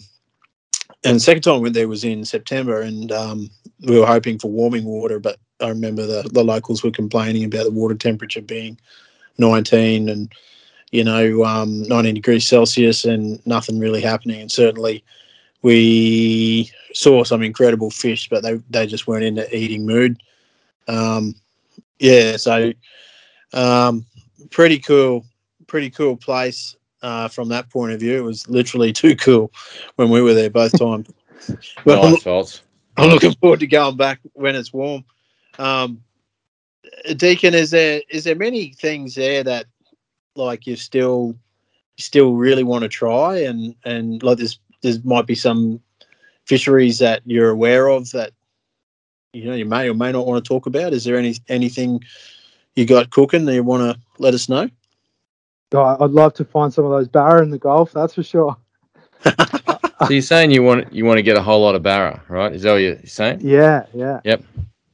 and 1.03 1.15
the 1.15 1.19
second 1.19 1.41
time 1.41 1.55
I 1.55 1.57
went 1.57 1.73
there 1.73 1.87
was 1.87 2.03
in 2.03 2.23
September, 2.25 2.81
and 2.81 3.11
um, 3.11 3.49
we 3.81 3.99
were 3.99 4.05
hoping 4.05 4.37
for 4.37 4.51
warming 4.51 4.85
water, 4.85 5.19
but 5.19 5.37
I 5.59 5.69
remember 5.69 6.05
the, 6.05 6.29
the 6.31 6.43
locals 6.43 6.83
were 6.83 6.91
complaining 6.91 7.43
about 7.43 7.65
the 7.65 7.71
water 7.71 7.95
temperature 7.95 8.41
being 8.41 8.79
19 9.37 10.09
and 10.09 10.31
you 10.91 11.03
know 11.03 11.43
um, 11.43 11.83
19 11.83 12.15
degrees 12.15 12.45
Celsius 12.45 13.05
and 13.05 13.43
nothing 13.47 13.79
really 13.79 14.01
happening. 14.01 14.41
And 14.41 14.51
certainly 14.51 15.03
we 15.61 16.69
saw 16.93 17.23
some 17.23 17.41
incredible 17.41 17.89
fish, 17.89 18.29
but 18.29 18.43
they 18.43 18.59
they 18.69 18.85
just 18.85 19.07
weren't 19.07 19.23
in 19.23 19.35
the 19.35 19.55
eating 19.55 19.85
mood. 19.85 20.21
Um, 20.87 21.35
yeah, 21.99 22.37
so 22.37 22.73
um, 23.53 24.05
pretty 24.49 24.79
cool, 24.79 25.25
pretty 25.67 25.89
cool 25.89 26.17
place 26.17 26.75
uh, 27.01 27.27
from 27.27 27.49
that 27.49 27.69
point 27.69 27.93
of 27.93 27.99
view. 27.99 28.17
It 28.17 28.23
was 28.23 28.47
literally 28.49 28.93
too 28.93 29.15
cool 29.15 29.51
when 29.95 30.09
we 30.09 30.21
were 30.21 30.33
there 30.33 30.49
both 30.49 30.77
times. 30.77 31.09
I'm, 31.49 31.55
Nice 31.85 32.23
faults. 32.23 32.61
I'm 32.97 33.09
looking 33.09 33.33
forward 33.35 33.59
to 33.61 33.67
going 33.67 33.97
back 33.97 34.19
when 34.33 34.55
it's 34.55 34.73
warm. 34.73 35.03
Um, 35.57 36.03
Deacon, 37.15 37.53
is 37.53 37.71
there 37.71 38.01
is 38.09 38.25
there 38.25 38.35
many 38.35 38.73
things 38.73 39.15
there 39.15 39.43
that 39.43 39.65
like 40.35 40.67
you 40.67 40.75
still 40.75 41.35
still 41.97 42.33
really 42.33 42.63
want 42.63 42.83
to 42.83 42.89
try 42.89 43.37
and 43.37 43.75
and 43.85 44.21
like 44.23 44.37
there's 44.37 44.59
there 44.81 44.95
might 45.03 45.27
be 45.27 45.35
some 45.35 45.79
fisheries 46.45 46.99
that 46.99 47.21
you're 47.25 47.49
aware 47.49 47.87
of 47.87 48.11
that 48.11 48.31
you 49.33 49.45
know 49.45 49.53
you 49.53 49.65
may 49.65 49.89
or 49.89 49.93
may 49.93 50.11
not 50.11 50.25
want 50.25 50.43
to 50.43 50.47
talk 50.47 50.65
about. 50.65 50.93
Is 50.93 51.03
there 51.03 51.17
any 51.17 51.35
anything 51.47 52.01
you 52.75 52.85
got 52.85 53.09
cooking 53.09 53.45
that 53.45 53.53
you 53.53 53.63
want 53.63 53.83
to 53.83 54.01
let 54.19 54.33
us 54.33 54.49
know? 54.49 54.69
Oh, 55.73 55.97
I'd 55.99 56.11
love 56.11 56.33
to 56.35 56.45
find 56.45 56.73
some 56.73 56.85
of 56.85 56.91
those 56.91 57.07
barra 57.07 57.41
in 57.41 57.49
the 57.49 57.57
Gulf, 57.57 57.91
that's 57.93 58.15
for 58.15 58.23
sure. 58.23 58.57
So 60.07 60.13
you're 60.13 60.21
saying 60.23 60.49
you 60.49 60.63
want 60.63 60.91
you 60.91 61.05
want 61.05 61.17
to 61.19 61.21
get 61.21 61.37
a 61.37 61.41
whole 61.43 61.61
lot 61.61 61.75
of 61.75 61.83
barra, 61.83 62.23
right? 62.27 62.51
Is 62.51 62.63
that 62.63 62.71
what 62.71 62.77
you're 62.77 62.97
saying? 63.05 63.41
Yeah, 63.41 63.85
yeah. 63.93 64.19
Yep, 64.23 64.43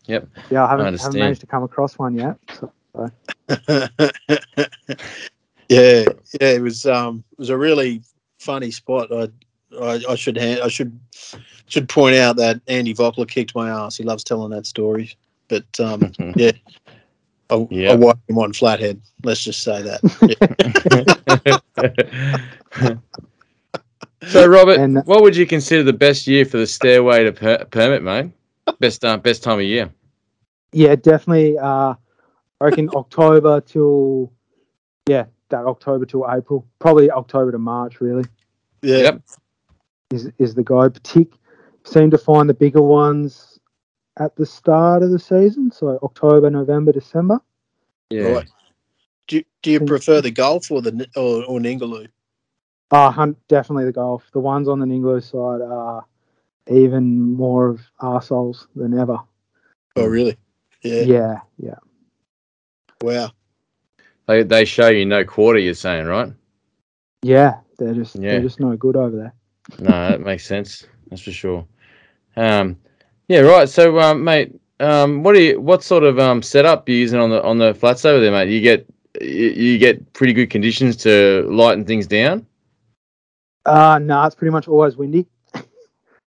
yep. 0.05 0.27
Yeah, 0.49 0.65
I 0.65 0.69
haven't, 0.69 0.99
haven't 0.99 1.19
managed 1.19 1.41
to 1.41 1.47
come 1.47 1.63
across 1.63 1.97
one 1.97 2.13
yet. 2.13 2.37
So, 2.93 3.09
yeah, 5.69 6.03
yeah, 6.09 6.49
it 6.49 6.61
was 6.61 6.85
um, 6.85 7.23
it 7.31 7.39
was 7.39 7.49
a 7.49 7.57
really 7.57 8.01
funny 8.39 8.69
spot. 8.69 9.09
I, 9.13 9.29
I, 9.81 10.01
I 10.09 10.15
should 10.15 10.37
ha- 10.37 10.61
I 10.63 10.67
should 10.67 10.99
should 11.67 11.87
point 11.87 12.17
out 12.17 12.35
that 12.37 12.59
Andy 12.67 12.93
Vockler 12.93 13.27
kicked 13.27 13.55
my 13.55 13.69
ass. 13.69 13.95
He 13.95 14.03
loves 14.03 14.25
telling 14.25 14.51
that 14.51 14.65
story, 14.65 15.13
but 15.47 15.65
um, 15.79 16.11
yeah, 16.35 16.51
I, 17.49 17.67
Yeah. 17.69 17.91
I 17.91 17.95
wiped 17.95 18.29
him 18.29 18.37
on 18.39 18.53
flathead. 18.53 19.01
Let's 19.23 19.43
just 19.43 19.61
say 19.63 19.81
that. 19.83 20.01
So 24.29 24.47
Robert, 24.47 24.79
And- 24.79 25.03
what 25.05 25.21
would 25.21 25.35
you 25.35 25.45
consider 25.45 25.83
the 25.83 25.93
best 25.93 26.25
year 26.27 26.43
for 26.43 26.57
the 26.57 26.65
stairway 26.67 27.23
to 27.23 27.31
per- 27.31 27.65
permit, 27.65 28.01
mate? 28.03 28.31
Best 28.79 29.05
uh, 29.05 29.15
best 29.17 29.43
time 29.43 29.59
of 29.59 29.65
year. 29.65 29.89
yeah, 30.73 30.95
definitely. 30.95 31.57
Uh, 31.57 31.93
I 32.59 32.65
reckon 32.65 32.89
October 32.95 33.61
till, 33.61 34.33
yeah, 35.07 35.25
that 35.49 35.65
October 35.65 36.05
till 36.05 36.25
April. 36.29 36.67
Probably 36.79 37.09
October 37.09 37.51
to 37.53 37.57
March, 37.59 38.01
really, 38.01 38.25
yeah, 38.81 38.97
Yep. 38.97 39.21
is 40.11 40.29
is 40.39 40.55
the 40.55 40.63
guide. 40.63 40.95
Partic- 40.95 41.33
seem 41.85 42.09
to 42.11 42.17
find 42.17 42.49
the 42.49 42.53
bigger 42.53 42.81
ones 42.81 43.46
at 44.19 44.35
the 44.35 44.45
start 44.45 45.03
of 45.03 45.11
the 45.11 45.19
season. 45.19 45.71
So 45.71 45.99
October, 46.03 46.49
November, 46.49 46.91
December. 46.91 47.39
Yeah. 48.09 48.23
Right. 48.23 48.49
Do, 49.27 49.43
do 49.61 49.71
you 49.71 49.79
prefer 49.81 50.21
the 50.21 50.31
Gulf 50.31 50.71
or 50.71 50.81
the 50.81 50.91
N- 50.91 51.11
or, 51.15 51.43
or 51.43 51.59
Ningaloo? 51.59 52.07
Uh, 52.91 53.11
hunt, 53.11 53.37
definitely 53.47 53.85
the 53.85 53.91
Gulf. 53.91 54.23
The 54.31 54.39
ones 54.39 54.69
on 54.69 54.79
the 54.79 54.85
Ningaloo 54.85 55.21
side 55.21 55.61
are 55.61 56.05
even 56.69 57.33
more 57.33 57.67
of 57.67 57.81
arseholes 58.01 58.67
than 58.75 58.97
ever. 58.97 59.17
Oh, 59.95 60.05
really? 60.05 60.37
Yeah. 60.81 61.01
Yeah, 61.01 61.39
yeah. 61.57 61.75
Wow. 63.01 63.31
They 64.27 64.43
they 64.43 64.65
show 64.65 64.89
you 64.89 65.05
no 65.05 65.23
quarter. 65.23 65.59
You're 65.59 65.73
saying, 65.73 66.05
right? 66.05 66.33
Yeah, 67.21 67.59
they're 67.77 67.93
just 67.93 68.15
Yeah. 68.15 68.31
they're 68.31 68.41
just 68.41 68.59
no 68.59 68.75
good 68.75 68.95
over 68.95 69.15
there. 69.15 69.33
No, 69.79 69.91
that 70.09 70.21
makes 70.21 70.45
sense. 70.45 70.85
That's 71.09 71.21
for 71.21 71.31
sure. 71.31 71.67
Um, 72.35 72.77
yeah, 73.27 73.39
right. 73.39 73.69
So, 73.69 73.99
um, 73.99 74.23
mate, 74.23 74.59
um, 74.79 75.23
what 75.23 75.33
do 75.33 75.41
you 75.41 75.59
what 75.59 75.83
sort 75.83 76.03
of 76.03 76.19
um 76.19 76.41
setup 76.41 76.87
are 76.87 76.91
you 76.91 76.97
using 76.97 77.19
on 77.19 77.29
the 77.29 77.43
on 77.43 77.57
the 77.57 77.73
flats 77.73 78.05
over 78.05 78.19
there, 78.19 78.31
mate? 78.31 78.49
You 78.49 78.61
get 78.61 78.87
you, 79.21 79.49
you 79.49 79.77
get 79.77 80.13
pretty 80.13 80.33
good 80.33 80.49
conditions 80.49 80.95
to 80.97 81.47
lighten 81.49 81.85
things 81.85 82.07
down. 82.07 82.45
Uh 83.65 83.99
no, 83.99 84.23
it's 84.23 84.35
pretty 84.35 84.51
much 84.51 84.67
always 84.67 84.95
windy. 84.97 85.27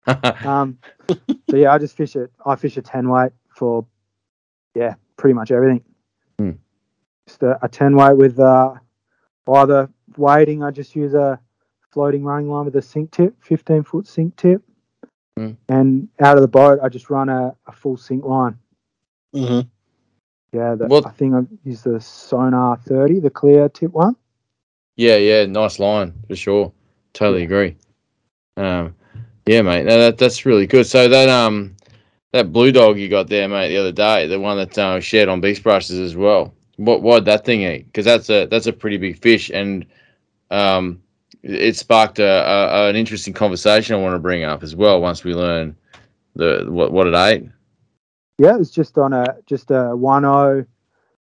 Um, 0.44 0.78
so 1.50 1.56
yeah, 1.56 1.72
I 1.72 1.78
just 1.78 1.96
fish 1.96 2.18
it. 2.18 2.30
I 2.46 2.56
fish 2.56 2.76
a 2.76 2.82
ten 2.82 3.08
weight 3.08 3.32
for 3.56 3.86
yeah, 4.76 4.96
pretty 5.16 5.34
much 5.34 5.50
everything. 5.50 5.82
Hmm. 6.38 6.52
Just 7.26 7.42
a, 7.44 7.58
a 7.64 7.70
ten 7.70 7.96
weight 7.96 8.18
with 8.18 8.38
uh, 8.38 8.74
either 9.48 9.90
wading. 10.18 10.62
I 10.62 10.72
just 10.72 10.94
use 10.94 11.14
a 11.14 11.40
floating 11.92 12.26
running 12.26 12.50
line 12.50 12.66
with 12.66 12.76
a 12.76 12.82
sink 12.82 13.12
tip, 13.12 13.34
fifteen 13.42 13.84
foot 13.84 14.06
sink 14.06 14.36
tip, 14.36 14.62
Hmm. 15.38 15.52
and 15.70 16.08
out 16.20 16.36
of 16.38 16.42
the 16.42 16.48
boat 16.48 16.80
I 16.84 16.90
just 16.90 17.10
run 17.10 17.30
a, 17.30 17.56
a 17.68 17.72
full 17.72 17.98
sink 17.98 18.24
line. 18.24 18.58
hmm 19.34 19.62
Yeah, 20.52 20.76
the, 20.76 20.86
What- 20.88 21.08
I 21.08 21.10
think 21.10 21.34
I 21.34 21.40
use 21.64 21.82
the 21.82 22.00
Sonar 22.00 22.78
thirty, 22.78 23.20
the 23.20 23.30
clear 23.30 23.68
tip 23.70 23.92
one. 23.92 24.16
yeah, 24.96 25.16
yeah, 25.18 25.46
nice 25.46 25.80
line 25.80 26.14
for 26.28 26.36
sure. 26.36 26.72
Totally 27.14 27.44
agree. 27.44 27.76
Um, 28.58 28.96
yeah, 29.46 29.62
mate. 29.62 29.86
No, 29.86 29.98
that 30.00 30.18
that's 30.18 30.46
really 30.46 30.68
good. 30.68 30.86
So 30.88 31.08
that 31.08 31.30
um 31.30 31.76
that 32.32 32.52
blue 32.52 32.72
dog 32.72 32.98
you 33.00 33.10
got 33.10 33.28
there, 33.28 33.48
mate, 33.48 33.70
the 33.70 33.78
other 33.78 33.92
day, 33.92 34.28
the 34.28 34.40
one 34.40 34.58
that 34.58 34.78
uh, 34.78 35.00
shared 35.00 35.30
on 35.30 35.42
beast 35.42 35.64
brushes 35.64 36.00
as 36.00 36.16
well. 36.16 36.54
What 36.78 37.02
why'd 37.04 37.26
that 37.26 37.46
thing 37.46 37.62
eat? 37.62 37.86
Because 37.86 38.06
that's 38.06 38.30
a 38.30 38.46
that's 38.48 38.66
a 38.68 38.74
pretty 38.74 38.98
big 38.98 39.20
fish, 39.22 39.50
and 39.52 39.86
um, 40.50 41.03
it 41.44 41.76
sparked 41.76 42.20
a, 42.20 42.26
a 42.26 42.90
an 42.90 42.96
interesting 42.96 43.34
conversation 43.34 43.96
I 43.96 44.00
want 44.00 44.16
to 44.16 44.20
bring 44.20 44.44
up 44.44 44.64
as 44.64 44.76
well. 44.76 45.02
Once 45.02 45.24
we 45.24 45.34
learn 45.36 45.76
the 46.36 46.66
what 46.70 46.92
what 46.92 47.08
it 47.08 47.14
ate. 47.16 47.50
Yeah, 48.40 48.58
it's 48.60 48.72
just 48.72 48.98
on 48.98 49.14
a 49.14 49.26
just 49.46 49.70
a 49.72 49.96
one 49.96 50.26
o 50.26 50.66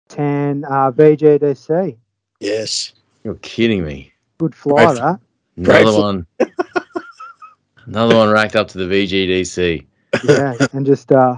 ten 0.08 0.64
uh, 0.66 0.92
VGDC. 0.92 1.96
Yes. 2.40 2.94
You're 3.24 3.36
kidding 3.36 3.86
me. 3.86 4.12
Good 4.38 4.56
fly 4.56 4.84
Right. 4.86 4.96
that. 4.96 5.20
Another 5.56 5.84
Grateful. 5.84 6.02
one. 6.02 6.28
Another 7.86 8.16
one 8.16 8.30
racked 8.30 8.56
up 8.56 8.68
to 8.70 8.78
the 8.78 8.86
VGDC. 8.86 9.86
yeah, 10.28 10.54
and 10.74 10.86
just 10.86 11.12
uh, 11.12 11.38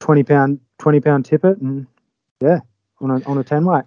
twenty 0.00 0.22
pound 0.22 0.60
twenty 0.78 1.00
pound 1.00 1.24
tippet, 1.24 1.58
and 1.58 1.86
yeah, 2.40 2.60
on 3.00 3.10
a 3.10 3.24
on 3.28 3.38
a 3.38 3.44
ten 3.44 3.64
weight. 3.64 3.84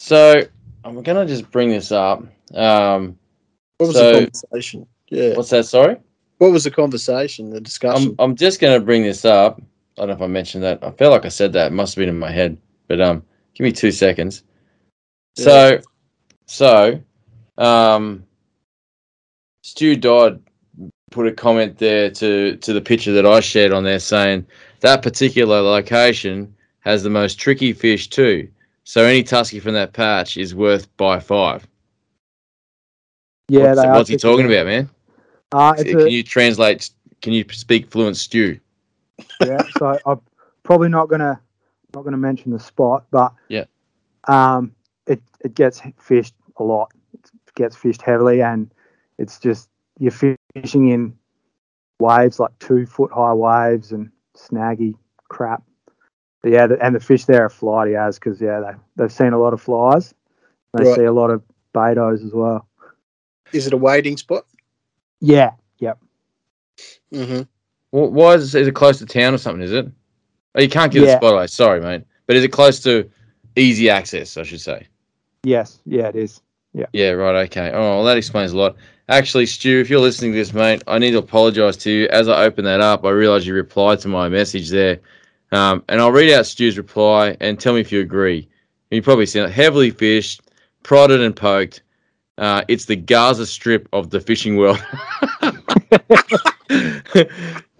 So 0.00 0.42
I'm 0.84 1.02
gonna 1.02 1.24
just 1.26 1.50
bring 1.50 1.70
this 1.70 1.92
up. 1.92 2.24
Um, 2.54 3.18
What 3.78 3.86
was 3.88 3.96
So- 3.96 4.12
the 4.12 4.18
conversation? 4.26 4.86
Yeah. 5.08 5.34
what's 5.34 5.50
that? 5.50 5.64
Sorry. 5.64 5.96
What 6.38 6.52
was 6.52 6.64
the 6.64 6.70
conversation? 6.70 7.50
The 7.50 7.56
I'm 7.56 7.62
discussion? 7.62 8.14
I'm 8.18 8.36
just 8.36 8.60
gonna 8.60 8.78
bring 8.80 9.02
this 9.02 9.24
up. 9.24 9.60
I 9.96 10.02
don't 10.02 10.08
know 10.10 10.14
if 10.14 10.22
I 10.22 10.26
mentioned 10.26 10.62
that. 10.62 10.78
I 10.84 10.90
feel 10.92 11.10
like 11.10 11.24
I 11.24 11.28
said 11.30 11.52
that. 11.54 11.68
It 11.68 11.74
must 11.74 11.94
have 11.94 12.02
been 12.02 12.08
in 12.08 12.18
my 12.18 12.30
head. 12.30 12.56
But 12.86 13.00
um, 13.00 13.22
Give 13.54 13.64
me 13.64 13.72
two 13.72 13.90
seconds. 13.90 14.44
So, 15.36 15.80
so, 16.46 17.00
um, 17.58 18.22
Stu 19.64 19.96
Dodd 19.96 20.40
put 21.10 21.26
a 21.26 21.32
comment 21.32 21.78
there 21.78 22.08
to 22.08 22.56
to 22.56 22.72
the 22.72 22.80
picture 22.80 23.12
that 23.12 23.26
I 23.26 23.40
shared 23.40 23.72
on 23.72 23.82
there, 23.82 23.98
saying 23.98 24.46
that 24.80 25.02
particular 25.02 25.60
location 25.60 26.54
has 26.80 27.02
the 27.02 27.10
most 27.10 27.40
tricky 27.40 27.72
fish 27.72 28.08
too. 28.08 28.48
So 28.84 29.04
any 29.04 29.24
tusky 29.24 29.58
from 29.58 29.74
that 29.74 29.92
patch 29.92 30.36
is 30.36 30.54
worth 30.54 30.94
by 30.96 31.18
five. 31.18 31.66
Yeah, 33.48 33.74
what's, 33.74 33.84
what's 33.84 34.08
he 34.10 34.16
talking 34.16 34.46
about, 34.46 34.66
man? 34.66 34.90
Uh, 35.52 35.72
Can 35.74 36.00
a, 36.00 36.08
you 36.10 36.22
translate? 36.22 36.90
Can 37.22 37.32
you 37.32 37.44
speak 37.50 37.90
fluent 37.90 38.16
Stu? 38.16 38.60
yeah, 39.44 39.62
so 39.78 39.98
I'm 40.06 40.20
probably 40.62 40.88
not 40.88 41.08
gonna 41.08 41.40
not 41.94 42.04
gonna 42.04 42.18
mention 42.18 42.52
the 42.52 42.58
spot, 42.58 43.06
but 43.10 43.32
Yeah. 43.48 43.64
um, 44.24 44.72
it 45.06 45.22
it 45.40 45.54
gets 45.54 45.80
fished 45.98 46.34
a 46.58 46.62
lot. 46.64 46.92
It 47.14 47.30
gets 47.54 47.74
fished 47.74 48.02
heavily, 48.02 48.42
and 48.42 48.70
it's 49.18 49.38
just 49.38 49.70
you're 49.98 50.12
fishing 50.12 50.88
in 50.90 51.16
waves 51.98 52.38
like 52.38 52.56
two 52.58 52.86
foot 52.86 53.10
high 53.12 53.32
waves 53.32 53.92
and 53.92 54.10
snaggy 54.36 54.94
crap. 55.28 55.62
But 56.42 56.52
yeah, 56.52 56.66
the, 56.66 56.84
and 56.84 56.94
the 56.94 57.00
fish 57.00 57.24
there 57.24 57.44
are 57.44 57.50
flighty 57.50 57.96
as 57.96 58.18
because 58.18 58.40
yeah 58.40 58.60
they 58.60 58.72
they've 58.96 59.12
seen 59.12 59.32
a 59.32 59.38
lot 59.40 59.54
of 59.54 59.62
flies. 59.62 60.14
They 60.74 60.84
Right. 60.84 60.96
see 60.96 61.04
a 61.04 61.12
lot 61.12 61.30
of 61.30 61.42
betos 61.74 62.24
as 62.24 62.32
well. 62.34 62.67
Is 63.52 63.66
it 63.66 63.72
a 63.72 63.76
wading 63.76 64.16
spot? 64.16 64.44
Yeah, 65.20 65.52
yep. 65.78 65.98
Mm-hmm. 67.12 67.42
Wh- 67.90 68.12
Why 68.12 68.34
is, 68.34 68.54
is 68.54 68.66
it 68.68 68.74
close 68.74 68.98
to 68.98 69.06
town 69.06 69.34
or 69.34 69.38
something? 69.38 69.62
Is 69.62 69.72
it? 69.72 69.86
Oh, 70.54 70.60
you 70.60 70.68
can't 70.68 70.92
give 70.92 71.02
the 71.02 71.08
Yeah. 71.08 71.16
spot 71.18 71.34
away. 71.34 71.46
Sorry, 71.46 71.80
mate. 71.80 72.04
But 72.26 72.36
is 72.36 72.44
it 72.44 72.48
close 72.52 72.80
to 72.80 73.10
easy 73.56 73.90
access? 73.90 74.36
I 74.36 74.42
should 74.42 74.60
say. 74.60 74.86
Yes, 75.44 75.80
yeah, 75.86 76.08
it 76.08 76.16
is. 76.16 76.40
Yeah, 76.74 76.86
Yeah. 76.92 77.10
right. 77.10 77.44
Okay. 77.46 77.70
Oh, 77.72 77.80
well, 77.80 78.04
that 78.04 78.16
explains 78.16 78.52
a 78.52 78.56
lot. 78.58 78.76
Actually, 79.08 79.46
Stu, 79.46 79.80
if 79.80 79.88
you're 79.88 80.00
listening 80.00 80.32
to 80.32 80.38
this, 80.38 80.52
mate, 80.52 80.82
I 80.86 80.98
need 80.98 81.12
to 81.12 81.18
apologise 81.18 81.76
to 81.78 81.90
you. 81.90 82.08
As 82.08 82.28
I 82.28 82.44
open 82.44 82.64
that 82.66 82.80
up, 82.80 83.04
I 83.06 83.10
realise 83.10 83.46
you 83.46 83.54
replied 83.54 84.00
to 84.00 84.08
my 84.08 84.28
message 84.28 84.68
there, 84.68 85.00
um, 85.50 85.82
and 85.88 85.98
I'll 86.00 86.12
read 86.12 86.30
out 86.30 86.44
Stu's 86.44 86.76
reply 86.76 87.34
and 87.40 87.58
tell 87.58 87.72
me 87.72 87.80
if 87.80 87.90
you 87.90 88.00
agree. 88.00 88.46
You 88.90 89.00
probably 89.00 89.24
seen 89.24 89.44
it. 89.44 89.50
Heavily 89.50 89.90
fished, 89.90 90.42
prodded 90.82 91.22
and 91.22 91.34
poked. 91.34 91.82
Uh, 92.38 92.64
it's 92.68 92.84
the 92.84 92.96
Gaza 92.96 93.44
Strip 93.44 93.88
of 93.92 94.10
the 94.10 94.20
fishing 94.20 94.56
world. 94.56 94.78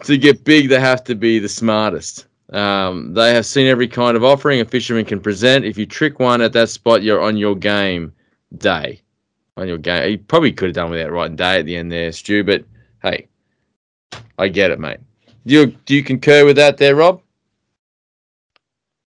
to 0.02 0.18
get 0.18 0.42
big, 0.44 0.68
they 0.68 0.80
have 0.80 1.04
to 1.04 1.14
be 1.14 1.38
the 1.38 1.48
smartest. 1.48 2.26
Um, 2.52 3.14
they 3.14 3.32
have 3.34 3.46
seen 3.46 3.68
every 3.68 3.86
kind 3.86 4.16
of 4.16 4.24
offering 4.24 4.60
a 4.60 4.64
fisherman 4.64 5.04
can 5.04 5.20
present. 5.20 5.64
If 5.64 5.78
you 5.78 5.86
trick 5.86 6.18
one 6.18 6.42
at 6.42 6.52
that 6.54 6.70
spot, 6.70 7.04
you're 7.04 7.20
on 7.20 7.36
your 7.36 7.54
game 7.54 8.12
day. 8.56 9.00
On 9.56 9.68
your 9.68 9.78
game. 9.78 10.10
You 10.10 10.18
probably 10.18 10.52
could 10.52 10.68
have 10.68 10.74
done 10.74 10.90
without 10.90 11.12
writing 11.12 11.36
day 11.36 11.60
at 11.60 11.66
the 11.66 11.76
end 11.76 11.92
there, 11.92 12.10
Stu, 12.10 12.42
but 12.42 12.64
hey, 13.02 13.28
I 14.38 14.48
get 14.48 14.72
it, 14.72 14.80
mate. 14.80 14.98
Do 15.46 15.54
you, 15.54 15.66
do 15.66 15.94
you 15.94 16.02
concur 16.02 16.44
with 16.44 16.56
that 16.56 16.78
there, 16.78 16.96
Rob? 16.96 17.22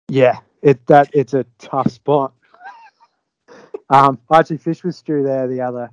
Yeah, 0.08 0.38
it 0.62 0.84
that 0.86 1.10
it's 1.12 1.34
a 1.34 1.44
tough 1.58 1.90
spot. 1.90 2.32
Um, 3.90 4.18
I 4.30 4.38
actually 4.40 4.58
fished 4.58 4.84
with 4.84 4.94
Stu 4.94 5.22
there 5.22 5.46
the 5.46 5.60
other 5.60 5.90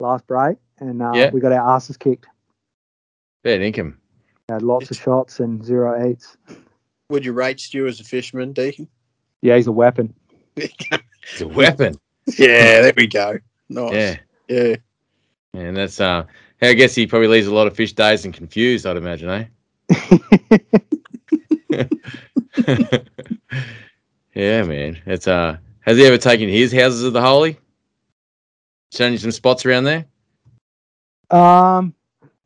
last 0.00 0.26
break, 0.26 0.56
and 0.78 1.02
uh, 1.02 1.12
Yeah. 1.14 1.30
we 1.30 1.40
got 1.40 1.52
our 1.52 1.74
asses 1.76 1.96
kicked. 1.96 2.26
Fair 3.42 3.60
income. 3.60 3.98
Had 4.48 4.62
lots 4.62 4.90
of 4.90 4.96
shots 4.96 5.40
and 5.40 5.64
zero 5.64 6.08
eats. 6.10 6.36
Would 7.10 7.24
you 7.24 7.32
rate 7.32 7.60
Stu 7.60 7.86
as 7.86 8.00
a 8.00 8.04
fisherman, 8.04 8.52
Deacon? 8.52 8.88
Yeah, 9.42 9.56
he's 9.56 9.66
a 9.66 9.72
weapon. 9.72 10.14
he's 10.56 11.40
a 11.40 11.48
weapon. 11.48 11.96
yeah, 12.38 12.80
there 12.82 12.92
we 12.96 13.06
go. 13.06 13.38
Nice. 13.68 13.92
Yeah. 13.92 14.16
Yeah. 14.48 14.76
And 15.54 15.76
that's, 15.76 16.00
uh, 16.00 16.24
I 16.60 16.72
guess 16.74 16.94
he 16.94 17.06
probably 17.06 17.28
leaves 17.28 17.46
a 17.46 17.54
lot 17.54 17.66
of 17.66 17.76
fish 17.76 17.92
dazed 17.92 18.24
and 18.24 18.34
confused, 18.34 18.86
I'd 18.86 18.96
imagine, 18.96 19.28
eh? 19.30 19.44
yeah, 24.34 24.62
man. 24.62 25.00
It's 25.06 25.26
uh 25.28 25.56
has 25.84 25.98
he 25.98 26.04
ever 26.04 26.18
taken 26.18 26.48
his 26.48 26.72
houses 26.72 27.04
of 27.04 27.12
the 27.12 27.20
holy? 27.20 27.58
Shown 28.92 29.12
you 29.12 29.18
some 29.18 29.32
spots 29.32 29.66
around 29.66 29.84
there? 29.84 30.06
um, 31.30 31.94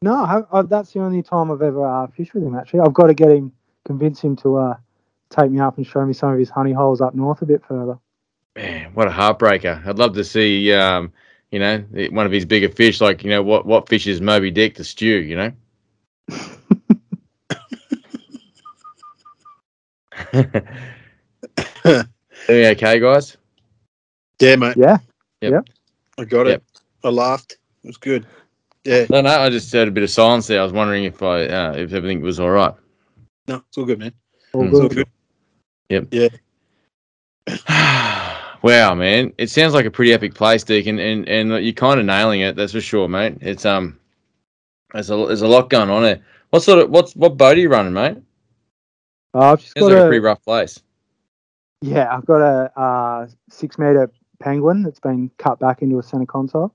no, 0.01 0.15
I, 0.15 0.43
I, 0.53 0.63
that's 0.63 0.93
the 0.93 1.01
only 1.01 1.23
time 1.23 1.51
I've 1.51 1.63
ever 1.63 1.85
uh, 1.85 2.07
fished 2.09 2.35
with 2.35 2.45
him. 2.45 2.55
Actually, 2.55 2.81
I've 2.81 2.95
got 2.95 3.09
to 3.09 3.15
get 3.15 3.31
him, 3.31 3.53
convince 3.85 4.21
him 4.21 4.37
to 4.37 4.57
uh, 4.57 4.77
take 5.31 5.51
me 5.51 5.61
up 5.61 5.77
and 5.77 5.87
show 5.87 6.05
me 6.05 6.15
some 6.15 6.33
of 6.33 6.39
his 6.39 6.51
honey 6.51 6.73
holes 6.73 7.01
up 7.01 7.15
north 7.15 7.43
a 7.43 7.47
bit 7.47 7.63
further. 7.67 7.99
Man, 8.57 8.93
what 8.95 9.09
a 9.09 9.11
heartbreaker. 9.11 9.87
I'd 9.87 9.99
love 9.99 10.15
to 10.15 10.25
see 10.25 10.73
um, 10.73 11.13
you 11.51 11.59
know, 11.59 11.79
one 12.11 12.27
of 12.27 12.33
his 12.33 12.45
bigger 12.45 12.69
fish, 12.69 13.01
like, 13.01 13.25
you 13.25 13.31
know, 13.31 13.43
what 13.43 13.67
what 13.67 13.89
fish 13.89 14.07
is 14.07 14.21
Moby 14.21 14.51
Dick 14.51 14.75
to 14.77 14.85
Stu, 14.85 15.07
you 15.07 15.37
know? 15.37 15.53
Doing 22.49 22.65
okay, 22.67 22.99
guys? 22.99 23.37
Yeah, 24.41 24.57
mate. 24.57 24.77
Yeah, 24.79 24.97
I 26.19 26.25
got 26.25 26.47
Yep. 26.47 26.63
it. 26.63 26.81
I 27.05 27.09
laughed. 27.11 27.59
It 27.85 27.89
was 27.89 27.99
good. 27.99 28.27
Yeah. 28.85 29.07
No, 29.11 29.21
no, 29.21 29.29
I 29.41 29.51
just 29.51 29.71
heard 29.73 29.87
a 29.87 29.91
bit 29.91 30.03
of 30.03 30.11
silence 30.11 30.47
there. 30.47 30.61
I 30.61 30.65
was 30.65 30.73
wondering 30.73 31.05
if 31.05 31.23
I 31.23 31.47
uh, 31.47 31.73
if 31.77 31.93
everything 31.93 32.23
was 32.23 32.41
all 32.41 32.51
right. 32.51 32.73
No, 33.47 33.57
it's 33.69 33.77
all 33.77 33.85
good, 33.85 33.99
man. 33.99 34.13
all 34.55 34.63
Mm. 34.63 34.71
It's 34.71 34.81
all 34.81 34.89
good. 34.89 35.09
good. 36.11 36.41
wow, 38.63 38.95
man! 38.95 39.33
It 39.39 39.51
sounds 39.51 39.75
like 39.75 39.85
a 39.87 39.91
pretty 39.91 40.13
epic 40.15 40.35
place, 40.35 40.65
Deacon, 40.65 40.99
and 40.99 41.29
and 41.29 41.51
you're 41.65 41.73
kind 41.75 42.01
of 42.01 42.07
nailing 42.07 42.41
it. 42.41 42.57
That's 42.57 42.73
for 42.73 42.81
sure, 42.81 43.09
mate. 43.09 43.37
It's 43.43 43.67
um, 43.67 43.99
there's 44.93 45.11
a 45.11 45.17
there's 45.17 45.43
a 45.43 45.49
lot 45.49 45.69
going 45.71 45.91
on 45.91 46.03
there. 46.03 46.21
What 46.51 46.63
sort 46.63 46.79
of 46.79 46.91
what's 46.91 47.15
what 47.15 47.37
boat 47.37 47.59
are 47.59 47.61
you 47.61 47.69
running, 47.69 47.93
mate? 47.93 48.17
Uh, 49.35 49.53
I've 49.53 49.61
just 49.61 49.75
Sounds 49.75 49.89
got 49.89 49.95
like 49.95 50.03
a 50.03 50.05
a, 50.05 50.09
pretty 50.09 50.21
rough 50.21 50.43
place. 50.45 50.81
Yeah, 51.81 52.15
I've 52.15 52.27
got 52.27 52.41
a 52.41 52.79
uh, 52.79 53.29
six 53.49 53.79
meter 53.79 54.11
penguin 54.41 54.83
that's 54.83 55.01
been 55.01 55.31
cut 55.39 55.59
back 55.59 55.83
into 55.83 55.99
a 55.99 56.03
center 56.03 56.27
console. 56.27 56.75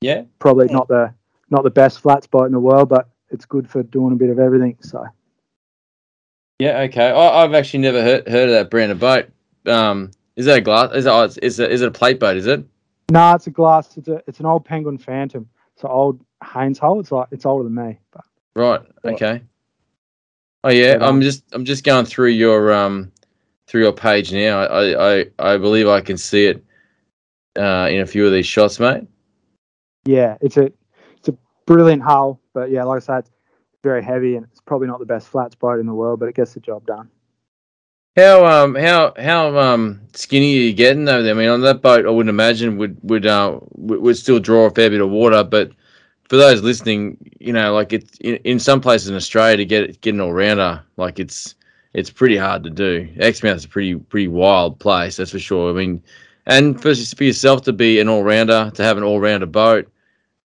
Yeah. 0.00 0.24
Probably 0.38 0.66
not 0.66 0.88
the 0.88 1.12
not 1.50 1.64
the 1.64 1.70
best 1.70 2.00
flats 2.00 2.26
boat 2.26 2.44
in 2.44 2.52
the 2.52 2.60
world, 2.60 2.88
but 2.88 3.08
it's 3.30 3.44
good 3.44 3.68
for 3.68 3.82
doing 3.82 4.12
a 4.12 4.16
bit 4.16 4.30
of 4.30 4.38
everything. 4.38 4.76
So 4.80 5.04
Yeah. 6.58 6.80
Okay. 6.80 7.10
I, 7.10 7.42
I've 7.42 7.54
actually 7.54 7.80
never 7.80 8.02
heard 8.02 8.28
heard 8.28 8.48
of 8.48 8.54
that 8.54 8.70
brand 8.70 8.92
of 8.92 9.00
boat. 9.00 9.28
Um, 9.66 10.12
is 10.36 10.46
that 10.46 10.58
a 10.58 10.60
glass? 10.60 10.92
Is 10.94 11.06
it 11.06 11.10
oh, 11.10 11.22
it's, 11.22 11.38
is 11.38 11.58
it 11.58 11.72
is 11.72 11.82
it 11.82 11.88
a 11.88 11.92
plate 11.92 12.20
boat? 12.20 12.36
Is 12.36 12.46
it? 12.46 12.64
no, 13.10 13.34
it's 13.34 13.46
a 13.46 13.50
glass. 13.50 13.96
It's 13.96 14.08
a 14.08 14.22
it's 14.26 14.40
an 14.40 14.46
old 14.46 14.64
penguin 14.64 14.98
phantom. 14.98 15.48
It's 15.74 15.82
an 15.82 15.90
old 15.90 16.20
Haines 16.44 16.78
hull. 16.78 17.00
It's 17.00 17.10
like 17.10 17.28
it's 17.32 17.46
older 17.46 17.64
than 17.64 17.74
me. 17.74 17.98
But 18.12 18.24
Right. 18.54 18.80
Right. 19.02 19.14
Okay. 19.14 19.42
Oh 20.64 20.70
yeah, 20.70 20.94
Right. 20.94 21.02
I'm 21.02 21.20
just 21.20 21.44
I'm 21.52 21.64
just 21.64 21.84
going 21.84 22.06
through 22.06 22.30
your 22.30 22.72
um 22.72 23.12
through 23.66 23.82
your 23.82 23.92
page 23.92 24.32
now. 24.32 24.60
I 24.60 25.20
I, 25.20 25.26
I 25.38 25.56
believe 25.58 25.88
I 25.88 26.00
can 26.00 26.16
see 26.16 26.46
it 26.46 26.64
uh, 27.58 27.88
in 27.90 28.00
a 28.00 28.06
few 28.06 28.26
of 28.26 28.32
these 28.32 28.46
shots, 28.46 28.78
mate. 28.80 29.04
yeah, 30.04 30.36
it's 30.40 30.56
a 30.56 30.72
it's 31.16 31.28
a 31.28 31.36
brilliant 31.66 32.02
hull. 32.02 32.40
But 32.54 32.70
yeah, 32.70 32.84
like 32.84 32.96
I 32.96 33.00
said, 33.00 33.18
it's 33.20 33.30
very 33.82 34.02
heavy 34.02 34.36
and 34.36 34.46
it's 34.50 34.60
probably 34.60 34.88
not 34.88 34.98
the 35.00 35.06
best 35.06 35.28
flats 35.28 35.54
boat 35.54 35.80
in 35.80 35.86
the 35.86 35.94
world, 35.94 36.20
but 36.20 36.28
it 36.28 36.34
gets 36.34 36.54
the 36.54 36.60
job 36.60 36.86
done. 36.86 37.10
How 38.16 38.46
um 38.46 38.74
how 38.74 39.12
how 39.18 39.58
um 39.58 40.00
skinny 40.14 40.56
are 40.56 40.62
you 40.62 40.72
getting 40.72 41.08
over 41.08 41.22
there? 41.22 41.34
I 41.34 41.38
mean, 41.38 41.48
on 41.50 41.60
that 41.62 41.82
boat, 41.82 42.06
I 42.06 42.10
wouldn't 42.10 42.30
imagine 42.30 42.78
would 42.78 42.98
would 43.02 43.26
uh 43.26 43.60
would, 43.72 44.00
would 44.00 44.16
still 44.16 44.40
draw 44.40 44.66
a 44.66 44.70
fair 44.70 44.88
bit 44.88 45.02
of 45.02 45.10
water, 45.10 45.44
but 45.44 45.72
for 46.28 46.36
those 46.36 46.62
listening, 46.62 47.18
you 47.38 47.52
know, 47.52 47.74
like 47.74 47.92
it's 47.92 48.16
in, 48.20 48.36
in 48.36 48.58
some 48.58 48.80
places 48.80 49.08
in 49.08 49.16
Australia 49.16 49.58
to 49.58 49.64
get 49.66 50.00
get 50.00 50.14
an 50.14 50.20
all 50.20 50.32
rounder, 50.32 50.82
like 50.96 51.18
it's 51.18 51.55
it's 51.96 52.10
pretty 52.10 52.36
hard 52.36 52.62
to 52.62 52.70
do. 52.70 53.08
Exmouth's 53.18 53.64
a 53.64 53.68
pretty 53.68 53.96
pretty 53.96 54.28
wild 54.28 54.78
place, 54.78 55.16
that's 55.16 55.32
for 55.32 55.38
sure. 55.38 55.70
I 55.70 55.72
mean, 55.72 56.02
and 56.46 56.80
for 56.80 56.94
for 56.94 57.24
yourself 57.24 57.62
to 57.62 57.72
be 57.72 57.98
an 58.00 58.08
all 58.08 58.22
rounder, 58.22 58.70
to 58.74 58.82
have 58.84 58.98
an 58.98 59.02
all 59.02 59.18
rounder 59.18 59.46
boat, 59.46 59.90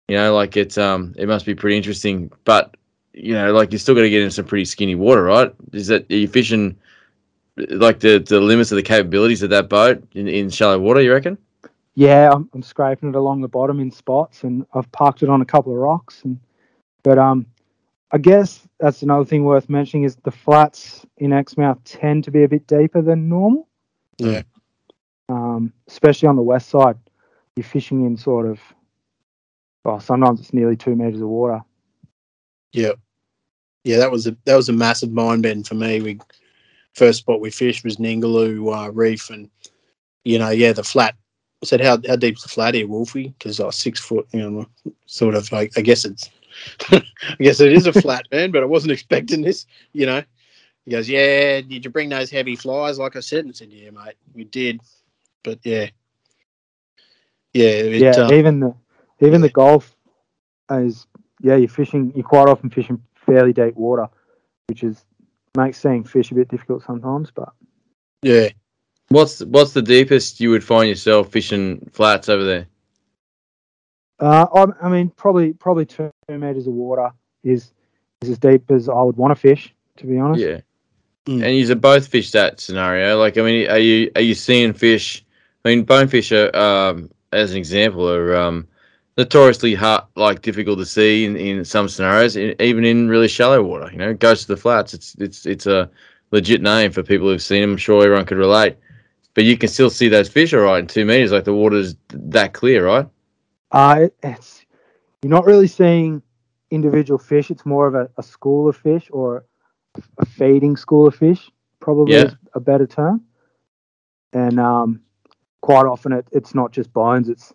you 0.07 0.15
know, 0.15 0.33
like 0.33 0.57
it's 0.57 0.77
um 0.77 1.13
it 1.17 1.27
must 1.27 1.45
be 1.45 1.53
pretty 1.53 1.77
interesting. 1.77 2.31
But 2.45 2.75
you 3.13 3.33
know, 3.33 3.51
like 3.53 3.71
you're 3.71 3.79
still 3.79 3.95
got 3.95 4.01
to 4.01 4.09
get 4.09 4.23
in 4.23 4.31
some 4.31 4.45
pretty 4.45 4.65
skinny 4.65 4.95
water, 4.95 5.23
right? 5.23 5.53
Is 5.73 5.87
that 5.87 6.09
are 6.11 6.15
you 6.15 6.27
fishing? 6.27 6.77
like 7.69 7.99
the 7.99 8.19
the 8.19 8.39
limits 8.39 8.71
of 8.71 8.77
the 8.77 8.83
capabilities 8.83 9.43
of 9.43 9.49
that 9.49 9.69
boat 9.69 10.03
in, 10.13 10.27
in 10.27 10.49
shallow 10.49 10.79
water, 10.79 11.01
you 11.01 11.13
reckon? 11.13 11.37
Yeah, 11.95 12.31
I'm, 12.31 12.49
I'm 12.53 12.63
scraping 12.63 13.09
it 13.09 13.15
along 13.15 13.41
the 13.41 13.49
bottom 13.49 13.79
in 13.79 13.91
spots, 13.91 14.43
and 14.43 14.65
I've 14.73 14.91
parked 14.93 15.23
it 15.23 15.29
on 15.29 15.41
a 15.41 15.45
couple 15.45 15.73
of 15.73 15.79
rocks. 15.79 16.21
And 16.23 16.39
but 17.03 17.17
um, 17.17 17.45
I 18.11 18.17
guess 18.17 18.67
that's 18.79 19.01
another 19.03 19.25
thing 19.25 19.45
worth 19.45 19.69
mentioning 19.69 20.03
is 20.03 20.15
the 20.17 20.31
flats 20.31 21.05
in 21.17 21.31
Exmouth 21.31 21.83
tend 21.83 22.23
to 22.25 22.31
be 22.31 22.43
a 22.43 22.47
bit 22.49 22.67
deeper 22.67 23.01
than 23.01 23.29
normal. 23.29 23.67
Yeah. 24.17 24.41
Um, 25.29 25.71
especially 25.87 26.27
on 26.27 26.35
the 26.35 26.41
west 26.41 26.69
side, 26.69 26.97
you're 27.55 27.63
fishing 27.63 28.05
in 28.05 28.17
sort 28.17 28.47
of, 28.47 28.59
well, 29.85 29.99
sometimes 29.99 30.41
it's 30.41 30.53
nearly 30.53 30.75
two 30.75 30.95
meters 30.95 31.21
of 31.21 31.29
water. 31.29 31.61
Yeah. 32.73 32.93
Yeah, 33.83 33.97
that 33.97 34.11
was 34.11 34.27
a 34.27 34.37
that 34.45 34.55
was 34.55 34.69
a 34.69 34.73
massive 34.73 35.11
mind 35.11 35.41
bend 35.41 35.67
for 35.67 35.73
me. 35.75 36.01
We 36.01 36.19
first 36.93 37.19
spot 37.19 37.41
we 37.41 37.49
fished 37.49 37.83
was 37.83 37.97
Ningaloo 37.97 38.87
uh, 38.87 38.91
Reef, 38.91 39.29
and 39.29 39.49
you 40.23 40.37
know, 40.37 40.49
yeah, 40.49 40.71
the 40.71 40.83
flat. 40.83 41.15
I 41.63 41.65
said, 41.65 41.81
"How 41.81 41.97
how 42.07 42.15
deep's 42.15 42.43
the 42.43 42.49
flat 42.49 42.75
here, 42.75 42.87
Wolfie?" 42.87 43.29
Because 43.29 43.59
I 43.59 43.65
was 43.65 43.77
six 43.77 43.99
foot, 43.99 44.27
you 44.33 44.47
know, 44.47 44.67
sort 45.07 45.33
of 45.33 45.51
like. 45.51 45.71
I 45.77 45.81
guess 45.81 46.05
it's, 46.05 46.29
I 46.91 47.03
guess 47.39 47.59
it 47.59 47.73
is 47.73 47.87
a 47.87 47.93
flat 47.93 48.25
man, 48.31 48.51
but 48.51 48.63
I 48.63 48.65
wasn't 48.65 48.91
expecting 48.91 49.41
this, 49.41 49.65
you 49.93 50.05
know. 50.05 50.23
He 50.85 50.91
goes, 50.91 51.07
"Yeah, 51.07 51.61
did 51.61 51.85
you 51.85 51.91
bring 51.91 52.09
those 52.09 52.29
heavy 52.29 52.55
flies?" 52.55 52.99
Like 52.99 53.15
I 53.15 53.19
said, 53.19 53.45
and 53.45 53.49
I 53.49 53.53
said, 53.53 53.71
"Yeah, 53.71 53.91
mate, 53.91 54.15
we 54.33 54.43
did." 54.43 54.81
But 55.43 55.59
yeah, 55.63 55.89
yeah, 57.53 57.69
it, 57.69 58.01
yeah, 58.01 58.11
uh, 58.11 58.33
even 58.33 58.59
the 58.59 58.75
even 59.19 59.41
the 59.41 59.49
Gulf 59.49 59.95
is 60.71 61.07
yeah, 61.41 61.55
you're 61.55 61.69
fishing. 61.69 62.11
You're 62.15 62.23
quite 62.23 62.47
often 62.47 62.69
fishing 62.69 63.01
fairly 63.15 63.53
deep 63.53 63.75
water, 63.75 64.07
which 64.67 64.83
is 64.83 65.05
makes 65.55 65.79
seeing 65.79 66.03
fish 66.03 66.31
a 66.31 66.35
bit 66.35 66.49
difficult 66.49 66.83
sometimes. 66.83 67.31
But 67.31 67.49
yeah. 68.21 68.49
What's 69.09 69.43
what's 69.43 69.73
the 69.73 69.81
deepest 69.81 70.39
you 70.39 70.51
would 70.51 70.63
find 70.63 70.87
yourself 70.87 71.33
fishing 71.33 71.89
flats 71.91 72.29
over 72.29 72.45
there? 72.45 72.67
Uh, 74.21 74.47
I, 74.53 74.85
I 74.85 74.89
mean, 74.89 75.09
probably 75.09 75.53
probably 75.53 75.85
two 75.85 76.11
meters 76.29 76.67
of 76.67 76.73
water 76.73 77.11
is 77.43 77.73
is 78.21 78.29
as 78.29 78.37
deep 78.37 78.69
as 78.71 78.87
I 78.87 79.01
would 79.01 79.17
want 79.17 79.31
to 79.31 79.35
fish. 79.39 79.73
To 79.97 80.05
be 80.05 80.17
honest, 80.17 80.41
Yeah. 80.41 80.61
Mm. 81.27 81.43
And 81.43 81.55
you 81.55 81.75
both 81.75 82.07
fish 82.07 82.31
that 82.31 82.59
scenario. 82.59 83.19
Like, 83.19 83.37
I 83.37 83.41
mean, 83.41 83.69
are 83.69 83.77
you 83.77 84.11
are 84.15 84.21
you 84.21 84.33
seeing 84.33 84.73
fish? 84.73 85.23
I 85.63 85.69
mean, 85.69 85.83
bonefish 85.83 86.31
are, 86.31 86.55
um, 86.55 87.11
as 87.31 87.51
an 87.51 87.57
example, 87.57 88.09
are 88.09 88.35
um, 88.35 88.67
notoriously 89.17 89.75
hard, 89.75 90.03
like 90.15 90.41
difficult 90.41 90.79
to 90.79 90.85
see 90.85 91.25
in, 91.25 91.35
in 91.35 91.63
some 91.63 91.87
scenarios, 91.87 92.35
e- 92.35 92.55
even 92.59 92.83
in 92.83 93.07
really 93.07 93.27
shallow 93.27 93.61
water. 93.61 93.89
You 93.91 93.99
know, 93.99 94.13
goes 94.13 94.41
to 94.41 94.47
the 94.47 94.57
flats. 94.57 94.93
It's 94.95 95.15
it's 95.19 95.45
it's 95.45 95.67
a 95.67 95.89
legit 96.31 96.61
name 96.61 96.91
for 96.91 97.03
people 97.03 97.27
who've 97.27 97.41
seen 97.41 97.61
them. 97.61 97.71
I'm 97.71 97.77
sure 97.77 98.03
everyone 98.03 98.25
could 98.25 98.37
relate. 98.37 98.77
But 99.33 99.43
you 99.43 99.57
can 99.57 99.69
still 99.69 99.89
see 99.89 100.09
those 100.09 100.27
fish, 100.27 100.53
all 100.53 100.61
right, 100.61 100.79
in 100.79 100.87
two 100.87 101.05
meters. 101.05 101.31
Like 101.31 101.45
the 101.45 101.53
water's 101.53 101.95
that 102.09 102.53
clear, 102.53 102.85
right? 102.87 103.07
Uh, 103.71 103.99
it, 104.01 104.15
it's 104.23 104.65
you're 105.21 105.29
not 105.29 105.45
really 105.45 105.67
seeing 105.67 106.21
individual 106.71 107.17
fish. 107.17 107.51
It's 107.51 107.65
more 107.65 107.87
of 107.87 107.95
a, 107.95 108.09
a 108.17 108.23
school 108.23 108.67
of 108.67 108.75
fish 108.75 109.07
or 109.11 109.45
a 110.17 110.25
feeding 110.25 110.75
school 110.77 111.07
of 111.07 111.15
fish, 111.15 111.51
probably 111.79 112.15
Yeah. 112.15 112.25
is 112.25 112.35
a 112.53 112.59
better 112.59 112.87
term. 112.87 113.21
And 114.33 114.59
um, 114.59 115.01
quite 115.61 115.85
often 115.85 116.13
it, 116.13 116.25
it's 116.31 116.55
not 116.55 116.71
just 116.71 116.91
bones. 116.93 117.29
It's 117.29 117.53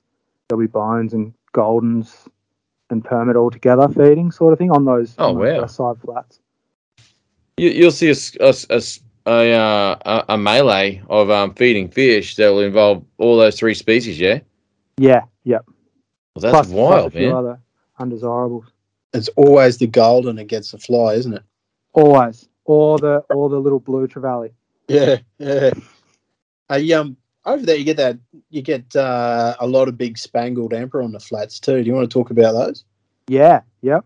there'll 0.49 0.61
be 0.61 0.67
bones 0.67 1.13
and 1.13 1.33
goldens 1.55 2.29
and 2.91 3.05
permit 3.05 3.37
all 3.37 3.51
together 3.51 3.89
feeding 3.89 4.31
sort 4.31 4.53
of 4.53 4.59
thing 4.59 4.71
on 4.71 4.85
those, 4.85 5.15
Oh, 5.19 5.31
on 5.31 5.39
those 5.61 5.75
side 5.75 5.97
flats. 6.01 6.41
You, 7.57 7.71
you'll 7.71 7.91
see 7.91 8.11
a, 8.11 8.15
a 8.41 8.83
a 9.27 9.53
uh, 9.55 9.97
a, 10.05 10.25
a 10.35 10.39
melee 10.39 11.03
of 11.09 11.31
um, 11.31 11.55
feeding 11.55 11.89
fish 11.89 12.37
that 12.37 12.49
will 12.49 12.61
involve 12.61 13.05
all 13.19 13.37
those 13.39 13.59
three 13.59 13.75
species. 13.75 14.21
Yeah, 14.21 14.41
Yeah, 14.99 15.23
yeah. 15.43 15.59
Well, 16.37 16.53
that's 16.53 16.53
plus, 16.53 16.67
plus 16.67 16.73
a 16.73 16.77
wild, 16.77 17.13
few 17.13 17.29
man. 17.29 17.37
other 17.37 17.61
undesirables. 17.99 18.67
It's 19.15 19.29
always 19.37 19.79
the 19.79 19.87
golden 19.87 20.39
against 20.39 20.73
the 20.73 20.79
fly, 20.79 21.15
isn't 21.15 21.33
it? 21.33 21.43
Always, 21.95 22.49
or 22.65 22.99
the 22.99 23.25
or 23.31 23.49
the 23.49 23.59
little 23.59 23.81
blue 23.81 24.07
trevally. 24.07 24.53
Yeah, 24.89 25.19
yeah. 25.39 25.71
Uh, 26.69 26.81
um, 26.95 27.17
over 27.45 27.65
there 27.65 27.77
you 27.77 27.85
get 27.85 27.97
that 27.97 28.19
you 28.51 28.61
get 28.61 28.95
uh, 28.95 29.55
a 29.59 29.67
lot 29.67 29.89
of 29.89 29.97
big 29.97 30.19
spangled 30.19 30.75
emperor 30.75 31.03
on 31.03 31.13
the 31.13 31.21
flats 31.21 31.59
too. 31.59 31.83
Do 31.83 31.87
you 31.87 31.95
want 31.95 32.11
to 32.11 32.13
talk 32.13 32.31
about 32.31 32.53
those? 32.53 32.85
Yeah, 33.29 33.63
yep. 33.81 34.05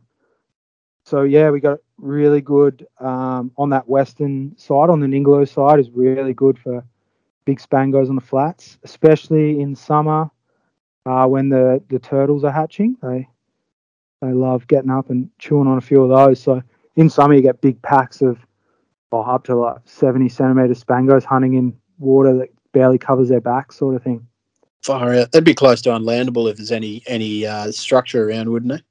So 1.05 1.23
yeah, 1.23 1.51
we 1.51 1.59
got 1.59 1.81
really 1.98 2.40
good 2.40 2.86
um, 3.01 3.51
on 3.59 3.70
that 3.70 3.89
western 3.89 4.57
side. 4.57 4.90
On 4.90 5.01
the 5.01 5.07
Ningaloo 5.07 5.48
side 5.48 5.81
is 5.81 5.90
really 5.90 6.35
good 6.35 6.59
for 6.59 6.85
big 7.44 7.59
spangos 7.59 8.09
on 8.09 8.15
the 8.15 8.20
flats, 8.20 8.78
especially 8.85 9.61
in 9.61 9.74
summer 9.74 10.31
uh, 11.07 11.27
when 11.27 11.49
the, 11.49 11.83
the 11.89 11.99
turtles 11.99 12.45
are 12.45 12.53
hatching. 12.53 12.97
They 13.03 13.29
they 14.21 14.33
love 14.33 14.67
getting 14.67 14.91
up 14.91 15.09
and 15.09 15.31
chewing 15.39 15.67
on 15.67 15.79
a 15.79 15.81
few 15.81 16.03
of 16.03 16.11
those. 16.11 16.41
So 16.41 16.63
in 16.97 17.09
summer 17.09 17.35
you 17.35 17.41
get 17.41 17.61
big 17.61 17.81
packs 17.83 18.21
of 18.21 18.39
oh, 19.13 19.23
up 19.23 19.45
to 19.45 19.57
like 19.57 19.79
seventy 19.85 20.29
centimeter 20.29 20.75
spangos 20.75 21.25
hunting 21.25 21.55
in 21.55 21.77
water 21.99 22.37
that 22.39 22.49
barely 22.73 22.99
covers 22.99 23.29
their 23.29 23.41
back, 23.41 23.73
sort 23.73 23.95
of 23.95 24.03
thing. 24.03 24.27
Far 24.83 25.15
out. 25.15 25.33
They'd 25.33 25.45
be 25.45 25.55
close 25.55 25.83
to 25.83 25.91
unlandable 25.91 26.51
if 26.51 26.57
there's 26.57 26.73
any 26.73 27.03
any 27.07 27.47
uh, 27.47 27.71
structure 27.73 28.29
around, 28.29 28.51
wouldn't 28.51 28.73
it? 28.73 28.83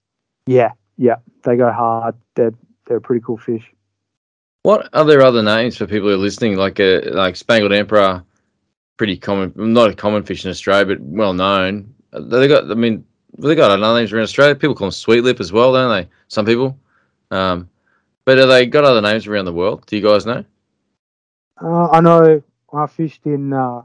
Yeah, 0.45 0.71
yeah, 0.97 1.15
they 1.43 1.55
go 1.55 1.71
hard. 1.71 2.15
They're 2.35 2.53
they're 2.85 2.97
a 2.97 3.01
pretty 3.01 3.23
cool 3.23 3.37
fish. 3.37 3.71
What 4.63 4.89
are 4.93 5.05
there 5.05 5.21
other 5.21 5.41
names 5.41 5.77
for 5.77 5.87
people 5.87 6.09
who 6.09 6.15
are 6.15 6.17
listening? 6.17 6.57
Like 6.57 6.79
a 6.79 7.01
like 7.11 7.35
spangled 7.35 7.71
emperor, 7.71 8.23
pretty 8.97 9.17
common, 9.17 9.53
not 9.55 9.91
a 9.91 9.95
common 9.95 10.23
fish 10.23 10.43
in 10.43 10.51
Australia, 10.51 10.85
but 10.85 10.99
well 11.01 11.33
known. 11.33 11.93
Uh, 12.13 12.19
They 12.21 12.47
got, 12.47 12.69
I 12.69 12.73
mean, 12.75 13.05
they 13.37 13.55
got 13.55 13.71
other 13.71 13.99
names 13.99 14.11
around 14.11 14.23
Australia. 14.23 14.55
People 14.55 14.75
call 14.75 14.87
them 14.87 14.91
sweet 14.91 15.21
lip 15.21 15.39
as 15.39 15.51
well, 15.51 15.73
don't 15.73 15.89
they? 15.91 16.09
Some 16.27 16.45
people. 16.45 16.77
Um, 17.31 17.69
but 18.25 18.37
have 18.37 18.49
they 18.49 18.65
got 18.65 18.83
other 18.83 19.01
names 19.01 19.27
around 19.27 19.45
the 19.45 19.53
world? 19.53 19.85
Do 19.85 19.95
you 19.97 20.01
guys 20.07 20.25
know? 20.25 20.43
Uh, 21.61 21.89
I 21.89 22.01
know 22.01 22.41
I 22.73 22.87
fished 22.87 23.25
in 23.25 23.53
uh, 23.53 23.81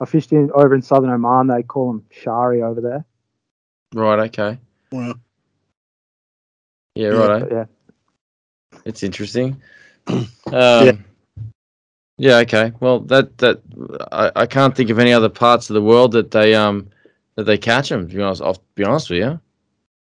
I 0.00 0.04
fished 0.06 0.32
in 0.32 0.50
over 0.54 0.74
in 0.74 0.82
southern 0.82 1.10
Oman. 1.10 1.48
They 1.48 1.62
call 1.62 1.92
them 1.92 2.04
shari 2.10 2.62
over 2.62 2.80
there. 2.80 3.04
Right. 3.94 4.18
Okay. 4.28 4.58
Well, 4.92 5.14
Yeah. 6.94 7.08
Yeah, 7.10 7.16
Right. 7.16 7.46
Yeah, 7.50 7.64
It's 8.84 9.02
interesting. 9.02 9.60
Um, 10.50 11.04
yeah. 12.16 12.38
Okay. 12.38 12.72
Well, 12.80 13.00
that 13.00 13.36
that 13.38 13.60
I, 14.10 14.32
I 14.34 14.46
can't 14.46 14.74
think 14.74 14.88
of 14.88 14.98
any 14.98 15.12
other 15.12 15.28
parts 15.28 15.68
of 15.68 15.74
the 15.74 15.82
world 15.82 16.12
that 16.12 16.30
they 16.30 16.54
um 16.54 16.88
that 17.38 17.44
they 17.44 17.56
catch 17.56 17.88
them. 17.88 18.08
To 18.08 18.14
be 18.16 18.20
honest, 18.20 18.42
I'll 18.42 18.60
be 18.74 18.82
honest 18.82 19.10
with 19.10 19.20
you. 19.20 19.40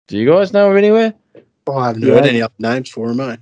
Do 0.08 0.18
you 0.18 0.28
guys 0.28 0.52
know 0.52 0.72
of 0.72 0.76
anywhere? 0.76 1.14
Oh, 1.68 1.76
I 1.76 1.86
haven't 1.86 2.02
Yeah. 2.02 2.14
heard 2.14 2.26
any 2.26 2.42
other 2.42 2.52
names 2.58 2.90
for 2.90 3.06
them, 3.06 3.18
mate. 3.18 3.38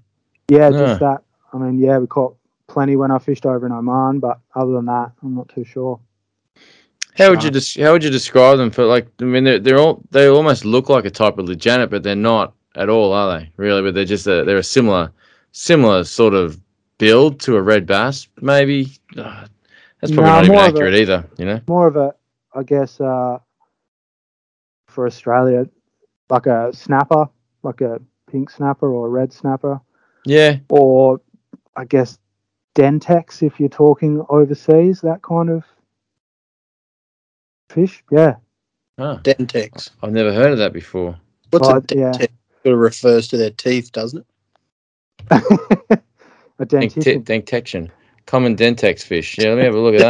yeah, 0.50 0.68
Yeah. 0.68 0.78
just 0.78 1.00
that. 1.00 1.22
I 1.54 1.56
mean, 1.56 1.78
yeah, 1.78 1.96
we 1.96 2.06
caught 2.06 2.36
plenty 2.66 2.94
when 2.96 3.10
I 3.10 3.18
fished 3.18 3.46
over 3.46 3.64
in 3.64 3.72
Oman, 3.72 4.20
but 4.20 4.38
other 4.54 4.72
than 4.72 4.84
that, 4.84 5.12
I'm 5.22 5.34
not 5.34 5.48
too 5.48 5.64
sure. 5.64 5.98
How 7.16 7.30
would 7.30 7.42
you 7.42 7.50
des- 7.50 7.82
how 7.82 7.92
would 7.92 8.04
you 8.04 8.10
describe 8.10 8.58
them? 8.58 8.70
For 8.70 8.84
like, 8.84 9.06
I 9.20 9.24
mean, 9.24 9.44
they're, 9.44 9.58
they're 9.58 9.78
all 9.78 10.02
they 10.10 10.28
almost 10.28 10.66
look 10.66 10.90
like 10.90 11.06
a 11.06 11.10
type 11.10 11.38
of 11.38 11.46
legionate, 11.48 11.88
but 11.88 12.02
they're 12.02 12.14
not 12.14 12.52
at 12.76 12.90
all, 12.90 13.14
are 13.14 13.38
they? 13.40 13.50
Really, 13.56 13.80
but 13.80 13.94
they're 13.94 14.04
just 14.04 14.26
a, 14.26 14.44
they're 14.44 14.58
a 14.58 14.62
similar 14.62 15.10
similar 15.52 16.04
sort 16.04 16.34
of 16.34 16.60
build 16.98 17.40
to 17.40 17.56
a 17.56 17.62
red 17.62 17.86
bass, 17.86 18.28
maybe. 18.42 18.92
Uh, 19.16 19.46
that's 20.00 20.12
probably 20.12 20.30
No, 20.30 20.36
not 20.36 20.44
even 20.44 20.54
more 20.56 20.64
of 20.66 20.74
a- 20.74 20.76
accurate 20.76 20.94
either. 20.94 21.24
You 21.38 21.46
know? 21.46 21.60
More 21.66 21.86
of 21.88 21.96
a, 21.96 22.14
I 22.54 22.62
guess, 22.62 23.00
uh, 23.00 23.38
for 25.00 25.06
Australia, 25.06 25.66
like 26.28 26.44
a 26.44 26.70
snapper, 26.74 27.26
like 27.62 27.80
a 27.80 27.98
pink 28.30 28.50
snapper 28.50 28.92
or 28.92 29.06
a 29.06 29.08
red 29.08 29.32
snapper, 29.32 29.80
Yeah, 30.26 30.58
or 30.68 31.22
I 31.74 31.86
guess 31.86 32.18
dentex 32.74 33.42
if 33.42 33.58
you're 33.58 33.70
talking 33.70 34.22
overseas, 34.28 35.00
that 35.00 35.22
kind 35.22 35.48
of 35.48 35.64
fish. 37.70 38.04
Yeah, 38.10 38.34
huh. 38.98 39.20
Dentex. 39.22 39.88
I've 40.02 40.12
never 40.12 40.34
heard 40.34 40.52
of 40.52 40.58
that 40.58 40.74
before. 40.74 41.18
What's 41.48 41.66
Oh, 41.66 41.76
a 41.78 41.82
yeah. 41.96 42.12
dentex? 42.12 42.28
Sort 42.62 42.74
of 42.74 42.78
refers 42.78 43.28
to 43.28 43.38
their 43.38 43.52
teeth, 43.52 43.90
doesn't 43.92 44.18
it? 44.18 44.26
a 46.58 46.66
Dent- 46.66 46.92
dentition. 46.92 47.22
Dentection, 47.22 47.90
common 48.26 48.54
dentex 48.54 49.00
fish. 49.02 49.38
Yeah, 49.38 49.48
let 49.48 49.56
me 49.60 49.64
have 49.64 49.74
a 49.74 49.78
look 49.80 49.94
at 49.94 50.00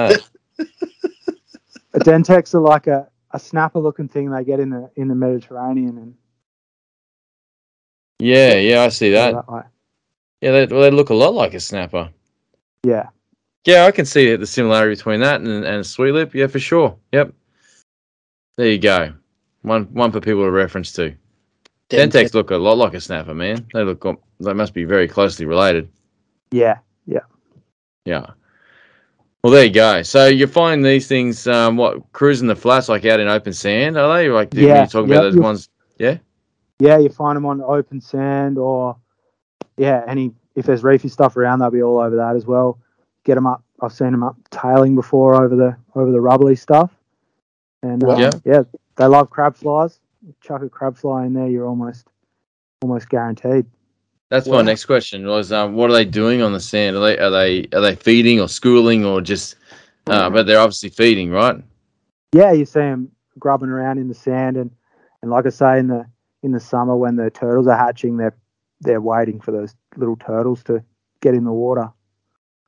that. 0.59 0.69
a 1.95 2.01
dentex 2.01 2.55
are 2.55 2.61
like 2.61 2.89
a, 2.89 3.07
a 3.33 3.39
snapper 3.39 3.79
looking 3.79 4.09
thing 4.09 4.31
they 4.31 4.45
get 4.45 4.61
in 4.61 4.71
the 4.71 4.91
in 4.97 5.09
the 5.09 5.15
Mediterranean 5.15 5.99
and 5.99 6.15
Yeah, 8.19 8.55
yeah, 8.55 8.83
I 8.83 8.89
see 8.89 9.11
that. 9.11 9.33
that 9.33 9.49
way. 9.51 9.63
Yeah, 10.41 10.53
they, 10.53 10.67
well, 10.67 10.83
they 10.83 10.91
look 10.91 11.11
a 11.11 11.15
lot 11.15 11.35
like 11.35 11.55
a 11.55 11.61
snapper. 11.61 12.11
Yeah, 12.83 13.09
Yeah, 13.67 13.85
I 13.85 13.91
can 13.91 14.07
see 14.07 14.35
the 14.37 14.47
similarity 14.47 14.95
between 14.97 15.21
that 15.21 15.41
and, 15.43 15.49
and 15.49 15.77
a 15.81 15.85
sweet 15.85 16.13
lip. 16.13 16.35
Yeah, 16.35 16.47
for 16.47 16.59
sure. 16.59 16.97
Yep. 17.13 17.35
There 18.57 18.69
you 18.69 18.79
go. 18.79 19.13
One 19.63 19.85
one 19.93 20.11
for 20.13 20.21
people 20.21 20.43
to 20.45 20.51
reference 20.51 20.93
to. 20.93 21.15
Dentex 21.91 22.35
look 22.35 22.51
a 22.53 22.57
lot 22.57 22.79
like 22.79 22.95
a 22.95 23.01
snapper, 23.01 23.35
man. 23.35 23.67
They 23.75 23.83
look 23.83 24.05
they 24.41 24.53
must 24.55 24.73
be 24.75 24.85
very 24.85 25.09
closely 25.09 25.45
related. 25.45 25.89
Yeah, 26.53 26.79
yeah, 27.07 27.21
Yeah. 28.07 28.27
Well, 29.43 29.53
there 29.53 29.65
you 29.65 29.73
go. 29.73 30.03
So 30.03 30.27
you 30.27 30.47
find 30.47 30.85
these 30.85 31.07
things, 31.09 31.47
um, 31.47 31.77
what 31.77 32.13
cruising 32.13 32.47
the 32.47 32.55
flats 32.57 32.89
like 32.91 33.05
out 33.07 33.21
in 33.21 33.29
open 33.29 33.53
sand? 33.55 33.97
Are 33.97 34.15
they 34.17 34.29
like? 34.29 34.53
when 34.53 34.65
Yeah, 34.65 34.77
you're 34.79 34.87
talking 34.87 35.09
yeah, 35.11 35.17
about 35.17 35.23
those 35.23 35.35
you- 35.37 35.43
ones. 35.43 35.69
Yeah. 35.99 36.19
yeah. 36.79 36.99
You 36.99 37.09
find 37.09 37.37
them 37.37 37.47
on 37.47 37.63
open 37.63 38.01
sand 38.01 38.59
or 38.59 38.97
yeah, 39.77 40.05
any 40.07 40.33
if 40.57 40.67
there's 40.67 40.83
reefy 40.83 41.09
stuff 41.11 41.37
around, 41.37 41.61
they'll 41.61 41.71
be 41.71 41.83
all 41.83 41.99
over 41.99 42.17
that 42.17 42.37
as 42.37 42.45
well. 42.47 42.79
Get 43.25 43.37
them 43.37 43.47
up. 43.47 43.63
I've 43.81 43.93
seen 43.95 44.11
them 44.13 44.23
up 44.23 44.37
tailing 44.51 44.95
before 44.95 45.43
over 45.43 45.57
the 45.57 45.75
over 45.95 46.11
the 46.13 46.21
rubbly 46.21 46.55
stuff. 46.57 46.91
And 47.83 48.05
uh, 48.05 48.17
Yeah. 48.19 48.31
yeah, 48.45 48.63
they 48.97 49.07
love 49.07 49.31
crab 49.31 49.57
flies. 49.57 50.01
Chuck 50.43 50.61
a 50.63 50.69
crab 50.69 50.99
fly 50.99 51.25
in 51.25 51.33
there, 51.33 51.49
you're 51.49 51.67
almost 51.67 52.07
almost 52.83 53.09
guaranteed. 53.09 53.65
That's 54.31 54.47
Wow. 54.47 54.57
my 54.59 54.63
next 54.63 54.85
question. 54.87 55.27
Was 55.27 55.51
um, 55.53 55.75
what 55.75 55.91
are 55.91 55.93
they 55.93 56.05
doing 56.05 56.41
on 56.41 56.53
the 56.53 56.61
sand? 56.61 56.97
Are 56.97 57.01
they 57.01 57.19
are 57.19 57.31
they 57.31 57.69
are 57.75 57.81
they 57.81 57.97
feeding 57.97 58.41
or 58.41 58.49
schooling 58.49 59.05
or 59.05 59.21
just? 59.21 59.57
Uh, 60.07 60.31
but 60.31 60.47
they're 60.47 60.59
obviously 60.61 60.89
feeding, 60.89 61.31
right? 61.31 61.63
Yeah, 62.33 62.53
you 62.53 62.65
see 62.65 62.81
them 62.81 63.11
grubbing 63.39 63.69
around 63.69 63.99
in 63.99 64.09
the 64.09 64.15
sand, 64.15 64.57
and, 64.57 64.71
and 65.23 65.31
like 65.31 65.47
I 65.47 65.51
say, 65.51 65.79
in 65.79 65.89
the 65.89 66.07
in 66.43 66.53
the 66.53 66.61
summer 66.61 66.97
when 66.97 67.17
the 67.17 67.31
turtles 67.31 67.67
are 67.67 67.77
hatching, 67.77 68.17
they're 68.17 68.37
they're 68.81 69.01
waiting 69.01 69.41
for 69.41 69.51
those 69.53 69.75
little 69.97 70.17
turtles 70.17 70.63
to 70.65 70.83
get 71.21 71.35
in 71.35 71.45
the 71.45 71.53
water. 71.53 71.91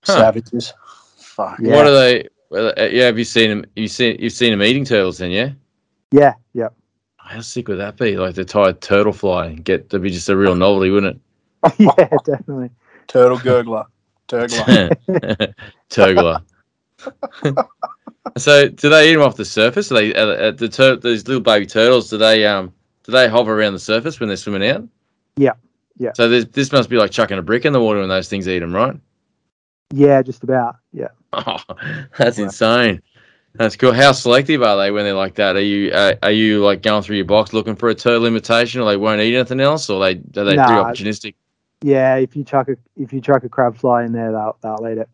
Huh. 0.05 0.19
Savages. 0.19 0.75
Fuck. 1.17 1.59
Yeah. 1.61 1.77
What 1.77 1.87
are 1.87 1.95
they? 1.95 2.29
well, 2.51 2.73
uh, 2.77 2.83
Yeah, 2.87 3.05
have 3.07 3.19
you 3.19 3.25
seen 3.25 3.51
them? 3.51 3.65
You 3.77 3.87
seen 3.89 4.17
you've 4.19 4.33
seen 4.33 4.51
them 4.51 4.63
eating 4.63 4.85
turtles 4.85 5.19
then? 5.19 5.31
Yeah. 5.31 5.51
Yeah, 6.11 6.35
yeah, 6.53 6.69
How 7.17 7.41
sick 7.41 7.69
would 7.69 7.79
that 7.79 7.97
be? 7.97 8.19
Like 8.19 8.35
to 8.35 8.45
tie 8.45 8.69
a 8.69 8.73
turtle 8.75 9.15
fly 9.15 9.47
and 9.47 9.65
get 9.65 9.89
to 9.91 9.99
be 9.99 10.11
just 10.11 10.29
a 10.29 10.37
real 10.37 10.55
novelty, 10.55 10.91
wouldn't 10.91 11.19
yeah, 11.79 12.09
definitely. 12.25 12.71
Turtle 13.07 13.39
gurgler. 13.39 13.87
Turgler. 14.29 14.97
it? 15.09 15.55
Turgler. 15.91 16.43
so, 18.37 18.69
do 18.69 18.89
they 18.89 19.11
eat 19.11 19.15
them 19.15 19.23
off 19.23 19.37
the 19.37 19.45
surface? 19.45 19.91
Are 19.91 19.95
they 19.97 20.15
are, 20.15 20.47
are 20.49 20.53
the 20.53 20.69
tur- 20.69 20.97
these 20.97 21.27
little 21.27 21.43
baby 21.43 21.67
turtles? 21.67 22.11
Do 22.11 22.19
they 22.19 22.47
um 22.47 22.73
do 23.05 23.13
they 23.13 23.29
hover 23.29 23.59
around 23.59 23.73
the 23.75 23.79
surface 23.81 24.21
when 24.21 24.29
they're 24.29 24.37
swimming 24.37 24.69
out? 24.69 24.87
Yeah, 25.37 25.53
yeah. 25.99 26.13
So 26.15 26.29
this 26.29 26.47
this 26.47 26.73
must 26.73 26.89
be 26.89 26.97
like 26.97 27.11
chucking 27.11 27.39
a 27.39 27.43
brick 27.43 27.65
in 27.65 27.73
the 27.73 27.81
water 27.81 28.01
when 28.01 28.09
those 28.09 28.29
things 28.29 28.49
eat 28.49 28.61
them, 28.61 28.75
right? 28.75 28.95
Yeah, 29.93 30.23
just 30.23 30.43
about. 30.43 30.77
Yeah. 30.93 31.09
Oh, 31.35 31.57
that's 32.19 32.39
insane. 32.39 33.01
That's 33.55 33.75
cool. 33.77 33.93
How 33.93 34.13
selective 34.13 34.63
are 34.63 34.77
they 34.77 34.91
when 34.91 35.05
they're 35.05 35.15
like 35.15 35.35
that? 35.37 35.57
Are 35.57 35.61
you 35.63 35.91
uh, 35.91 36.15
are 36.23 36.31
you 36.31 36.63
like 36.63 36.83
going 36.83 37.03
through 37.03 37.17
your 37.17 37.25
box 37.25 37.55
looking 37.55 37.75
for 37.75 37.89
a 37.89 37.95
turtle 37.95 38.27
imitation, 38.27 38.83
or 38.83 38.85
they 38.85 38.99
won't 38.99 39.19
eat 39.23 39.35
anything 39.35 39.61
else, 39.61 39.89
or 39.89 39.99
they 39.99 40.21
are 40.41 40.45
they 40.45 40.57
Nah. 40.57 40.67
pretty 40.93 41.05
opportunistic? 41.05 41.35
Yeah, 41.83 42.17
if 42.17 42.37
you 42.37 42.45
chuck 42.45 42.69
a 42.69 42.77
if 42.97 43.13
you 43.13 43.21
chuck 43.21 43.45
a 43.45 43.49
crab 43.49 43.77
fly 43.77 44.05
in 44.05 44.13
there, 44.13 44.33
they'll 44.33 44.57
they'll 44.63 44.89
eat 44.91 44.99
it. 44.99 45.09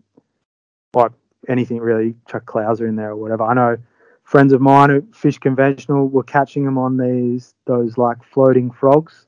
Or 0.94 1.12
anything 1.48 1.78
really, 1.78 2.14
chuck 2.28 2.44
clouser 2.44 2.88
in 2.88 2.96
there 2.96 3.10
or 3.10 3.16
whatever. 3.16 3.44
I 3.44 3.54
know 3.54 3.78
friends 4.24 4.52
of 4.52 4.60
mine 4.60 4.90
who 4.90 5.06
fish 5.12 5.38
conventional 5.38 6.08
were 6.08 6.22
catching 6.22 6.64
them 6.64 6.76
on 6.76 6.96
these 6.96 7.54
those 7.66 7.96
like 7.96 8.22
floating 8.22 8.70
frogs. 8.70 9.26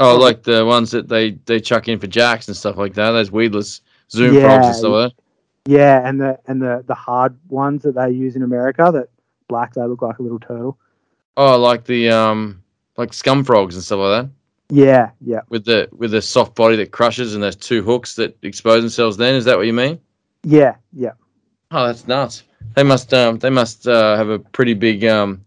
Oh, 0.00 0.16
like 0.16 0.42
the 0.42 0.66
ones 0.66 0.90
that 0.90 1.08
they 1.08 1.32
they 1.46 1.60
chuck 1.60 1.88
in 1.88 1.98
for 1.98 2.06
jacks 2.06 2.48
and 2.48 2.56
stuff 2.56 2.76
like 2.76 2.94
that. 2.94 3.12
Those 3.12 3.30
weedless 3.30 3.80
zoom 4.10 4.40
frogs 4.40 4.66
and 4.66 4.76
stuff 4.76 4.92
like 4.92 5.12
that. 5.12 5.22
Yeah, 5.66 6.06
and 6.06 6.20
the 6.20 6.38
and 6.46 6.60
the 6.60 6.84
the 6.86 6.94
hard 6.94 7.38
ones 7.48 7.82
that 7.84 7.94
they 7.94 8.10
use 8.10 8.36
in 8.36 8.42
America 8.42 8.90
that 8.92 9.08
black 9.48 9.74
they 9.74 9.82
look 9.82 10.02
like 10.02 10.18
a 10.18 10.22
little 10.22 10.40
turtle. 10.40 10.78
Oh, 11.36 11.58
like 11.58 11.84
the 11.84 12.10
um 12.10 12.62
like 12.96 13.12
scum 13.12 13.44
frogs 13.44 13.74
and 13.76 13.84
stuff 13.84 14.00
like 14.00 14.24
that. 14.24 14.30
Yeah, 14.70 15.10
yeah, 15.20 15.40
With 15.50 15.64
the 15.66 15.88
with 15.92 16.10
the 16.12 16.22
soft 16.22 16.54
body 16.54 16.76
that 16.76 16.90
crushes 16.90 17.34
and 17.34 17.42
those 17.42 17.56
two 17.56 17.82
hooks 17.82 18.16
that 18.16 18.36
expose 18.42 18.82
themselves. 18.82 19.16
Then 19.16 19.34
is 19.34 19.44
that 19.44 19.56
what 19.56 19.66
you 19.66 19.72
mean? 19.74 20.00
yeah, 20.42 20.76
yeah. 20.92 21.12
Oh, 21.70 21.86
that's 21.86 22.06
nuts. 22.06 22.44
They 22.74 22.82
must 22.82 23.12
um 23.12 23.38
they 23.38 23.50
must 23.50 23.86
uh, 23.86 24.16
have 24.16 24.28
a 24.30 24.38
pretty 24.38 24.74
big 24.74 25.04
um 25.04 25.44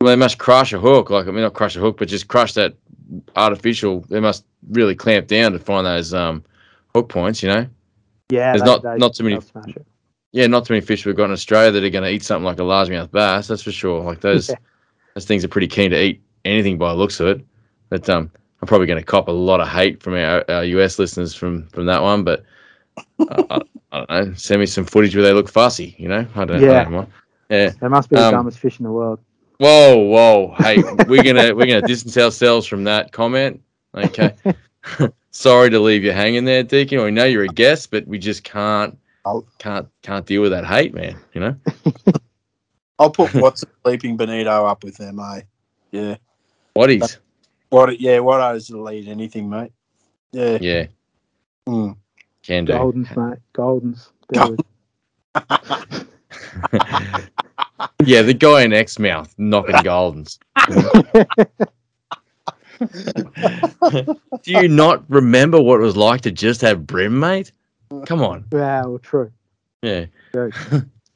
well, 0.00 0.08
they 0.08 0.16
must 0.16 0.38
crush 0.38 0.72
a 0.72 0.80
hook, 0.80 1.10
like 1.10 1.26
I 1.26 1.30
mean 1.30 1.42
not 1.42 1.54
crush 1.54 1.76
a 1.76 1.80
hook, 1.80 1.98
but 1.98 2.08
just 2.08 2.28
crush 2.28 2.52
that 2.54 2.74
artificial 3.36 4.00
they 4.08 4.20
must 4.20 4.44
really 4.70 4.94
clamp 4.94 5.28
down 5.28 5.52
to 5.52 5.58
find 5.58 5.86
those 5.86 6.12
um 6.12 6.44
hook 6.94 7.08
points, 7.08 7.42
you 7.42 7.48
know? 7.48 7.66
Yeah, 8.30 8.52
There's 8.52 8.62
they- 8.62 8.66
not- 8.66 8.82
they- 8.82 8.96
not 8.98 9.14
too 9.14 9.24
many-. 9.24 9.38
Yeah, 10.32 10.46
not 10.46 10.64
too 10.66 10.72
many 10.74 10.84
fish 10.84 11.04
we've 11.06 11.14
got 11.16 11.26
in 11.26 11.32
Australia 11.32 11.70
that 11.70 11.84
are 11.84 11.90
gonna 11.90 12.08
eat 12.08 12.22
something 12.24 12.44
like 12.44 12.58
a 12.58 12.62
largemouth 12.62 13.10
bass, 13.12 13.46
that's 13.46 13.62
for 13.62 13.72
sure. 13.72 14.00
Like 14.02 14.20
those 14.20 14.48
Yeah. 14.48 14.56
those 15.14 15.26
things 15.26 15.44
are 15.44 15.48
pretty 15.48 15.68
keen 15.68 15.90
to 15.90 16.02
eat 16.02 16.22
anything 16.44 16.76
by 16.78 16.88
the 16.92 16.98
looks 16.98 17.20
of 17.20 17.28
it. 17.28 17.44
But 17.92 18.08
um 18.08 18.30
I'm 18.62 18.68
probably 18.68 18.86
gonna 18.86 19.02
cop 19.02 19.28
a 19.28 19.32
lot 19.32 19.60
of 19.60 19.68
hate 19.68 20.02
from 20.02 20.14
our, 20.14 20.42
our 20.50 20.64
US 20.64 20.98
listeners 20.98 21.34
from 21.34 21.66
from 21.68 21.84
that 21.84 22.00
one, 22.00 22.24
but 22.24 22.42
uh, 23.28 23.44
I, 23.50 23.60
I 23.92 23.98
don't 23.98 24.10
know. 24.10 24.34
Send 24.34 24.60
me 24.60 24.66
some 24.66 24.86
footage 24.86 25.14
where 25.14 25.22
they 25.22 25.34
look 25.34 25.50
fussy, 25.50 25.94
you 25.98 26.08
know? 26.08 26.26
I 26.34 26.44
don't, 26.46 26.56
I 26.56 26.66
Yeah. 26.66 26.84
don't 26.84 26.92
mind. 26.94 27.12
Yeah. 27.50 27.72
They 27.78 27.88
must 27.88 28.08
be 28.08 28.16
the 28.16 28.22
Um, 28.22 28.32
dumbest 28.32 28.60
fish 28.60 28.78
in 28.80 28.84
the 28.84 28.90
world. 28.90 29.18
Whoa, 29.58 29.98
whoa! 29.98 30.54
Hey, 30.56 30.82
we're 31.06 31.22
gonna 31.22 31.54
we're 31.54 31.66
gonna 31.66 31.82
distance 31.82 32.16
ourselves 32.16 32.66
from 32.66 32.84
that 32.84 33.12
comment. 33.12 33.60
Okay. 33.94 34.32
Sorry 35.30 35.68
to 35.68 35.78
leave 35.78 36.02
you 36.02 36.12
hanging 36.12 36.46
there, 36.46 36.62
Deacon. 36.62 37.02
We 37.04 37.10
know 37.10 37.24
you're 37.26 37.44
a 37.44 37.48
guest, 37.48 37.90
but 37.90 38.06
we 38.06 38.18
just 38.18 38.42
can't 38.42 38.96
can't 39.58 39.86
can't 40.00 40.24
deal 40.24 40.40
with 40.40 40.52
that 40.52 40.64
hate, 40.64 40.94
man. 40.94 41.16
You 41.34 41.42
know. 41.42 41.56
I'll 42.98 43.10
put 43.10 43.34
what's 43.34 43.64
sleeping 43.84 44.16
Benito 44.16 44.64
up 44.64 44.82
with 44.82 44.96
them, 44.96 45.16
mate. 45.16 45.44
Yeah. 45.90 46.16
What 46.72 46.90
is? 46.90 47.18
What? 47.72 47.98
Yeah. 48.00 48.18
What 48.18 48.54
is 48.54 48.68
the 48.68 48.78
lead? 48.78 49.08
Anything, 49.08 49.48
mate? 49.48 49.72
Yeah. 50.32 50.58
Yeah, 50.60 50.86
Mm. 51.66 51.96
can 52.42 52.66
do. 52.66 52.74
Goldens, 52.74 53.16
mate. 53.16 53.38
Goldens. 53.54 54.10
Yeah, 58.04 58.22
the 58.22 58.34
guy 58.34 58.62
in 58.62 58.72
Exmouth 58.72 59.32
knocking 59.38 59.76
Goldens. 59.76 60.38
Do 64.42 64.52
you 64.52 64.66
not 64.68 65.04
remember 65.08 65.60
what 65.60 65.80
it 65.80 65.84
was 65.84 65.96
like 65.96 66.20
to 66.22 66.32
just 66.32 66.60
have 66.62 66.86
bream, 66.86 67.18
mate? 67.18 67.52
Come 68.06 68.22
on. 68.22 68.44
yeah, 68.52 68.82
well, 68.82 68.98
true. 68.98 69.30
Yeah. 69.82 70.06
Joke. 70.34 70.54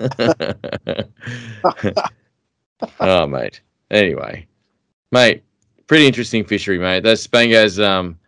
oh, 3.00 3.26
mate. 3.26 3.60
Anyway, 3.90 4.46
mate, 5.12 5.42
pretty 5.86 6.06
interesting 6.06 6.44
fishery, 6.44 6.78
mate. 6.78 7.02
Those 7.02 7.26
spangos, 7.26 7.82
um, 7.82 8.18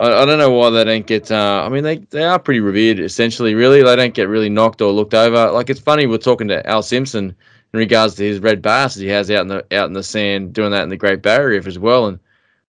I, 0.00 0.06
I 0.06 0.24
don't 0.24 0.38
know 0.38 0.50
why 0.50 0.70
they 0.70 0.84
don't 0.84 1.06
get. 1.06 1.30
Uh, 1.30 1.62
I 1.64 1.68
mean, 1.68 1.84
they 1.84 1.98
they 1.98 2.24
are 2.24 2.38
pretty 2.38 2.60
revered, 2.60 3.00
essentially. 3.00 3.54
Really, 3.54 3.82
they 3.82 3.96
don't 3.96 4.14
get 4.14 4.28
really 4.28 4.48
knocked 4.48 4.80
or 4.80 4.92
looked 4.92 5.14
over. 5.14 5.50
Like 5.50 5.70
it's 5.70 5.80
funny, 5.80 6.06
we're 6.06 6.18
talking 6.18 6.48
to 6.48 6.66
Al 6.68 6.82
Simpson 6.82 7.34
in 7.74 7.78
regards 7.78 8.14
to 8.14 8.24
his 8.24 8.40
red 8.40 8.62
bass 8.62 8.94
he 8.94 9.08
has 9.08 9.30
out 9.30 9.42
in 9.42 9.48
the 9.48 9.64
out 9.76 9.86
in 9.86 9.92
the 9.92 10.02
sand, 10.02 10.52
doing 10.52 10.70
that 10.70 10.82
in 10.82 10.88
the 10.88 10.96
Great 10.96 11.22
Barrier 11.22 11.56
Reef 11.56 11.66
as 11.66 11.78
well. 11.78 12.06
And 12.06 12.18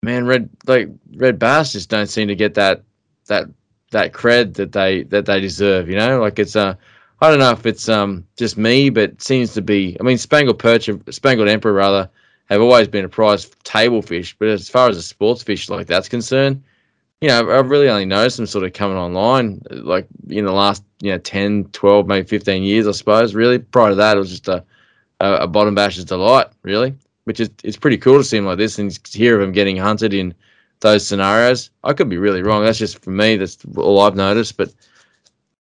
man, 0.02 0.27
red 0.27 0.48
like 0.66 0.89
red 1.16 1.39
bass 1.39 1.73
just 1.73 1.90
don't 1.90 2.06
seem 2.06 2.28
to 2.28 2.35
get 2.36 2.55
that 2.55 2.82
that 3.27 3.47
that 3.90 4.12
cred 4.12 4.55
that 4.55 4.73
they 4.73 5.05
that 5.05 5.27
they 5.27 5.40
deserve. 5.40 5.89
You 5.89 5.97
know, 5.97 6.20
like 6.20 6.39
it's 6.39 6.56
uh 6.56 6.74
I 7.20 7.31
don't 7.31 7.39
know 7.39 7.51
if 7.51 7.66
it's 7.66 7.89
um 7.89 8.27
just 8.36 8.56
me, 8.56 8.90
but 8.90 9.11
it 9.11 9.23
seems 9.23 9.55
to 9.55 9.62
be. 9.62 9.97
I 9.98 10.02
mean, 10.02 10.19
spangled 10.19 10.59
perch, 10.59 10.90
spangled 11.11 11.48
emperor 11.48 11.73
rather, 11.73 12.11
have 12.51 12.61
always 12.61 12.89
been 12.89 13.05
a 13.05 13.09
prized 13.09 13.62
table 13.65 14.03
fish. 14.03 14.37
But 14.39 14.49
as 14.49 14.69
far 14.69 14.89
as 14.89 14.97
a 14.97 15.03
sports 15.03 15.43
fish 15.43 15.69
like 15.69 15.87
that's 15.87 16.09
concerned, 16.09 16.62
you 17.21 17.29
know, 17.29 17.51
I've 17.51 17.71
really 17.71 17.89
only 17.89 18.05
noticed 18.05 18.37
them 18.37 18.47
sort 18.47 18.65
of 18.65 18.73
coming 18.73 18.97
online 18.97 19.62
like 19.71 20.07
in 20.29 20.45
the 20.45 20.53
last 20.53 20.85
you 21.01 21.12
know 21.12 21.19
10, 21.19 21.65
12, 21.73 22.07
maybe 22.07 22.27
fifteen 22.27 22.62
years, 22.62 22.87
I 22.87 22.93
suppose. 22.93 23.35
Really, 23.35 23.59
prior 23.59 23.91
to 23.91 23.95
that, 23.97 24.16
it 24.16 24.21
was 24.21 24.31
just 24.31 24.49
a 24.49 24.65
a, 25.21 25.35
a 25.43 25.47
bottom 25.47 25.75
basher's 25.75 26.05
delight, 26.05 26.49
really. 26.62 26.95
Which 27.25 27.41
is 27.41 27.51
it's 27.62 27.79
pretty 27.79 27.97
cool 27.97 28.19
to 28.19 28.25
see 28.25 28.41
like 28.41 28.59
this 28.59 28.79
and 28.79 28.99
hear 29.11 29.37
of 29.37 29.43
him 29.43 29.53
getting 29.53 29.77
hunted 29.77 30.12
in 30.12 30.35
those 30.81 31.07
scenarios. 31.07 31.71
I 31.83 31.95
could 31.95 32.11
be 32.11 32.19
really 32.19 32.43
wrong. 32.43 32.65
That's 32.65 32.79
just 32.79 33.03
for 33.03 33.11
me. 33.11 33.37
That's 33.37 33.57
all 33.77 34.01
I've 34.01 34.16
noticed. 34.16 34.59
But 34.59 34.75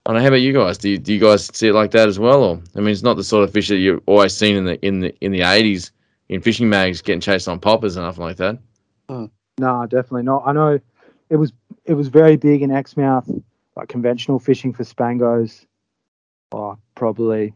I 0.06 0.10
don't 0.10 0.16
know. 0.16 0.22
How 0.22 0.28
about 0.28 0.36
you 0.36 0.54
guys? 0.54 0.78
Do 0.78 0.88
you, 0.88 0.98
do 0.98 1.12
you 1.12 1.20
guys 1.20 1.54
see 1.54 1.68
it 1.68 1.74
like 1.74 1.90
that 1.90 2.08
as 2.08 2.18
well? 2.18 2.42
Or 2.42 2.62
I 2.74 2.80
mean, 2.80 2.88
it's 2.88 3.02
not 3.02 3.18
the 3.18 3.24
sort 3.24 3.44
of 3.44 3.52
fish 3.52 3.68
that 3.68 3.76
you've 3.76 4.02
always 4.06 4.34
seen 4.34 4.56
in 4.56 4.64
the 4.64 4.80
in 4.86 5.00
the 5.00 5.14
in 5.20 5.32
the 5.32 5.42
eighties 5.42 5.92
in 6.30 6.40
fishing 6.40 6.68
mags 6.68 7.02
getting 7.02 7.20
chased 7.20 7.48
on 7.48 7.58
poppers 7.58 7.96
and 7.96 8.06
nothing 8.06 8.22
like 8.22 8.36
that. 8.36 8.56
Mm. 9.08 9.30
No, 9.58 9.84
definitely 9.86 10.22
not. 10.22 10.44
I 10.46 10.52
know 10.52 10.80
it 11.28 11.36
was 11.36 11.52
it 11.84 11.94
was 11.94 12.08
very 12.08 12.36
big 12.36 12.62
in 12.62 12.70
Exmouth, 12.70 13.28
like 13.76 13.88
conventional 13.88 14.38
fishing 14.38 14.72
for 14.72 14.84
spangos. 14.84 15.66
Oh, 16.52 16.78
probably 16.94 17.52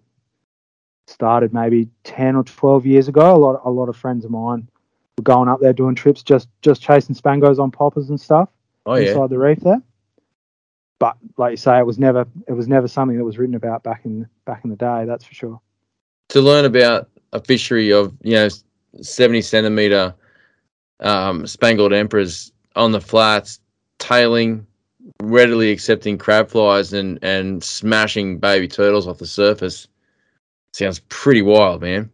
started 1.07 1.55
maybe 1.55 1.89
ten 2.03 2.35
or 2.35 2.43
twelve 2.43 2.85
years 2.85 3.07
ago. 3.07 3.35
A 3.35 3.39
lot 3.39 3.63
a 3.65 3.71
lot 3.71 3.89
of 3.89 3.97
friends 3.97 4.25
of 4.25 4.33
mine 4.33 4.69
were 5.17 5.23
going 5.23 5.49
up 5.49 5.61
there 5.61 5.73
doing 5.73 5.95
trips 5.95 6.25
just 6.25 6.49
just 6.61 6.83
chasing 6.83 7.15
spangos 7.15 7.61
on 7.61 7.71
poppers 7.71 8.11
and 8.11 8.21
stuff 8.21 8.49
Oh 8.87 8.97
yeah, 8.97 9.11
inside 9.11 9.31
the 9.31 9.39
reef 9.39 9.61
there. 9.61 9.81
But 10.99 11.17
like 11.39 11.53
you 11.53 11.57
say, 11.57 11.79
it 11.79 11.87
was 11.87 11.99
never 12.01 12.27
it 12.49 12.53
was 12.53 12.67
never 12.67 12.89
something 12.89 13.17
that 13.19 13.25
was 13.25 13.39
written 13.39 13.55
about 13.55 13.85
back 13.85 14.05
in 14.05 14.29
back 14.45 14.65
in 14.65 14.71
the 14.71 14.77
day. 14.77 15.05
That's 15.07 15.25
for 15.25 15.35
sure. 15.35 15.61
to 16.31 16.41
learn 16.41 16.65
about 16.65 17.09
a 17.35 17.41
fishery 17.41 17.93
of 17.93 18.17
you 18.23 18.35
know 18.35 18.49
seventy 19.03 19.43
centimeter 19.43 20.15
um, 21.01 21.47
spangled 21.47 21.93
emperors 21.93 22.53
on 22.77 22.93
the 22.93 23.01
flats, 23.01 23.61
tailing, 23.99 24.67
readily 25.23 25.71
accepting 25.71 26.17
crab 26.17 26.49
flies 26.49 26.93
and 26.93 27.19
and 27.23 27.63
smashing 27.63 28.39
baby 28.39 28.69
turtles 28.69 29.07
off 29.07 29.19
the 29.19 29.27
surface. 29.27 29.87
Sounds 30.73 31.01
pretty 31.09 31.43
wild, 31.43 31.83
man. 31.83 32.11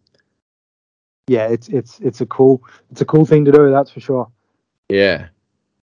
Yeah, 1.28 1.46
it's 1.46 1.68
it's 1.68 2.00
it's 2.00 2.20
a 2.20 2.26
cool 2.26 2.62
it's 2.90 3.00
a 3.00 3.06
cool 3.06 3.24
thing 3.24 3.44
to 3.44 3.52
do. 3.52 3.70
That's 3.70 3.90
for 3.90 4.00
sure. 4.00 4.28
Yeah, 4.88 5.28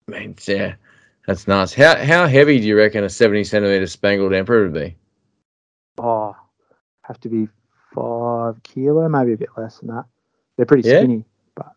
I 0.08 0.10
mean, 0.10 0.34
yeah, 0.46 0.74
that's 1.26 1.46
nice. 1.46 1.72
How 1.72 1.96
how 2.04 2.26
heavy 2.26 2.58
do 2.58 2.66
you 2.66 2.76
reckon 2.76 3.04
a 3.04 3.10
seventy 3.10 3.44
centimeter 3.44 3.86
spangled 3.86 4.32
emperor 4.32 4.64
would 4.64 4.74
be? 4.74 4.96
Oh, 5.98 6.34
have 7.02 7.20
to 7.20 7.28
be 7.28 7.48
five 8.52 8.62
kilo, 8.62 9.08
maybe 9.08 9.32
a 9.32 9.36
bit 9.36 9.48
less 9.56 9.78
than 9.78 9.88
that. 9.88 10.04
They're 10.56 10.66
pretty 10.66 10.88
Yeah? 10.88 10.98
skinny, 11.00 11.24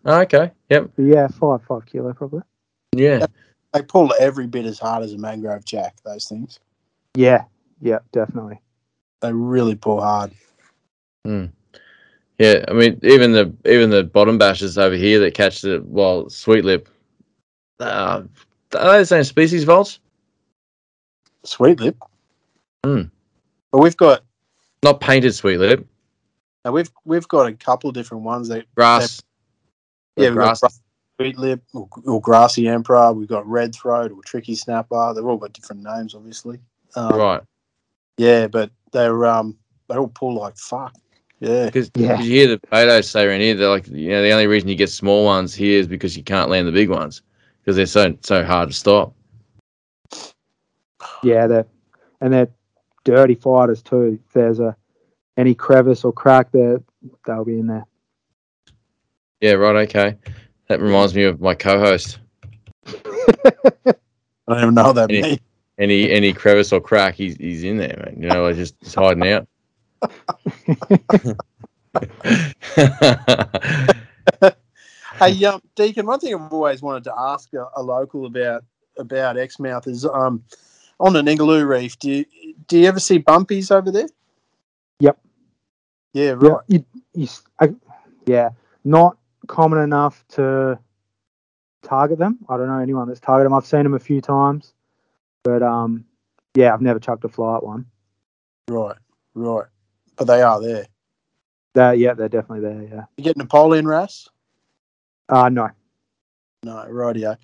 Oh, 0.06 0.20
okay, 0.22 0.52
yep, 0.70 0.90
but 0.96 1.04
yeah, 1.04 1.28
five 1.28 1.64
five 1.64 1.86
kilo 1.86 2.14
probably. 2.14 2.42
yeah. 2.96 3.26
they 3.74 3.82
pull 3.82 4.14
every 4.20 4.46
bit 4.48 4.66
as 4.66 4.78
hard 4.80 5.04
as 5.04 5.14
a 5.14 5.18
mangrove 5.18 5.64
jack. 5.66 5.96
Those 6.04 6.28
things 6.28 6.60
Yeah, 7.16 7.44
yeah, 7.82 8.00
definitely. 8.12 8.60
they 9.22 9.32
really 9.34 9.76
pull 9.76 10.02
hard. 10.02 10.32
Yeah, 11.26 12.64
I 12.68 12.74
mean, 12.74 13.00
even 13.04 13.32
the 13.34 13.54
even 13.66 13.90
the 13.90 14.04
bottom 14.04 14.40
bashers 14.40 14.78
over 14.82 14.96
here 14.96 15.20
that 15.20 15.34
catch 15.34 15.62
the 15.62 15.84
well, 15.86 16.30
sweet 16.30 16.64
lip. 16.66 16.88
Uh, 17.80 18.24
are 18.78 18.92
they 18.94 19.00
the 19.00 19.06
same 19.06 19.24
species, 19.24 19.64
Volts? 19.66 20.00
Sweet 21.44 21.80
lip. 21.80 21.98
Hmm. 22.86 23.04
But 23.72 23.80
we've 23.80 23.98
got 23.98 24.24
Not 24.84 25.00
painted 25.02 25.34
sweet 25.36 25.58
lip, 25.58 25.86
now 26.66 26.72
we've 26.72 26.92
we've 27.06 27.28
got 27.28 27.48
a 27.48 27.54
couple 27.54 27.90
of 27.90 27.94
different 27.94 28.24
ones 28.24 28.48
that 28.50 28.66
grass. 28.76 29.22
yeah 30.18 30.28
we've 30.30 30.36
got 30.36 30.44
grass. 30.44 30.60
bra- 30.62 30.70
sweet 31.20 31.38
lip 31.38 31.62
or, 31.74 31.88
or 32.06 32.22
grassy 32.22 32.68
emperor. 32.68 33.12
We've 33.14 33.28
got 33.28 33.46
red 33.48 33.76
throat 33.76 34.12
or 34.12 34.22
tricky 34.24 34.56
snapper. 34.56 35.14
They've 35.14 35.26
all 35.26 35.38
got 35.38 35.52
different 35.54 35.84
names, 35.84 36.16
obviously. 36.16 36.60
Um, 36.96 37.18
Right, 37.20 37.42
Yeah, 38.18 38.48
but 38.48 38.72
they're 38.92 39.26
um 39.26 39.58
they 39.90 39.96
all 39.96 40.08
pull 40.08 40.36
like 40.36 40.58
fuck. 40.58 40.94
Yeah. 41.40 41.66
because 41.66 41.90
Yeah. 41.96 42.20
you 42.20 42.30
hear 42.30 42.48
the 42.48 42.60
potatoes 42.60 43.10
say 43.10 43.26
around 43.26 43.40
here, 43.42 43.56
they're 43.56 43.70
like, 43.70 43.88
you 43.88 44.10
know, 44.10 44.22
the 44.22 44.32
only 44.32 44.48
reason 44.48 44.68
you 44.70 44.76
get 44.76 44.90
small 44.90 45.24
ones 45.26 45.54
here 45.56 45.80
is 45.80 45.88
because 45.88 46.18
you 46.18 46.24
can't 46.24 46.50
land 46.50 46.68
the 46.68 46.72
big 46.72 46.90
ones 46.90 47.22
because 47.62 47.76
they're 47.78 47.86
so 47.86 48.16
so 48.22 48.44
hard 48.44 48.70
to 48.70 48.76
stop. 48.76 49.14
Yeah, 51.24 51.48
they're 51.48 51.66
and 52.22 52.34
they're 52.34 52.50
dirty 53.06 53.36
fighters 53.36 53.82
too. 53.82 54.20
There's 54.34 54.60
a 54.60 54.76
any 55.40 55.56
crevice 55.56 56.04
or 56.04 56.12
crack 56.12 56.52
there, 56.52 56.82
they'll 57.26 57.46
be 57.46 57.60
in 57.60 57.68
there. 57.68 57.86
Yeah, 59.40 59.54
right. 59.54 59.88
Okay, 59.88 60.16
that 60.68 60.82
reminds 60.82 61.16
me 61.16 61.24
of 61.24 61.40
my 61.40 61.56
co-host. 61.56 62.20
I 62.86 62.94
don't 64.50 64.62
even 64.62 64.74
know 64.74 64.84
what 64.88 64.94
that 64.94 65.10
Any- 65.10 65.22
means. 65.22 65.40
Any 65.78 66.12
any 66.12 66.34
crevice 66.34 66.74
or 66.74 66.82
crack, 66.82 67.16
he's 67.16 67.38
he's 67.38 67.64
in 67.64 67.78
there, 67.78 67.96
man. 68.04 68.22
You 68.22 68.28
know, 68.28 68.44
like 68.44 68.58
just, 68.58 68.78
just 68.82 68.96
hiding 68.96 69.32
out. 69.32 69.48
Hey, 75.20 75.44
um, 75.44 75.62
Deacon, 75.76 76.06
one 76.06 76.18
thing 76.22 76.34
I've 76.34 76.54
always 76.54 76.82
wanted 76.82 77.04
to 77.06 77.14
ask 77.18 77.54
a, 77.54 77.68
a 77.76 77.84
local 77.84 78.26
about 78.26 78.64
about 78.98 79.38
Exmouth 79.38 79.86
is 79.86 80.06
um, 80.06 80.42
on 80.98 81.12
the 81.12 81.22
Ningaloo 81.22 81.68
Reef. 81.68 82.00
Do 82.00 82.10
you 82.10 82.26
do 82.68 82.80
you 82.80 82.88
ever 82.88 83.02
see 83.02 83.20
bumpies 83.20 83.70
over 83.70 83.92
there? 83.92 84.08
Yep. 85.02 85.20
Yeah, 86.14 86.32
right. 86.32 86.62
you, 86.68 86.86
you, 87.14 87.28
I, 87.60 87.74
yeah, 88.26 88.50
not 88.84 89.18
common 89.48 89.80
enough 89.80 90.24
to 90.30 90.80
target 91.84 92.20
them. 92.20 92.40
I 92.50 92.58
don't 92.58 92.68
know 92.68 92.80
anyone 92.80 93.08
that's 93.08 93.20
targeted 93.20 93.46
them. 93.46 93.54
I've 93.54 93.66
seen 93.66 93.84
them 93.84 93.94
a 93.94 94.00
few 94.00 94.22
times, 94.22 94.74
but 95.44 95.62
um, 95.62 96.06
yeah, 96.56 96.74
I've 96.74 96.82
never 96.82 97.00
chucked 97.00 97.26
a 97.26 97.30
fly 97.30 97.58
at 97.58 97.64
one. 97.64 97.86
Right, 98.68 98.98
right. 99.36 99.68
But 100.16 100.26
they 100.26 100.42
are 100.42 100.62
there. 100.62 100.88
They're, 101.76 101.94
yeah, 101.94 102.14
they're 102.14 102.30
definitely 102.30 102.68
there. 102.68 102.82
Yeah. 102.82 103.04
You 103.18 103.24
get 103.24 103.38
Napoleon 103.38 103.88
wrasse? 103.88 104.28
Uh 105.28 105.50
no. 105.50 105.70
No, 106.64 106.86
rightio. 106.90 107.38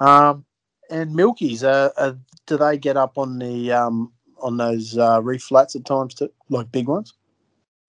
Um, 0.00 0.44
and 0.90 1.14
milkies, 1.14 1.62
uh, 1.62 1.90
uh, 1.96 2.14
do 2.46 2.56
they 2.56 2.76
get 2.76 2.96
up 2.96 3.16
on 3.16 3.38
the 3.38 3.72
um 3.72 4.12
on 4.38 4.56
those 4.56 4.98
uh, 4.98 5.20
reef 5.22 5.42
flats 5.42 5.76
at 5.76 5.84
times 5.84 6.14
too, 6.14 6.30
like 6.48 6.72
big 6.72 6.88
ones? 6.88 7.14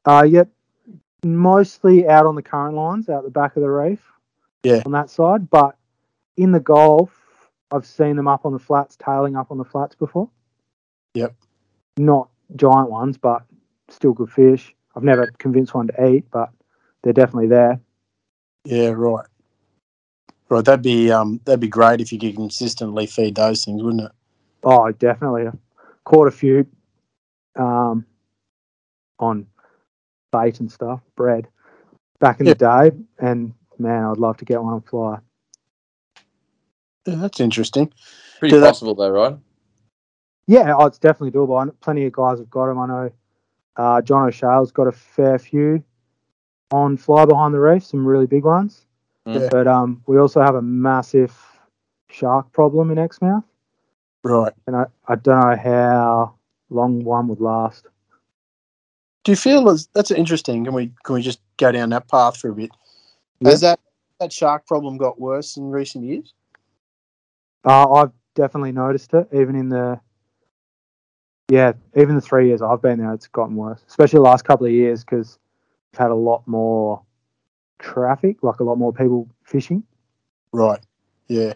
Uh, 0.05 0.25
yep. 0.27 0.49
Mostly 1.23 2.07
out 2.07 2.25
on 2.25 2.35
the 2.35 2.41
current 2.41 2.75
lines, 2.75 3.07
out 3.09 3.23
the 3.23 3.29
back 3.29 3.55
of 3.55 3.61
the 3.61 3.69
reef. 3.69 3.99
Yeah. 4.63 4.81
On 4.85 4.91
that 4.91 5.09
side, 5.09 5.49
but 5.49 5.75
in 6.37 6.51
the 6.51 6.59
Gulf, 6.59 7.11
I've 7.71 7.85
seen 7.85 8.15
them 8.15 8.27
up 8.27 8.45
on 8.45 8.53
the 8.53 8.59
flats, 8.59 8.95
tailing 8.95 9.35
up 9.35 9.51
on 9.51 9.57
the 9.57 9.65
flats 9.65 9.95
before. 9.95 10.29
Yep. 11.13 11.35
Not 11.97 12.29
giant 12.55 12.89
ones, 12.89 13.17
but 13.17 13.43
still 13.89 14.13
good 14.13 14.31
fish. 14.31 14.75
I've 14.95 15.03
never 15.03 15.27
convinced 15.37 15.73
one 15.73 15.87
to 15.87 16.07
eat, 16.07 16.25
but 16.31 16.49
they're 17.01 17.13
definitely 17.13 17.47
there. 17.47 17.79
Yeah, 18.65 18.89
right. 18.89 19.25
Right, 20.49 20.65
that'd 20.65 20.83
be 20.83 21.11
um 21.11 21.39
that'd 21.45 21.61
be 21.61 21.69
great 21.69 22.01
if 22.01 22.11
you 22.11 22.19
could 22.19 22.35
consistently 22.35 23.05
feed 23.05 23.35
those 23.35 23.63
things, 23.63 23.81
wouldn't 23.81 24.03
it? 24.03 24.11
Oh, 24.63 24.91
definitely. 24.91 25.47
I've 25.47 25.57
caught 26.03 26.27
a 26.27 26.31
few 26.31 26.67
um, 27.55 28.05
on 29.19 29.47
bait 30.31 30.59
and 30.59 30.71
stuff, 30.71 31.01
bread, 31.15 31.47
back 32.19 32.39
in 32.39 32.45
the 32.45 32.55
day. 32.55 32.91
And 33.19 33.53
man, 33.77 34.05
I'd 34.05 34.17
love 34.17 34.37
to 34.37 34.45
get 34.45 34.61
one 34.61 34.73
on 34.73 34.81
fly. 34.81 35.19
Yeah, 37.05 37.15
that's 37.15 37.39
interesting. 37.39 37.91
Pretty 38.39 38.53
Do 38.55 38.59
that- 38.59 38.67
possible 38.67 38.95
though, 38.95 39.09
right? 39.09 39.37
Yeah, 40.47 40.73
oh, 40.77 40.85
it's 40.85 40.97
definitely 40.97 41.31
doable. 41.31 41.61
I 41.61 41.65
know 41.65 41.75
plenty 41.81 42.05
of 42.05 42.11
guys 42.13 42.39
have 42.39 42.49
got 42.49 42.67
them. 42.67 42.77
I 42.79 42.87
know 42.87 43.11
uh, 43.77 44.01
John 44.01 44.27
O'Shale's 44.27 44.71
got 44.71 44.87
a 44.87 44.91
fair 44.91 45.39
few 45.39 45.83
on 46.71 46.97
fly 46.97 47.25
behind 47.25 47.53
the 47.53 47.59
reef, 47.59 47.85
some 47.85 48.05
really 48.05 48.25
big 48.27 48.43
ones. 48.43 48.85
Yeah. 49.25 49.47
But 49.51 49.67
um, 49.67 50.01
we 50.07 50.17
also 50.17 50.41
have 50.41 50.55
a 50.55 50.61
massive 50.61 51.37
shark 52.09 52.51
problem 52.51 52.91
in 52.91 52.97
Exmouth, 52.97 53.43
Right. 54.23 54.51
and 54.67 54.75
I, 54.75 54.85
I 55.07 55.15
don't 55.15 55.39
know 55.39 55.55
how 55.55 56.33
long 56.69 57.03
one 57.03 57.27
would 57.29 57.39
last. 57.39 57.85
Do 59.23 59.31
you 59.31 59.35
feel 59.35 59.69
as 59.69 59.87
that's 59.93 60.11
interesting? 60.11 60.65
Can 60.65 60.73
we 60.73 60.91
can 61.03 61.15
we 61.15 61.21
just 61.21 61.39
go 61.57 61.71
down 61.71 61.89
that 61.89 62.07
path 62.07 62.37
for 62.37 62.49
a 62.49 62.55
bit? 62.55 62.71
Yeah. 63.39 63.51
Has 63.51 63.61
that 63.61 63.79
that 64.19 64.33
shark 64.33 64.65
problem 64.67 64.97
got 64.97 65.19
worse 65.19 65.57
in 65.57 65.69
recent 65.69 66.05
years? 66.05 66.33
Uh, 67.63 67.91
I've 67.91 68.11
definitely 68.35 68.71
noticed 68.71 69.13
it, 69.13 69.27
even 69.31 69.55
in 69.55 69.69
the 69.69 69.99
yeah, 71.49 71.73
even 71.95 72.15
the 72.15 72.21
three 72.21 72.47
years 72.47 72.61
I've 72.61 72.81
been 72.81 72.99
there, 72.99 73.13
it's 73.13 73.27
gotten 73.27 73.55
worse. 73.55 73.83
Especially 73.87 74.17
the 74.17 74.21
last 74.23 74.45
couple 74.45 74.65
of 74.65 74.71
years 74.71 75.03
because 75.03 75.37
we've 75.91 75.99
had 75.99 76.09
a 76.11 76.15
lot 76.15 76.47
more 76.47 77.01
traffic, 77.79 78.37
like 78.41 78.59
a 78.59 78.63
lot 78.63 78.77
more 78.77 78.93
people 78.93 79.27
fishing. 79.43 79.83
Right. 80.53 80.79
Yeah. 81.27 81.53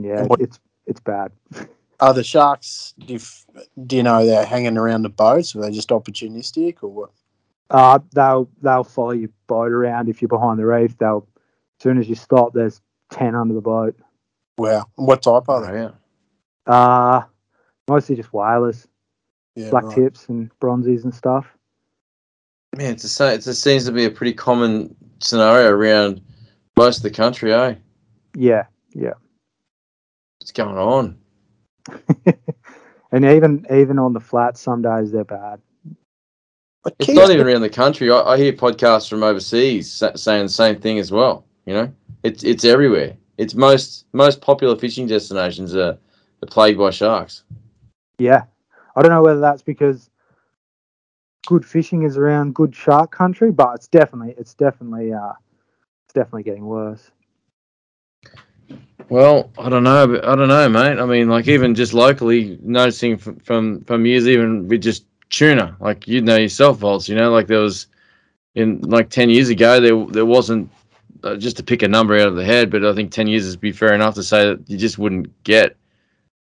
Yeah, 0.00 0.22
what- 0.24 0.40
it's 0.40 0.58
it's 0.86 1.00
bad. 1.00 1.30
Are 2.04 2.12
the 2.12 2.22
sharks? 2.22 2.92
Do 2.98 3.14
you, 3.14 3.20
do 3.86 3.96
you 3.96 4.02
know 4.02 4.26
they're 4.26 4.44
hanging 4.44 4.76
around 4.76 5.02
the 5.02 5.08
boats? 5.08 5.54
Or 5.54 5.60
are 5.60 5.62
they 5.62 5.72
just 5.72 5.88
opportunistic, 5.88 6.82
or 6.82 6.88
what? 6.92 7.10
Uh, 7.70 7.98
they'll 8.12 8.50
they'll 8.60 8.84
follow 8.84 9.12
your 9.12 9.30
boat 9.46 9.72
around 9.72 10.10
if 10.10 10.20
you're 10.20 10.28
behind 10.28 10.58
the 10.58 10.66
reef. 10.66 10.98
They'll 10.98 11.26
as 11.36 11.82
soon 11.82 11.96
as 11.96 12.06
you 12.06 12.14
stop, 12.14 12.52
there's 12.52 12.82
ten 13.10 13.34
under 13.34 13.54
the 13.54 13.62
boat. 13.62 13.96
Wow. 14.58 14.86
And 14.98 15.06
what 15.06 15.22
type 15.22 15.48
are 15.48 15.64
they? 15.66 15.78
yeah. 15.80 15.90
Uh 16.66 17.22
mostly 17.88 18.16
just 18.16 18.34
whalers, 18.34 18.86
Yeah. 19.56 19.70
black 19.70 19.84
right. 19.84 19.94
tips 19.96 20.28
and 20.28 20.50
bronzies 20.60 21.04
and 21.04 21.14
stuff. 21.14 21.46
Man, 22.76 22.92
it's 22.92 23.20
a, 23.20 23.32
it 23.34 23.42
seems 23.44 23.86
to 23.86 23.92
be 23.92 24.04
a 24.04 24.10
pretty 24.10 24.34
common 24.34 24.94
scenario 25.20 25.70
around 25.70 26.20
most 26.76 26.98
of 26.98 27.02
the 27.02 27.10
country, 27.10 27.52
eh? 27.54 27.76
Yeah, 28.36 28.66
yeah, 28.92 29.12
What's 30.38 30.52
going 30.52 30.76
on? 30.76 31.16
and 33.12 33.24
even 33.24 33.66
even 33.72 33.98
on 33.98 34.12
the 34.12 34.20
flats, 34.20 34.60
some 34.60 34.82
days 34.82 35.12
they're 35.12 35.24
bad. 35.24 35.60
But 36.82 36.96
It's 36.98 37.08
not 37.08 37.30
even 37.30 37.46
around 37.46 37.62
the 37.62 37.70
country. 37.70 38.10
I, 38.10 38.20
I 38.20 38.36
hear 38.36 38.52
podcasts 38.52 39.08
from 39.08 39.22
overseas 39.22 39.90
sa- 39.90 40.14
saying 40.14 40.44
the 40.44 40.52
same 40.52 40.80
thing 40.80 40.98
as 40.98 41.10
well. 41.10 41.44
You 41.66 41.74
know, 41.74 41.92
it's 42.22 42.44
it's 42.44 42.64
everywhere. 42.64 43.16
It's 43.38 43.54
most 43.54 44.06
most 44.12 44.40
popular 44.40 44.76
fishing 44.76 45.06
destinations 45.06 45.74
are, 45.74 45.98
are 46.42 46.46
plagued 46.46 46.78
by 46.78 46.90
sharks. 46.90 47.42
Yeah, 48.18 48.44
I 48.94 49.02
don't 49.02 49.10
know 49.10 49.22
whether 49.22 49.40
that's 49.40 49.62
because 49.62 50.10
good 51.46 51.64
fishing 51.64 52.02
is 52.02 52.16
around 52.16 52.54
good 52.54 52.74
shark 52.74 53.10
country, 53.10 53.50
but 53.50 53.74
it's 53.74 53.88
definitely 53.88 54.34
it's 54.38 54.54
definitely 54.54 55.12
uh 55.12 55.32
it's 56.06 56.14
definitely 56.14 56.42
getting 56.42 56.66
worse. 56.66 57.10
Well, 59.08 59.50
I 59.58 59.68
don't 59.68 59.84
know, 59.84 60.20
I 60.22 60.34
don't 60.34 60.48
know, 60.48 60.68
mate. 60.68 60.98
I 60.98 61.04
mean, 61.04 61.28
like 61.28 61.46
even 61.46 61.74
just 61.74 61.92
locally, 61.92 62.58
noticing 62.62 63.16
from 63.16 63.36
from, 63.36 63.80
from 63.82 64.06
years, 64.06 64.26
even 64.26 64.66
with 64.68 64.82
just 64.82 65.04
tuna, 65.30 65.76
like 65.80 66.08
you 66.08 66.20
know 66.20 66.36
yourself, 66.36 66.78
Volts. 66.78 67.08
You 67.08 67.16
know, 67.16 67.30
like 67.30 67.46
there 67.46 67.60
was 67.60 67.86
in 68.54 68.80
like 68.80 69.10
ten 69.10 69.30
years 69.30 69.50
ago, 69.50 69.80
there 69.80 70.06
there 70.06 70.26
wasn't 70.26 70.70
uh, 71.22 71.36
just 71.36 71.56
to 71.58 71.62
pick 71.62 71.82
a 71.82 71.88
number 71.88 72.18
out 72.18 72.28
of 72.28 72.36
the 72.36 72.44
head, 72.44 72.70
but 72.70 72.84
I 72.84 72.94
think 72.94 73.10
ten 73.10 73.26
years 73.26 73.44
is 73.44 73.56
be 73.56 73.72
fair 73.72 73.94
enough 73.94 74.14
to 74.14 74.22
say 74.22 74.46
that 74.46 74.68
you 74.68 74.78
just 74.78 74.98
wouldn't 74.98 75.30
get. 75.44 75.76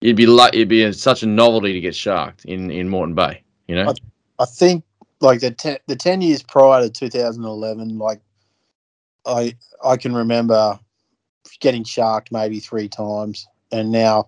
It'd 0.02 0.16
be 0.16 0.26
like 0.26 0.54
it'd 0.54 0.68
be 0.68 0.84
a, 0.84 0.94
such 0.94 1.24
a 1.24 1.28
novelty 1.28 1.74
to 1.74 1.80
get 1.80 1.96
sharked 1.96 2.46
in 2.46 2.70
in 2.70 2.90
Moreton 2.90 3.16
Bay. 3.16 3.42
You 3.68 3.76
know, 3.76 3.94
I 4.38 4.46
think 4.46 4.84
like 5.22 5.40
the 5.40 5.52
ten, 5.52 5.78
the 5.88 5.96
ten 5.96 6.22
years 6.22 6.44
prior 6.44 6.82
to 6.82 6.90
2011, 6.90 7.98
like 7.98 8.22
I 9.26 9.56
I 9.84 9.98
can 9.98 10.14
remember 10.14 10.80
getting 11.60 11.84
sharked 11.84 12.32
maybe 12.32 12.60
three 12.60 12.88
times, 12.88 13.48
and 13.72 13.92
now 13.92 14.28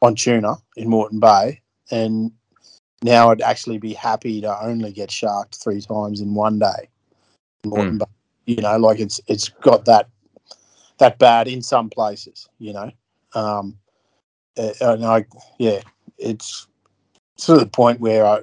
on 0.00 0.14
tuna 0.14 0.56
in 0.76 0.88
Moreton 0.88 1.20
Bay, 1.20 1.60
and 1.90 2.32
now 3.02 3.30
I'd 3.30 3.42
actually 3.42 3.78
be 3.78 3.92
happy 3.92 4.40
to 4.40 4.64
only 4.64 4.92
get 4.92 5.10
sharked 5.10 5.56
three 5.56 5.80
times 5.80 6.20
in 6.20 6.34
one 6.34 6.58
day. 6.58 6.88
In 7.64 7.70
Moreton 7.70 7.98
Bay, 7.98 8.04
you 8.46 8.62
know, 8.62 8.76
like 8.78 9.00
it's 9.00 9.20
it's 9.26 9.48
got 9.48 9.84
that 9.86 10.08
that 10.98 11.18
bad 11.18 11.48
in 11.48 11.62
some 11.62 11.90
places, 11.90 12.48
you 12.58 12.72
know. 12.72 12.90
Um, 13.34 13.78
and 14.56 15.04
I, 15.04 15.24
yeah, 15.58 15.80
it's 16.18 16.66
to 17.38 17.56
the 17.56 17.66
point 17.66 18.00
where 18.00 18.24
I, 18.24 18.40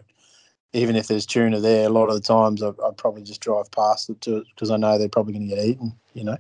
even 0.74 0.96
if 0.96 1.08
there's 1.08 1.26
tuna 1.26 1.60
there, 1.60 1.88
a 1.88 1.90
lot 1.90 2.10
of 2.10 2.16
the 2.16 2.22
times 2.22 2.62
I, 2.62 2.70
I'd 2.70 2.98
probably 2.98 3.24
just 3.24 3.42
drive 3.42 3.72
past 3.72 4.10
it 4.10 4.22
to 4.22 4.44
because 4.54 4.72
I 4.72 4.78
know 4.78 4.98
they're 4.98 5.10
probably 5.10 5.34
going 5.34 5.48
to 5.48 5.56
get 5.56 5.66
eaten. 5.66 5.94
You 6.14 6.26
know, 6.26 6.38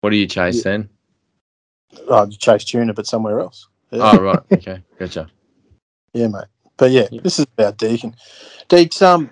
What 0.00 0.10
do 0.10 0.16
you 0.16 0.26
chase 0.26 0.62
then? 0.62 0.88
I'd 2.10 2.30
chase 2.38 2.64
tuna, 2.64 2.92
but 2.94 3.06
somewhere 3.06 3.40
else. 3.40 3.68
Yeah, 3.90 4.10
Oh, 4.14 4.20
right. 4.20 4.38
Okay. 4.52 4.82
Gotcha. 4.98 5.28
yeah 6.12 6.28
mate. 6.28 6.44
But 6.76 6.90
yeah, 6.90 7.08
Yeah. 7.10 7.20
this 7.22 7.38
is 7.38 7.46
about 7.56 7.78
Deacon. 7.78 8.14
Deeks, 8.68 9.00
um, 9.02 9.30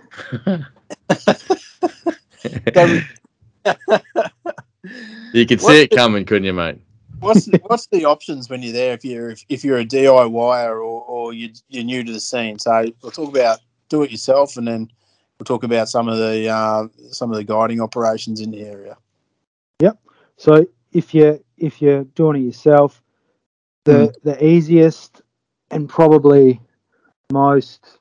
You 5.32 5.47
could 5.47 5.61
What's 5.61 5.66
see 5.74 5.82
it 5.82 5.91
the- 5.91 5.97
coming, 5.97 6.24
couldn't 6.24 6.45
you, 6.45 6.53
mate? 6.53 6.78
what's 7.20 7.47
the, 7.47 7.59
what's 7.66 7.86
the 7.86 8.05
options 8.05 8.51
when 8.51 8.61
you're 8.62 8.73
there 8.74 8.93
if 8.93 9.03
you're 9.05 9.31
if, 9.31 9.45
if 9.49 9.65
you're 9.65 9.78
a 9.78 9.85
DIYer 9.85 10.70
or, 10.73 10.82
or 10.82 11.32
you, 11.32 11.51
you're 11.69 11.85
new 11.85 12.05
to 12.05 12.12
the 12.12 12.20
scene? 12.20 12.59
So 12.59 12.85
we'll 13.03 13.11
talk 13.12 13.31
about 13.31 13.61
do 13.89 14.03
it 14.03 14.11
yourself, 14.11 14.57
and 14.57 14.66
then 14.69 14.91
we'll 15.39 15.45
talk 15.45 15.65
about 15.65 15.89
some 15.89 16.09
of 16.09 16.19
the 16.19 16.49
uh, 16.49 16.86
some 17.11 17.31
of 17.31 17.36
the 17.36 17.45
guiding 17.45 17.81
operations 17.81 18.41
in 18.41 18.51
the 18.51 18.61
area. 18.62 18.97
Yep. 19.81 19.99
So 20.36 20.66
if 20.93 21.15
you 21.15 21.43
if 21.56 21.81
you're 21.81 22.05
doing 22.05 22.43
it 22.43 22.47
yourself, 22.47 23.02
the 23.85 24.12
the 24.22 24.44
easiest 24.44 25.22
and 25.70 25.89
probably 25.89 26.60
most 27.32 27.98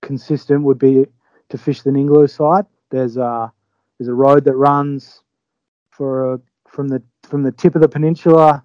consistent 0.00 0.62
would 0.62 0.78
be 0.78 1.06
to 1.48 1.58
fish 1.58 1.82
the 1.82 1.90
Ningaloo 1.90 2.28
side. 2.28 2.66
There's 2.90 3.16
a 3.16 3.52
there's 3.98 4.08
a 4.08 4.14
road 4.14 4.44
that 4.44 4.54
runs 4.56 5.22
for 5.90 6.34
a, 6.34 6.40
from 6.68 6.88
the 6.88 7.02
from 7.22 7.42
the 7.42 7.52
tip 7.52 7.74
of 7.74 7.82
the 7.82 7.88
peninsula 7.88 8.64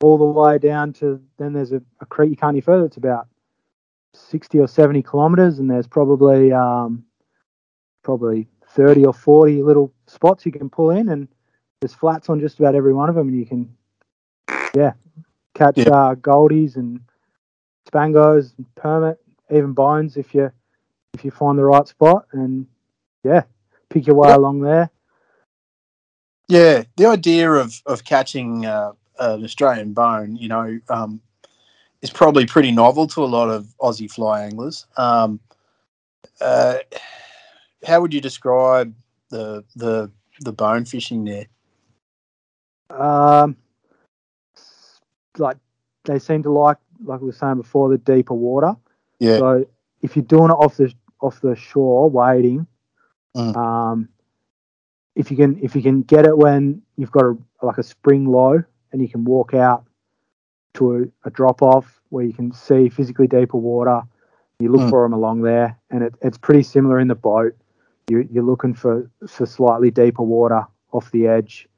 all 0.00 0.18
the 0.18 0.24
way 0.24 0.58
down 0.58 0.92
to 0.92 1.20
then 1.38 1.52
there's 1.52 1.72
a, 1.72 1.82
a 2.00 2.06
creek 2.06 2.30
you 2.30 2.36
can't 2.36 2.54
any 2.54 2.60
further. 2.60 2.84
It's 2.84 2.96
about 2.96 3.26
sixty 4.14 4.58
or 4.58 4.68
seventy 4.68 5.02
kilometers, 5.02 5.58
and 5.58 5.70
there's 5.70 5.86
probably 5.86 6.52
um, 6.52 7.04
probably 8.02 8.48
thirty 8.70 9.04
or 9.04 9.12
forty 9.12 9.62
little 9.62 9.92
spots 10.06 10.46
you 10.46 10.52
can 10.52 10.70
pull 10.70 10.90
in, 10.90 11.08
and 11.08 11.28
there's 11.80 11.94
flats 11.94 12.28
on 12.28 12.40
just 12.40 12.58
about 12.58 12.74
every 12.74 12.92
one 12.92 13.08
of 13.08 13.14
them, 13.14 13.28
and 13.28 13.38
you 13.38 13.46
can, 13.46 13.76
yeah, 14.74 14.92
catch 15.54 15.78
Yeah. 15.78 15.90
uh, 15.90 16.14
goldies 16.16 16.76
and 16.76 17.00
spangos, 17.90 18.56
and 18.56 18.74
permit, 18.74 19.20
even 19.50 19.72
bones 19.72 20.16
if 20.16 20.34
you 20.34 20.50
if 21.14 21.24
you 21.24 21.30
find 21.30 21.58
the 21.58 21.64
right 21.64 21.86
spot, 21.86 22.26
and 22.32 22.66
yeah, 23.24 23.42
pick 23.88 24.06
your 24.06 24.16
way 24.16 24.30
along 24.30 24.60
there. 24.60 24.90
Yeah, 26.48 26.84
the 26.96 27.06
idea 27.06 27.50
of 27.50 27.80
of 27.86 28.04
catching 28.04 28.66
uh, 28.66 28.92
an 29.18 29.44
Australian 29.44 29.92
bone, 29.92 30.36
you 30.36 30.48
know, 30.48 30.78
um, 30.88 31.20
is 32.02 32.10
probably 32.10 32.46
pretty 32.46 32.72
novel 32.72 33.06
to 33.08 33.22
a 33.22 33.26
lot 33.26 33.48
of 33.48 33.74
Aussie 33.80 34.10
fly 34.10 34.44
anglers. 34.44 34.86
Um, 34.96 35.40
uh, 36.40 36.78
how 37.86 38.00
would 38.00 38.12
you 38.12 38.20
describe 38.20 38.94
the 39.30 39.64
the 39.76 40.10
the 40.40 40.52
bone 40.52 40.84
fishing 40.84 41.24
there? 41.24 41.46
Um, 42.90 43.56
like 45.38 45.56
they 46.04 46.18
seem 46.18 46.42
to 46.44 46.50
like, 46.50 46.78
like 47.04 47.20
we 47.20 47.26
were 47.26 47.32
saying 47.32 47.56
before, 47.56 47.88
the 47.88 47.98
deeper 47.98 48.34
water. 48.34 48.74
Yeah. 49.20 49.38
So 49.38 49.66
if 50.02 50.16
you're 50.16 50.24
doing 50.24 50.50
it 50.50 50.54
off 50.54 50.76
the 50.76 50.92
off 51.20 51.40
the 51.40 51.54
shore, 51.56 52.08
wading, 52.10 52.66
Mm. 53.36 53.56
um, 53.56 54.08
if 55.14 55.30
you 55.30 55.36
can 55.36 55.58
if 55.62 55.76
you 55.76 55.82
can 55.82 56.02
get 56.02 56.24
it 56.26 56.36
when 56.36 56.80
you've 56.96 57.10
got 57.12 57.24
a 57.24 57.36
like 57.62 57.76
a 57.78 57.82
spring 57.82 58.24
low 58.26 58.62
and 58.92 59.02
you 59.02 59.08
can 59.08 59.24
walk 59.24 59.52
out 59.52 59.84
to 60.74 61.10
a, 61.24 61.28
a 61.28 61.30
drop 61.30 61.60
off 61.60 62.00
where 62.08 62.24
you 62.24 62.32
can 62.32 62.52
see 62.52 62.88
physically 62.88 63.26
deeper 63.26 63.58
water, 63.58 64.02
you 64.60 64.70
look 64.72 64.80
Mm. 64.82 64.90
for 64.90 65.04
them 65.04 65.12
along 65.12 65.42
there, 65.42 65.78
and 65.90 66.02
it, 66.02 66.14
it's 66.22 66.38
pretty 66.38 66.62
similar 66.62 66.98
in 67.00 67.08
the 67.08 67.14
boat. 67.14 67.54
You, 68.08 68.26
you're 68.32 68.44
looking 68.44 68.72
for 68.74 69.10
for 69.28 69.44
slightly 69.44 69.90
deeper 69.90 70.22
water 70.22 70.66
off 70.92 71.10
the 71.10 71.26
edge. 71.26 71.68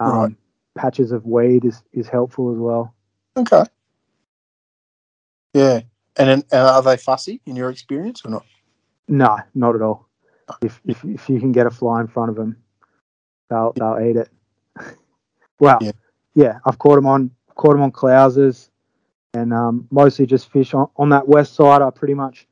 Um, 0.00 0.12
Right. 0.12 0.36
Patches 0.80 1.12
of 1.12 1.26
weed 1.26 1.66
is, 1.66 1.82
is 1.92 2.08
helpful 2.08 2.50
as 2.52 2.58
well. 2.58 2.94
Okay. 3.36 3.64
Yeah, 5.52 5.80
and, 6.16 6.30
and 6.30 6.44
are 6.52 6.80
they 6.82 6.96
fussy 6.96 7.42
in 7.44 7.54
your 7.54 7.68
experience 7.68 8.22
or 8.24 8.30
not? 8.30 8.46
No, 9.06 9.36
not 9.54 9.74
at 9.74 9.82
all. 9.82 10.08
If 10.62 10.80
if, 10.86 11.04
if 11.04 11.28
you 11.28 11.38
can 11.38 11.52
get 11.52 11.66
a 11.66 11.70
fly 11.70 12.00
in 12.00 12.06
front 12.06 12.30
of 12.30 12.36
them, 12.36 12.56
they'll 13.50 13.72
they'll 13.76 13.98
eat 14.02 14.16
it. 14.16 14.30
well, 15.60 15.76
Yeah. 15.82 15.92
yeah. 16.34 16.58
I've 16.64 16.78
caught 16.78 16.94
them 16.94 17.06
on 17.06 17.30
caught 17.56 17.72
them 17.72 17.82
on 17.82 17.92
clousers, 17.92 18.70
and 19.34 19.52
um, 19.52 19.86
mostly 19.90 20.24
just 20.24 20.50
fish 20.50 20.72
on, 20.72 20.88
on 20.96 21.10
that 21.10 21.28
west 21.28 21.54
side. 21.56 21.82
I 21.82 21.90
pretty 21.90 22.14
much 22.14 22.46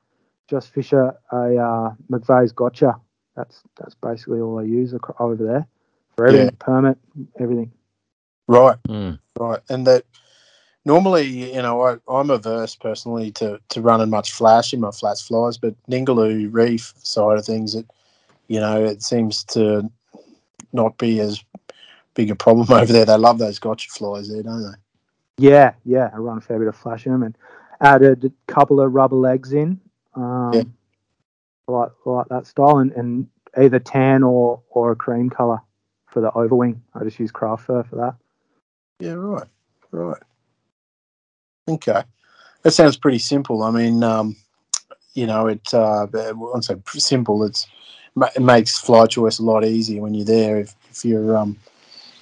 just 0.50 0.74
fish 0.74 0.92
a, 0.92 1.14
a 1.32 1.56
uh, 1.56 1.94
McVay's 2.10 2.52
gotcha. 2.52 2.94
That's 3.36 3.62
that's 3.78 3.94
basically 3.94 4.40
all 4.40 4.58
I 4.58 4.64
use 4.64 4.92
over 5.18 5.42
there 5.44 5.66
for 6.14 6.26
everything, 6.26 6.48
Yeah. 6.48 6.56
permit, 6.58 6.98
everything. 7.40 7.72
Right. 8.48 8.76
Mm. 8.88 9.18
Right, 9.38 9.60
and 9.68 9.86
that 9.86 10.04
normally, 10.84 11.26
you 11.54 11.62
know, 11.62 11.82
I, 11.82 11.98
I'm 12.08 12.30
averse 12.30 12.74
personally 12.74 13.30
to, 13.32 13.60
to 13.68 13.80
running 13.80 14.10
much 14.10 14.32
flash 14.32 14.72
in 14.74 14.80
my 14.80 14.90
flats 14.90 15.22
flies, 15.22 15.56
but 15.58 15.74
Ningaloo 15.88 16.48
Reef 16.50 16.92
side 16.96 17.38
of 17.38 17.44
things, 17.44 17.76
it 17.76 17.86
you 18.48 18.58
know, 18.58 18.82
it 18.82 19.02
seems 19.02 19.44
to 19.44 19.88
not 20.72 20.96
be 20.98 21.20
as 21.20 21.44
big 22.14 22.30
a 22.30 22.34
problem 22.34 22.66
over 22.70 22.92
there. 22.92 23.04
They 23.04 23.16
love 23.16 23.38
those 23.38 23.58
gotcha 23.58 23.90
flies 23.90 24.28
there, 24.30 24.42
don't 24.42 24.62
they? 24.62 24.78
Yeah, 25.38 25.74
yeah. 25.84 26.10
I 26.12 26.16
run 26.16 26.38
a 26.38 26.40
fair 26.40 26.58
bit 26.58 26.68
of 26.68 26.74
flash 26.74 27.06
in 27.06 27.12
them 27.12 27.22
and 27.22 27.36
added 27.80 28.24
a 28.24 28.52
couple 28.52 28.80
of 28.80 28.92
rubber 28.92 29.16
legs 29.16 29.52
in. 29.52 29.80
Um, 30.14 30.50
Yeah. 30.52 30.62
Like 31.68 31.92
like 32.06 32.26
that 32.28 32.46
style 32.46 32.78
and, 32.78 32.92
and 32.92 33.28
either 33.58 33.78
tan 33.78 34.22
or 34.22 34.62
or 34.70 34.92
a 34.92 34.96
cream 34.96 35.28
color 35.28 35.58
for 36.06 36.22
the 36.22 36.30
overwing. 36.30 36.80
I 36.94 37.04
just 37.04 37.20
use 37.20 37.30
craft 37.30 37.66
fur 37.66 37.82
for 37.82 37.96
that. 37.96 38.14
Yeah, 39.00 39.12
right, 39.12 39.48
right. 39.92 40.22
Okay, 41.68 42.02
that 42.62 42.70
sounds 42.72 42.96
pretty 42.96 43.18
simple. 43.18 43.62
I 43.62 43.70
mean, 43.70 44.02
um, 44.02 44.36
you 45.14 45.26
know, 45.26 45.46
it. 45.48 45.72
Uh, 45.72 46.06
I 46.14 46.32
won't 46.32 46.64
say 46.64 46.76
simple. 46.86 47.44
It's 47.44 47.66
it 48.36 48.42
makes 48.42 48.78
fly 48.78 49.06
choice 49.06 49.38
a 49.38 49.44
lot 49.44 49.64
easier 49.64 50.02
when 50.02 50.14
you're 50.14 50.24
there. 50.24 50.58
If, 50.58 50.74
if 50.90 51.04
you're 51.04 51.36
um, 51.36 51.56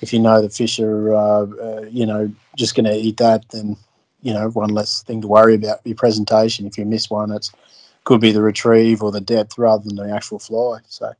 if 0.01 0.13
you 0.13 0.19
know 0.19 0.43
the 0.43 0.51
fish 0.51 0.79
are, 0.81 1.15
uh, 1.15 1.47
uh, 1.47 1.81
you 1.91 2.07
know, 2.07 2.31
just 2.57 2.75
going 2.75 2.85
to 2.87 2.95
eat 2.95 3.17
that, 3.19 3.49
then 3.51 3.77
you 4.23 4.35
know, 4.35 4.49
one 4.51 4.71
less 4.71 5.03
thing 5.03 5.21
to 5.23 5.29
worry 5.29 5.55
about 5.55 5.81
your 5.85 5.97
presentation. 5.97 6.67
If 6.67 6.77
you 6.79 6.85
miss 6.85 7.09
one, 7.11 7.31
it's 7.31 7.53
could 8.05 8.21
be 8.21 8.33
the 8.33 8.43
retrieve 8.43 9.03
or 9.03 9.11
the 9.13 9.21
depth 9.21 9.59
rather 9.59 9.85
than 9.85 9.97
the 9.97 10.13
actual 10.15 10.39
fly. 10.39 10.81
So 10.89 11.13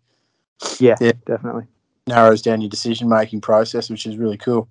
Yeah, 0.79 0.97
Yeah. 1.01 1.13
definitely. 1.25 1.67
narrows 2.07 2.43
down 2.43 2.61
your 2.61 2.71
decision 2.71 3.09
making 3.09 3.41
process, 3.41 3.91
which 3.91 4.07
is 4.07 4.17
really 4.17 4.37
cool. 4.37 4.69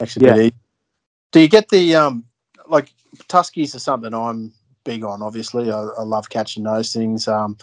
Actually, 0.00 0.26
Yeah. 0.26 0.50
Do 1.32 1.40
you 1.40 1.48
get 1.48 1.68
the 1.68 1.96
um 1.96 2.24
like 2.68 2.92
Tuskies 3.28 3.74
are 3.74 3.80
something 3.80 4.14
I'm 4.14 4.52
big 4.84 5.04
on. 5.04 5.22
Obviously, 5.22 5.70
I, 5.70 5.80
I 5.80 6.02
love 6.02 6.28
catching 6.30 6.64
those 6.64 6.92
things. 6.92 7.26
Um, 7.26 7.56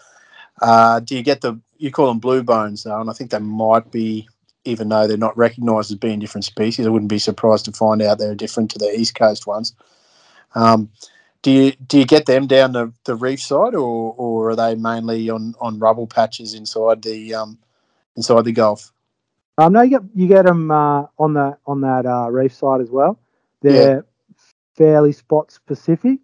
uh, 0.62 1.00
do 1.00 1.16
you 1.16 1.24
get 1.24 1.42
the 1.42 1.60
you 1.78 1.92
call 1.92 2.08
them 2.08 2.20
blue 2.20 2.44
bones 2.44 2.84
though, 2.84 3.00
and 3.00 3.10
I 3.10 3.14
think 3.14 3.32
they 3.32 3.40
might 3.40 3.92
be 3.92 4.28
even 4.66 4.90
though 4.90 5.08
they're 5.08 5.18
not 5.18 5.38
recognised 5.38 5.92
as 5.92 5.98
being 5.98 6.20
different 6.20 6.46
species. 6.46 6.86
I 6.86 6.90
wouldn't 6.90 7.10
be 7.10 7.18
surprised 7.18 7.66
to 7.66 7.72
find 7.72 8.02
out 8.02 8.20
they're 8.20 8.36
different 8.36 8.70
to 8.72 8.80
the 8.80 8.94
east 8.96 9.16
coast 9.16 9.48
ones. 9.48 9.74
Um, 10.54 10.92
do 11.42 11.52
you 11.52 11.72
do 11.88 11.98
you 12.00 12.06
get 12.06 12.28
them 12.28 12.46
down 12.46 12.74
the, 12.74 12.94
the 13.06 13.16
reef 13.16 13.42
side, 13.42 13.74
or 13.74 14.14
or 14.18 14.50
are 14.52 14.56
they 14.56 14.76
mainly 14.76 15.30
on, 15.30 15.56
on 15.60 15.80
rubble 15.80 16.08
patches 16.08 16.54
inside 16.54 17.02
the 17.02 17.34
um 17.34 17.58
inside 18.16 18.46
the 18.46 18.52
Gulf? 18.52 18.92
Um, 19.58 19.74
no, 19.74 19.82
you 19.82 19.90
get 19.90 20.02
you 20.16 20.28
get 20.28 20.46
them 20.46 20.72
uh, 20.72 21.06
on 21.20 21.34
the 21.34 21.58
on 21.66 21.82
that 21.82 22.06
uh, 22.06 22.30
reef 22.30 22.54
side 22.54 22.82
as 22.82 22.90
well. 22.90 23.20
They're 23.62 24.06
fairly 24.76 25.12
spot 25.12 25.52
specific. 25.52 26.20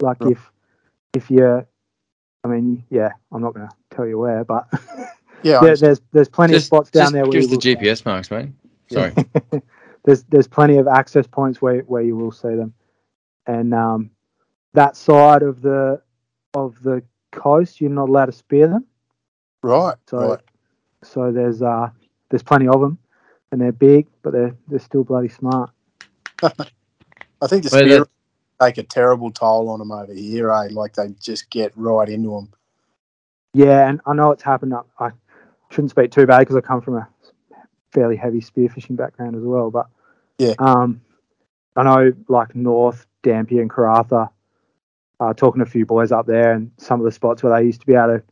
Like 0.00 0.18
Right. 0.20 0.32
if 0.32 0.50
if 1.14 1.30
you're, 1.30 1.66
I 2.44 2.48
mean, 2.48 2.84
yeah, 2.90 3.10
I'm 3.30 3.42
not 3.42 3.54
going 3.54 3.68
to 3.68 3.74
tell 3.94 4.06
you 4.06 4.18
where, 4.18 4.44
but 4.44 4.66
Yeah, 5.42 5.60
there, 5.60 5.76
there's 5.76 6.00
there's 6.12 6.28
plenty 6.28 6.54
of 6.54 6.62
spots 6.62 6.90
down 6.90 7.02
just 7.04 7.12
there 7.14 7.24
where 7.24 7.32
give 7.32 7.42
you 7.42 7.46
us 7.46 7.50
the 7.50 7.56
will 7.56 7.60
see- 7.62 7.76
GPS 7.76 8.04
marks, 8.06 8.30
mate. 8.30 8.50
Sorry. 8.90 9.12
there's 10.04 10.24
there's 10.24 10.48
plenty 10.48 10.78
of 10.78 10.88
access 10.88 11.26
points 11.26 11.60
where, 11.60 11.80
where 11.82 12.02
you 12.02 12.16
will 12.16 12.32
see 12.32 12.54
them, 12.54 12.72
and 13.46 13.74
um, 13.74 14.10
that 14.74 14.96
side 14.96 15.42
of 15.42 15.60
the 15.62 16.00
of 16.54 16.82
the 16.82 17.02
coast 17.32 17.80
you're 17.80 17.90
not 17.90 18.08
allowed 18.08 18.26
to 18.26 18.32
spear 18.32 18.66
them. 18.68 18.84
right, 19.62 19.96
So 20.08 20.18
right. 20.18 20.40
so 21.02 21.30
there's 21.32 21.60
uh 21.62 21.90
there's 22.32 22.42
plenty 22.42 22.66
of 22.66 22.80
them, 22.80 22.98
and 23.52 23.60
they're 23.60 23.70
big, 23.72 24.06
but 24.22 24.32
they're 24.32 24.56
they're 24.66 24.78
still 24.80 25.04
bloody 25.04 25.28
smart. 25.28 25.70
I 26.42 26.50
think 27.46 27.62
the 27.64 27.68
Well, 27.70 27.82
spear 27.82 27.98
that- 28.00 28.08
take 28.60 28.78
a 28.78 28.82
terrible 28.82 29.30
toll 29.30 29.68
on 29.68 29.78
them 29.78 29.92
over 29.92 30.12
here, 30.12 30.50
eh? 30.50 30.68
Like 30.72 30.94
they 30.94 31.08
just 31.20 31.50
get 31.50 31.72
right 31.76 32.08
into 32.08 32.30
them. 32.30 32.48
Yeah, 33.54 33.88
and 33.88 34.00
I 34.06 34.14
know 34.14 34.30
it's 34.32 34.42
happened. 34.42 34.72
I, 34.74 34.80
I 34.98 35.10
shouldn't 35.70 35.90
speak 35.90 36.10
too 36.10 36.26
bad 36.26 36.40
because 36.40 36.56
I 36.56 36.60
come 36.62 36.80
from 36.80 36.96
a 36.96 37.08
fairly 37.92 38.16
heavy 38.16 38.40
spearfishing 38.40 38.96
background 38.96 39.36
as 39.36 39.42
well. 39.42 39.70
But 39.70 39.88
Yeah. 40.38 40.54
um, 40.58 41.02
I 41.76 41.82
know 41.82 42.12
like 42.28 42.54
North, 42.54 43.06
Dampier, 43.22 43.60
and 43.60 43.70
Karratha. 43.70 44.30
Uh, 45.20 45.32
talking 45.34 45.60
to 45.60 45.68
a 45.68 45.70
few 45.70 45.86
boys 45.86 46.10
up 46.10 46.26
there, 46.26 46.52
and 46.52 46.72
some 46.78 46.98
of 46.98 47.04
the 47.04 47.12
spots 47.12 47.42
where 47.42 47.56
they 47.56 47.64
used 47.64 47.80
to 47.80 47.86
be 47.86 47.94
able 47.94 48.18
to 48.18 48.22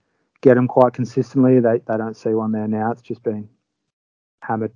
get 0.41 0.55
them 0.55 0.67
quite 0.67 0.93
consistently, 0.93 1.61
they 1.61 1.79
they 1.87 1.97
don't 1.97 2.17
see 2.17 2.31
one 2.31 2.51
there 2.53 2.67
now. 2.67 2.91
It's 2.91 3.03
just 3.03 3.23
been 3.23 3.49
hammered. 4.41 4.73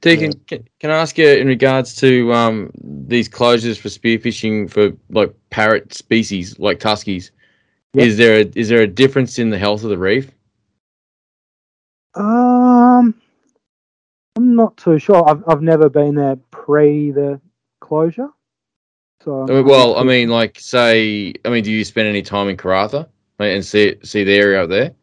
Deacon, 0.00 0.32
can, 0.46 0.68
can 0.78 0.90
I 0.90 0.96
ask 0.96 1.18
you 1.18 1.28
in 1.28 1.48
regards 1.48 1.96
to 1.96 2.32
um, 2.32 2.70
these 2.82 3.28
closures 3.28 3.78
for 3.78 3.88
spearfishing 3.88 4.70
for 4.70 4.92
like 5.10 5.34
parrot 5.50 5.92
species 5.92 6.58
like 6.58 6.78
tuskies? 6.78 7.30
Yep. 7.94 8.06
Is 8.06 8.16
there 8.16 8.40
a, 8.40 8.52
is 8.54 8.68
there 8.68 8.82
a 8.82 8.86
difference 8.86 9.38
in 9.38 9.50
the 9.50 9.58
health 9.58 9.82
of 9.82 9.90
the 9.90 9.98
reef? 9.98 10.30
Um, 12.14 13.14
I'm 14.36 14.54
not 14.54 14.76
too 14.76 14.98
sure. 14.98 15.28
I've 15.28 15.42
I've 15.48 15.62
never 15.62 15.88
been 15.88 16.14
there 16.14 16.36
pre 16.52 17.10
the 17.10 17.40
closure. 17.80 18.28
So 19.24 19.46
I 19.48 19.52
mean, 19.52 19.64
well, 19.64 19.96
I 19.96 20.04
mean, 20.04 20.28
like 20.28 20.60
say, 20.60 21.34
I 21.44 21.48
mean, 21.48 21.64
do 21.64 21.72
you 21.72 21.84
spend 21.84 22.06
any 22.06 22.22
time 22.22 22.48
in 22.48 22.56
Karratha 22.56 23.08
and 23.40 23.64
see 23.64 23.96
see 24.04 24.22
the 24.22 24.34
area 24.34 24.62
up 24.62 24.68
there? 24.68 24.94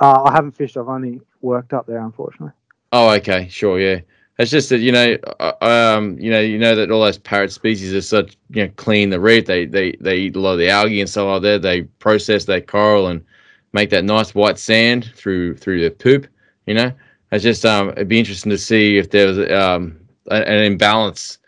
uh, 0.00 0.22
I 0.24 0.32
haven't 0.32 0.52
fished. 0.52 0.76
I've 0.76 0.88
only 0.88 1.20
worked 1.40 1.72
up 1.72 1.86
there, 1.86 2.00
unfortunately. 2.00 2.54
Oh, 2.94 3.10
okay, 3.14 3.48
sure, 3.48 3.80
yeah. 3.80 4.02
It's 4.38 4.52
just 4.52 4.68
that 4.70 4.78
you 4.78 4.92
know, 4.92 5.16
uh, 5.40 5.52
um, 5.60 6.16
you 6.20 6.30
know, 6.30 6.40
you 6.40 6.58
know 6.58 6.76
that 6.76 6.92
all 6.92 7.02
those 7.02 7.18
parrot 7.18 7.52
species 7.52 7.92
are 7.92 8.00
such 8.00 8.36
you 8.50 8.64
know 8.64 8.72
clean 8.76 9.10
the 9.10 9.18
reef. 9.20 9.46
They 9.46 9.66
they 9.66 9.92
they 10.00 10.16
eat 10.18 10.36
a 10.36 10.40
lot 10.40 10.52
of 10.54 10.58
the 10.58 10.70
algae 10.70 11.00
and 11.00 11.10
stuff 11.10 11.26
like 11.26 11.42
that. 11.42 11.62
They 11.62 11.82
process 11.82 12.44
that 12.46 12.68
coral 12.68 13.08
and 13.08 13.24
make 13.72 13.90
that 13.90 14.04
nice 14.04 14.34
white 14.34 14.58
sand 14.58 15.12
through 15.16 15.56
through 15.56 15.80
their 15.80 15.90
poop. 15.90 16.28
You 16.66 16.74
know, 16.74 16.92
it's 17.32 17.44
just 17.44 17.66
um, 17.66 17.90
it'd 17.90 18.08
be 18.08 18.18
interesting 18.20 18.50
to 18.50 18.58
see 18.58 18.96
if 18.98 19.10
there 19.10 19.26
was 19.28 19.38
um 19.50 20.00
an 20.30 20.64
imbalance 20.64 21.38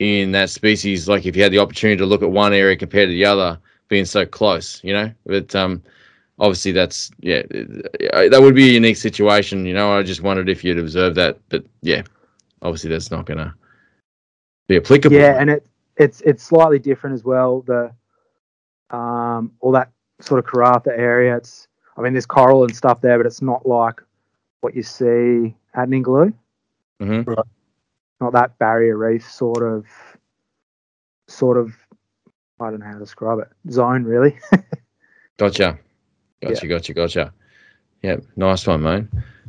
in 0.00 0.32
that 0.32 0.50
species. 0.50 1.08
Like 1.08 1.26
if 1.26 1.36
you 1.36 1.42
had 1.44 1.52
the 1.52 1.58
opportunity 1.60 1.98
to 1.98 2.06
look 2.06 2.22
at 2.22 2.30
one 2.32 2.52
area 2.54 2.76
compared 2.76 3.08
to 3.08 3.14
the 3.14 3.24
other, 3.26 3.58
being 3.88 4.04
so 4.06 4.26
close. 4.26 4.82
You 4.84 4.94
know, 4.94 5.12
but 5.26 5.54
um, 5.54 5.82
obviously 6.40 6.72
that's 6.72 7.10
yeah, 7.20 7.42
uh, 8.12 8.28
that 8.28 8.40
would 8.40 8.54
be 8.54 8.70
a 8.70 8.72
unique 8.72 8.96
situation. 8.96 9.64
You 9.64 9.74
know, 9.74 9.92
I 9.96 10.02
just 10.02 10.22
wondered 10.22 10.48
if 10.48 10.64
you'd 10.64 10.78
observed 10.78 11.16
that, 11.16 11.38
but 11.50 11.64
yeah, 11.82 12.02
obviously 12.62 12.90
that's 12.90 13.10
not 13.10 13.26
gonna 13.26 13.54
be 14.66 14.78
applicable. 14.78 15.16
Yeah, 15.16 15.36
and 15.38 15.50
it 15.50 15.66
it's 15.96 16.20
it's 16.22 16.42
slightly 16.42 16.78
different 16.78 17.14
as 17.14 17.24
well. 17.24 17.60
The 17.62 17.92
um 18.90 19.52
all 19.60 19.72
that 19.72 19.90
sort 20.20 20.44
of 20.44 20.50
Karratha 20.50 20.88
area. 20.88 21.36
It's 21.36 21.68
I 21.96 22.00
mean 22.00 22.14
there's 22.14 22.26
coral 22.26 22.64
and 22.64 22.74
stuff 22.74 23.00
there, 23.00 23.18
but 23.18 23.26
it's 23.26 23.42
not 23.42 23.66
like 23.66 24.00
what 24.62 24.74
you 24.74 24.82
see 24.82 25.54
at 25.74 25.88
Ningaloo. 25.88 26.32
Mhm. 27.00 27.44
Not 28.20 28.32
that 28.32 28.58
barrier 28.58 28.96
reef 28.96 29.30
sort 29.30 29.62
of 29.62 29.86
sort 31.28 31.56
of 31.56 31.72
I 32.58 32.70
don't 32.70 32.80
know 32.80 32.86
how 32.86 32.92
to 32.94 32.98
describe 32.98 33.38
it. 33.38 33.48
Zone 33.70 34.04
really. 34.04 34.38
Gotcha. 35.38 35.78
Gotcha, 36.42 36.66
gotcha, 36.66 36.94
gotcha. 36.94 37.32
Yeah, 38.02 38.16
nice 38.36 38.66
one, 38.66 38.82
mate. 38.82 39.04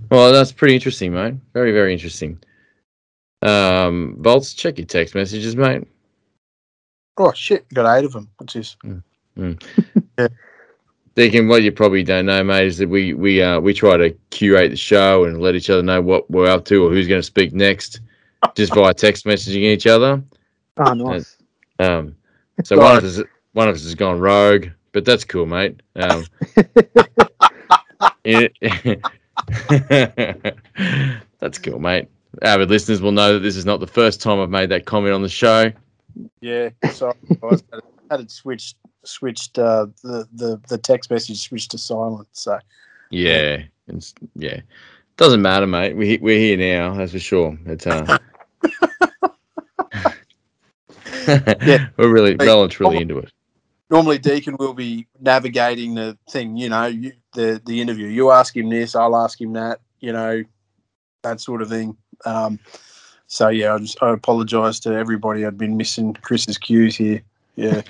Well, 0.09 0.33
that's 0.33 0.51
pretty 0.51 0.75
interesting, 0.75 1.13
mate. 1.13 1.35
Very, 1.53 1.71
very 1.71 1.93
interesting. 1.93 2.37
Um, 3.41 4.15
Bolts, 4.17 4.53
check 4.53 4.77
your 4.77 4.87
text 4.87 5.15
messages, 5.15 5.55
mate. 5.55 5.87
Oh 7.17 7.31
shit, 7.33 7.67
got 7.73 7.97
eight 7.97 8.05
of 8.05 8.13
them. 8.13 8.29
What's 8.37 8.53
this? 8.53 8.75
Deacon, 11.15 11.47
what 11.47 11.61
you 11.63 11.71
probably 11.71 12.03
don't 12.03 12.25
know, 12.25 12.43
mate, 12.43 12.67
is 12.67 12.77
that 12.77 12.89
we 12.89 13.13
we 13.13 13.41
uh 13.41 13.59
we 13.59 13.73
try 13.73 13.97
to 13.97 14.11
curate 14.29 14.71
the 14.71 14.77
show 14.77 15.25
and 15.25 15.41
let 15.41 15.55
each 15.55 15.69
other 15.69 15.83
know 15.83 16.01
what 16.01 16.29
we're 16.31 16.47
up 16.47 16.65
to 16.65 16.85
or 16.85 16.89
who's 16.89 17.07
going 17.07 17.19
to 17.19 17.23
speak 17.23 17.53
next, 17.53 18.01
just 18.55 18.73
via 18.73 18.93
text 18.93 19.25
messaging 19.25 19.63
each 19.63 19.87
other. 19.87 20.21
oh 20.77 20.93
nice. 20.93 21.37
Um, 21.79 22.15
so 22.63 22.77
one 22.77 22.97
of 22.97 23.03
us 23.03 23.21
one 23.53 23.67
of 23.67 23.75
us 23.75 23.83
has 23.83 23.95
gone 23.95 24.19
rogue, 24.19 24.67
but 24.91 25.05
that's 25.05 25.23
cool, 25.23 25.45
mate. 25.45 25.81
Um, 25.95 26.25
it- 28.23 28.55
that's 31.39 31.57
cool, 31.59 31.79
mate. 31.79 32.07
Avid 32.43 32.69
listeners 32.69 33.01
will 33.01 33.11
know 33.11 33.33
that 33.33 33.39
this 33.39 33.55
is 33.57 33.65
not 33.65 33.79
the 33.79 33.87
first 33.87 34.21
time 34.21 34.39
I've 34.39 34.49
made 34.49 34.69
that 34.69 34.85
comment 34.85 35.13
on 35.13 35.21
the 35.21 35.29
show. 35.29 35.71
Yeah, 36.41 36.69
sorry, 36.91 37.15
guys. 37.41 37.63
Had 37.71 37.79
it- 37.79 37.85
had 38.09 38.19
it 38.21 38.31
switched 38.31 38.75
switched 39.03 39.57
uh, 39.57 39.87
the 40.03 40.27
the 40.33 40.59
the 40.67 40.77
text 40.77 41.09
message 41.09 41.41
switched 41.41 41.71
to 41.71 41.77
silent. 41.77 42.27
So 42.33 42.59
Yeah, 43.09 43.63
it's, 43.87 44.13
yeah. 44.35 44.61
Doesn't 45.17 45.41
matter, 45.41 45.67
mate. 45.67 45.95
We 45.95 46.17
we're 46.17 46.37
here 46.39 46.57
now, 46.57 46.93
that's 46.95 47.11
for 47.13 47.19
sure. 47.19 47.57
It's 47.65 47.85
uh, 47.87 48.17
Yeah. 51.27 51.87
we're 51.97 52.09
really 52.11 52.35
and 52.39 52.71
truly 52.71 52.97
into 52.97 53.19
it. 53.19 53.31
Normally 53.91 54.17
Deacon 54.17 54.55
will 54.57 54.73
be 54.73 55.05
navigating 55.19 55.93
the 55.93 56.17
thing. 56.29 56.57
You 56.57 56.69
know, 56.69 56.87
you, 56.87 57.11
the 57.33 57.61
the 57.65 57.81
interview. 57.81 58.07
You 58.07 58.31
ask 58.31 58.55
him 58.55 58.69
this, 58.69 58.95
I'll 58.95 59.15
ask 59.15 59.39
him 59.39 59.53
that. 59.53 59.81
You 59.99 60.13
know, 60.13 60.43
that 61.21 61.41
sort 61.41 61.61
of 61.61 61.69
thing. 61.69 61.95
Um, 62.25 62.59
so 63.27 63.49
yeah, 63.49 63.75
I 63.75 63.77
just 63.77 64.01
I 64.01 64.11
apologise 64.11 64.79
to 64.81 64.93
everybody. 64.93 65.45
I'd 65.45 65.57
been 65.57 65.77
missing 65.77 66.13
Chris's 66.13 66.57
cues 66.57 66.95
here. 66.95 67.21
Yeah, 67.55 67.81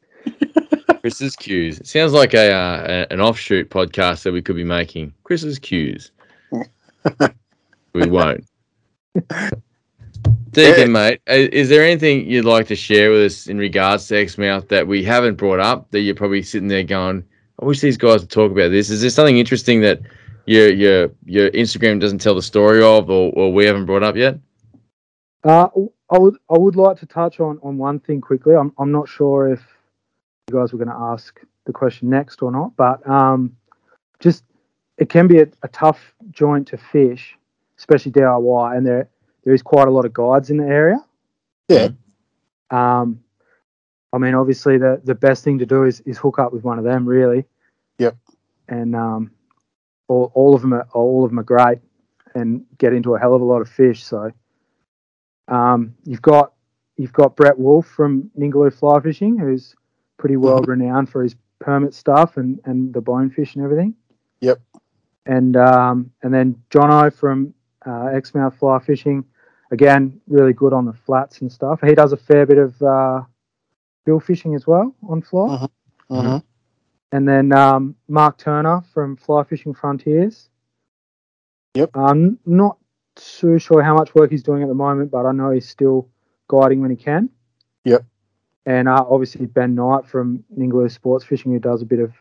Chris's 1.00 1.34
cues. 1.36 1.80
It 1.80 1.86
sounds 1.86 2.12
like 2.12 2.34
a, 2.34 2.52
uh, 2.52 3.06
a 3.10 3.12
an 3.12 3.20
offshoot 3.20 3.70
podcast 3.70 4.22
that 4.22 4.32
we 4.32 4.42
could 4.42 4.56
be 4.56 4.64
making. 4.64 5.12
Chris's 5.24 5.58
cues. 5.58 6.12
we 7.92 8.06
won't. 8.06 8.44
Deacon, 10.54 10.92
mate, 10.92 11.20
is 11.26 11.68
there 11.68 11.84
anything 11.84 12.28
you'd 12.28 12.44
like 12.44 12.66
to 12.68 12.76
share 12.76 13.10
with 13.10 13.24
us 13.24 13.46
in 13.46 13.58
regards 13.58 14.08
to 14.08 14.16
Exmouth 14.16 14.68
that 14.68 14.86
we 14.86 15.02
haven't 15.02 15.34
brought 15.34 15.60
up 15.60 15.90
that 15.90 16.00
you're 16.00 16.14
probably 16.14 16.42
sitting 16.42 16.68
there 16.68 16.82
going, 16.82 17.24
I 17.60 17.64
wish 17.64 17.80
these 17.80 17.96
guys 17.96 18.20
would 18.20 18.30
talk 18.30 18.52
about 18.52 18.70
this? 18.70 18.90
Is 18.90 19.00
there 19.00 19.10
something 19.10 19.38
interesting 19.38 19.80
that 19.82 20.00
your 20.46 20.70
your 20.70 21.10
your 21.24 21.50
Instagram 21.50 22.00
doesn't 22.00 22.18
tell 22.18 22.34
the 22.34 22.42
story 22.42 22.82
of 22.82 23.08
or, 23.10 23.32
or 23.34 23.52
we 23.52 23.64
haven't 23.64 23.86
brought 23.86 24.02
up 24.02 24.16
yet? 24.16 24.38
Uh, 25.42 25.68
I 26.10 26.18
would 26.18 26.36
I 26.50 26.58
would 26.58 26.76
like 26.76 26.98
to 26.98 27.06
touch 27.06 27.40
on, 27.40 27.58
on 27.62 27.78
one 27.78 28.00
thing 28.00 28.20
quickly. 28.20 28.54
I'm 28.54 28.72
I'm 28.78 28.92
not 28.92 29.08
sure 29.08 29.48
if 29.52 29.60
you 30.48 30.58
guys 30.58 30.72
were 30.72 30.78
going 30.78 30.96
to 30.96 31.02
ask 31.12 31.40
the 31.64 31.72
question 31.72 32.10
next 32.10 32.42
or 32.42 32.50
not, 32.50 32.76
but 32.76 33.06
um, 33.08 33.56
just 34.20 34.44
it 34.98 35.08
can 35.08 35.26
be 35.26 35.38
a, 35.38 35.46
a 35.62 35.68
tough 35.68 36.14
joint 36.30 36.68
to 36.68 36.76
fish, 36.76 37.36
especially 37.78 38.12
DIY, 38.12 38.76
and 38.76 38.86
there 38.86 39.08
there 39.44 39.54
is 39.54 39.62
quite 39.62 39.88
a 39.88 39.90
lot 39.90 40.04
of 40.04 40.12
guides 40.12 40.50
in 40.50 40.56
the 40.56 40.66
area. 40.66 40.98
Yeah. 41.68 41.88
Um, 42.70 43.20
I 44.12 44.18
mean, 44.18 44.34
obviously 44.34 44.78
the 44.78 45.00
the 45.04 45.14
best 45.14 45.44
thing 45.44 45.58
to 45.58 45.66
do 45.66 45.84
is 45.84 46.00
is 46.00 46.18
hook 46.18 46.38
up 46.38 46.52
with 46.52 46.64
one 46.64 46.78
of 46.78 46.84
them, 46.84 47.06
really. 47.06 47.44
Yep. 47.98 48.16
And 48.68 48.96
um, 48.96 49.30
all 50.08 50.30
all 50.34 50.54
of 50.54 50.62
them 50.62 50.72
are 50.72 50.86
all 50.92 51.24
of 51.24 51.30
them 51.30 51.38
are 51.40 51.44
great, 51.44 51.78
and 52.34 52.64
get 52.78 52.92
into 52.92 53.14
a 53.14 53.20
hell 53.20 53.34
of 53.34 53.42
a 53.42 53.44
lot 53.44 53.60
of 53.60 53.68
fish. 53.68 54.04
So. 54.04 54.30
Um, 55.46 55.94
you've 56.04 56.22
got 56.22 56.54
you've 56.96 57.12
got 57.12 57.36
Brett 57.36 57.58
Wolf 57.58 57.86
from 57.86 58.30
Ningaloo 58.38 58.72
Fly 58.72 59.00
Fishing, 59.00 59.38
who's 59.38 59.74
pretty 60.16 60.36
well 60.36 60.60
renowned 60.60 61.10
for 61.10 61.22
his 61.22 61.36
permit 61.58 61.94
stuff 61.94 62.36
and, 62.36 62.60
and 62.64 62.94
the 62.94 63.00
bonefish 63.00 63.54
and 63.54 63.64
everything. 63.64 63.94
Yep. 64.40 64.60
And 65.26 65.56
um, 65.56 66.10
and 66.22 66.32
then 66.32 66.56
Jono 66.70 67.12
from 67.12 67.54
uh, 67.86 68.06
Exmouth 68.06 68.56
Fly 68.56 68.78
Fishing, 68.80 69.24
again 69.74 70.20
really 70.26 70.54
good 70.54 70.72
on 70.72 70.86
the 70.86 70.92
flats 70.92 71.40
and 71.42 71.52
stuff. 71.52 71.80
He 71.82 71.94
does 71.94 72.12
a 72.12 72.16
fair 72.16 72.46
bit 72.46 72.58
of 72.58 72.82
uh, 72.82 73.22
bill 74.06 74.20
fishing 74.20 74.54
as 74.54 74.66
well 74.66 74.94
on 75.06 75.20
fly. 75.20 75.68
Mhm. 76.10 76.42
And 77.12 77.28
then 77.28 77.52
um, 77.52 77.94
Mark 78.08 78.38
Turner 78.38 78.82
from 78.92 79.16
Fly 79.16 79.44
Fishing 79.44 79.74
Frontiers. 79.74 80.48
Yep. 81.74 81.90
I'm 81.94 82.38
not 82.46 82.78
too 83.14 83.58
sure 83.58 83.82
how 83.82 83.94
much 83.94 84.14
work 84.14 84.30
he's 84.30 84.42
doing 84.42 84.62
at 84.62 84.68
the 84.68 84.74
moment, 84.74 85.10
but 85.10 85.26
I 85.26 85.32
know 85.32 85.50
he's 85.50 85.68
still 85.68 86.08
guiding 86.48 86.80
when 86.80 86.90
he 86.90 86.96
can. 86.96 87.28
Yep. 87.84 88.04
And 88.66 88.88
uh, 88.88 89.04
obviously 89.08 89.46
Ben 89.46 89.74
Knight 89.74 90.06
from 90.06 90.42
Ningaloo 90.56 90.90
Sports 90.90 91.24
Fishing, 91.24 91.52
who 91.52 91.58
does 91.58 91.82
a 91.82 91.86
bit 91.86 92.00
of 92.00 92.12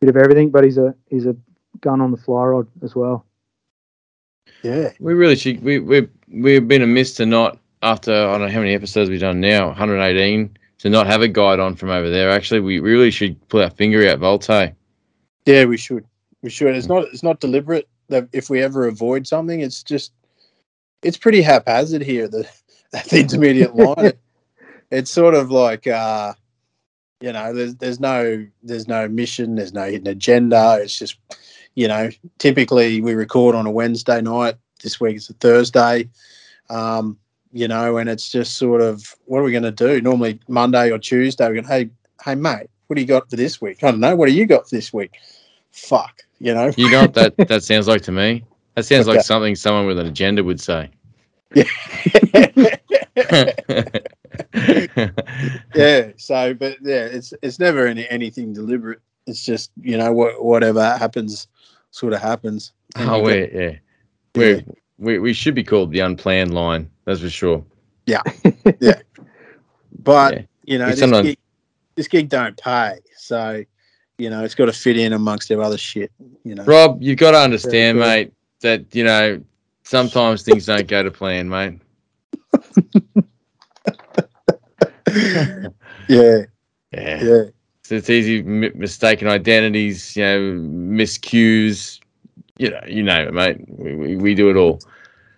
bit 0.00 0.08
of 0.10 0.16
everything, 0.16 0.50
but 0.50 0.64
he's 0.64 0.78
a 0.78 0.94
he's 1.08 1.26
a 1.26 1.36
gun 1.80 2.00
on 2.00 2.10
the 2.10 2.16
fly 2.16 2.44
rod 2.44 2.68
as 2.82 2.94
well. 2.94 3.26
Yeah, 4.62 4.92
We 4.98 5.14
really 5.14 5.36
should. 5.36 5.62
We 5.62 5.78
we 5.78 6.08
we've 6.28 6.66
been 6.66 6.82
amiss 6.82 7.14
to 7.14 7.26
not 7.26 7.58
after 7.82 8.12
I 8.12 8.32
don't 8.32 8.42
know 8.42 8.48
how 8.48 8.60
many 8.60 8.74
episodes 8.74 9.10
we've 9.10 9.20
done 9.20 9.40
now, 9.40 9.68
118, 9.68 10.56
to 10.78 10.90
not 10.90 11.06
have 11.06 11.22
a 11.22 11.28
guide 11.28 11.60
on 11.60 11.76
from 11.76 11.90
over 11.90 12.10
there. 12.10 12.30
Actually, 12.30 12.60
we 12.60 12.80
really 12.80 13.10
should 13.10 13.36
pull 13.48 13.62
our 13.62 13.70
finger 13.70 14.08
out, 14.08 14.18
Volte. 14.18 14.72
yeah. 15.46 15.64
We 15.64 15.76
should, 15.76 16.04
we 16.42 16.50
should. 16.50 16.74
It's 16.74 16.88
not, 16.88 17.04
it's 17.04 17.22
not 17.22 17.40
deliberate. 17.40 17.88
That 18.08 18.28
if 18.32 18.48
we 18.48 18.62
ever 18.62 18.86
avoid 18.86 19.26
something, 19.26 19.60
it's 19.60 19.82
just, 19.82 20.12
it's 21.02 21.18
pretty 21.18 21.42
haphazard 21.42 22.02
here. 22.02 22.26
The 22.26 22.48
at 22.94 23.04
the 23.10 23.20
intermediate 23.20 23.74
line, 23.76 24.12
it's 24.90 25.10
sort 25.10 25.34
of 25.34 25.50
like, 25.50 25.86
uh, 25.86 26.32
you 27.20 27.32
know, 27.32 27.52
there's 27.52 27.74
there's 27.76 28.00
no 28.00 28.46
there's 28.62 28.88
no 28.88 29.08
mission, 29.08 29.56
there's 29.56 29.72
no 29.72 29.84
hidden 29.84 30.06
agenda. 30.06 30.78
It's 30.80 30.98
just, 30.98 31.18
you 31.74 31.88
know, 31.88 32.10
typically 32.38 33.00
we 33.00 33.14
record 33.14 33.54
on 33.54 33.66
a 33.66 33.70
Wednesday 33.70 34.20
night. 34.20 34.56
This 34.82 35.00
week 35.00 35.16
it's 35.16 35.30
a 35.30 35.34
Thursday. 35.34 36.08
Um, 36.70 37.18
you 37.52 37.66
know, 37.66 37.96
and 37.96 38.08
it's 38.08 38.30
just 38.30 38.56
sort 38.58 38.80
of 38.80 39.14
what 39.24 39.38
are 39.38 39.42
we 39.42 39.52
going 39.52 39.62
to 39.62 39.70
do? 39.70 40.00
Normally 40.00 40.40
Monday 40.48 40.90
or 40.90 40.98
Tuesday, 40.98 41.46
we're 41.46 41.54
going, 41.54 41.64
hey, 41.64 41.90
hey, 42.24 42.34
mate, 42.34 42.68
what 42.86 42.96
do 42.96 43.00
you 43.00 43.06
got 43.06 43.30
for 43.30 43.36
this 43.36 43.60
week? 43.60 43.82
I 43.82 43.90
don't 43.90 44.00
know. 44.00 44.16
What 44.16 44.28
do 44.28 44.34
you 44.34 44.46
got 44.46 44.68
for 44.68 44.74
this 44.74 44.92
week? 44.92 45.16
Fuck, 45.72 46.22
you 46.40 46.54
know. 46.54 46.72
You 46.76 46.90
know 46.90 47.02
what 47.02 47.14
that 47.14 47.36
that 47.36 47.62
sounds 47.62 47.88
like 47.88 48.02
to 48.02 48.12
me? 48.12 48.44
That 48.74 48.84
sounds 48.84 49.06
like 49.06 49.22
something 49.22 49.56
someone 49.56 49.86
with 49.86 49.98
an 49.98 50.06
agenda 50.06 50.44
would 50.44 50.60
say. 50.60 50.90
yeah. 51.54 51.64
yeah. 55.74 56.12
So, 56.16 56.54
but 56.54 56.76
yeah, 56.82 57.04
it's 57.04 57.32
it's 57.42 57.58
never 57.58 57.86
any 57.86 58.08
anything 58.08 58.52
deliberate. 58.52 59.00
It's 59.26 59.44
just 59.44 59.70
you 59.80 59.96
know 59.96 60.12
what 60.12 60.44
whatever 60.44 60.96
happens, 60.96 61.48
sort 61.90 62.12
of 62.12 62.20
happens. 62.20 62.72
Oh, 62.96 63.16
you 63.18 63.22
we 63.22 63.50
yeah, 63.52 63.72
we 64.34 64.64
we 64.98 65.18
we 65.18 65.32
should 65.32 65.54
be 65.54 65.64
called 65.64 65.92
the 65.92 66.00
unplanned 66.00 66.54
line. 66.54 66.90
That's 67.04 67.20
for 67.20 67.30
sure. 67.30 67.64
Yeah, 68.06 68.22
yeah. 68.80 69.00
But 70.02 70.34
Yeah. 70.34 70.42
you 70.64 70.78
know, 70.78 70.86
this 70.90 71.00
sometimes- 71.00 71.28
gig, 71.28 71.38
this 71.96 72.08
gig 72.08 72.28
don't 72.28 72.56
pay, 72.56 72.98
so 73.16 73.62
you 74.18 74.30
know 74.30 74.44
it's 74.44 74.54
got 74.54 74.66
to 74.66 74.72
fit 74.72 74.96
in 74.96 75.12
amongst 75.12 75.48
their 75.48 75.62
other 75.62 75.78
shit. 75.78 76.10
You 76.44 76.54
know, 76.54 76.64
Rob, 76.64 77.02
you've 77.02 77.18
got 77.18 77.32
to 77.32 77.38
understand, 77.38 77.98
mate, 77.98 78.32
that 78.60 78.94
you 78.94 79.04
know 79.04 79.42
sometimes 79.84 80.42
things 80.42 80.66
don't 80.66 80.86
go 80.88 81.02
to 81.02 81.10
plan, 81.10 81.48
mate. 81.48 81.80
yeah, 86.08 86.44
Yeah. 86.92 87.22
yeah, 87.22 87.42
So 87.88 87.94
it's 87.94 88.10
easy 88.10 88.42
mistaken 88.42 89.28
identities, 89.28 90.14
you 90.14 90.22
know, 90.22 90.40
miscues, 90.60 91.98
you 92.58 92.68
know, 92.68 92.82
you 92.86 93.02
name 93.02 93.28
it, 93.28 93.32
mate. 93.32 93.64
We, 93.66 93.94
we, 93.94 94.16
we 94.16 94.34
do 94.34 94.50
it 94.50 94.56
all, 94.56 94.82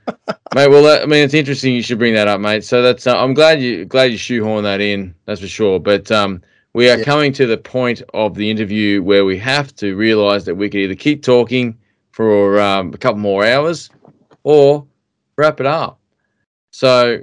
mate. 0.52 0.66
Well, 0.68 0.82
that, 0.82 1.02
I 1.02 1.06
mean, 1.06 1.22
it's 1.22 1.32
interesting. 1.32 1.72
You 1.76 1.82
should 1.84 2.00
bring 2.00 2.12
that 2.14 2.26
up, 2.26 2.40
mate. 2.40 2.64
So 2.64 2.82
that's 2.82 3.06
uh, 3.06 3.16
I'm 3.16 3.34
glad 3.34 3.62
you 3.62 3.84
glad 3.84 4.10
you 4.10 4.18
shoehorn 4.18 4.64
that 4.64 4.80
in. 4.80 5.14
That's 5.26 5.40
for 5.40 5.46
sure. 5.46 5.78
But 5.78 6.10
um, 6.10 6.42
we 6.72 6.90
are 6.90 6.98
Yeah. 6.98 7.04
coming 7.04 7.32
to 7.34 7.46
the 7.46 7.56
point 7.56 8.02
of 8.14 8.34
the 8.34 8.50
interview 8.50 9.00
where 9.00 9.24
we 9.24 9.38
have 9.38 9.72
to 9.76 9.94
realise 9.94 10.42
that 10.46 10.56
we 10.56 10.68
could 10.68 10.80
either 10.80 10.96
keep 10.96 11.22
talking 11.22 11.78
for 12.10 12.60
um, 12.60 12.92
a 12.92 12.98
couple 12.98 13.20
more 13.20 13.46
hours 13.46 13.90
or 14.42 14.84
wrap 15.36 15.60
it 15.60 15.66
up. 15.66 16.00
So, 16.72 17.22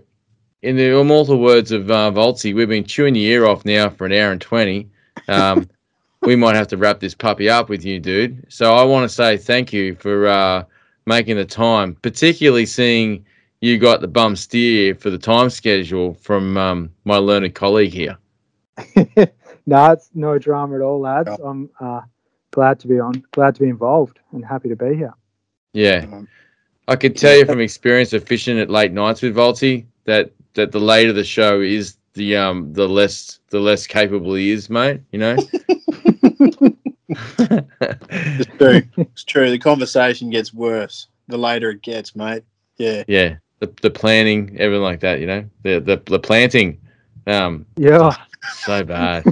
in 0.61 0.77
the 0.77 0.97
immortal 0.97 1.41
words 1.41 1.73
of 1.73 1.91
uh, 1.91 2.11
Voltsy, 2.11 2.55
we've 2.55 2.69
been 2.69 2.85
chewing 2.85 3.13
your 3.15 3.41
ear 3.43 3.45
off 3.45 3.65
now 3.65 3.89
for 3.89 4.05
an 4.05 4.13
hour 4.13 4.31
and 4.31 4.39
20. 4.39 4.89
Um, 5.27 5.69
we 6.21 6.35
might 6.35 6.55
have 6.55 6.67
to 6.69 6.77
wrap 6.77 6.99
this 6.99 7.13
puppy 7.13 7.49
up 7.49 7.69
with 7.69 7.85
you, 7.85 7.99
dude. 7.99 8.45
So, 8.49 8.73
I 8.73 8.83
want 8.83 9.09
to 9.09 9.13
say 9.13 9.37
thank 9.37 9.71
you 9.71 9.95
for 9.95 10.27
uh, 10.27 10.63
making 11.05 11.37
the 11.37 11.45
time, 11.45 11.95
particularly 11.95 12.65
seeing 12.65 13.25
you 13.61 13.77
got 13.77 14.01
the 14.01 14.07
bum 14.07 14.35
steer 14.35 14.95
for 14.95 15.09
the 15.09 15.17
time 15.17 15.49
schedule 15.49 16.13
from 16.15 16.57
um, 16.57 16.91
my 17.05 17.17
learned 17.17 17.55
colleague 17.55 17.93
here. 17.93 18.17
no, 19.65 19.91
it's 19.91 20.09
no 20.13 20.37
drama 20.37 20.75
at 20.75 20.81
all, 20.81 20.99
lads. 20.99 21.31
I'm 21.43 21.69
uh, 21.79 22.01
glad 22.51 22.79
to 22.81 22.87
be 22.87 22.99
on, 22.99 23.23
glad 23.31 23.55
to 23.55 23.61
be 23.61 23.69
involved, 23.69 24.19
and 24.31 24.45
happy 24.45 24.69
to 24.69 24.75
be 24.75 24.95
here. 24.95 25.13
Yeah. 25.73 26.05
Um, 26.11 26.27
I 26.87 26.95
could 26.95 27.17
tell 27.17 27.35
you 27.35 27.45
from 27.45 27.59
experience 27.59 28.13
of 28.13 28.23
fishing 28.23 28.59
at 28.59 28.69
late 28.69 28.93
nights 28.93 29.21
with 29.21 29.35
Volty 29.35 29.85
that 30.05 30.31
that 30.53 30.71
the 30.71 30.79
later 30.79 31.13
the 31.13 31.23
show 31.23 31.59
is, 31.61 31.96
the 32.17 32.35
um 32.35 32.73
the 32.73 32.87
less 32.87 33.39
the 33.49 33.59
less 33.59 33.87
capable 33.87 34.33
he 34.35 34.51
is, 34.51 34.69
mate. 34.69 35.01
You 35.11 35.19
know. 35.19 35.37
it's 37.09 38.57
true. 38.57 38.81
It's 38.97 39.23
true. 39.23 39.49
The 39.49 39.59
conversation 39.59 40.29
gets 40.29 40.53
worse 40.53 41.07
the 41.27 41.37
later 41.37 41.69
it 41.71 41.81
gets, 41.81 42.15
mate. 42.15 42.43
Yeah, 42.77 43.03
yeah, 43.07 43.37
the 43.59 43.73
the 43.81 43.89
planning, 43.89 44.55
everything 44.59 44.83
like 44.83 44.99
that. 45.01 45.19
You 45.19 45.27
know, 45.27 45.45
the 45.63 45.79
the 45.79 46.01
the 46.05 46.19
planting, 46.19 46.79
um, 47.27 47.65
Yeah, 47.75 48.15
so 48.53 48.83
bad. 48.83 49.25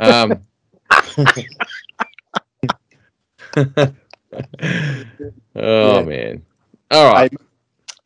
Um, 0.00 0.42
oh 3.56 3.86
Yeah. 5.56 6.02
man! 6.02 6.42
All 6.90 7.12
right. 7.12 7.32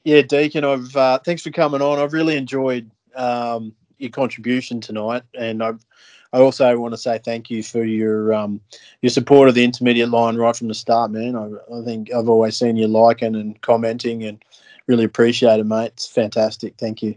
yeah, 0.04 0.22
Deacon. 0.22 0.64
I've 0.64 0.96
uh, 0.96 1.18
thanks 1.20 1.42
for 1.42 1.50
coming 1.50 1.82
on. 1.82 1.98
I've 1.98 2.12
really 2.12 2.36
enjoyed 2.36 2.90
um, 3.14 3.74
your 4.00 4.10
contribution 4.10 4.80
tonight, 4.80 5.22
and 5.38 5.62
I've. 5.62 5.84
I 6.32 6.38
also 6.38 6.78
want 6.78 6.94
to 6.94 6.98
say 6.98 7.18
thank 7.18 7.50
you 7.50 7.60
for 7.60 7.82
your 7.82 8.32
um, 8.32 8.60
your 9.02 9.10
support 9.10 9.48
of 9.48 9.56
the 9.56 9.64
intermediate 9.64 10.10
line 10.10 10.36
right 10.36 10.54
from 10.54 10.68
the 10.68 10.74
start, 10.74 11.10
man. 11.10 11.34
I, 11.34 11.50
I 11.74 11.84
think 11.84 12.12
I've 12.12 12.28
always 12.28 12.56
seen 12.56 12.76
you 12.76 12.86
liking 12.86 13.34
and 13.34 13.60
commenting, 13.62 14.22
and 14.22 14.40
really 14.86 15.04
appreciate 15.04 15.58
it, 15.58 15.64
mate. 15.64 15.86
It's 15.94 16.06
fantastic. 16.06 16.74
Thank 16.78 17.02
you. 17.02 17.16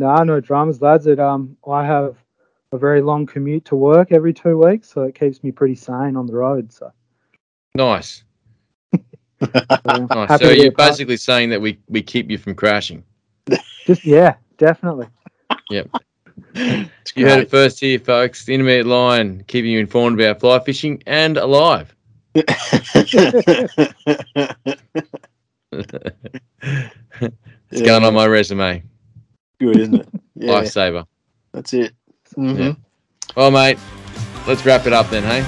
no, 0.00 0.22
no 0.22 0.40
dramas, 0.40 0.80
lads. 0.80 1.06
It 1.06 1.20
um, 1.20 1.58
I 1.68 1.84
have 1.84 2.16
a 2.72 2.78
very 2.78 3.02
long 3.02 3.26
commute 3.26 3.64
to 3.66 3.76
work 3.76 4.12
every 4.12 4.32
two 4.32 4.56
weeks, 4.58 4.90
so 4.92 5.02
it 5.02 5.14
keeps 5.14 5.42
me 5.42 5.52
pretty 5.52 5.74
sane 5.74 6.16
on 6.16 6.26
the 6.26 6.34
road. 6.34 6.72
So, 6.72 6.90
Nice. 7.74 8.24
yeah, 8.92 9.00
Nice. 10.14 10.40
So 10.40 10.50
you're 10.50 10.72
basically 10.72 11.16
saying 11.18 11.50
that 11.50 11.60
we 11.60 11.78
we 11.88 12.02
keep 12.02 12.30
you 12.30 12.38
from 12.38 12.54
crashing. 12.54 13.04
just 13.86 14.04
yeah, 14.04 14.36
definitely. 14.56 15.08
It's 15.70 16.07
You 16.54 17.26
heard 17.26 17.34
great. 17.34 17.38
it 17.40 17.50
first 17.50 17.80
here, 17.80 17.98
folks. 17.98 18.44
The 18.44 18.54
intermediate 18.54 18.86
line 18.86 19.44
keeping 19.46 19.70
you 19.70 19.78
informed 19.80 20.20
about 20.20 20.40
fly 20.40 20.58
fishing 20.60 21.02
and 21.06 21.36
alive. 21.36 21.94
It's 27.70 27.80
Yeah. 27.82 27.86
going 27.86 28.04
on 28.04 28.14
my 28.14 28.26
resume. 28.26 28.82
Good, 29.60 29.76
isn't 29.78 29.94
it? 30.00 30.08
Yeah, 30.40 30.52
Lifesaver. 30.62 31.04
that's 31.52 31.74
it. 31.74 31.92
Mhm. 32.36 32.58
Yeah. 32.58 32.72
Well, 33.36 33.50
mate, 33.50 33.76
let's 34.46 34.64
wrap 34.64 34.86
it 34.86 34.92
up 34.92 35.10
then, 35.10 35.24
hey? 35.24 35.40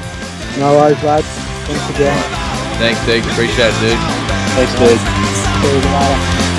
No 0.58 0.72
worries, 0.72 1.00
lads. 1.04 1.26
Thanks 1.28 1.90
again. 1.94 2.22
Thanks, 2.80 3.06
Deke. 3.06 3.24
Appreciate 3.24 3.68
it, 3.72 3.80
dude. 3.80 3.98
Thanks, 4.56 4.72
dude. 4.74 4.98
See 4.98 5.68
you 5.68 5.94
later. 5.94 6.49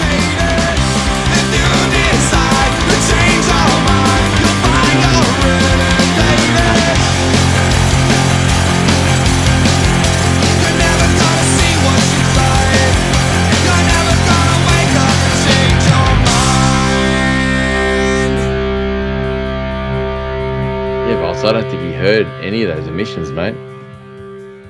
Vols, 21.42 21.50
I 21.50 21.60
don't 21.60 21.72
think 21.72 21.82
he 21.82 21.92
heard 21.92 22.28
any 22.44 22.62
of 22.64 22.76
those 22.76 22.88
emissions, 22.88 23.32
mate. 23.32 23.56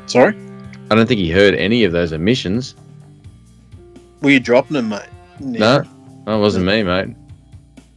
Sorry? 0.09 0.35
I 0.89 0.95
don't 0.95 1.05
think 1.05 1.19
he 1.19 1.29
heard 1.29 1.53
any 1.55 1.83
of 1.83 1.91
those 1.91 2.13
emissions. 2.13 2.75
Were 4.21 4.29
you 4.29 4.39
dropping 4.39 4.77
him, 4.77 4.89
mate? 4.89 5.09
No, 5.39 5.83
that 6.25 6.35
wasn't 6.35 6.65
me, 6.65 6.83
mate. 6.83 7.09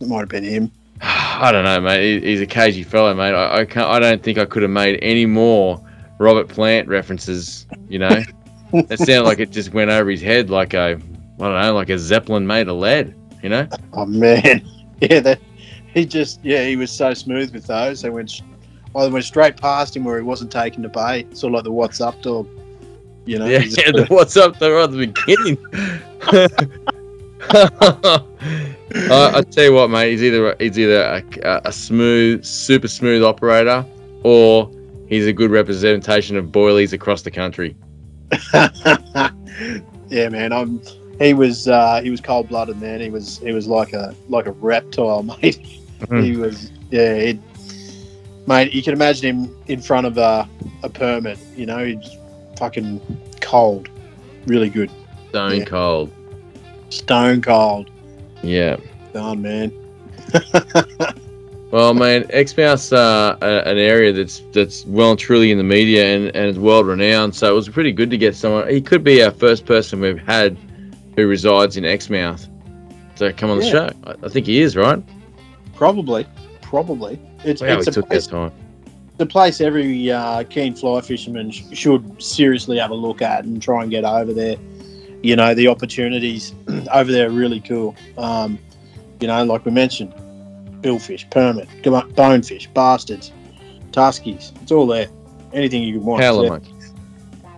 It 0.01 0.09
might 0.09 0.21
have 0.21 0.29
been 0.29 0.45
him. 0.45 0.73
I 1.01 1.53
don't 1.53 1.65
know, 1.65 1.81
mate. 1.81 2.25
He's 2.25 2.41
a 2.41 2.47
cagey 2.47 2.83
fellow, 2.83 3.15
mate. 3.15 3.35
I, 3.35 3.61
I 3.61 3.65
can't. 3.65 3.87
I 3.87 4.01
don't 4.01 4.23
think 4.23 4.39
I 4.39 4.45
could 4.45 4.63
have 4.63 4.71
made 4.71 4.99
any 5.03 5.27
more 5.27 5.81
Robert 6.19 6.49
Plant 6.49 6.89
references. 6.89 7.67
You 7.89 8.01
know, 8.01 8.23
it 8.73 8.99
sounded 8.99 9.23
like 9.23 9.39
it 9.39 9.51
just 9.51 9.73
went 9.73 9.91
over 9.91 10.11
his 10.11 10.23
head 10.23 10.51
like 10.51 10.75
a, 10.75 10.79
I 10.79 10.95
don't 11.39 11.61
know, 11.61 11.75
like 11.75 11.91
a 11.91 11.99
zeppelin 11.99 12.47
made 12.47 12.69
of 12.69 12.77
lead. 12.77 13.15
You 13.43 13.51
know? 13.51 13.69
Oh, 13.93 14.07
man. 14.07 14.69
Yeah, 15.01 15.21
that, 15.21 15.41
he 15.93 16.07
just, 16.07 16.39
yeah, 16.45 16.65
he 16.65 16.77
was 16.77 16.91
so 16.91 17.13
smooth 17.13 17.53
with 17.53 17.67
those. 17.67 18.01
They 18.01 18.11
went, 18.11 18.41
they 19.03 19.11
went 19.11 19.25
straight 19.25 19.57
past 19.57 19.97
him 19.97 20.05
where 20.05 20.17
he 20.17 20.23
wasn't 20.23 20.53
taking 20.53 20.83
the 20.83 20.89
bait. 20.89 21.37
Sort 21.37 21.51
of 21.51 21.55
like 21.55 21.65
the 21.65 21.73
what's 21.73 22.01
up 22.01 22.21
dog. 22.23 22.49
You 23.27 23.39
know? 23.39 23.47
Yeah. 23.47 23.61
Yeah 23.61 23.91
the, 23.93 24.07
what's 24.11 24.37
up? 24.37 24.59
They're 24.59 24.79
at 24.79 24.93
the 24.93 25.07
beginning. 25.07 25.59
I, 27.51 29.39
I 29.39 29.43
tell 29.43 29.65
you 29.65 29.73
what, 29.73 29.91
mate. 29.91 30.13
He's 30.13 30.23
either 30.23 30.57
he's 30.59 30.79
either 30.79 31.23
a, 31.43 31.61
a 31.65 31.73
smooth, 31.73 32.45
super 32.45 32.89
smooth 32.89 33.23
operator, 33.23 33.85
or 34.23 34.71
he's 35.09 35.27
a 35.27 35.33
good 35.33 35.51
representation 35.51 36.37
of 36.37 36.47
boilies 36.47 36.93
across 36.93 37.23
the 37.23 37.31
country. 37.31 37.77
yeah, 40.09 40.29
man. 40.29 40.53
I'm. 40.53 40.81
He 41.19 41.35
was. 41.35 41.69
Uh, 41.69 42.01
he 42.03 42.11
was 42.11 42.21
cold 42.21 42.49
blooded, 42.49 42.81
man. 42.81 43.01
He 43.01 43.11
was. 43.11 43.39
He 43.39 43.53
was 43.53 43.67
like 43.67 43.93
a 43.93 44.15
like 44.29 44.47
a 44.47 44.53
reptile, 44.53 45.23
mate. 45.23 45.81
Mhm. 46.01 46.25
He 46.25 46.37
was. 46.37 46.71
Yeah, 46.91 47.17
he'd, 47.17 47.43
mate. 48.47 48.73
You 48.73 48.83
can 48.83 48.93
imagine 48.93 49.37
him 49.37 49.57
in 49.67 49.81
front 49.81 50.07
of 50.07 50.19
a 50.19 50.49
a 50.83 50.89
permit. 50.89 51.39
You 51.57 51.67
know, 51.67 51.85
he's 51.85 52.17
fucking 52.59 53.01
cold. 53.41 53.89
Really 54.47 54.69
good. 54.71 54.91
Stone 55.31 55.57
Yeah. 55.59 55.65
cold. 55.65 56.13
Stone 56.91 57.43
cold. 57.43 57.91
Yeah. 58.43 58.77
Done, 59.13 59.43
man. 59.43 59.73
Well, 61.71 61.93
man, 61.93 62.25
Exmouth's 62.31 62.93
uh, 62.93 63.37
a- 63.43 63.69
an 63.69 63.79
area 63.79 64.13
that's 64.13 64.43
that's 64.53 64.85
well 64.87 65.11
and 65.11 65.19
truly 65.19 65.51
in 65.51 65.59
the 65.59 65.65
media 65.65 66.15
and, 66.15 66.27
and 66.37 66.47
is 66.47 66.57
world 66.59 66.87
renowned. 66.87 67.35
So 67.35 67.51
it 67.51 67.55
was 67.55 67.69
pretty 67.69 67.91
good 67.91 68.11
to 68.11 68.17
get 68.19 68.37
someone. 68.37 68.69
He 68.69 68.81
could 68.81 69.03
be 69.03 69.23
our 69.25 69.33
first 69.33 69.67
person 69.67 70.01
we've 70.01 70.19
had 70.19 70.57
who 71.17 71.27
resides 71.27 71.77
in 71.77 71.85
Exmouth. 71.85 72.47
to 73.17 73.33
come 73.33 73.51
on 73.51 73.59
the 73.59 73.69
show. 73.69 73.91
I, 74.05 74.15
I 74.25 74.29
think 74.29 74.47
he 74.47 74.61
is, 74.61 74.77
right? 74.77 75.03
Probably, 75.75 76.25
probably. 76.65 77.19
It's 77.45 77.63
Wow, 77.63 77.79
it's 77.79 77.87
a 77.87 77.93
took 77.93 78.09
place, 78.09 78.27
time. 78.27 78.51
the 79.19 79.27
place 79.27 79.61
every 79.61 80.11
uh, 80.11 80.43
keen 80.45 80.75
fly 80.75 81.01
fisherman 81.01 81.51
sh- 81.51 81.63
should 81.73 82.23
seriously 82.23 82.79
have 82.79 82.91
a 82.91 82.95
look 82.95 83.23
at 83.23 83.45
and 83.45 83.63
try 83.63 83.83
and 83.83 83.91
get 83.91 84.05
over 84.05 84.33
there. 84.33 84.57
You 85.23 85.37
know, 85.37 85.55
the 85.55 85.69
opportunities 85.69 86.55
over 86.93 87.11
there 87.13 87.29
are 87.29 87.33
really 87.33 87.61
cool. 87.61 87.95
Um, 88.19 88.59
you 89.21 89.29
know, 89.29 89.45
like 89.45 89.65
we 89.65 89.71
mentioned, 89.71 90.13
billfish, 90.83 91.29
permit, 91.31 91.69
bonefish, 92.15 92.67
bastards, 92.69 93.33
tuskies. 93.93 94.53
It's 94.63 94.73
all 94.73 94.87
there. 94.87 95.09
Anything 95.53 95.83
you 95.85 95.95
could 95.95 96.03
want. 96.03 96.23
Howler 96.23 96.49
monkeys. 96.49 96.93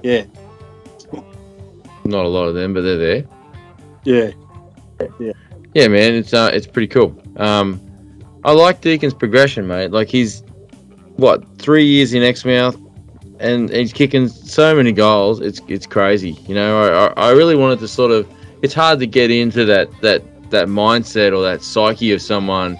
Yeah, 0.02 0.24
Not 2.04 2.24
a 2.24 2.28
lot 2.28 2.44
of 2.46 2.54
them, 2.54 2.74
but 2.74 2.82
they're 2.82 2.98
there. 2.98 3.24
Yeah. 4.04 4.30
yeah. 5.18 5.32
Yeah, 5.74 5.88
man, 5.88 6.14
it's 6.14 6.32
uh, 6.32 6.50
it's 6.52 6.66
pretty 6.66 6.86
cool. 6.88 7.20
Um, 7.36 7.80
I 8.46 8.52
like 8.52 8.80
Deacon's 8.80 9.12
progression, 9.12 9.66
mate. 9.66 9.90
Like 9.90 10.08
he's 10.08 10.44
what 11.16 11.44
three 11.58 11.84
years 11.84 12.14
in 12.14 12.22
Exmouth, 12.22 12.78
and 13.40 13.68
he's 13.70 13.92
kicking 13.92 14.28
so 14.28 14.72
many 14.76 14.92
goals. 14.92 15.40
It's 15.40 15.60
it's 15.66 15.84
crazy. 15.84 16.30
You 16.46 16.54
know, 16.54 17.12
I, 17.16 17.28
I 17.28 17.30
really 17.32 17.56
wanted 17.56 17.80
to 17.80 17.88
sort 17.88 18.12
of. 18.12 18.26
It's 18.62 18.72
hard 18.72 19.00
to 19.00 19.06
get 19.06 19.32
into 19.32 19.64
that 19.64 19.90
that 20.00 20.22
that 20.50 20.68
mindset 20.68 21.36
or 21.36 21.42
that 21.42 21.60
psyche 21.60 22.12
of 22.12 22.22
someone 22.22 22.78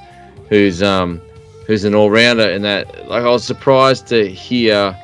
who's 0.49 0.85
um 0.85 1.21
who's 1.67 1.83
an 1.83 1.97
all 1.97 2.13
rounder, 2.13 2.49
and 2.49 2.65
that 2.65 3.09
like 3.09 3.25
I 3.25 3.29
was 3.29 3.43
surprised 3.43 4.07
to 4.07 4.29
hear 4.29 4.97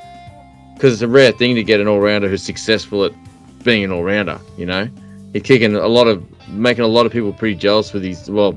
because 0.75 0.93
it's 0.93 1.03
a 1.03 1.09
rare 1.09 1.33
thing 1.33 1.57
to 1.57 1.65
get 1.65 1.81
an 1.81 1.89
all 1.89 1.99
rounder 1.99 2.29
who's 2.29 2.43
successful 2.43 3.05
at 3.05 3.13
being 3.65 3.83
an 3.83 3.91
all 3.91 4.05
rounder. 4.05 4.39
You 4.57 4.67
know, 4.67 4.89
he's 5.33 5.43
kicking 5.43 5.75
a 5.75 5.89
lot 5.89 6.07
of 6.07 6.25
making 6.51 6.85
a 6.85 6.89
lot 6.89 7.05
of 7.05 7.11
people 7.11 7.33
pretty 7.33 7.57
jealous 7.57 7.93
with 7.93 8.05
his. 8.05 8.31
Well, 8.31 8.57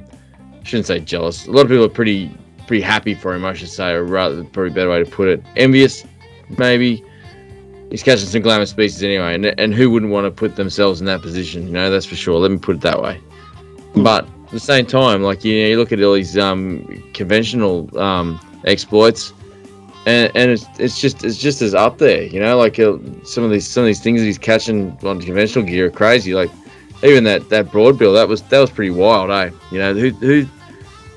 shouldn't 0.65 0.87
say 0.87 0.99
jealous. 0.99 1.47
A 1.47 1.51
lot 1.51 1.61
of 1.61 1.69
people 1.69 1.85
are 1.85 1.89
pretty 1.89 2.31
pretty 2.67 2.81
happy 2.81 3.13
for 3.13 3.33
him, 3.33 3.45
I 3.45 3.53
should 3.53 3.69
say, 3.69 3.91
or 3.91 4.03
rather, 4.03 4.43
probably 4.43 4.71
better 4.71 4.89
way 4.89 5.03
to 5.03 5.09
put 5.09 5.27
it. 5.27 5.43
Envious, 5.55 6.05
maybe. 6.57 7.03
He's 7.91 8.01
catching 8.01 8.25
some 8.25 8.41
glamour 8.41 8.65
species 8.65 9.03
anyway, 9.03 9.35
and 9.35 9.45
and 9.45 9.73
who 9.73 9.89
wouldn't 9.89 10.11
want 10.11 10.25
to 10.25 10.31
put 10.31 10.55
themselves 10.55 10.99
in 10.99 11.05
that 11.05 11.21
position? 11.21 11.67
You 11.67 11.73
know, 11.73 11.89
that's 11.89 12.05
for 12.05 12.15
sure. 12.15 12.39
Let 12.39 12.51
me 12.51 12.57
put 12.57 12.77
it 12.77 12.81
that 12.81 13.01
way. 13.01 13.21
But 13.95 14.25
at 14.25 14.51
the 14.51 14.59
same 14.59 14.85
time, 14.85 15.21
like 15.21 15.45
you 15.45 15.61
know, 15.61 15.67
you 15.69 15.77
look 15.77 15.91
at 15.91 16.01
all 16.01 16.13
these 16.13 16.37
um, 16.37 17.03
conventional 17.13 17.97
um, 17.97 18.39
exploits, 18.65 19.33
and, 20.07 20.31
and 20.35 20.51
it's, 20.51 20.65
it's 20.79 20.99
just 20.99 21.23
it's 21.23 21.37
just 21.37 21.61
as 21.61 21.73
up 21.73 21.99
there, 21.99 22.23
you 22.23 22.39
know. 22.39 22.57
Like 22.57 22.79
uh, 22.79 22.97
some 23.23 23.43
of 23.43 23.51
these 23.51 23.67
some 23.67 23.83
of 23.83 23.87
these 23.87 24.01
things 24.01 24.19
that 24.19 24.25
he's 24.25 24.39
catching 24.39 24.97
on 25.05 25.21
conventional 25.21 25.63
gear 25.63 25.85
are 25.85 25.91
crazy. 25.91 26.33
Like 26.33 26.51
even 27.03 27.23
that 27.25 27.49
that 27.49 27.67
broadbill, 27.67 28.15
that 28.15 28.27
was 28.27 28.41
that 28.43 28.59
was 28.59 28.71
pretty 28.71 28.91
wild, 28.91 29.29
eh? 29.29 29.51
You 29.71 29.79
know, 29.79 29.93
who 29.93 30.09
who? 30.09 30.47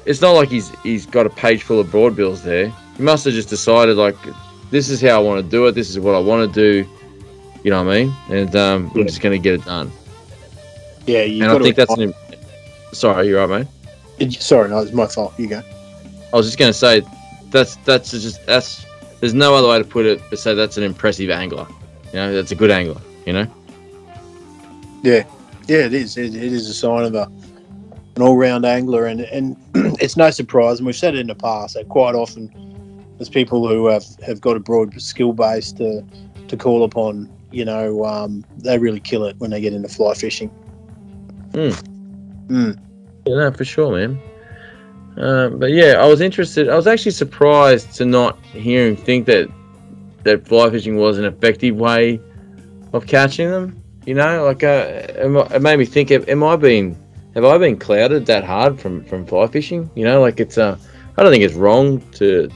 It's 0.08 0.22
not 0.22 0.32
like 0.32 0.48
he's 0.48 0.70
he's 0.82 1.04
got 1.04 1.26
a 1.26 1.30
page 1.30 1.62
full 1.62 1.78
of 1.78 1.88
broadbills 1.88 2.42
there. 2.42 2.72
He 2.96 3.02
must 3.02 3.26
have 3.26 3.34
just 3.34 3.50
decided 3.50 3.98
like, 3.98 4.16
this 4.70 4.88
is 4.88 5.02
how 5.02 5.10
I 5.10 5.18
want 5.18 5.44
to 5.44 5.50
do 5.50 5.66
it. 5.66 5.72
This 5.72 5.90
is 5.90 5.98
what 5.98 6.14
I 6.14 6.18
want 6.18 6.50
to 6.52 6.60
do. 6.60 6.88
You 7.62 7.70
know 7.70 7.84
what 7.84 7.92
I 7.94 8.04
mean? 8.04 8.14
And 8.30 8.56
um, 8.56 8.90
Yeah. 8.94 9.02
I'm 9.02 9.06
just 9.06 9.20
going 9.20 9.38
to 9.38 9.38
get 9.38 9.52
it 9.52 9.64
done. 9.66 9.92
Yeah, 11.06 11.24
you 11.24 11.44
and 11.44 11.52
I 11.52 11.58
think 11.58 11.76
that's 11.76 11.94
an. 11.98 12.14
Sorry, 12.92 13.28
you're 13.28 13.46
right, 13.46 13.68
mate. 14.18 14.32
Sorry, 14.40 14.70
no, 14.70 14.78
it's 14.78 14.92
my 14.92 15.06
fault. 15.06 15.38
You 15.38 15.48
go. 15.48 15.62
I 16.32 16.36
was 16.36 16.46
just 16.46 16.58
going 16.58 16.70
to 16.72 16.78
say, 16.78 17.02
that's 17.50 17.76
that's 17.76 18.12
just 18.12 18.46
that's. 18.46 18.86
There's 19.20 19.34
no 19.34 19.54
other 19.54 19.68
way 19.68 19.76
to 19.76 19.84
put 19.84 20.06
it 20.06 20.22
but 20.30 20.38
say 20.38 20.54
that's 20.54 20.78
an 20.78 20.84
impressive 20.84 21.28
angler. 21.28 21.66
You 22.06 22.14
know, 22.14 22.32
that's 22.32 22.52
a 22.52 22.54
good 22.54 22.70
angler. 22.70 23.00
You 23.26 23.34
know. 23.34 23.46
Yeah, 25.02 25.24
yeah, 25.66 25.84
it 25.84 25.92
is. 25.92 26.16
It, 26.16 26.34
it 26.34 26.52
is 26.52 26.66
a 26.70 26.74
sign 26.74 27.04
of 27.04 27.14
a 27.14 27.30
an 28.18 28.26
all-round 28.26 28.66
angler, 28.66 29.06
and 29.06 29.20
and 29.20 29.56
it's 30.00 30.16
no 30.16 30.30
surprise. 30.30 30.78
And 30.78 30.86
we've 30.86 30.96
said 30.96 31.14
it 31.14 31.20
in 31.20 31.28
the 31.28 31.34
past 31.34 31.74
that 31.74 31.88
quite 31.88 32.14
often 32.14 32.52
there's 33.16 33.28
people 33.28 33.68
who 33.68 33.86
have, 33.86 34.04
have 34.26 34.40
got 34.40 34.56
a 34.56 34.60
broad 34.60 35.00
skill 35.00 35.32
base 35.32 35.72
to 35.72 36.04
to 36.48 36.56
call 36.56 36.82
upon. 36.84 37.32
You 37.50 37.64
know, 37.64 38.04
um, 38.04 38.44
they 38.58 38.78
really 38.78 39.00
kill 39.00 39.24
it 39.24 39.36
when 39.38 39.50
they 39.50 39.60
get 39.60 39.72
into 39.72 39.88
fly 39.88 40.14
fishing. 40.14 40.50
Mm. 41.52 42.78
Yeah, 43.24 43.34
no, 43.34 43.52
for 43.52 43.64
sure, 43.64 43.96
man. 43.96 44.20
Um, 45.16 45.58
but 45.58 45.70
yeah, 45.70 45.94
I 45.98 46.06
was 46.06 46.20
interested. 46.20 46.68
I 46.68 46.76
was 46.76 46.86
actually 46.86 47.12
surprised 47.12 47.94
to 47.94 48.04
not 48.04 48.38
hear 48.46 48.88
him 48.88 48.96
think 48.96 49.26
that 49.26 49.48
that 50.24 50.46
fly 50.46 50.68
fishing 50.70 50.96
was 50.96 51.18
an 51.18 51.24
effective 51.24 51.76
way 51.76 52.20
of 52.92 53.06
catching 53.06 53.50
them. 53.50 53.82
You 54.04 54.14
know, 54.14 54.44
like 54.44 54.64
uh, 54.64 55.06
it 55.54 55.62
made 55.62 55.78
me 55.78 55.84
think: 55.84 56.10
Am 56.10 56.42
I 56.42 56.56
been 56.56 56.96
have 57.34 57.44
I 57.44 57.58
been 57.58 57.78
clouded 57.78 58.26
that 58.26 58.44
hard 58.44 58.80
from 58.80 59.04
from 59.04 59.26
fly 59.26 59.46
fishing? 59.46 59.90
You 59.94 60.04
know, 60.04 60.20
like 60.20 60.40
it's 60.40 60.58
uh, 60.58 60.78
I 61.16 61.22
don't 61.22 61.32
think 61.32 61.44
it's 61.44 61.54
wrong 61.54 62.00
to. 62.12 62.48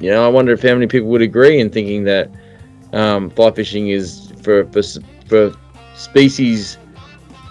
You 0.00 0.10
know, 0.10 0.24
I 0.24 0.28
wonder 0.28 0.52
if 0.52 0.62
how 0.62 0.74
many 0.74 0.86
people 0.86 1.08
would 1.10 1.22
agree 1.22 1.60
in 1.60 1.70
thinking 1.70 2.04
that 2.04 2.30
um, 2.92 3.30
fly 3.30 3.50
fishing 3.52 3.88
is 3.88 4.32
for 4.42 4.64
for 4.66 4.82
for 5.26 5.54
species 5.94 6.78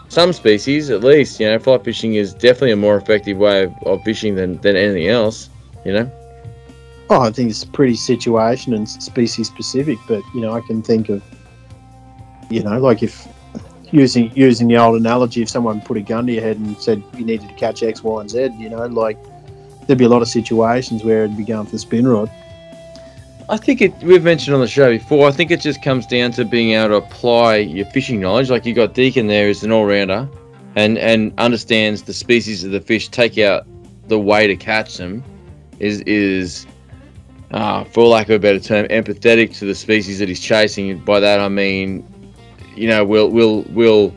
some 0.09 0.33
species 0.33 0.89
at 0.89 1.01
least 1.01 1.39
you 1.39 1.47
know 1.47 1.57
fly 1.57 1.77
fishing 1.77 2.15
is 2.15 2.33
definitely 2.33 2.71
a 2.71 2.75
more 2.75 2.97
effective 2.97 3.37
way 3.37 3.63
of, 3.63 3.73
of 3.85 4.03
fishing 4.03 4.35
than, 4.35 4.57
than 4.57 4.75
anything 4.75 5.07
else 5.07 5.49
you 5.85 5.93
know 5.93 6.11
Oh, 7.11 7.19
I 7.19 7.29
think 7.29 7.49
it's 7.49 7.65
pretty 7.65 7.95
situation 7.95 8.73
and 8.73 8.87
species 8.87 9.45
specific, 9.45 9.97
but 10.07 10.23
you 10.33 10.39
know, 10.39 10.53
I 10.53 10.61
can 10.61 10.81
think 10.81 11.09
of, 11.09 11.21
you 12.49 12.63
know, 12.63 12.79
like 12.79 13.03
if 13.03 13.27
using 13.91 14.31
using 14.35 14.67
the 14.67 14.77
old 14.77 14.99
analogy, 14.99 15.41
if 15.41 15.49
someone 15.49 15.81
put 15.81 15.97
a 15.97 16.01
gun 16.01 16.27
to 16.27 16.33
your 16.33 16.41
head 16.41 16.57
and 16.57 16.77
said 16.77 17.03
you 17.17 17.25
needed 17.25 17.47
to 17.49 17.55
catch 17.55 17.83
X, 17.83 18.03
Y, 18.03 18.21
and 18.21 18.29
Z, 18.29 18.51
you 18.57 18.69
know, 18.69 18.85
like 18.87 19.17
there'd 19.87 19.99
be 19.99 20.05
a 20.05 20.09
lot 20.09 20.21
of 20.21 20.27
situations 20.27 21.03
where 21.03 21.25
it'd 21.25 21.37
be 21.37 21.43
going 21.43 21.65
for 21.65 21.71
the 21.71 21.79
spin 21.79 22.07
rod. 22.07 22.31
i 23.49 23.57
think 23.57 23.81
it 23.81 23.93
we've 24.03 24.23
mentioned 24.23 24.53
on 24.53 24.61
the 24.61 24.67
show 24.67 24.89
before 24.89 25.27
i 25.27 25.31
think 25.31 25.51
it 25.51 25.59
just 25.59 25.81
comes 25.81 26.05
down 26.05 26.31
to 26.31 26.45
being 26.45 26.71
able 26.71 26.89
to 26.89 26.95
apply 26.95 27.57
your 27.57 27.85
fishing 27.87 28.19
knowledge 28.19 28.49
like 28.49 28.65
you 28.65 28.73
got 28.73 28.93
deacon 28.93 29.27
there 29.27 29.47
who's 29.47 29.63
an 29.63 29.71
all-rounder 29.71 30.29
and 30.75 30.97
and 30.97 31.33
understands 31.37 32.03
the 32.03 32.13
species 32.13 32.63
of 32.63 32.71
the 32.71 32.79
fish 32.79 33.09
take 33.09 33.37
out 33.37 33.65
the 34.07 34.17
way 34.17 34.47
to 34.47 34.55
catch 34.55 34.97
them 34.97 35.23
is 35.79 36.01
is 36.01 36.65
uh, 37.51 37.83
for 37.83 38.07
lack 38.07 38.29
of 38.29 38.35
a 38.35 38.39
better 38.39 38.61
term 38.61 38.87
empathetic 38.87 39.53
to 39.57 39.65
the 39.65 39.75
species 39.75 40.19
that 40.19 40.29
he's 40.29 40.39
chasing 40.39 40.97
by 40.99 41.19
that 41.19 41.39
i 41.39 41.49
mean 41.49 42.07
you 42.75 42.87
know 42.87 43.03
we'll 43.03 43.29
we'll 43.29 43.63
we'll 43.69 44.13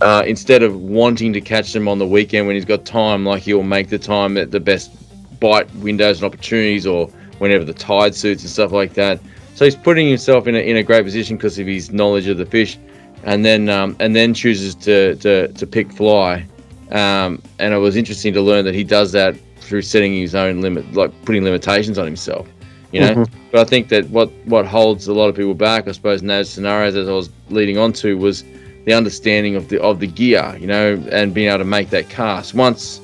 uh, 0.00 0.22
instead 0.26 0.62
of 0.62 0.76
wanting 0.76 1.32
to 1.32 1.40
catch 1.40 1.72
them 1.72 1.88
on 1.88 1.98
the 1.98 2.06
weekend 2.06 2.46
when 2.46 2.54
he's 2.54 2.64
got 2.64 2.84
time, 2.84 3.24
like 3.24 3.42
he'll 3.42 3.62
make 3.62 3.88
the 3.88 3.98
time 3.98 4.36
at 4.36 4.50
the 4.50 4.60
best 4.60 4.92
bite 5.40 5.72
windows 5.76 6.18
and 6.18 6.24
opportunities, 6.24 6.86
or 6.86 7.08
whenever 7.38 7.64
the 7.64 7.74
tide 7.74 8.14
suits 8.14 8.42
and 8.42 8.50
stuff 8.50 8.72
like 8.72 8.94
that. 8.94 9.20
So 9.54 9.64
he's 9.64 9.76
putting 9.76 10.08
himself 10.08 10.46
in 10.46 10.54
a, 10.54 10.58
in 10.58 10.76
a 10.76 10.82
great 10.82 11.04
position 11.04 11.36
because 11.36 11.58
of 11.58 11.66
his 11.66 11.90
knowledge 11.90 12.28
of 12.28 12.38
the 12.38 12.46
fish, 12.46 12.78
and 13.24 13.44
then 13.44 13.68
um, 13.68 13.96
and 13.98 14.14
then 14.14 14.34
chooses 14.34 14.74
to 14.76 15.16
to, 15.16 15.48
to 15.48 15.66
pick 15.66 15.92
fly. 15.92 16.46
Um, 16.90 17.42
and 17.58 17.74
it 17.74 17.78
was 17.78 17.96
interesting 17.96 18.32
to 18.34 18.40
learn 18.40 18.64
that 18.64 18.74
he 18.74 18.84
does 18.84 19.12
that 19.12 19.36
through 19.60 19.82
setting 19.82 20.14
his 20.14 20.34
own 20.34 20.62
limit, 20.62 20.94
like 20.94 21.12
putting 21.24 21.44
limitations 21.44 21.98
on 21.98 22.06
himself. 22.06 22.48
You 22.92 23.00
know, 23.00 23.26
but 23.52 23.60
I 23.60 23.64
think 23.64 23.88
that 23.88 24.08
what 24.08 24.30
what 24.46 24.64
holds 24.64 25.08
a 25.08 25.12
lot 25.12 25.28
of 25.28 25.36
people 25.36 25.54
back, 25.54 25.88
I 25.88 25.92
suppose, 25.92 26.22
in 26.22 26.28
those 26.28 26.48
scenarios, 26.48 26.96
as 26.96 27.08
I 27.08 27.12
was 27.12 27.28
leading 27.50 27.76
on 27.76 27.92
to, 27.94 28.16
was 28.16 28.44
the 28.86 28.94
understanding 28.94 29.56
of 29.56 29.68
the 29.68 29.80
of 29.82 30.00
the 30.00 30.06
gear, 30.06 30.56
you 30.58 30.66
know, 30.66 30.94
and 31.12 31.34
being 31.34 31.48
able 31.48 31.58
to 31.58 31.64
make 31.64 31.90
that 31.90 32.08
cast 32.08 32.54
once, 32.54 32.98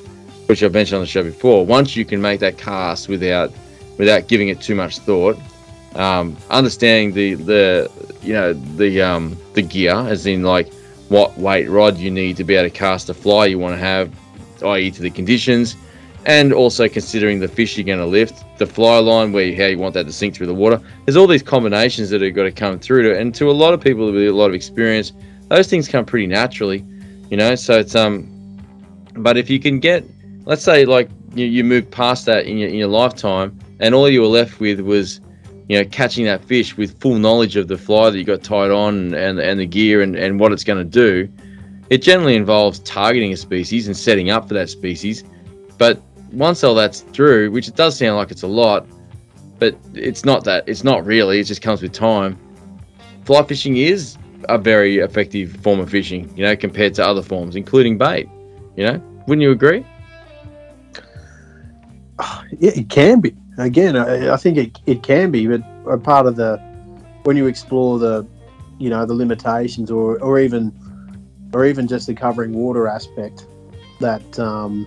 which 0.46 0.62
I've 0.62 0.72
mentioned 0.72 0.96
on 0.96 1.02
the 1.02 1.06
show 1.06 1.22
before. 1.22 1.66
Once 1.66 1.96
you 1.96 2.06
can 2.06 2.22
make 2.22 2.40
that 2.40 2.56
cast 2.56 3.08
without 3.08 3.52
without 3.98 4.26
giving 4.26 4.48
it 4.48 4.62
too 4.62 4.74
much 4.74 4.98
thought, 5.00 5.38
um, 5.96 6.36
understanding 6.48 7.12
the 7.12 7.34
the 7.34 7.90
you 8.22 8.32
know 8.32 8.54
the 8.54 9.02
um, 9.02 9.36
the 9.52 9.60
gear, 9.60 9.94
as 9.94 10.24
in 10.24 10.42
like 10.42 10.72
what 11.10 11.36
weight 11.36 11.68
rod 11.68 11.98
you 11.98 12.10
need 12.10 12.38
to 12.38 12.44
be 12.44 12.54
able 12.54 12.70
to 12.70 12.74
cast 12.74 13.10
a 13.10 13.14
fly 13.14 13.44
you 13.44 13.58
want 13.58 13.74
to 13.74 13.78
have, 13.78 14.10
i.e. 14.64 14.90
to 14.90 15.02
the 15.02 15.10
conditions, 15.10 15.76
and 16.26 16.52
also 16.52 16.88
considering 16.88 17.38
the 17.38 17.48
fish 17.48 17.76
you're 17.76 17.84
going 17.84 17.98
to 17.98 18.06
lift, 18.06 18.44
the 18.58 18.66
fly 18.66 18.98
line 18.98 19.32
where 19.32 19.44
you, 19.44 19.56
how 19.56 19.66
you 19.66 19.78
want 19.78 19.94
that 19.94 20.06
to 20.06 20.12
sink 20.12 20.34
through 20.34 20.46
the 20.46 20.54
water. 20.54 20.80
There's 21.04 21.16
all 21.16 21.26
these 21.26 21.42
combinations 21.42 22.10
that 22.10 22.22
have 22.22 22.34
got 22.34 22.44
to 22.44 22.52
come 22.52 22.78
through 22.78 23.02
to, 23.02 23.18
and 23.18 23.34
to 23.34 23.50
a 23.50 23.52
lot 23.52 23.74
of 23.74 23.80
people 23.80 24.10
with 24.10 24.26
a 24.26 24.30
lot 24.30 24.46
of 24.46 24.54
experience, 24.54 25.12
those 25.48 25.68
things 25.68 25.86
come 25.88 26.04
pretty 26.04 26.26
naturally, 26.26 26.84
you 27.30 27.36
know. 27.36 27.54
So 27.54 27.78
it's 27.78 27.94
um, 27.94 28.30
but 29.16 29.36
if 29.36 29.50
you 29.50 29.60
can 29.60 29.80
get, 29.80 30.04
let's 30.46 30.62
say 30.62 30.86
like 30.86 31.10
you, 31.34 31.44
you 31.44 31.64
move 31.64 31.90
past 31.90 32.26
that 32.26 32.46
in 32.46 32.56
your 32.56 32.68
in 32.68 32.76
your 32.76 32.88
lifetime, 32.88 33.58
and 33.80 33.94
all 33.94 34.08
you 34.08 34.22
were 34.22 34.26
left 34.26 34.60
with 34.60 34.80
was, 34.80 35.20
you 35.68 35.78
know, 35.78 35.88
catching 35.90 36.24
that 36.24 36.42
fish 36.44 36.76
with 36.76 36.98
full 37.00 37.18
knowledge 37.18 37.56
of 37.56 37.68
the 37.68 37.76
fly 37.76 38.08
that 38.08 38.18
you 38.18 38.24
got 38.24 38.42
tied 38.42 38.70
on 38.70 39.12
and 39.12 39.38
and 39.38 39.60
the 39.60 39.66
gear 39.66 40.00
and 40.00 40.16
and 40.16 40.40
what 40.40 40.52
it's 40.52 40.64
going 40.64 40.78
to 40.78 40.84
do. 40.84 41.28
It 41.90 41.98
generally 41.98 42.34
involves 42.34 42.78
targeting 42.80 43.34
a 43.34 43.36
species 43.36 43.86
and 43.86 43.96
setting 43.96 44.30
up 44.30 44.48
for 44.48 44.54
that 44.54 44.70
species, 44.70 45.22
but 45.76 46.00
once 46.34 46.64
all 46.64 46.74
that's 46.74 47.00
through, 47.00 47.50
which 47.50 47.68
it 47.68 47.76
does 47.76 47.96
sound 47.98 48.16
like 48.16 48.30
it's 48.30 48.42
a 48.42 48.48
lot, 48.48 48.86
but 49.58 49.76
it's 49.94 50.24
not 50.24 50.44
that. 50.44 50.68
It's 50.68 50.84
not 50.84 51.04
really. 51.04 51.40
It 51.40 51.44
just 51.44 51.62
comes 51.62 51.82
with 51.82 51.92
time. 51.92 52.38
Fly 53.24 53.42
fishing 53.44 53.76
is 53.76 54.18
a 54.48 54.58
very 54.58 54.98
effective 54.98 55.56
form 55.56 55.80
of 55.80 55.90
fishing, 55.90 56.30
you 56.36 56.44
know, 56.44 56.54
compared 56.56 56.94
to 56.94 57.06
other 57.06 57.22
forms, 57.22 57.56
including 57.56 57.96
bait. 57.96 58.28
You 58.76 58.84
know, 58.84 59.02
Wouldn't 59.26 59.42
you 59.42 59.50
agree? 59.50 59.84
Yeah, 62.60 62.70
it 62.76 62.88
can 62.88 63.20
be. 63.20 63.34
Again, 63.58 63.96
I, 63.96 64.32
I 64.32 64.36
think 64.36 64.56
it, 64.56 64.78
it 64.86 65.02
can 65.02 65.32
be, 65.32 65.48
but 65.48 65.62
a 65.90 65.98
part 65.98 66.26
of 66.26 66.36
the 66.36 66.56
when 67.24 67.36
you 67.36 67.46
explore 67.46 67.98
the, 67.98 68.24
you 68.78 68.88
know, 68.90 69.04
the 69.04 69.14
limitations 69.14 69.90
or 69.90 70.20
or 70.20 70.38
even 70.38 70.72
or 71.52 71.64
even 71.64 71.88
just 71.88 72.06
the 72.06 72.14
covering 72.14 72.52
water 72.52 72.86
aspect 72.86 73.48
that 74.00 74.38
um, 74.38 74.86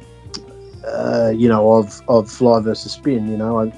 uh, 0.88 1.32
you 1.36 1.48
know 1.48 1.74
of 1.74 2.02
of 2.08 2.30
fly 2.30 2.60
versus 2.60 2.94
spin. 2.94 3.28
You 3.28 3.38
know, 3.38 3.60
I, 3.60 3.74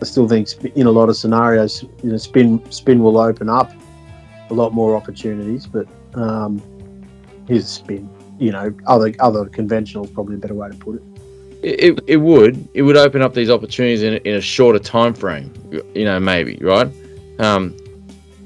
I 0.00 0.04
still 0.04 0.28
think 0.28 0.48
in 0.76 0.86
a 0.86 0.90
lot 0.90 1.08
of 1.08 1.16
scenarios, 1.16 1.82
you 2.02 2.10
know, 2.10 2.16
spin 2.16 2.70
spin 2.70 3.02
will 3.02 3.18
open 3.18 3.48
up 3.48 3.72
a 4.50 4.54
lot 4.54 4.72
more 4.72 4.96
opportunities, 4.96 5.66
but 5.66 5.86
um, 6.14 6.62
here's 7.48 7.68
spin. 7.68 8.08
You 8.38 8.52
know, 8.52 8.74
other 8.86 9.14
other 9.20 9.46
conventional 9.46 10.04
is 10.04 10.10
probably 10.10 10.36
a 10.36 10.38
better 10.38 10.54
way 10.54 10.68
to 10.70 10.76
put 10.76 10.96
it. 10.96 11.02
It, 11.62 12.00
it 12.08 12.16
would 12.16 12.68
it 12.74 12.82
would 12.82 12.96
open 12.96 13.22
up 13.22 13.34
these 13.34 13.50
opportunities 13.50 14.02
in, 14.02 14.14
in 14.14 14.34
a 14.34 14.40
shorter 14.40 14.80
time 14.80 15.14
frame 15.14 15.52
you 15.94 16.04
know 16.04 16.18
maybe 16.18 16.56
right 16.60 16.88
um 17.38 17.76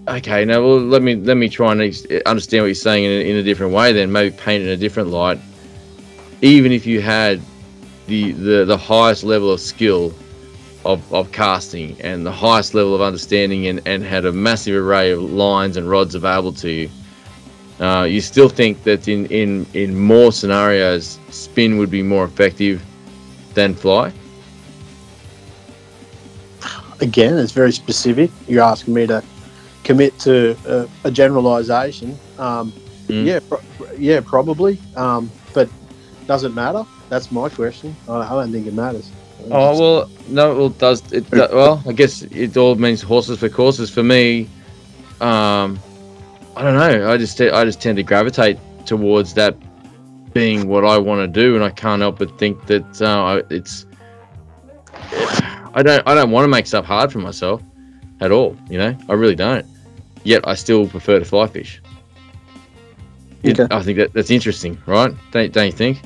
okay 0.07 0.45
now 0.45 0.61
well 0.61 0.79
let 0.79 1.01
me 1.01 1.15
let 1.15 1.39
me 1.39 1.49
try 1.49 1.73
and 1.73 1.81
understand 2.27 2.63
what 2.63 2.67
you're 2.67 2.75
saying 2.75 3.05
in 3.05 3.11
a, 3.11 3.31
in 3.31 3.37
a 3.37 3.43
different 3.43 3.73
way 3.73 3.91
then 3.95 4.13
maybe 4.13 4.37
paint 4.37 4.63
in 4.63 4.69
a 4.69 4.77
different 4.77 5.09
light 5.09 5.39
even 6.43 6.73
if 6.73 6.85
you 6.85 7.01
had 7.01 7.41
the 8.07 8.33
the, 8.33 8.65
the 8.65 8.77
highest 8.77 9.25
level 9.25 9.51
of 9.51 9.61
skill 9.61 10.13
of, 10.85 11.13
of 11.13 11.33
casting 11.33 12.01
and 12.01 12.25
the 12.25 12.31
highest 12.31 12.73
level 12.75 12.95
of 12.95 13.01
understanding 13.01 13.67
and, 13.67 13.81
and 13.87 14.05
had 14.05 14.25
a 14.25 14.33
massive 14.33 14.77
array 14.77 15.11
of 15.11 15.21
lines 15.21 15.77
and 15.77 15.89
rods 15.91 16.15
available 16.15 16.53
to 16.53 16.71
you 16.71 16.91
uh, 17.81 18.05
you 18.05 18.21
still 18.21 18.49
think 18.49 18.83
that 18.85 19.07
in, 19.09 19.27
in, 19.27 19.67
in 19.75 19.99
more 19.99 20.33
scenarios 20.33 21.19
spin 21.31 21.77
would 21.77 21.91
be 21.91 22.03
more 22.03 22.25
effective 22.25 22.83
than 23.55 23.75
fly 23.75 24.13
again, 27.01 27.37
it's 27.39 27.53
very 27.53 27.73
specific. 27.73 28.31
You're 28.47 28.63
asking 28.63 28.95
me 28.95 29.07
to 29.07 29.23
commit 29.85 30.19
to 30.21 30.57
a, 30.67 31.09
a 31.09 31.11
generalisation. 31.11 32.17
Um, 32.39 32.73
Mm. 33.09 33.25
Yeah, 33.25 33.41
pro- 33.49 33.61
yeah, 33.97 34.21
probably. 34.21 34.81
Um, 34.97 35.31
but 35.55 35.69
doesn't 36.27 36.55
matter? 36.55 36.85
That's 37.09 37.31
my 37.31 37.49
question. 37.49 37.95
I, 38.09 38.19
I 38.19 38.29
don't 38.31 38.53
think 38.53 38.67
it 38.67 38.75
matters. 38.75 39.11
Oh 39.51 39.79
well, 39.79 40.11
no. 40.29 40.55
Well, 40.55 40.67
it 40.67 40.79
does 40.79 41.13
it? 41.13 41.31
well, 41.31 41.83
I 41.87 41.93
guess 41.93 42.23
it 42.23 42.57
all 42.57 42.75
means 42.75 43.03
horses 43.03 43.39
for 43.39 43.49
courses. 43.49 43.91
For 43.91 44.03
me, 44.03 44.49
um, 45.21 45.79
I 46.57 46.63
don't 46.63 46.75
know. 46.75 47.11
I 47.11 47.17
just 47.17 47.41
I 47.41 47.65
just 47.65 47.81
tend 47.81 47.97
to 47.99 48.03
gravitate 48.03 48.59
towards 48.87 49.35
that 49.35 49.57
being 50.33 50.69
what 50.69 50.85
I 50.85 50.99
want 50.99 51.21
to 51.21 51.41
do, 51.41 51.55
and 51.55 51.63
I 51.63 51.71
can't 51.71 52.01
help 52.03 52.19
but 52.19 52.39
think 52.39 52.67
that 52.67 53.01
uh, 53.03 53.43
it's. 53.51 53.87
I 55.75 55.83
don't. 55.85 56.03
I 56.09 56.15
don't 56.15 56.31
want 56.31 56.45
to 56.45 56.49
make 56.49 56.67
stuff 56.67 56.85
hard 56.85 57.13
for 57.13 57.19
myself 57.19 57.63
at 58.21 58.33
all. 58.33 58.57
You 58.69 58.79
know, 58.79 58.97
I 59.09 59.13
really 59.13 59.37
don't. 59.37 59.67
Yet 60.25 60.47
I 60.49 60.55
still 60.55 60.89
prefer 60.89 61.19
to 61.19 61.25
fly 61.25 61.47
fish. 61.47 61.81
It- 63.43 63.61
I 63.71 63.83
think 63.83 63.99
that 63.99 64.13
that's 64.13 64.31
interesting, 64.31 64.77
right? 64.87 65.13
Don't, 65.31 65.53
don't 65.53 65.67
you 65.67 65.73
think? 65.73 66.01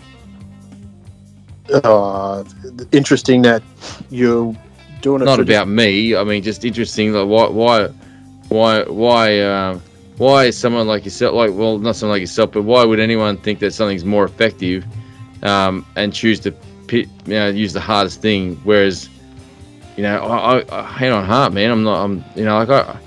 Uh, 1.72 2.44
interesting 2.92 3.42
that 3.42 3.62
you're 4.10 4.54
doing 5.02 5.22
it. 5.22 5.24
not 5.24 5.40
about 5.40 5.68
me. 5.68 6.16
I 6.16 6.24
mean, 6.24 6.42
just 6.42 6.64
interesting. 6.64 7.12
Like, 7.12 7.28
why, 7.28 7.48
why, 7.48 7.88
why, 8.48 8.82
why, 8.84 9.40
um, 9.40 9.82
why 10.16 10.46
is 10.46 10.58
someone 10.58 10.86
like 10.86 11.04
yourself, 11.04 11.34
like, 11.34 11.52
well, 11.54 11.78
not 11.78 11.96
someone 11.96 12.16
like 12.16 12.20
yourself, 12.20 12.52
but 12.52 12.62
why 12.62 12.84
would 12.84 13.00
anyone 13.00 13.36
think 13.38 13.58
that 13.60 13.72
something's 13.72 14.04
more 14.04 14.24
effective, 14.24 14.84
um, 15.42 15.86
and 15.96 16.12
choose 16.12 16.40
to, 16.40 16.52
pit, 16.86 17.08
you 17.26 17.34
know, 17.34 17.48
use 17.48 17.72
the 17.72 17.80
hardest 17.80 18.20
thing? 18.20 18.56
Whereas, 18.64 19.08
you 19.96 20.02
know, 20.02 20.18
I, 20.22 20.58
I, 20.58 20.80
I 20.80 20.82
hand 20.82 21.14
on 21.14 21.24
heart, 21.24 21.52
man, 21.52 21.70
I'm 21.70 21.82
not, 21.84 22.04
I'm, 22.04 22.24
you 22.36 22.44
know, 22.44 22.58
like 22.62 22.68
I, 22.68 22.98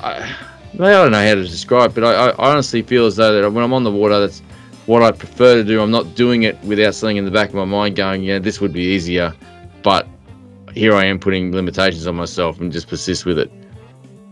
I, 0.00 0.36
I 0.74 0.76
don't 0.76 1.10
know 1.10 1.26
how 1.26 1.34
to 1.34 1.42
describe, 1.42 1.90
it, 1.90 1.94
but 1.94 2.04
I, 2.04 2.28
I 2.28 2.50
honestly 2.50 2.82
feel 2.82 3.06
as 3.06 3.16
though 3.16 3.40
that 3.40 3.50
when 3.50 3.64
I'm 3.64 3.72
on 3.72 3.82
the 3.82 3.90
water, 3.90 4.20
that's 4.20 4.42
what 4.86 5.02
I 5.02 5.10
prefer 5.12 5.54
to 5.56 5.64
do. 5.64 5.80
I'm 5.82 5.90
not 5.90 6.14
doing 6.14 6.44
it 6.44 6.58
without 6.64 6.94
something 6.94 7.16
in 7.16 7.24
the 7.24 7.30
back 7.30 7.48
of 7.48 7.54
my 7.54 7.64
mind 7.64 7.96
going, 7.96 8.22
yeah, 8.22 8.38
this 8.38 8.60
would 8.60 8.72
be 8.72 8.82
easier, 8.82 9.34
but 9.82 10.06
here 10.72 10.94
I 10.94 11.04
am 11.04 11.18
putting 11.18 11.52
limitations 11.52 12.06
on 12.06 12.14
myself 12.14 12.60
and 12.60 12.72
just 12.72 12.88
persist 12.88 13.24
with 13.24 13.38
it. 13.38 13.50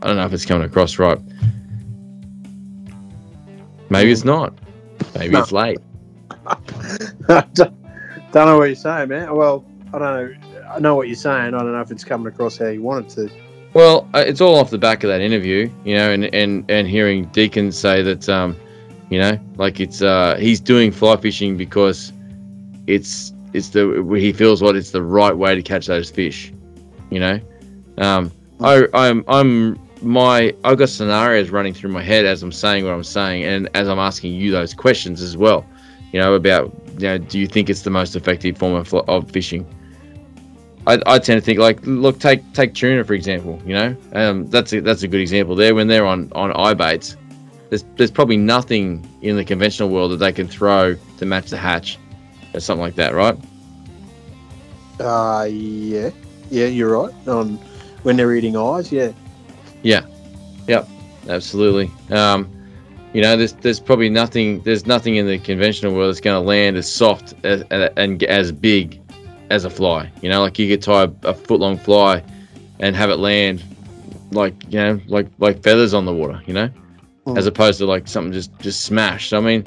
I 0.02 0.06
don't 0.06 0.16
know 0.16 0.26
if 0.26 0.32
it's 0.32 0.44
coming 0.46 0.64
across 0.66 0.98
right. 0.98 1.18
Maybe 3.90 4.10
it's 4.12 4.24
not. 4.24 4.54
Maybe 5.16 5.32
No. 5.34 5.40
it's 5.40 5.52
late. 5.52 5.78
don't 7.28 8.34
know 8.34 8.58
what 8.58 8.64
you're 8.64 8.74
saying, 8.74 9.08
man. 9.08 9.34
Well, 9.34 9.64
I 9.92 9.98
don't 9.98 10.00
know. 10.00 10.34
I 10.70 10.78
know 10.80 10.94
what 10.96 11.06
you're 11.08 11.16
saying. 11.16 11.54
I 11.54 11.58
don't 11.58 11.72
know 11.72 11.80
if 11.80 11.90
it's 11.90 12.04
coming 12.04 12.26
across 12.26 12.58
how 12.58 12.66
you 12.66 12.82
want 12.82 13.06
it 13.06 13.28
to. 13.28 13.30
Well, 13.74 14.08
uh, 14.14 14.24
it's 14.26 14.40
all 14.40 14.56
off 14.56 14.70
the 14.70 14.78
back 14.78 15.04
of 15.04 15.08
that 15.08 15.20
interview, 15.20 15.70
you 15.84 15.94
know, 15.96 16.10
and 16.10 16.24
and 16.34 16.68
and 16.70 16.86
hearing 16.88 17.26
Deacon 17.26 17.72
say 17.72 18.02
that, 18.02 18.28
um, 18.28 18.56
you 19.14 19.20
know, 19.20 19.38
like 19.58 19.78
it's 19.78 20.02
uh, 20.02 20.36
he's 20.40 20.58
doing 20.58 20.90
fly 20.90 21.16
fishing 21.16 21.56
because 21.56 22.12
it's 22.88 23.32
it's 23.52 23.68
the 23.68 24.02
he 24.18 24.32
feels 24.32 24.60
what 24.60 24.74
it's 24.74 24.90
the 24.90 25.04
right 25.04 25.36
way 25.36 25.54
to 25.54 25.62
catch 25.62 25.86
those 25.86 26.10
fish, 26.10 26.52
you 27.10 27.20
know. 27.20 27.38
Um, 27.98 28.32
I 28.60 28.88
I'm 28.92 29.24
I'm 29.28 29.78
my 30.02 30.52
I've 30.64 30.78
got 30.78 30.88
scenarios 30.88 31.50
running 31.50 31.74
through 31.74 31.92
my 31.92 32.02
head 32.02 32.24
as 32.24 32.42
I'm 32.42 32.50
saying 32.50 32.84
what 32.84 32.92
I'm 32.92 33.04
saying, 33.04 33.44
and 33.44 33.70
as 33.74 33.88
I'm 33.88 34.00
asking 34.00 34.32
you 34.32 34.50
those 34.50 34.74
questions 34.74 35.22
as 35.22 35.36
well, 35.36 35.64
you 36.12 36.18
know, 36.18 36.34
about 36.34 36.74
you 36.98 37.06
know, 37.06 37.18
do 37.18 37.38
you 37.38 37.46
think 37.46 37.70
it's 37.70 37.82
the 37.82 37.90
most 37.90 38.16
effective 38.16 38.58
form 38.58 38.74
of, 38.74 38.92
of 38.92 39.30
fishing? 39.30 39.64
I, 40.88 41.00
I 41.06 41.18
tend 41.20 41.40
to 41.40 41.40
think 41.40 41.60
like 41.60 41.78
look 41.86 42.18
take 42.18 42.52
take 42.52 42.74
tuna 42.74 43.04
for 43.04 43.14
example 43.14 43.58
you 43.64 43.74
know 43.74 43.96
um, 44.12 44.46
that's 44.48 44.70
a, 44.74 44.80
that's 44.80 45.02
a 45.02 45.08
good 45.08 45.20
example 45.20 45.54
there 45.54 45.74
when 45.74 45.86
they're 45.86 46.04
on 46.04 46.30
on 46.34 46.52
eye 46.52 46.74
baits 46.74 47.16
there's 47.74 47.84
there's 47.96 48.10
probably 48.12 48.36
nothing 48.36 49.04
in 49.22 49.34
the 49.34 49.44
conventional 49.44 49.88
world 49.88 50.12
that 50.12 50.18
they 50.18 50.32
can 50.32 50.46
throw 50.46 50.94
to 51.18 51.26
match 51.26 51.50
the 51.50 51.56
hatch 51.56 51.98
or 52.54 52.60
something 52.60 52.80
like 52.80 52.94
that 52.94 53.14
right 53.14 53.36
Uh, 55.00 55.48
yeah, 55.50 56.10
yeah, 56.50 56.66
you're 56.66 56.96
right. 56.96 57.12
On 57.26 57.56
when 58.04 58.16
they're 58.16 58.32
eating 58.32 58.56
eyes, 58.56 58.92
yeah. 58.92 59.10
Yeah. 59.82 60.06
Yep. 60.68 60.88
Absolutely 61.28 61.90
um, 62.10 62.48
you 63.12 63.20
know 63.22 63.36
there's 63.36 63.54
there's 63.54 63.80
probably 63.80 64.08
nothing 64.08 64.62
there's 64.62 64.86
nothing 64.86 65.16
in 65.16 65.26
the 65.26 65.38
conventional 65.38 65.92
world 65.92 66.10
that's 66.10 66.20
going 66.20 66.40
to 66.40 66.46
land 66.46 66.76
as 66.76 66.90
soft 66.90 67.34
as, 67.44 67.62
and 67.96 68.22
as 68.24 68.52
big 68.52 69.00
as 69.50 69.64
a 69.64 69.70
fly 69.70 70.08
you 70.22 70.28
know 70.28 70.42
like 70.42 70.60
you 70.60 70.68
could 70.68 70.82
tie 70.82 71.04
a, 71.04 71.10
a 71.24 71.34
foot 71.34 71.58
long 71.58 71.76
fly 71.76 72.22
and 72.78 72.94
have 72.94 73.10
it 73.10 73.16
land 73.16 73.64
like 74.30 74.54
you 74.68 74.78
know 74.78 75.00
like 75.08 75.26
like 75.38 75.60
feathers 75.62 75.92
on 75.92 76.04
the 76.04 76.12
water 76.12 76.40
you 76.46 76.54
know 76.54 76.68
Mm. 77.26 77.38
as 77.38 77.46
opposed 77.46 77.78
to 77.78 77.86
like 77.86 78.06
something 78.06 78.32
just 78.32 78.50
just 78.60 78.80
smashed 78.84 79.32
i 79.32 79.40
mean 79.40 79.64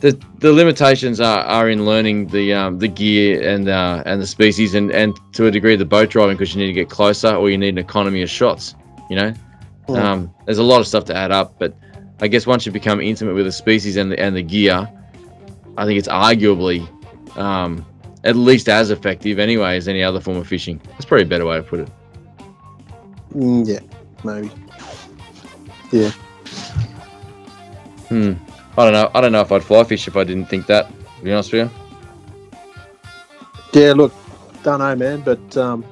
the 0.00 0.18
the 0.40 0.52
limitations 0.52 1.20
are, 1.20 1.40
are 1.40 1.70
in 1.70 1.86
learning 1.86 2.26
the 2.28 2.52
um, 2.52 2.78
the 2.78 2.88
gear 2.88 3.48
and 3.48 3.68
uh, 3.68 4.02
and 4.06 4.20
the 4.20 4.26
species 4.26 4.74
and 4.74 4.90
and 4.90 5.16
to 5.32 5.46
a 5.46 5.50
degree 5.50 5.74
the 5.76 5.84
boat 5.84 6.10
driving 6.10 6.36
because 6.36 6.54
you 6.54 6.60
need 6.60 6.66
to 6.66 6.72
get 6.72 6.90
closer 6.90 7.34
or 7.34 7.48
you 7.48 7.56
need 7.56 7.70
an 7.70 7.78
economy 7.78 8.22
of 8.22 8.30
shots 8.30 8.74
you 9.10 9.16
know 9.16 9.32
Mm. 9.88 9.96
um, 10.02 10.34
there's 10.46 10.58
a 10.58 10.64
lot 10.64 10.80
of 10.80 10.86
stuff 10.88 11.04
to 11.04 11.14
add 11.14 11.30
up 11.30 11.54
but 11.60 11.72
i 12.20 12.26
guess 12.26 12.44
once 12.44 12.66
you 12.66 12.72
become 12.72 13.00
intimate 13.00 13.34
with 13.34 13.46
the 13.46 13.52
species 13.52 13.96
and 13.96 14.10
the, 14.10 14.18
and 14.18 14.34
the 14.34 14.42
gear 14.42 14.88
i 15.78 15.84
think 15.86 15.96
it's 15.96 16.08
arguably 16.08 16.80
um, 17.38 17.86
at 18.24 18.34
least 18.34 18.68
as 18.68 18.90
effective 18.90 19.38
anyway 19.38 19.76
as 19.76 19.86
any 19.86 20.02
other 20.02 20.20
form 20.20 20.38
of 20.38 20.46
fishing 20.48 20.80
that's 20.90 21.04
probably 21.04 21.22
a 21.22 21.28
better 21.28 21.46
way 21.46 21.56
to 21.56 21.62
put 21.62 21.78
it 21.78 21.88
Mm, 23.34 23.66
yeah, 23.68 23.80
maybe. 24.24 24.50
Yeah. 25.92 26.10
hmm 28.08 28.32
i 28.76 28.84
don't 28.84 28.92
know 28.92 29.10
i 29.14 29.20
don't 29.20 29.32
know 29.32 29.40
if 29.40 29.50
i'd 29.52 29.64
fly 29.64 29.84
fish 29.84 30.06
if 30.08 30.16
i 30.16 30.24
didn't 30.24 30.46
think 30.46 30.66
that 30.66 30.88
to 31.18 31.24
be 31.24 31.32
honest 31.32 31.52
with 31.52 31.70
you 31.70 31.86
Yeah, 33.72 33.92
look, 33.92 34.12
don't 34.62 34.78
know, 34.78 34.96
man, 34.96 35.20
but 35.20 35.56
um, 35.56 35.84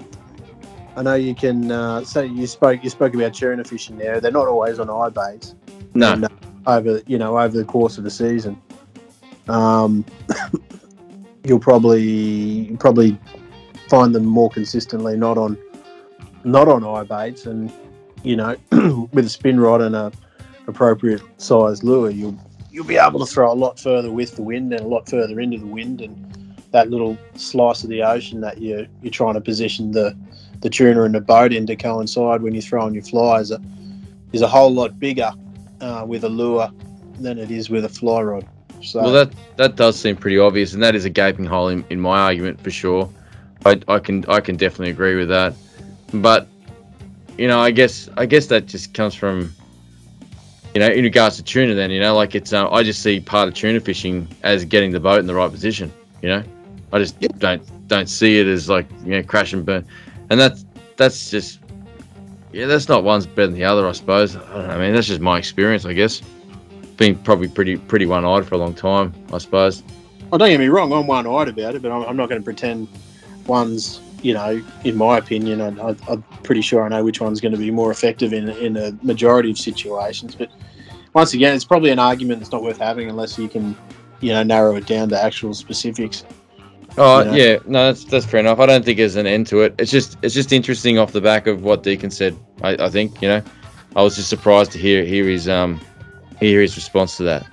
I 0.97 1.03
know 1.03 1.15
you 1.16 1.35
can. 1.35 1.71
Uh, 1.71 2.03
say 2.03 2.25
you 2.27 2.47
spoke 2.47 2.83
you 2.83 2.89
spoke 2.89 3.15
about 3.15 3.35
tuna 3.35 3.62
fishing 3.62 3.99
there. 3.99 4.21
They're 4.21 4.31
not 4.31 4.49
always 4.49 4.79
on 4.79 4.89
eye 4.89 5.11
baits. 5.11 5.55
no 5.93 6.12
And, 6.12 6.25
uh, 6.25 6.29
over 6.66 7.03
you 7.07 7.19
know 7.19 7.39
over 7.39 7.57
the 7.57 7.65
course 7.65 7.99
of 7.99 8.05
the 8.05 8.11
season, 8.11 8.59
um, 9.49 10.05
you'll 11.45 11.59
probably 11.61 12.75
probably 12.79 13.19
find 13.89 14.15
them 14.15 14.25
more 14.25 14.49
consistently 14.49 15.15
not 15.16 15.37
on 15.37 15.59
not 16.45 16.69
on 16.69 16.85
eye 16.85 17.05
baits, 17.05 17.45
and 17.45 17.71
you 18.24 18.36
know 18.36 18.56
with 19.12 19.26
a 19.26 19.28
spin 19.28 19.60
rod 19.60 19.80
and 19.80 19.94
a 19.94 20.10
appropriate 20.66 21.22
size 21.38 21.84
lure, 21.84 22.10
you'll 22.10 22.36
you'll 22.70 22.84
be 22.84 22.96
able 22.96 23.24
to 23.24 23.26
throw 23.26 23.52
a 23.52 23.55
lot 23.55 23.78
further 23.78 24.10
with 24.10 24.34
the 24.34 24.42
wind 24.42 24.72
and 24.72 24.82
a 24.82 24.88
lot 24.88 25.09
further 25.09 25.38
into 25.38 25.59
the 25.59 25.66
wind 25.66 26.01
and 26.01 26.56
that 26.72 26.90
little 26.90 27.16
slice 27.36 27.84
of 27.84 27.90
the 27.90 28.02
ocean 28.02 28.40
that 28.40 28.59
you 28.59 28.86
you're 29.02 29.12
trying 29.12 29.34
to 29.34 29.40
position 29.40 29.92
the 29.92 30.16
the 30.60 30.70
tuna 30.70 31.02
and 31.02 31.14
the 31.14 31.20
boat 31.20 31.52
in 31.52 31.66
to 31.66 31.76
coincide 31.76 32.42
when 32.42 32.52
you're 32.52 32.62
throwing 32.62 32.94
your 32.94 33.05
flies 33.05 33.52
is 34.32 34.42
a 34.42 34.48
whole 34.48 34.72
lot 34.72 34.98
bigger 34.98 35.30
uh, 35.80 36.05
with 36.06 36.24
a 36.24 36.28
lure 36.28 36.68
than 37.20 37.38
it 37.38 37.51
is 37.51 37.70
with 37.70 37.84
a 37.84 37.88
fly 37.88 38.22
rod. 38.22 38.48
So 38.82 39.02
Well, 39.02 39.12
that 39.12 39.32
that 39.56 39.76
does 39.76 39.98
seem 39.98 40.16
pretty 40.16 40.38
obvious, 40.38 40.74
and 40.74 40.82
that 40.82 40.94
is 40.94 41.05
a 41.05 41.10
gaping 41.10 41.44
hole 41.44 41.68
in, 41.68 41.84
in 41.90 42.01
my 42.01 42.18
argument 42.18 42.60
for 42.60 42.70
sure. 42.70 43.09
I, 43.64 43.80
I 43.88 43.98
can 43.98 44.24
I 44.28 44.40
can 44.40 44.56
definitely 44.56 44.90
agree 44.90 45.14
with 45.14 45.28
that, 45.28 45.55
but 46.12 46.48
you 47.39 47.48
know, 47.48 47.61
I 47.61 47.70
guess 47.70 48.09
I 48.16 48.27
guess 48.27 48.47
that 48.47 48.66
just 48.66 48.94
comes 48.94 49.15
from 49.15 49.52
you 50.74 50.81
know, 50.81 50.89
in 50.89 51.05
regards 51.05 51.36
to 51.36 51.43
tuna. 51.43 51.74
Then 51.74 51.90
you 51.90 52.01
know, 52.01 52.15
like 52.15 52.35
it's 52.35 52.52
uh, 52.52 52.69
I 52.70 52.82
just 52.82 53.02
see 53.02 53.20
part 53.20 53.48
of 53.48 53.55
tuna 53.55 53.81
fishing 53.81 54.28
as 54.43 54.65
getting 54.65 54.90
the 54.90 55.01
boat 55.01 55.20
in 55.20 55.27
the 55.27 55.35
right 55.35 55.51
position. 55.51 55.93
You 56.23 56.28
know, 56.31 56.43
I 56.93 56.98
just 56.98 57.16
Yeah. 57.20 57.28
don't 57.39 57.89
don't 57.89 58.09
see 58.09 58.39
it 58.39 58.47
as 58.47 58.69
like 58.69 58.86
you 59.05 59.11
know 59.12 59.23
crash 59.23 59.52
and 59.52 59.65
burn, 59.65 59.85
and 60.31 60.39
that's 60.40 60.65
that's 60.97 61.31
just 61.31 61.61
yeah, 62.52 62.66
that's 62.66 62.89
not 62.89 63.02
one's 63.05 63.27
better 63.27 63.47
than 63.48 63.55
the 63.55 63.65
other. 63.65 63.86
I 63.86 63.93
suppose. 63.93 64.36
I 64.36 64.40
don't 64.40 64.69
know. 64.69 64.74
I 64.74 64.78
mean, 64.78 64.94
that's 64.94 65.09
just 65.09 65.20
my 65.20 65.39
experience. 65.39 65.85
I 65.85 65.93
guess 65.93 66.23
been 66.97 67.16
probably 67.16 67.48
pretty 67.48 67.77
pretty 67.77 68.06
one 68.06 68.24
eyed 68.24 68.47
for 68.47 68.55
a 68.55 68.59
long 68.59 68.74
time. 68.74 69.12
I 69.32 69.39
suppose. 69.39 69.82
Well, 70.31 70.39
don't 70.39 70.48
get 70.48 70.59
me 70.59 70.69
wrong, 70.69 70.93
I'm 70.93 71.06
one 71.06 71.27
eyed 71.27 71.48
about 71.48 71.74
it, 71.77 71.82
but 71.82 71.93
I'm, 71.93 72.02
I'm 72.05 72.16
not 72.16 72.28
going 72.28 72.40
to 72.40 72.44
pretend 72.44 72.89
one's, 73.47 74.01
you 74.24 74.32
know, 74.32 74.60
in 74.84 74.96
my 74.96 75.18
opinion, 75.18 75.60
I, 75.60 75.90
I, 75.90 75.96
I'm 76.09 76.22
pretty 76.42 76.62
sure 76.62 76.82
I 76.82 76.88
know 76.88 77.05
which 77.05 77.20
one's 77.20 77.42
going 77.42 77.52
to 77.52 77.59
be 77.59 77.70
more 77.70 77.90
effective 77.90 78.32
in, 78.32 78.48
in 78.48 78.74
a 78.78 78.96
majority 79.02 79.51
of 79.51 79.59
situations. 79.59 80.34
But 80.34 80.51
once 81.12 81.34
again, 81.34 81.55
it's 81.55 81.66
probably 81.66 81.90
an 81.90 81.98
argument 81.98 82.40
that's 82.40 82.51
not 82.51 82.62
worth 82.62 82.78
having 82.78 83.10
unless 83.10 83.38
you 83.38 83.51
can, 83.51 83.76
you 84.20 84.32
know, 84.32 84.42
narrow 84.42 84.76
it 84.76 84.86
down 84.86 85.10
to 85.10 85.22
actual 85.22 85.52
specifics. 85.52 86.24
Oh 86.96 87.18
you 87.18 87.24
know? 87.24 87.34
yeah, 87.34 87.59
no, 87.66 87.86
that's 87.86 88.05
that's 88.05 88.24
fair 88.24 88.40
enough. 88.40 88.60
I 88.60 88.66
don't 88.66 88.82
think 88.82 88.96
there's 88.96 89.16
an 89.16 89.26
end 89.26 89.46
to 89.48 89.60
it. 89.60 89.74
It's 89.78 89.90
just 89.90 90.16
it's 90.22 90.32
just 90.32 90.52
interesting 90.52 90.96
off 90.96 91.12
the 91.12 91.20
back 91.20 91.46
of 91.46 91.62
what 91.62 91.82
Deacon 91.82 92.10
said. 92.10 92.34
I, 92.62 92.76
I 92.84 92.88
think 92.88 93.20
you 93.20 93.28
know, 93.28 93.42
I 93.94 94.02
was 94.02 94.16
just 94.16 94.30
surprised 94.30 94.72
to 94.72 94.78
hear 94.78 95.05
hear 95.05 95.26
his 95.26 95.48
um 95.48 95.80
hear 96.40 96.62
his 96.62 96.76
response 96.76 97.18
to 97.18 97.24
that. 97.24 97.46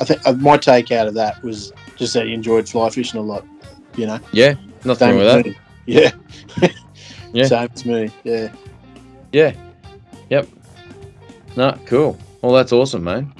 I 0.00 0.04
think 0.04 0.26
uh, 0.26 0.32
my 0.32 0.56
take 0.56 0.90
out 0.90 1.06
of 1.06 1.14
that 1.14 1.40
was 1.44 1.72
just 1.96 2.14
that 2.14 2.26
he 2.26 2.34
enjoyed 2.34 2.68
fly 2.68 2.90
fishing 2.90 3.20
a 3.20 3.22
lot, 3.22 3.46
you 3.94 4.06
know. 4.06 4.18
Yeah, 4.32 4.54
nothing 4.84 5.08
Same 5.08 5.16
wrong 5.16 5.42
with 5.42 5.44
that. 5.44 5.56
Yeah. 5.86 6.10
Yeah. 7.34 7.46
Same 7.46 7.68
as 7.74 7.84
me. 7.84 8.10
Yeah. 8.22 8.52
Yeah, 9.32 9.52
yep. 10.30 10.46
No, 11.56 11.76
cool. 11.84 12.16
Well, 12.40 12.52
that's 12.52 12.72
awesome, 12.72 13.02
man. 13.02 13.34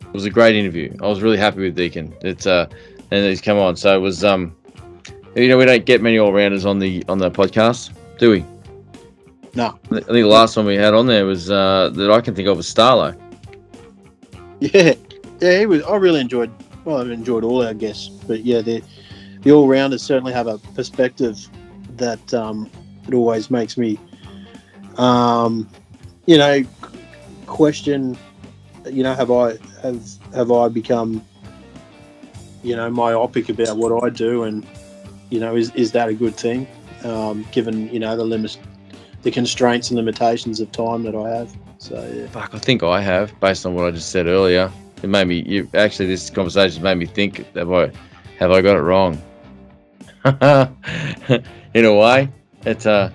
It 0.00 0.12
was 0.12 0.24
a 0.24 0.30
great 0.30 0.54
interview. 0.54 0.96
I 1.02 1.08
was 1.08 1.20
really 1.20 1.36
happy 1.36 1.62
with 1.62 1.74
Deacon. 1.74 2.14
It's 2.20 2.46
uh, 2.46 2.68
and 3.10 3.24
he's 3.24 3.40
come 3.40 3.58
on. 3.58 3.74
So 3.74 3.96
it 3.96 4.00
was 4.00 4.22
um, 4.22 4.54
you 5.34 5.48
know, 5.48 5.58
we 5.58 5.64
don't 5.64 5.84
get 5.84 6.00
many 6.00 6.18
all 6.18 6.32
rounders 6.32 6.64
on 6.64 6.78
the 6.78 7.04
on 7.08 7.18
the 7.18 7.28
podcast, 7.28 7.90
do 8.18 8.30
we? 8.30 8.44
No. 9.56 9.76
I 9.86 9.94
think 9.94 10.06
the 10.06 10.22
last 10.22 10.56
one 10.56 10.66
we 10.66 10.76
had 10.76 10.94
on 10.94 11.06
there 11.06 11.26
was 11.26 11.50
uh 11.50 11.90
that 11.94 12.10
I 12.10 12.20
can 12.20 12.36
think 12.36 12.46
of 12.46 12.56
was 12.56 12.72
Starlo. 12.72 13.18
Yeah, 14.60 14.94
yeah, 15.40 15.58
he 15.58 15.66
was. 15.66 15.82
I 15.82 15.96
really 15.96 16.20
enjoyed. 16.20 16.52
Well, 16.84 16.98
I've 16.98 17.10
enjoyed 17.10 17.42
all 17.44 17.66
our 17.66 17.74
guests, 17.74 18.08
but 18.08 18.44
yeah, 18.44 18.60
the 18.60 18.82
the 19.42 19.52
all 19.52 19.68
rounders 19.68 20.02
certainly 20.02 20.32
have 20.32 20.46
a 20.46 20.58
perspective 20.74 21.48
that 21.96 22.34
um, 22.34 22.70
it 23.06 23.14
always 23.14 23.50
makes 23.50 23.76
me, 23.76 23.98
um, 24.96 25.68
you 26.26 26.36
know, 26.38 26.62
question. 27.46 28.16
You 28.86 29.02
know, 29.02 29.14
have 29.14 29.30
I 29.30 29.58
have 29.82 30.02
have 30.34 30.50
I 30.50 30.68
become, 30.68 31.24
you 32.62 32.76
know, 32.76 32.90
myopic 32.90 33.48
about 33.48 33.76
what 33.76 34.02
I 34.02 34.10
do, 34.10 34.44
and 34.44 34.66
you 35.30 35.40
know, 35.40 35.56
is 35.56 35.70
is 35.74 35.92
that 35.92 36.08
a 36.08 36.14
good 36.14 36.34
thing, 36.34 36.66
um, 37.04 37.46
given 37.52 37.92
you 37.92 37.98
know 37.98 38.16
the 38.16 38.24
limits, 38.24 38.58
the 39.22 39.30
constraints 39.30 39.90
and 39.90 39.96
limitations 39.96 40.60
of 40.60 40.70
time 40.72 41.02
that 41.04 41.14
I 41.14 41.28
have. 41.30 41.56
So 41.78 41.94
yeah. 42.14 42.26
Fuck, 42.28 42.54
I 42.54 42.58
think 42.58 42.82
I 42.82 43.00
have, 43.00 43.38
based 43.40 43.64
on 43.64 43.74
what 43.74 43.86
I 43.86 43.90
just 43.90 44.10
said 44.10 44.26
earlier. 44.26 44.70
It 45.02 45.08
made 45.08 45.26
me. 45.28 45.42
You 45.46 45.68
actually, 45.74 46.06
this 46.08 46.28
conversation 46.28 46.82
made 46.82 46.96
me 46.96 47.06
think. 47.06 47.46
Have 47.54 47.72
I, 47.72 47.90
have 48.38 48.50
I 48.50 48.60
got 48.60 48.76
it 48.76 48.82
wrong? 48.82 49.20
In 51.74 51.84
a 51.84 51.94
way, 51.94 52.28
it's. 52.66 52.86
Uh, 52.86 53.10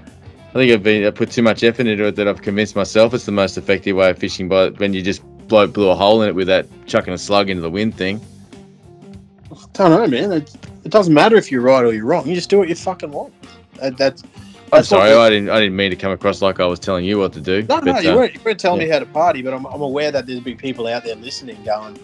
I 0.49 0.53
think 0.53 0.71
I've 0.71 0.83
been. 0.83 1.05
I 1.05 1.11
put 1.11 1.31
too 1.31 1.41
much 1.41 1.63
effort 1.63 1.85
into 1.85 2.05
it 2.05 2.15
that 2.15 2.27
I've 2.27 2.41
convinced 2.41 2.75
myself 2.75 3.13
it's 3.13 3.25
the 3.25 3.31
most 3.31 3.57
effective 3.57 3.95
way 3.95 4.09
of 4.09 4.17
fishing. 4.17 4.47
By 4.47 4.69
when 4.69 4.93
you 4.93 5.01
just 5.01 5.21
blow 5.47 5.67
blew 5.67 5.89
a 5.89 5.95
hole 5.95 6.21
in 6.21 6.29
it 6.29 6.35
with 6.35 6.47
that 6.47 6.65
chucking 6.87 7.13
a 7.13 7.17
slug 7.17 7.49
into 7.49 7.61
the 7.61 7.69
wind 7.69 7.95
thing. 7.95 8.19
I 9.51 9.57
don't 9.73 9.91
know, 9.91 10.07
man. 10.07 10.31
It, 10.31 10.55
it 10.83 10.91
doesn't 10.91 11.13
matter 11.13 11.35
if 11.35 11.51
you're 11.51 11.61
right 11.61 11.83
or 11.83 11.93
you're 11.93 12.05
wrong. 12.05 12.27
You 12.27 12.35
just 12.35 12.49
do 12.49 12.57
what 12.57 12.69
you 12.69 12.75
fucking 12.75 13.11
want. 13.11 13.33
That, 13.75 13.97
that's. 13.97 14.23
I'm 14.73 14.83
sorry, 14.83 15.13
I 15.13 15.29
didn't. 15.29 15.49
I 15.49 15.59
didn't 15.59 15.75
mean 15.75 15.91
to 15.91 15.95
come 15.95 16.11
across 16.11 16.41
like 16.41 16.59
I 16.59 16.65
was 16.65 16.79
telling 16.79 17.05
you 17.05 17.19
what 17.19 17.33
to 17.33 17.41
do. 17.41 17.61
no, 17.63 17.79
no, 17.79 17.99
you 17.99 18.11
uh, 18.11 18.15
weren't. 18.15 18.33
You 18.33 18.39
weren't 18.43 18.59
telling 18.59 18.79
me 18.79 18.87
how 18.87 18.99
to 18.99 19.05
party, 19.05 19.41
but 19.41 19.53
I'm, 19.53 19.65
I'm 19.65 19.81
aware 19.81 20.11
that 20.11 20.25
there's 20.25 20.39
big 20.39 20.57
people 20.57 20.87
out 20.87 21.03
there 21.03 21.15
listening, 21.15 21.63
going, 21.63 21.99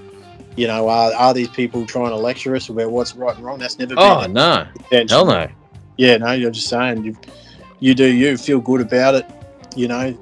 you 0.55 0.67
know, 0.67 0.87
are, 0.89 1.13
are 1.13 1.33
these 1.33 1.49
people 1.49 1.85
trying 1.85 2.09
to 2.09 2.15
lecture 2.15 2.55
us 2.55 2.69
about 2.69 2.91
what's 2.91 3.15
right 3.15 3.35
and 3.35 3.45
wrong? 3.45 3.59
That's 3.59 3.79
never 3.79 3.95
been. 3.95 4.03
Oh 4.03 4.25
no, 4.27 4.67
hell 5.09 5.25
no. 5.25 5.47
Yeah, 5.97 6.17
no, 6.17 6.31
you're 6.31 6.51
just 6.51 6.67
saying 6.67 7.03
you, 7.03 7.15
you 7.79 7.93
do 7.93 8.05
you 8.05 8.37
feel 8.37 8.59
good 8.59 8.81
about 8.81 9.15
it, 9.15 9.25
you 9.75 9.87
know, 9.87 10.17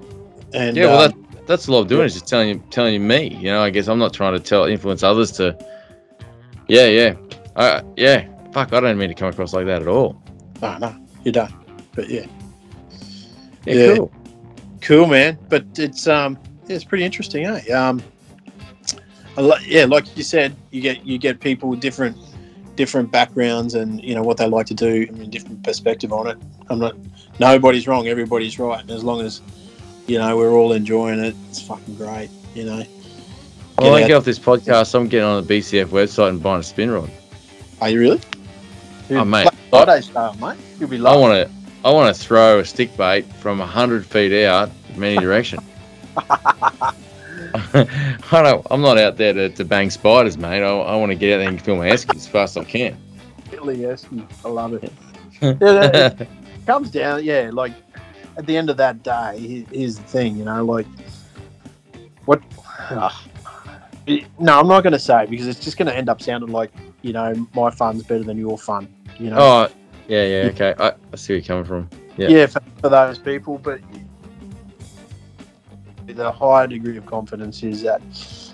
and 0.53 0.75
Yeah, 0.75 0.87
well, 0.87 1.01
um, 1.11 1.25
that, 1.33 1.47
that's 1.47 1.69
all 1.69 1.81
I'm 1.81 1.87
doing 1.87 2.05
is 2.05 2.13
just 2.13 2.27
telling 2.27 2.49
you, 2.49 2.63
telling 2.69 2.93
you 2.93 2.99
me. 2.99 3.35
You 3.35 3.45
know, 3.51 3.61
I 3.61 3.69
guess 3.69 3.87
I'm 3.87 3.99
not 3.99 4.13
trying 4.13 4.33
to 4.33 4.39
tell 4.39 4.65
influence 4.65 5.03
others 5.03 5.31
to. 5.33 5.57
Yeah, 6.67 6.85
yeah, 6.87 7.15
I, 7.55 7.81
yeah. 7.95 8.27
Fuck, 8.51 8.73
I 8.73 8.79
don't 8.79 8.97
mean 8.97 9.09
to 9.09 9.15
come 9.15 9.29
across 9.29 9.53
like 9.53 9.65
that 9.67 9.81
at 9.83 9.87
all. 9.87 10.21
no, 10.61 10.77
no, 10.79 10.95
you 11.23 11.31
don't. 11.31 11.51
But 11.95 12.09
yeah, 12.09 12.25
Yeah, 13.65 13.73
Yeah. 13.73 13.95
cool. 13.95 14.11
cool, 14.81 15.05
man. 15.07 15.37
But 15.49 15.65
it's 15.77 16.07
um, 16.07 16.37
yeah, 16.67 16.75
it's 16.75 16.83
pretty 16.83 17.03
interesting, 17.03 17.45
eh? 17.45 17.71
Um, 17.71 18.01
yeah, 19.65 19.85
like 19.85 20.15
you 20.17 20.23
said, 20.23 20.55
you 20.71 20.81
get 20.81 21.05
you 21.05 21.17
get 21.17 21.39
people 21.39 21.69
with 21.69 21.79
different 21.79 22.17
different 22.75 23.11
backgrounds 23.11 23.75
and 23.75 24.01
you 24.01 24.15
know 24.15 24.23
what 24.23 24.37
they 24.37 24.47
like 24.47 24.65
to 24.67 24.73
do. 24.73 25.05
I 25.09 25.11
mean, 25.11 25.29
different 25.29 25.63
perspective 25.63 26.13
on 26.13 26.27
it. 26.27 26.37
I'm 26.69 26.79
not. 26.79 26.95
Nobody's 27.39 27.87
wrong. 27.87 28.07
Everybody's 28.07 28.57
right. 28.59 28.81
And 28.81 28.91
as 28.91 29.03
long 29.03 29.21
as 29.21 29.41
you 30.07 30.17
know 30.17 30.37
we're 30.37 30.51
all 30.51 30.73
enjoying 30.73 31.19
it, 31.19 31.35
it's 31.49 31.61
fucking 31.61 31.95
great. 31.95 32.29
You 32.55 32.65
know. 32.65 32.83
Well, 33.77 33.95
I 33.95 33.99
Get 34.01 34.07
get 34.07 34.17
off 34.17 34.25
this 34.25 34.39
podcast. 34.39 34.93
I'm 34.95 35.07
getting 35.07 35.25
on 35.25 35.45
the 35.45 35.53
BCF 35.53 35.85
website 35.85 36.29
and 36.29 36.43
buying 36.43 36.59
a 36.59 36.63
spin 36.63 36.91
rod. 36.91 37.09
Are 37.81 37.89
you 37.89 37.99
really? 37.99 38.21
Oh, 39.11 39.23
mate. 39.23 39.49
Black 39.69 39.85
Friday 39.85 40.01
style, 40.01 40.33
mate. 40.35 40.57
You'll 40.79 40.89
be 40.89 40.97
I 40.97 41.15
want 41.15 41.33
to. 41.33 41.51
I 41.85 41.91
want 41.91 42.13
to 42.13 42.21
throw 42.21 42.59
a 42.59 42.65
stick 42.65 42.95
bait 42.97 43.21
from 43.35 43.59
hundred 43.59 44.05
feet 44.05 44.45
out 44.45 44.69
from 44.93 45.03
any 45.03 45.17
direction. 45.21 45.59
I 48.31 48.41
don't. 48.43 48.65
I'm 48.69 48.81
not 48.81 48.97
out 48.97 49.17
there 49.17 49.33
to, 49.33 49.49
to 49.49 49.65
bang 49.65 49.89
spiders, 49.89 50.37
mate. 50.37 50.61
I, 50.63 50.69
I 50.69 50.95
want 50.95 51.11
to 51.11 51.15
get 51.15 51.35
out 51.35 51.37
there 51.39 51.49
and 51.49 51.61
fill 51.61 51.75
my 51.75 51.89
esky 51.89 52.15
as 52.15 52.27
fast 52.27 52.57
as 52.57 52.65
I 52.65 52.69
can. 52.69 52.97
Really, 53.51 53.81
yes, 53.81 54.05
I 54.45 54.49
love 54.49 54.73
it. 54.73 54.91
yeah, 55.41 55.53
that, 55.53 56.21
it 56.21 56.27
comes 56.65 56.91
down, 56.91 57.23
yeah. 57.23 57.49
Like 57.51 57.73
at 58.37 58.45
the 58.45 58.55
end 58.55 58.69
of 58.69 58.77
that 58.77 59.03
day, 59.03 59.65
here's 59.71 59.97
the 59.97 60.03
thing, 60.03 60.37
you 60.37 60.45
know, 60.45 60.63
like 60.63 60.87
what? 62.25 62.41
It- 64.05 64.25
no, 64.39 64.59
I'm 64.59 64.67
not 64.67 64.81
going 64.81 64.93
to 64.93 64.99
say 64.99 65.25
because 65.27 65.47
it's 65.47 65.59
just 65.59 65.77
going 65.77 65.87
to 65.87 65.95
end 65.95 66.09
up 66.09 66.21
sounding 66.21 66.51
like 66.51 66.71
you 67.03 67.13
know 67.13 67.47
my 67.53 67.69
fun's 67.69 68.03
better 68.03 68.23
than 68.23 68.37
your 68.37 68.57
fun. 68.57 68.87
You 69.19 69.29
know, 69.29 69.37
oh, 69.39 69.67
yeah, 70.07 70.25
yeah, 70.25 70.49
okay. 70.49 70.73
I, 70.79 70.93
I 71.13 71.15
see 71.15 71.33
where 71.33 71.37
you're 71.39 71.45
coming 71.45 71.65
from. 71.65 71.89
yeah. 72.17 72.27
yeah, 72.29 72.45
for, 72.47 72.61
for 72.81 72.89
those 72.89 73.19
people, 73.19 73.57
but 73.59 73.81
the 76.19 76.31
higher 76.31 76.67
degree 76.67 76.97
of 76.97 77.05
confidence 77.05 77.63
is 77.63 77.81
that 77.83 78.01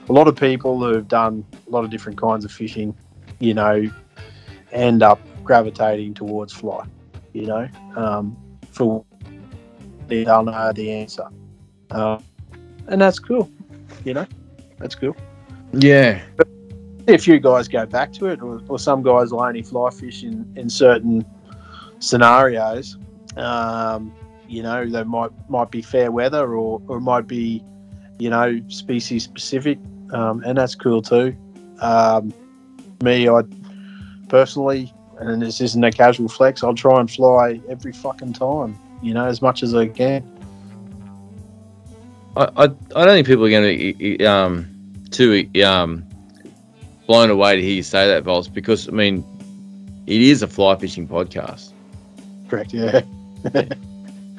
a 0.08 0.14
lot 0.14 0.28
of 0.28 0.36
people 0.36 0.80
who've 0.80 1.08
done 1.08 1.44
a 1.68 1.70
lot 1.70 1.84
of 1.84 1.90
different 1.90 2.18
kinds 2.18 2.46
of 2.46 2.52
fishing, 2.52 2.96
you 3.40 3.54
know, 3.54 3.90
end 4.72 5.02
up 5.02 5.20
gravitating 5.44 6.14
towards 6.14 6.54
fly, 6.54 6.86
you 7.34 7.48
know, 7.48 7.68
um, 7.96 8.38
for 8.72 9.04
they'll 10.08 10.44
know 10.44 10.72
the 10.74 10.92
answer, 10.92 11.28
uh, 11.92 12.20
and 12.88 13.02
that's 13.02 13.18
cool, 13.18 13.50
you 14.04 14.14
know, 14.14 14.28
that's 14.78 14.96
cool. 14.96 15.16
Yeah. 15.74 16.22
If 17.08 17.28
you 17.28 17.40
guys 17.40 17.68
go 17.68 17.86
back 17.86 18.14
to 18.14 18.28
it, 18.28 18.42
or, 18.42 18.62
or 18.68 18.80
some 18.80 19.02
guys 19.02 19.32
will 19.32 19.42
only 19.42 19.64
fly 19.64 19.90
fish 19.90 20.24
in, 20.24 20.52
in 20.56 20.70
certain 20.70 21.26
scenarios, 22.00 22.98
um, 23.38 24.14
you 24.48 24.64
know, 24.64 24.86
they 24.86 25.04
might 25.04 25.32
might 25.50 25.72
be 25.72 25.82
fair 25.82 26.12
weather 26.12 26.56
or, 26.56 26.82
or 26.88 26.98
it 26.98 27.02
might 27.02 27.28
be, 27.28 27.64
you 28.20 28.30
know, 28.30 28.62
species 28.68 29.24
specific, 29.24 29.78
um, 30.12 30.44
and 30.46 30.58
that's 30.58 30.76
cool 30.76 31.02
too. 31.02 31.36
Um, 31.80 32.34
me, 33.02 33.28
I 33.30 33.42
personally, 34.30 34.94
and 35.20 35.42
this 35.42 35.62
isn't 35.62 35.84
a 35.84 35.92
casual 35.92 36.30
flex, 36.30 36.64
I'll 36.64 36.74
try 36.76 37.00
and 37.00 37.10
fly 37.10 37.60
every 37.70 37.92
fucking 37.92 38.34
time, 38.34 38.78
you 39.02 39.14
know, 39.14 39.26
as 39.26 39.42
much 39.42 39.64
as 39.64 39.74
I 39.74 39.88
can. 39.88 40.24
I, 42.38 42.44
I, 42.44 42.64
I 42.64 42.68
don't 42.68 43.08
think 43.08 43.28
people 43.28 43.46
are 43.46 43.50
going 43.50 43.98
to 43.98 44.26
um 44.26 44.68
too 45.12 45.50
um 45.64 46.06
blown 47.08 47.30
away 47.30 47.56
to 47.56 47.62
hear 47.62 47.74
you 47.74 47.84
say 47.84 48.08
that, 48.08 48.24
Vols, 48.24 48.48
because 48.48 48.88
I 48.88 48.92
mean, 48.92 49.24
it 50.08 50.22
is 50.22 50.42
a 50.42 50.48
fly 50.48 50.76
fishing 50.76 51.08
podcast. 51.08 51.72
Correct, 52.50 52.74
yeah. 52.74 53.02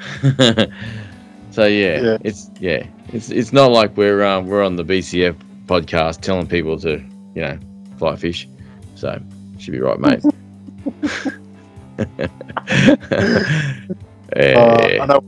so 1.51 1.67
yeah, 1.67 2.01
Yeah. 2.01 2.19
it's 2.23 2.51
yeah, 2.61 2.87
it's 3.13 3.31
it's 3.31 3.53
not 3.53 3.73
like 3.73 3.97
we're 3.97 4.23
um 4.25 4.47
we're 4.47 4.65
on 4.65 4.77
the 4.77 4.85
BCF 4.85 5.35
podcast 5.67 6.21
telling 6.21 6.47
people 6.47 6.79
to, 6.81 7.03
you 7.35 7.43
know, 7.43 7.59
fly 7.99 8.15
fish. 8.17 8.49
So 8.95 9.19
should 9.59 9.73
be 9.73 9.81
right, 9.81 9.99
mate. 9.99 10.23
Uh. 14.37 14.99
I 15.01 15.07
know 15.07 15.21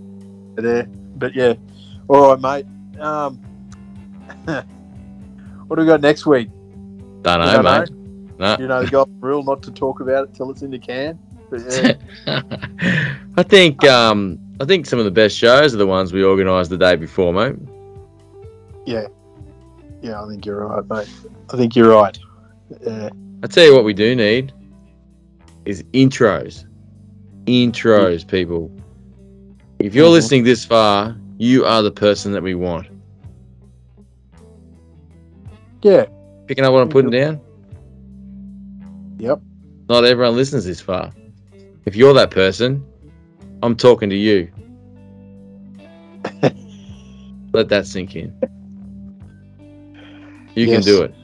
there, 0.57 0.87
but 1.17 1.35
yeah. 1.35 1.55
All 2.09 2.37
right, 2.37 2.67
mate. 2.67 3.01
Um, 3.01 3.39
what 5.69 5.77
do 5.77 5.83
we 5.83 5.87
got 5.87 6.01
next 6.01 6.27
week? 6.27 6.49
Don't 7.23 7.41
know, 7.41 7.63
don't 7.63 7.65
know? 7.65 7.81
mate. 7.81 7.91
No. 8.39 8.57
You 8.59 8.69
know 8.69 8.85
the 8.85 8.91
golden 8.91 9.21
rule 9.21 9.43
not 9.43 9.63
to 9.63 9.71
talk 9.71 10.01
about 10.01 10.29
it 10.29 10.35
till 10.35 10.51
it's 10.51 10.63
in 10.63 10.71
the 10.71 10.79
can. 10.79 11.19
But 11.51 11.63
yeah, 12.27 12.43
I 13.37 13.43
think 13.43 13.85
um, 13.85 14.39
I 14.61 14.65
think 14.65 14.87
some 14.87 14.99
of 14.99 15.05
the 15.05 15.11
best 15.11 15.37
shows 15.37 15.75
are 15.75 15.79
the 15.79 15.87
ones 15.87 16.13
we 16.13 16.25
organised 16.25 16.71
the 16.71 16.79
day 16.79 16.97
before, 16.97 17.33
mate. 17.33 17.57
yeah, 18.87 19.07
yeah. 20.03 20.23
I 20.23 20.29
think 20.29 20.45
you're 20.47 20.67
right, 20.67 20.85
mate. 20.89 21.09
I 21.53 21.57
think 21.57 21.77
you're 21.77 21.91
right. 21.95 22.19
Yeah, 22.85 23.11
I 23.43 23.47
tell 23.47 23.65
you 23.65 23.75
what, 23.75 23.85
we 23.85 23.93
do 23.95 24.15
need 24.17 24.53
is 25.65 25.83
intros. 25.93 26.65
Intros, 27.47 28.27
people. 28.27 28.71
If 29.79 29.95
you're 29.95 30.09
Mhm. 30.09 30.13
listening 30.13 30.45
this 30.45 30.65
far, 30.65 31.17
you 31.39 31.65
are 31.65 31.83
the 31.83 31.91
person 31.91 32.33
that 32.33 32.43
we 32.43 32.55
want. 32.55 32.87
yeah. 35.83 36.07
Picking 36.47 36.65
up 36.65 36.73
what 36.73 36.83
I'm 36.83 36.89
putting 36.89 37.11
down. 37.11 37.41
Yep. 39.19 39.41
Not 39.89 40.05
everyone 40.05 40.35
listens 40.35 40.65
this 40.65 40.81
far. 40.81 41.13
If 41.85 41.95
you're 41.95 42.15
that 42.15 42.31
person, 42.31 42.85
I'm 43.63 43.77
talking 43.77 44.09
to 44.11 44.17
you. 44.17 44.51
Let 47.53 47.69
that 47.71 47.87
sink 47.87 48.15
in. 48.17 48.33
You 50.55 50.67
Yes. 50.67 50.85
can 50.85 50.95
do 50.95 51.03
it. 51.03 51.15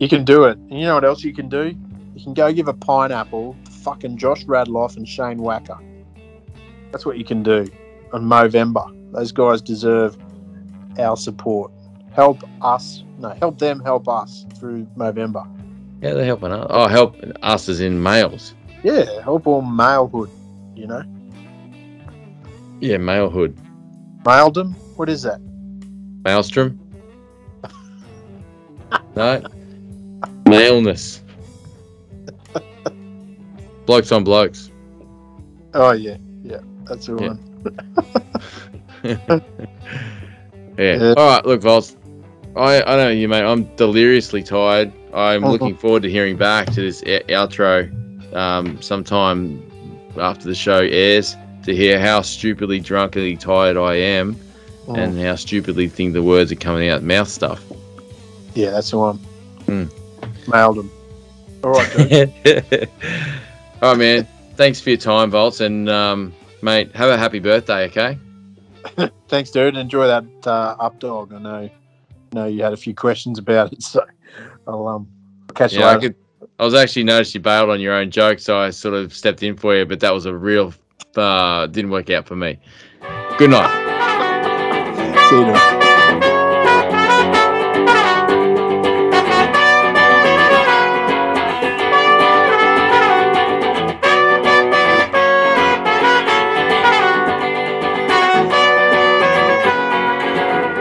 You 0.00 0.08
can 0.08 0.24
do 0.24 0.44
it. 0.44 0.56
And 0.58 0.78
you 0.78 0.86
know 0.86 0.94
what 0.94 1.04
else 1.04 1.24
you 1.24 1.32
can 1.34 1.48
do? 1.48 1.74
You 2.14 2.22
can 2.22 2.34
go 2.34 2.52
give 2.52 2.68
a 2.68 2.74
pineapple 2.74 3.56
to 3.64 3.70
fucking 3.70 4.16
Josh 4.18 4.44
Radloff 4.44 4.96
and 4.96 5.08
Shane 5.08 5.38
Wakker. 5.38 5.78
That's 6.92 7.04
what 7.06 7.18
you 7.18 7.24
can 7.24 7.42
do 7.42 7.66
on 8.12 8.24
Movember. 8.24 8.94
Those 9.12 9.32
guys 9.32 9.60
deserve 9.62 10.16
our 10.98 11.16
support. 11.16 11.72
Help 12.12 12.42
us. 12.62 13.04
No, 13.18 13.30
help 13.30 13.58
them 13.58 13.80
help 13.80 14.08
us 14.08 14.46
through 14.58 14.84
Movember. 14.96 15.46
Yeah, 16.02 16.14
they're 16.14 16.24
helping 16.24 16.52
us. 16.52 16.66
Oh, 16.70 16.86
help 16.86 17.16
us 17.42 17.68
as 17.68 17.80
in 17.80 18.00
males. 18.02 18.54
Yeah, 18.84 19.20
help 19.22 19.46
all 19.46 19.62
malehood, 19.62 20.30
you 20.76 20.86
know? 20.86 21.02
Yeah, 22.80 22.96
malehood. 22.96 23.56
Maledom? 24.24 24.74
What 24.96 25.08
is 25.08 25.22
that? 25.22 25.40
Maelstrom? 26.24 26.78
no. 29.16 29.42
Maleness. 30.46 31.22
blokes 33.86 34.12
on 34.12 34.24
blokes. 34.24 34.70
Oh, 35.74 35.92
yeah. 35.92 36.16
Yeah, 36.42 36.60
that's 36.84 37.06
the 37.06 37.16
Yeah. 37.16 37.28
one. 37.28 37.38
Yeah. 40.78 40.94
Yeah. 40.96 41.14
All 41.16 41.26
right. 41.34 41.44
Look, 41.44 41.62
Vols. 41.62 41.96
I 42.56 42.80
I 42.82 42.96
know 42.96 43.08
you, 43.10 43.28
mate. 43.28 43.42
I'm 43.44 43.64
deliriously 43.76 44.42
tired. 44.44 44.92
I'm 45.12 45.42
Mhm. 45.42 45.50
looking 45.50 45.76
forward 45.76 46.02
to 46.02 46.10
hearing 46.10 46.36
back 46.36 46.66
to 46.74 46.80
this 46.82 47.02
outro 47.02 47.90
um, 48.34 48.80
sometime 48.80 49.60
after 50.18 50.46
the 50.46 50.54
show 50.54 50.78
airs 50.80 51.36
to 51.68 51.76
hear 51.76 52.00
how 52.00 52.22
stupidly 52.22 52.80
drunkenly 52.80 53.36
tired 53.36 53.76
I 53.76 53.94
am 53.94 54.36
Mm. 54.88 54.96
and 54.96 55.20
how 55.20 55.34
stupidly 55.34 55.86
think 55.86 56.14
the 56.14 56.22
words 56.22 56.50
are 56.50 56.56
coming 56.56 56.88
out 56.88 57.02
mouth 57.02 57.28
stuff. 57.28 57.62
Yeah, 58.54 58.70
that's 58.70 58.90
the 58.90 58.96
one. 58.98 59.18
Hmm. 59.66 59.84
Maledom. 60.46 60.88
All 61.62 61.72
right, 61.72 62.08
dude. 62.08 62.32
All 63.82 63.90
right, 63.90 63.98
man. 63.98 64.28
Thanks 64.56 64.80
for 64.80 64.88
your 64.88 64.98
time, 64.98 65.30
Vols, 65.30 65.60
and 65.60 65.90
um, 65.90 66.32
mate, 66.62 66.94
have 66.96 67.10
a 67.10 67.18
happy 67.18 67.38
birthday. 67.38 67.84
Okay. 67.84 68.18
Thanks, 69.28 69.50
dude. 69.50 69.76
Enjoy 69.76 70.06
that 70.06 70.24
uh, 70.46 70.74
up 70.80 70.98
dog. 71.00 71.34
I 71.34 71.38
know, 71.38 71.70
know 72.32 72.46
you 72.46 72.62
had 72.62 72.72
a 72.72 72.76
few 72.76 72.94
questions 72.94 73.38
about 73.38 73.72
it, 73.74 73.82
so 73.92 74.02
I'll 74.66 74.88
um 74.88 75.06
catch 75.54 75.74
you 75.74 75.80
Yeah, 75.80 75.88
I 75.90 75.98
could. 75.98 76.14
I 76.58 76.64
was 76.64 76.74
actually 76.74 77.04
noticed 77.04 77.34
you 77.34 77.40
bailed 77.40 77.68
on 77.68 77.78
your 77.78 77.92
own 77.92 78.10
joke, 78.10 78.38
so 78.38 78.58
I 78.58 78.70
sort 78.70 78.94
of 78.94 79.12
stepped 79.12 79.42
in 79.42 79.54
for 79.54 79.76
you, 79.76 79.84
but 79.84 80.00
that 80.00 80.14
was 80.14 80.24
a 80.24 80.34
real 80.34 80.72
uh, 81.16 81.66
didn't 81.66 81.90
work 81.90 82.10
out 82.10 82.26
for 82.26 82.36
me. 82.36 82.58
Good 83.38 83.50
night. 83.50 83.86
See 85.28 85.36
you. 85.36 85.44
dude. 85.44 85.54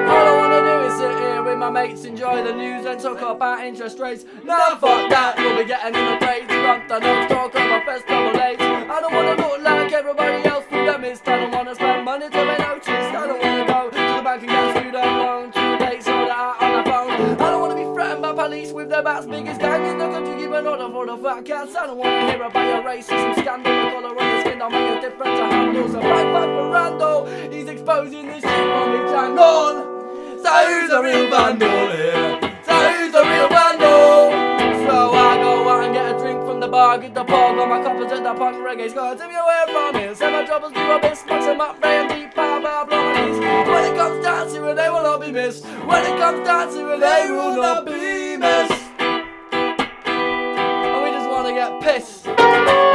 All 0.07 0.25
I 0.25 0.33
wanna 0.37 0.61
do 0.61 0.87
is 0.87 0.97
sit 0.97 1.11
here 1.19 1.43
with 1.43 1.57
my 1.57 1.69
mates, 1.69 2.05
enjoy 2.05 2.43
the 2.43 2.53
news 2.53 2.85
and 2.85 2.99
talk 2.99 3.21
about 3.21 3.63
interest 3.65 3.99
rates. 3.99 4.25
Nah, 4.43 4.75
fuck 4.77 5.09
that, 5.09 5.35
we'll 5.37 5.57
be 5.57 5.65
getting 5.65 5.95
in 5.95 6.05
the 6.11 6.17
trades. 6.25 6.47
Front 6.47 6.87
the 6.87 6.99
notes, 6.99 7.33
bat's 19.07 19.25
biggest 19.25 19.61
gang 19.61 19.85
in 19.85 19.97
the 19.97 20.09
country. 20.09 20.35
Give 20.37 20.51
an 20.51 20.67
order 20.67 20.89
for 20.89 21.05
the 21.05 21.17
fat 21.23 21.45
cats. 21.45 21.73
I 21.77 21.87
don't 21.87 21.97
wanna 21.97 22.29
hear 22.29 22.43
about 22.43 22.65
your 22.71 22.83
racism 22.83 23.31
scandal. 23.39 23.71
The 23.71 23.89
colour 23.91 24.11
of 24.11 24.21
your 24.21 24.41
skin 24.41 24.59
don't 24.59 24.71
make 24.73 24.97
a 24.97 25.01
difference 25.01 25.39
to 25.39 25.45
handles. 25.45 25.93
A 25.95 25.99
bang 25.99 26.29
bang 26.33 26.51
for 26.57 26.67
Randall, 26.75 27.19
he's 27.53 27.69
exposing 27.69 28.27
the 28.27 28.37
shit 28.43 28.65
from 28.71 28.87
his 28.95 29.11
jungle. 29.13 29.75
So 30.43 30.51
who's 30.67 30.89
the 30.89 30.99
real 31.01 31.25
vandal 31.31 31.87
here? 31.95 32.39
So 32.67 32.73
who's 32.87 33.11
the 33.15 33.23
real 33.31 33.47
vandal? 33.55 34.19
So 34.87 34.95
I 35.27 35.33
go 35.43 35.69
out 35.69 35.83
and 35.85 35.93
get 35.93 36.05
a 36.13 36.19
drink 36.19 36.39
from 36.45 36.59
the 36.59 36.67
bar, 36.67 36.97
get 36.97 37.13
the 37.15 37.23
pog 37.23 37.61
on 37.63 37.69
my 37.69 37.81
coppers 37.81 38.11
at 38.11 38.23
the 38.27 38.33
punk 38.33 38.57
reggae 38.57 38.89
scores. 38.91 39.21
If 39.21 39.31
you're 39.31 39.45
away 39.47 39.63
from 39.71 39.95
here, 39.95 40.15
send 40.15 40.33
my 40.35 40.43
troubles 40.43 40.73
to 40.73 40.83
a 40.95 40.99
miss, 41.01 41.23
mix 41.25 41.45
them 41.45 41.61
up, 41.61 41.81
Ray 41.81 41.95
and 42.01 42.09
deep 42.09 42.33
power, 42.35 42.59
blah. 42.59 43.13
When 43.71 43.83
it 43.89 43.95
comes 43.95 44.19
down 44.21 44.47
to 44.51 44.67
it, 44.69 44.75
they 44.75 44.89
will 44.89 45.03
not 45.09 45.21
be 45.21 45.31
missed. 45.31 45.65
When 45.65 46.03
it 46.03 46.17
comes 46.19 46.45
down 46.45 46.67
to 46.73 46.81
it, 46.93 46.99
they 46.99 47.31
will 47.31 47.55
not 47.55 47.85
be 47.85 48.35
missed. 48.35 48.76
This. 51.87 52.86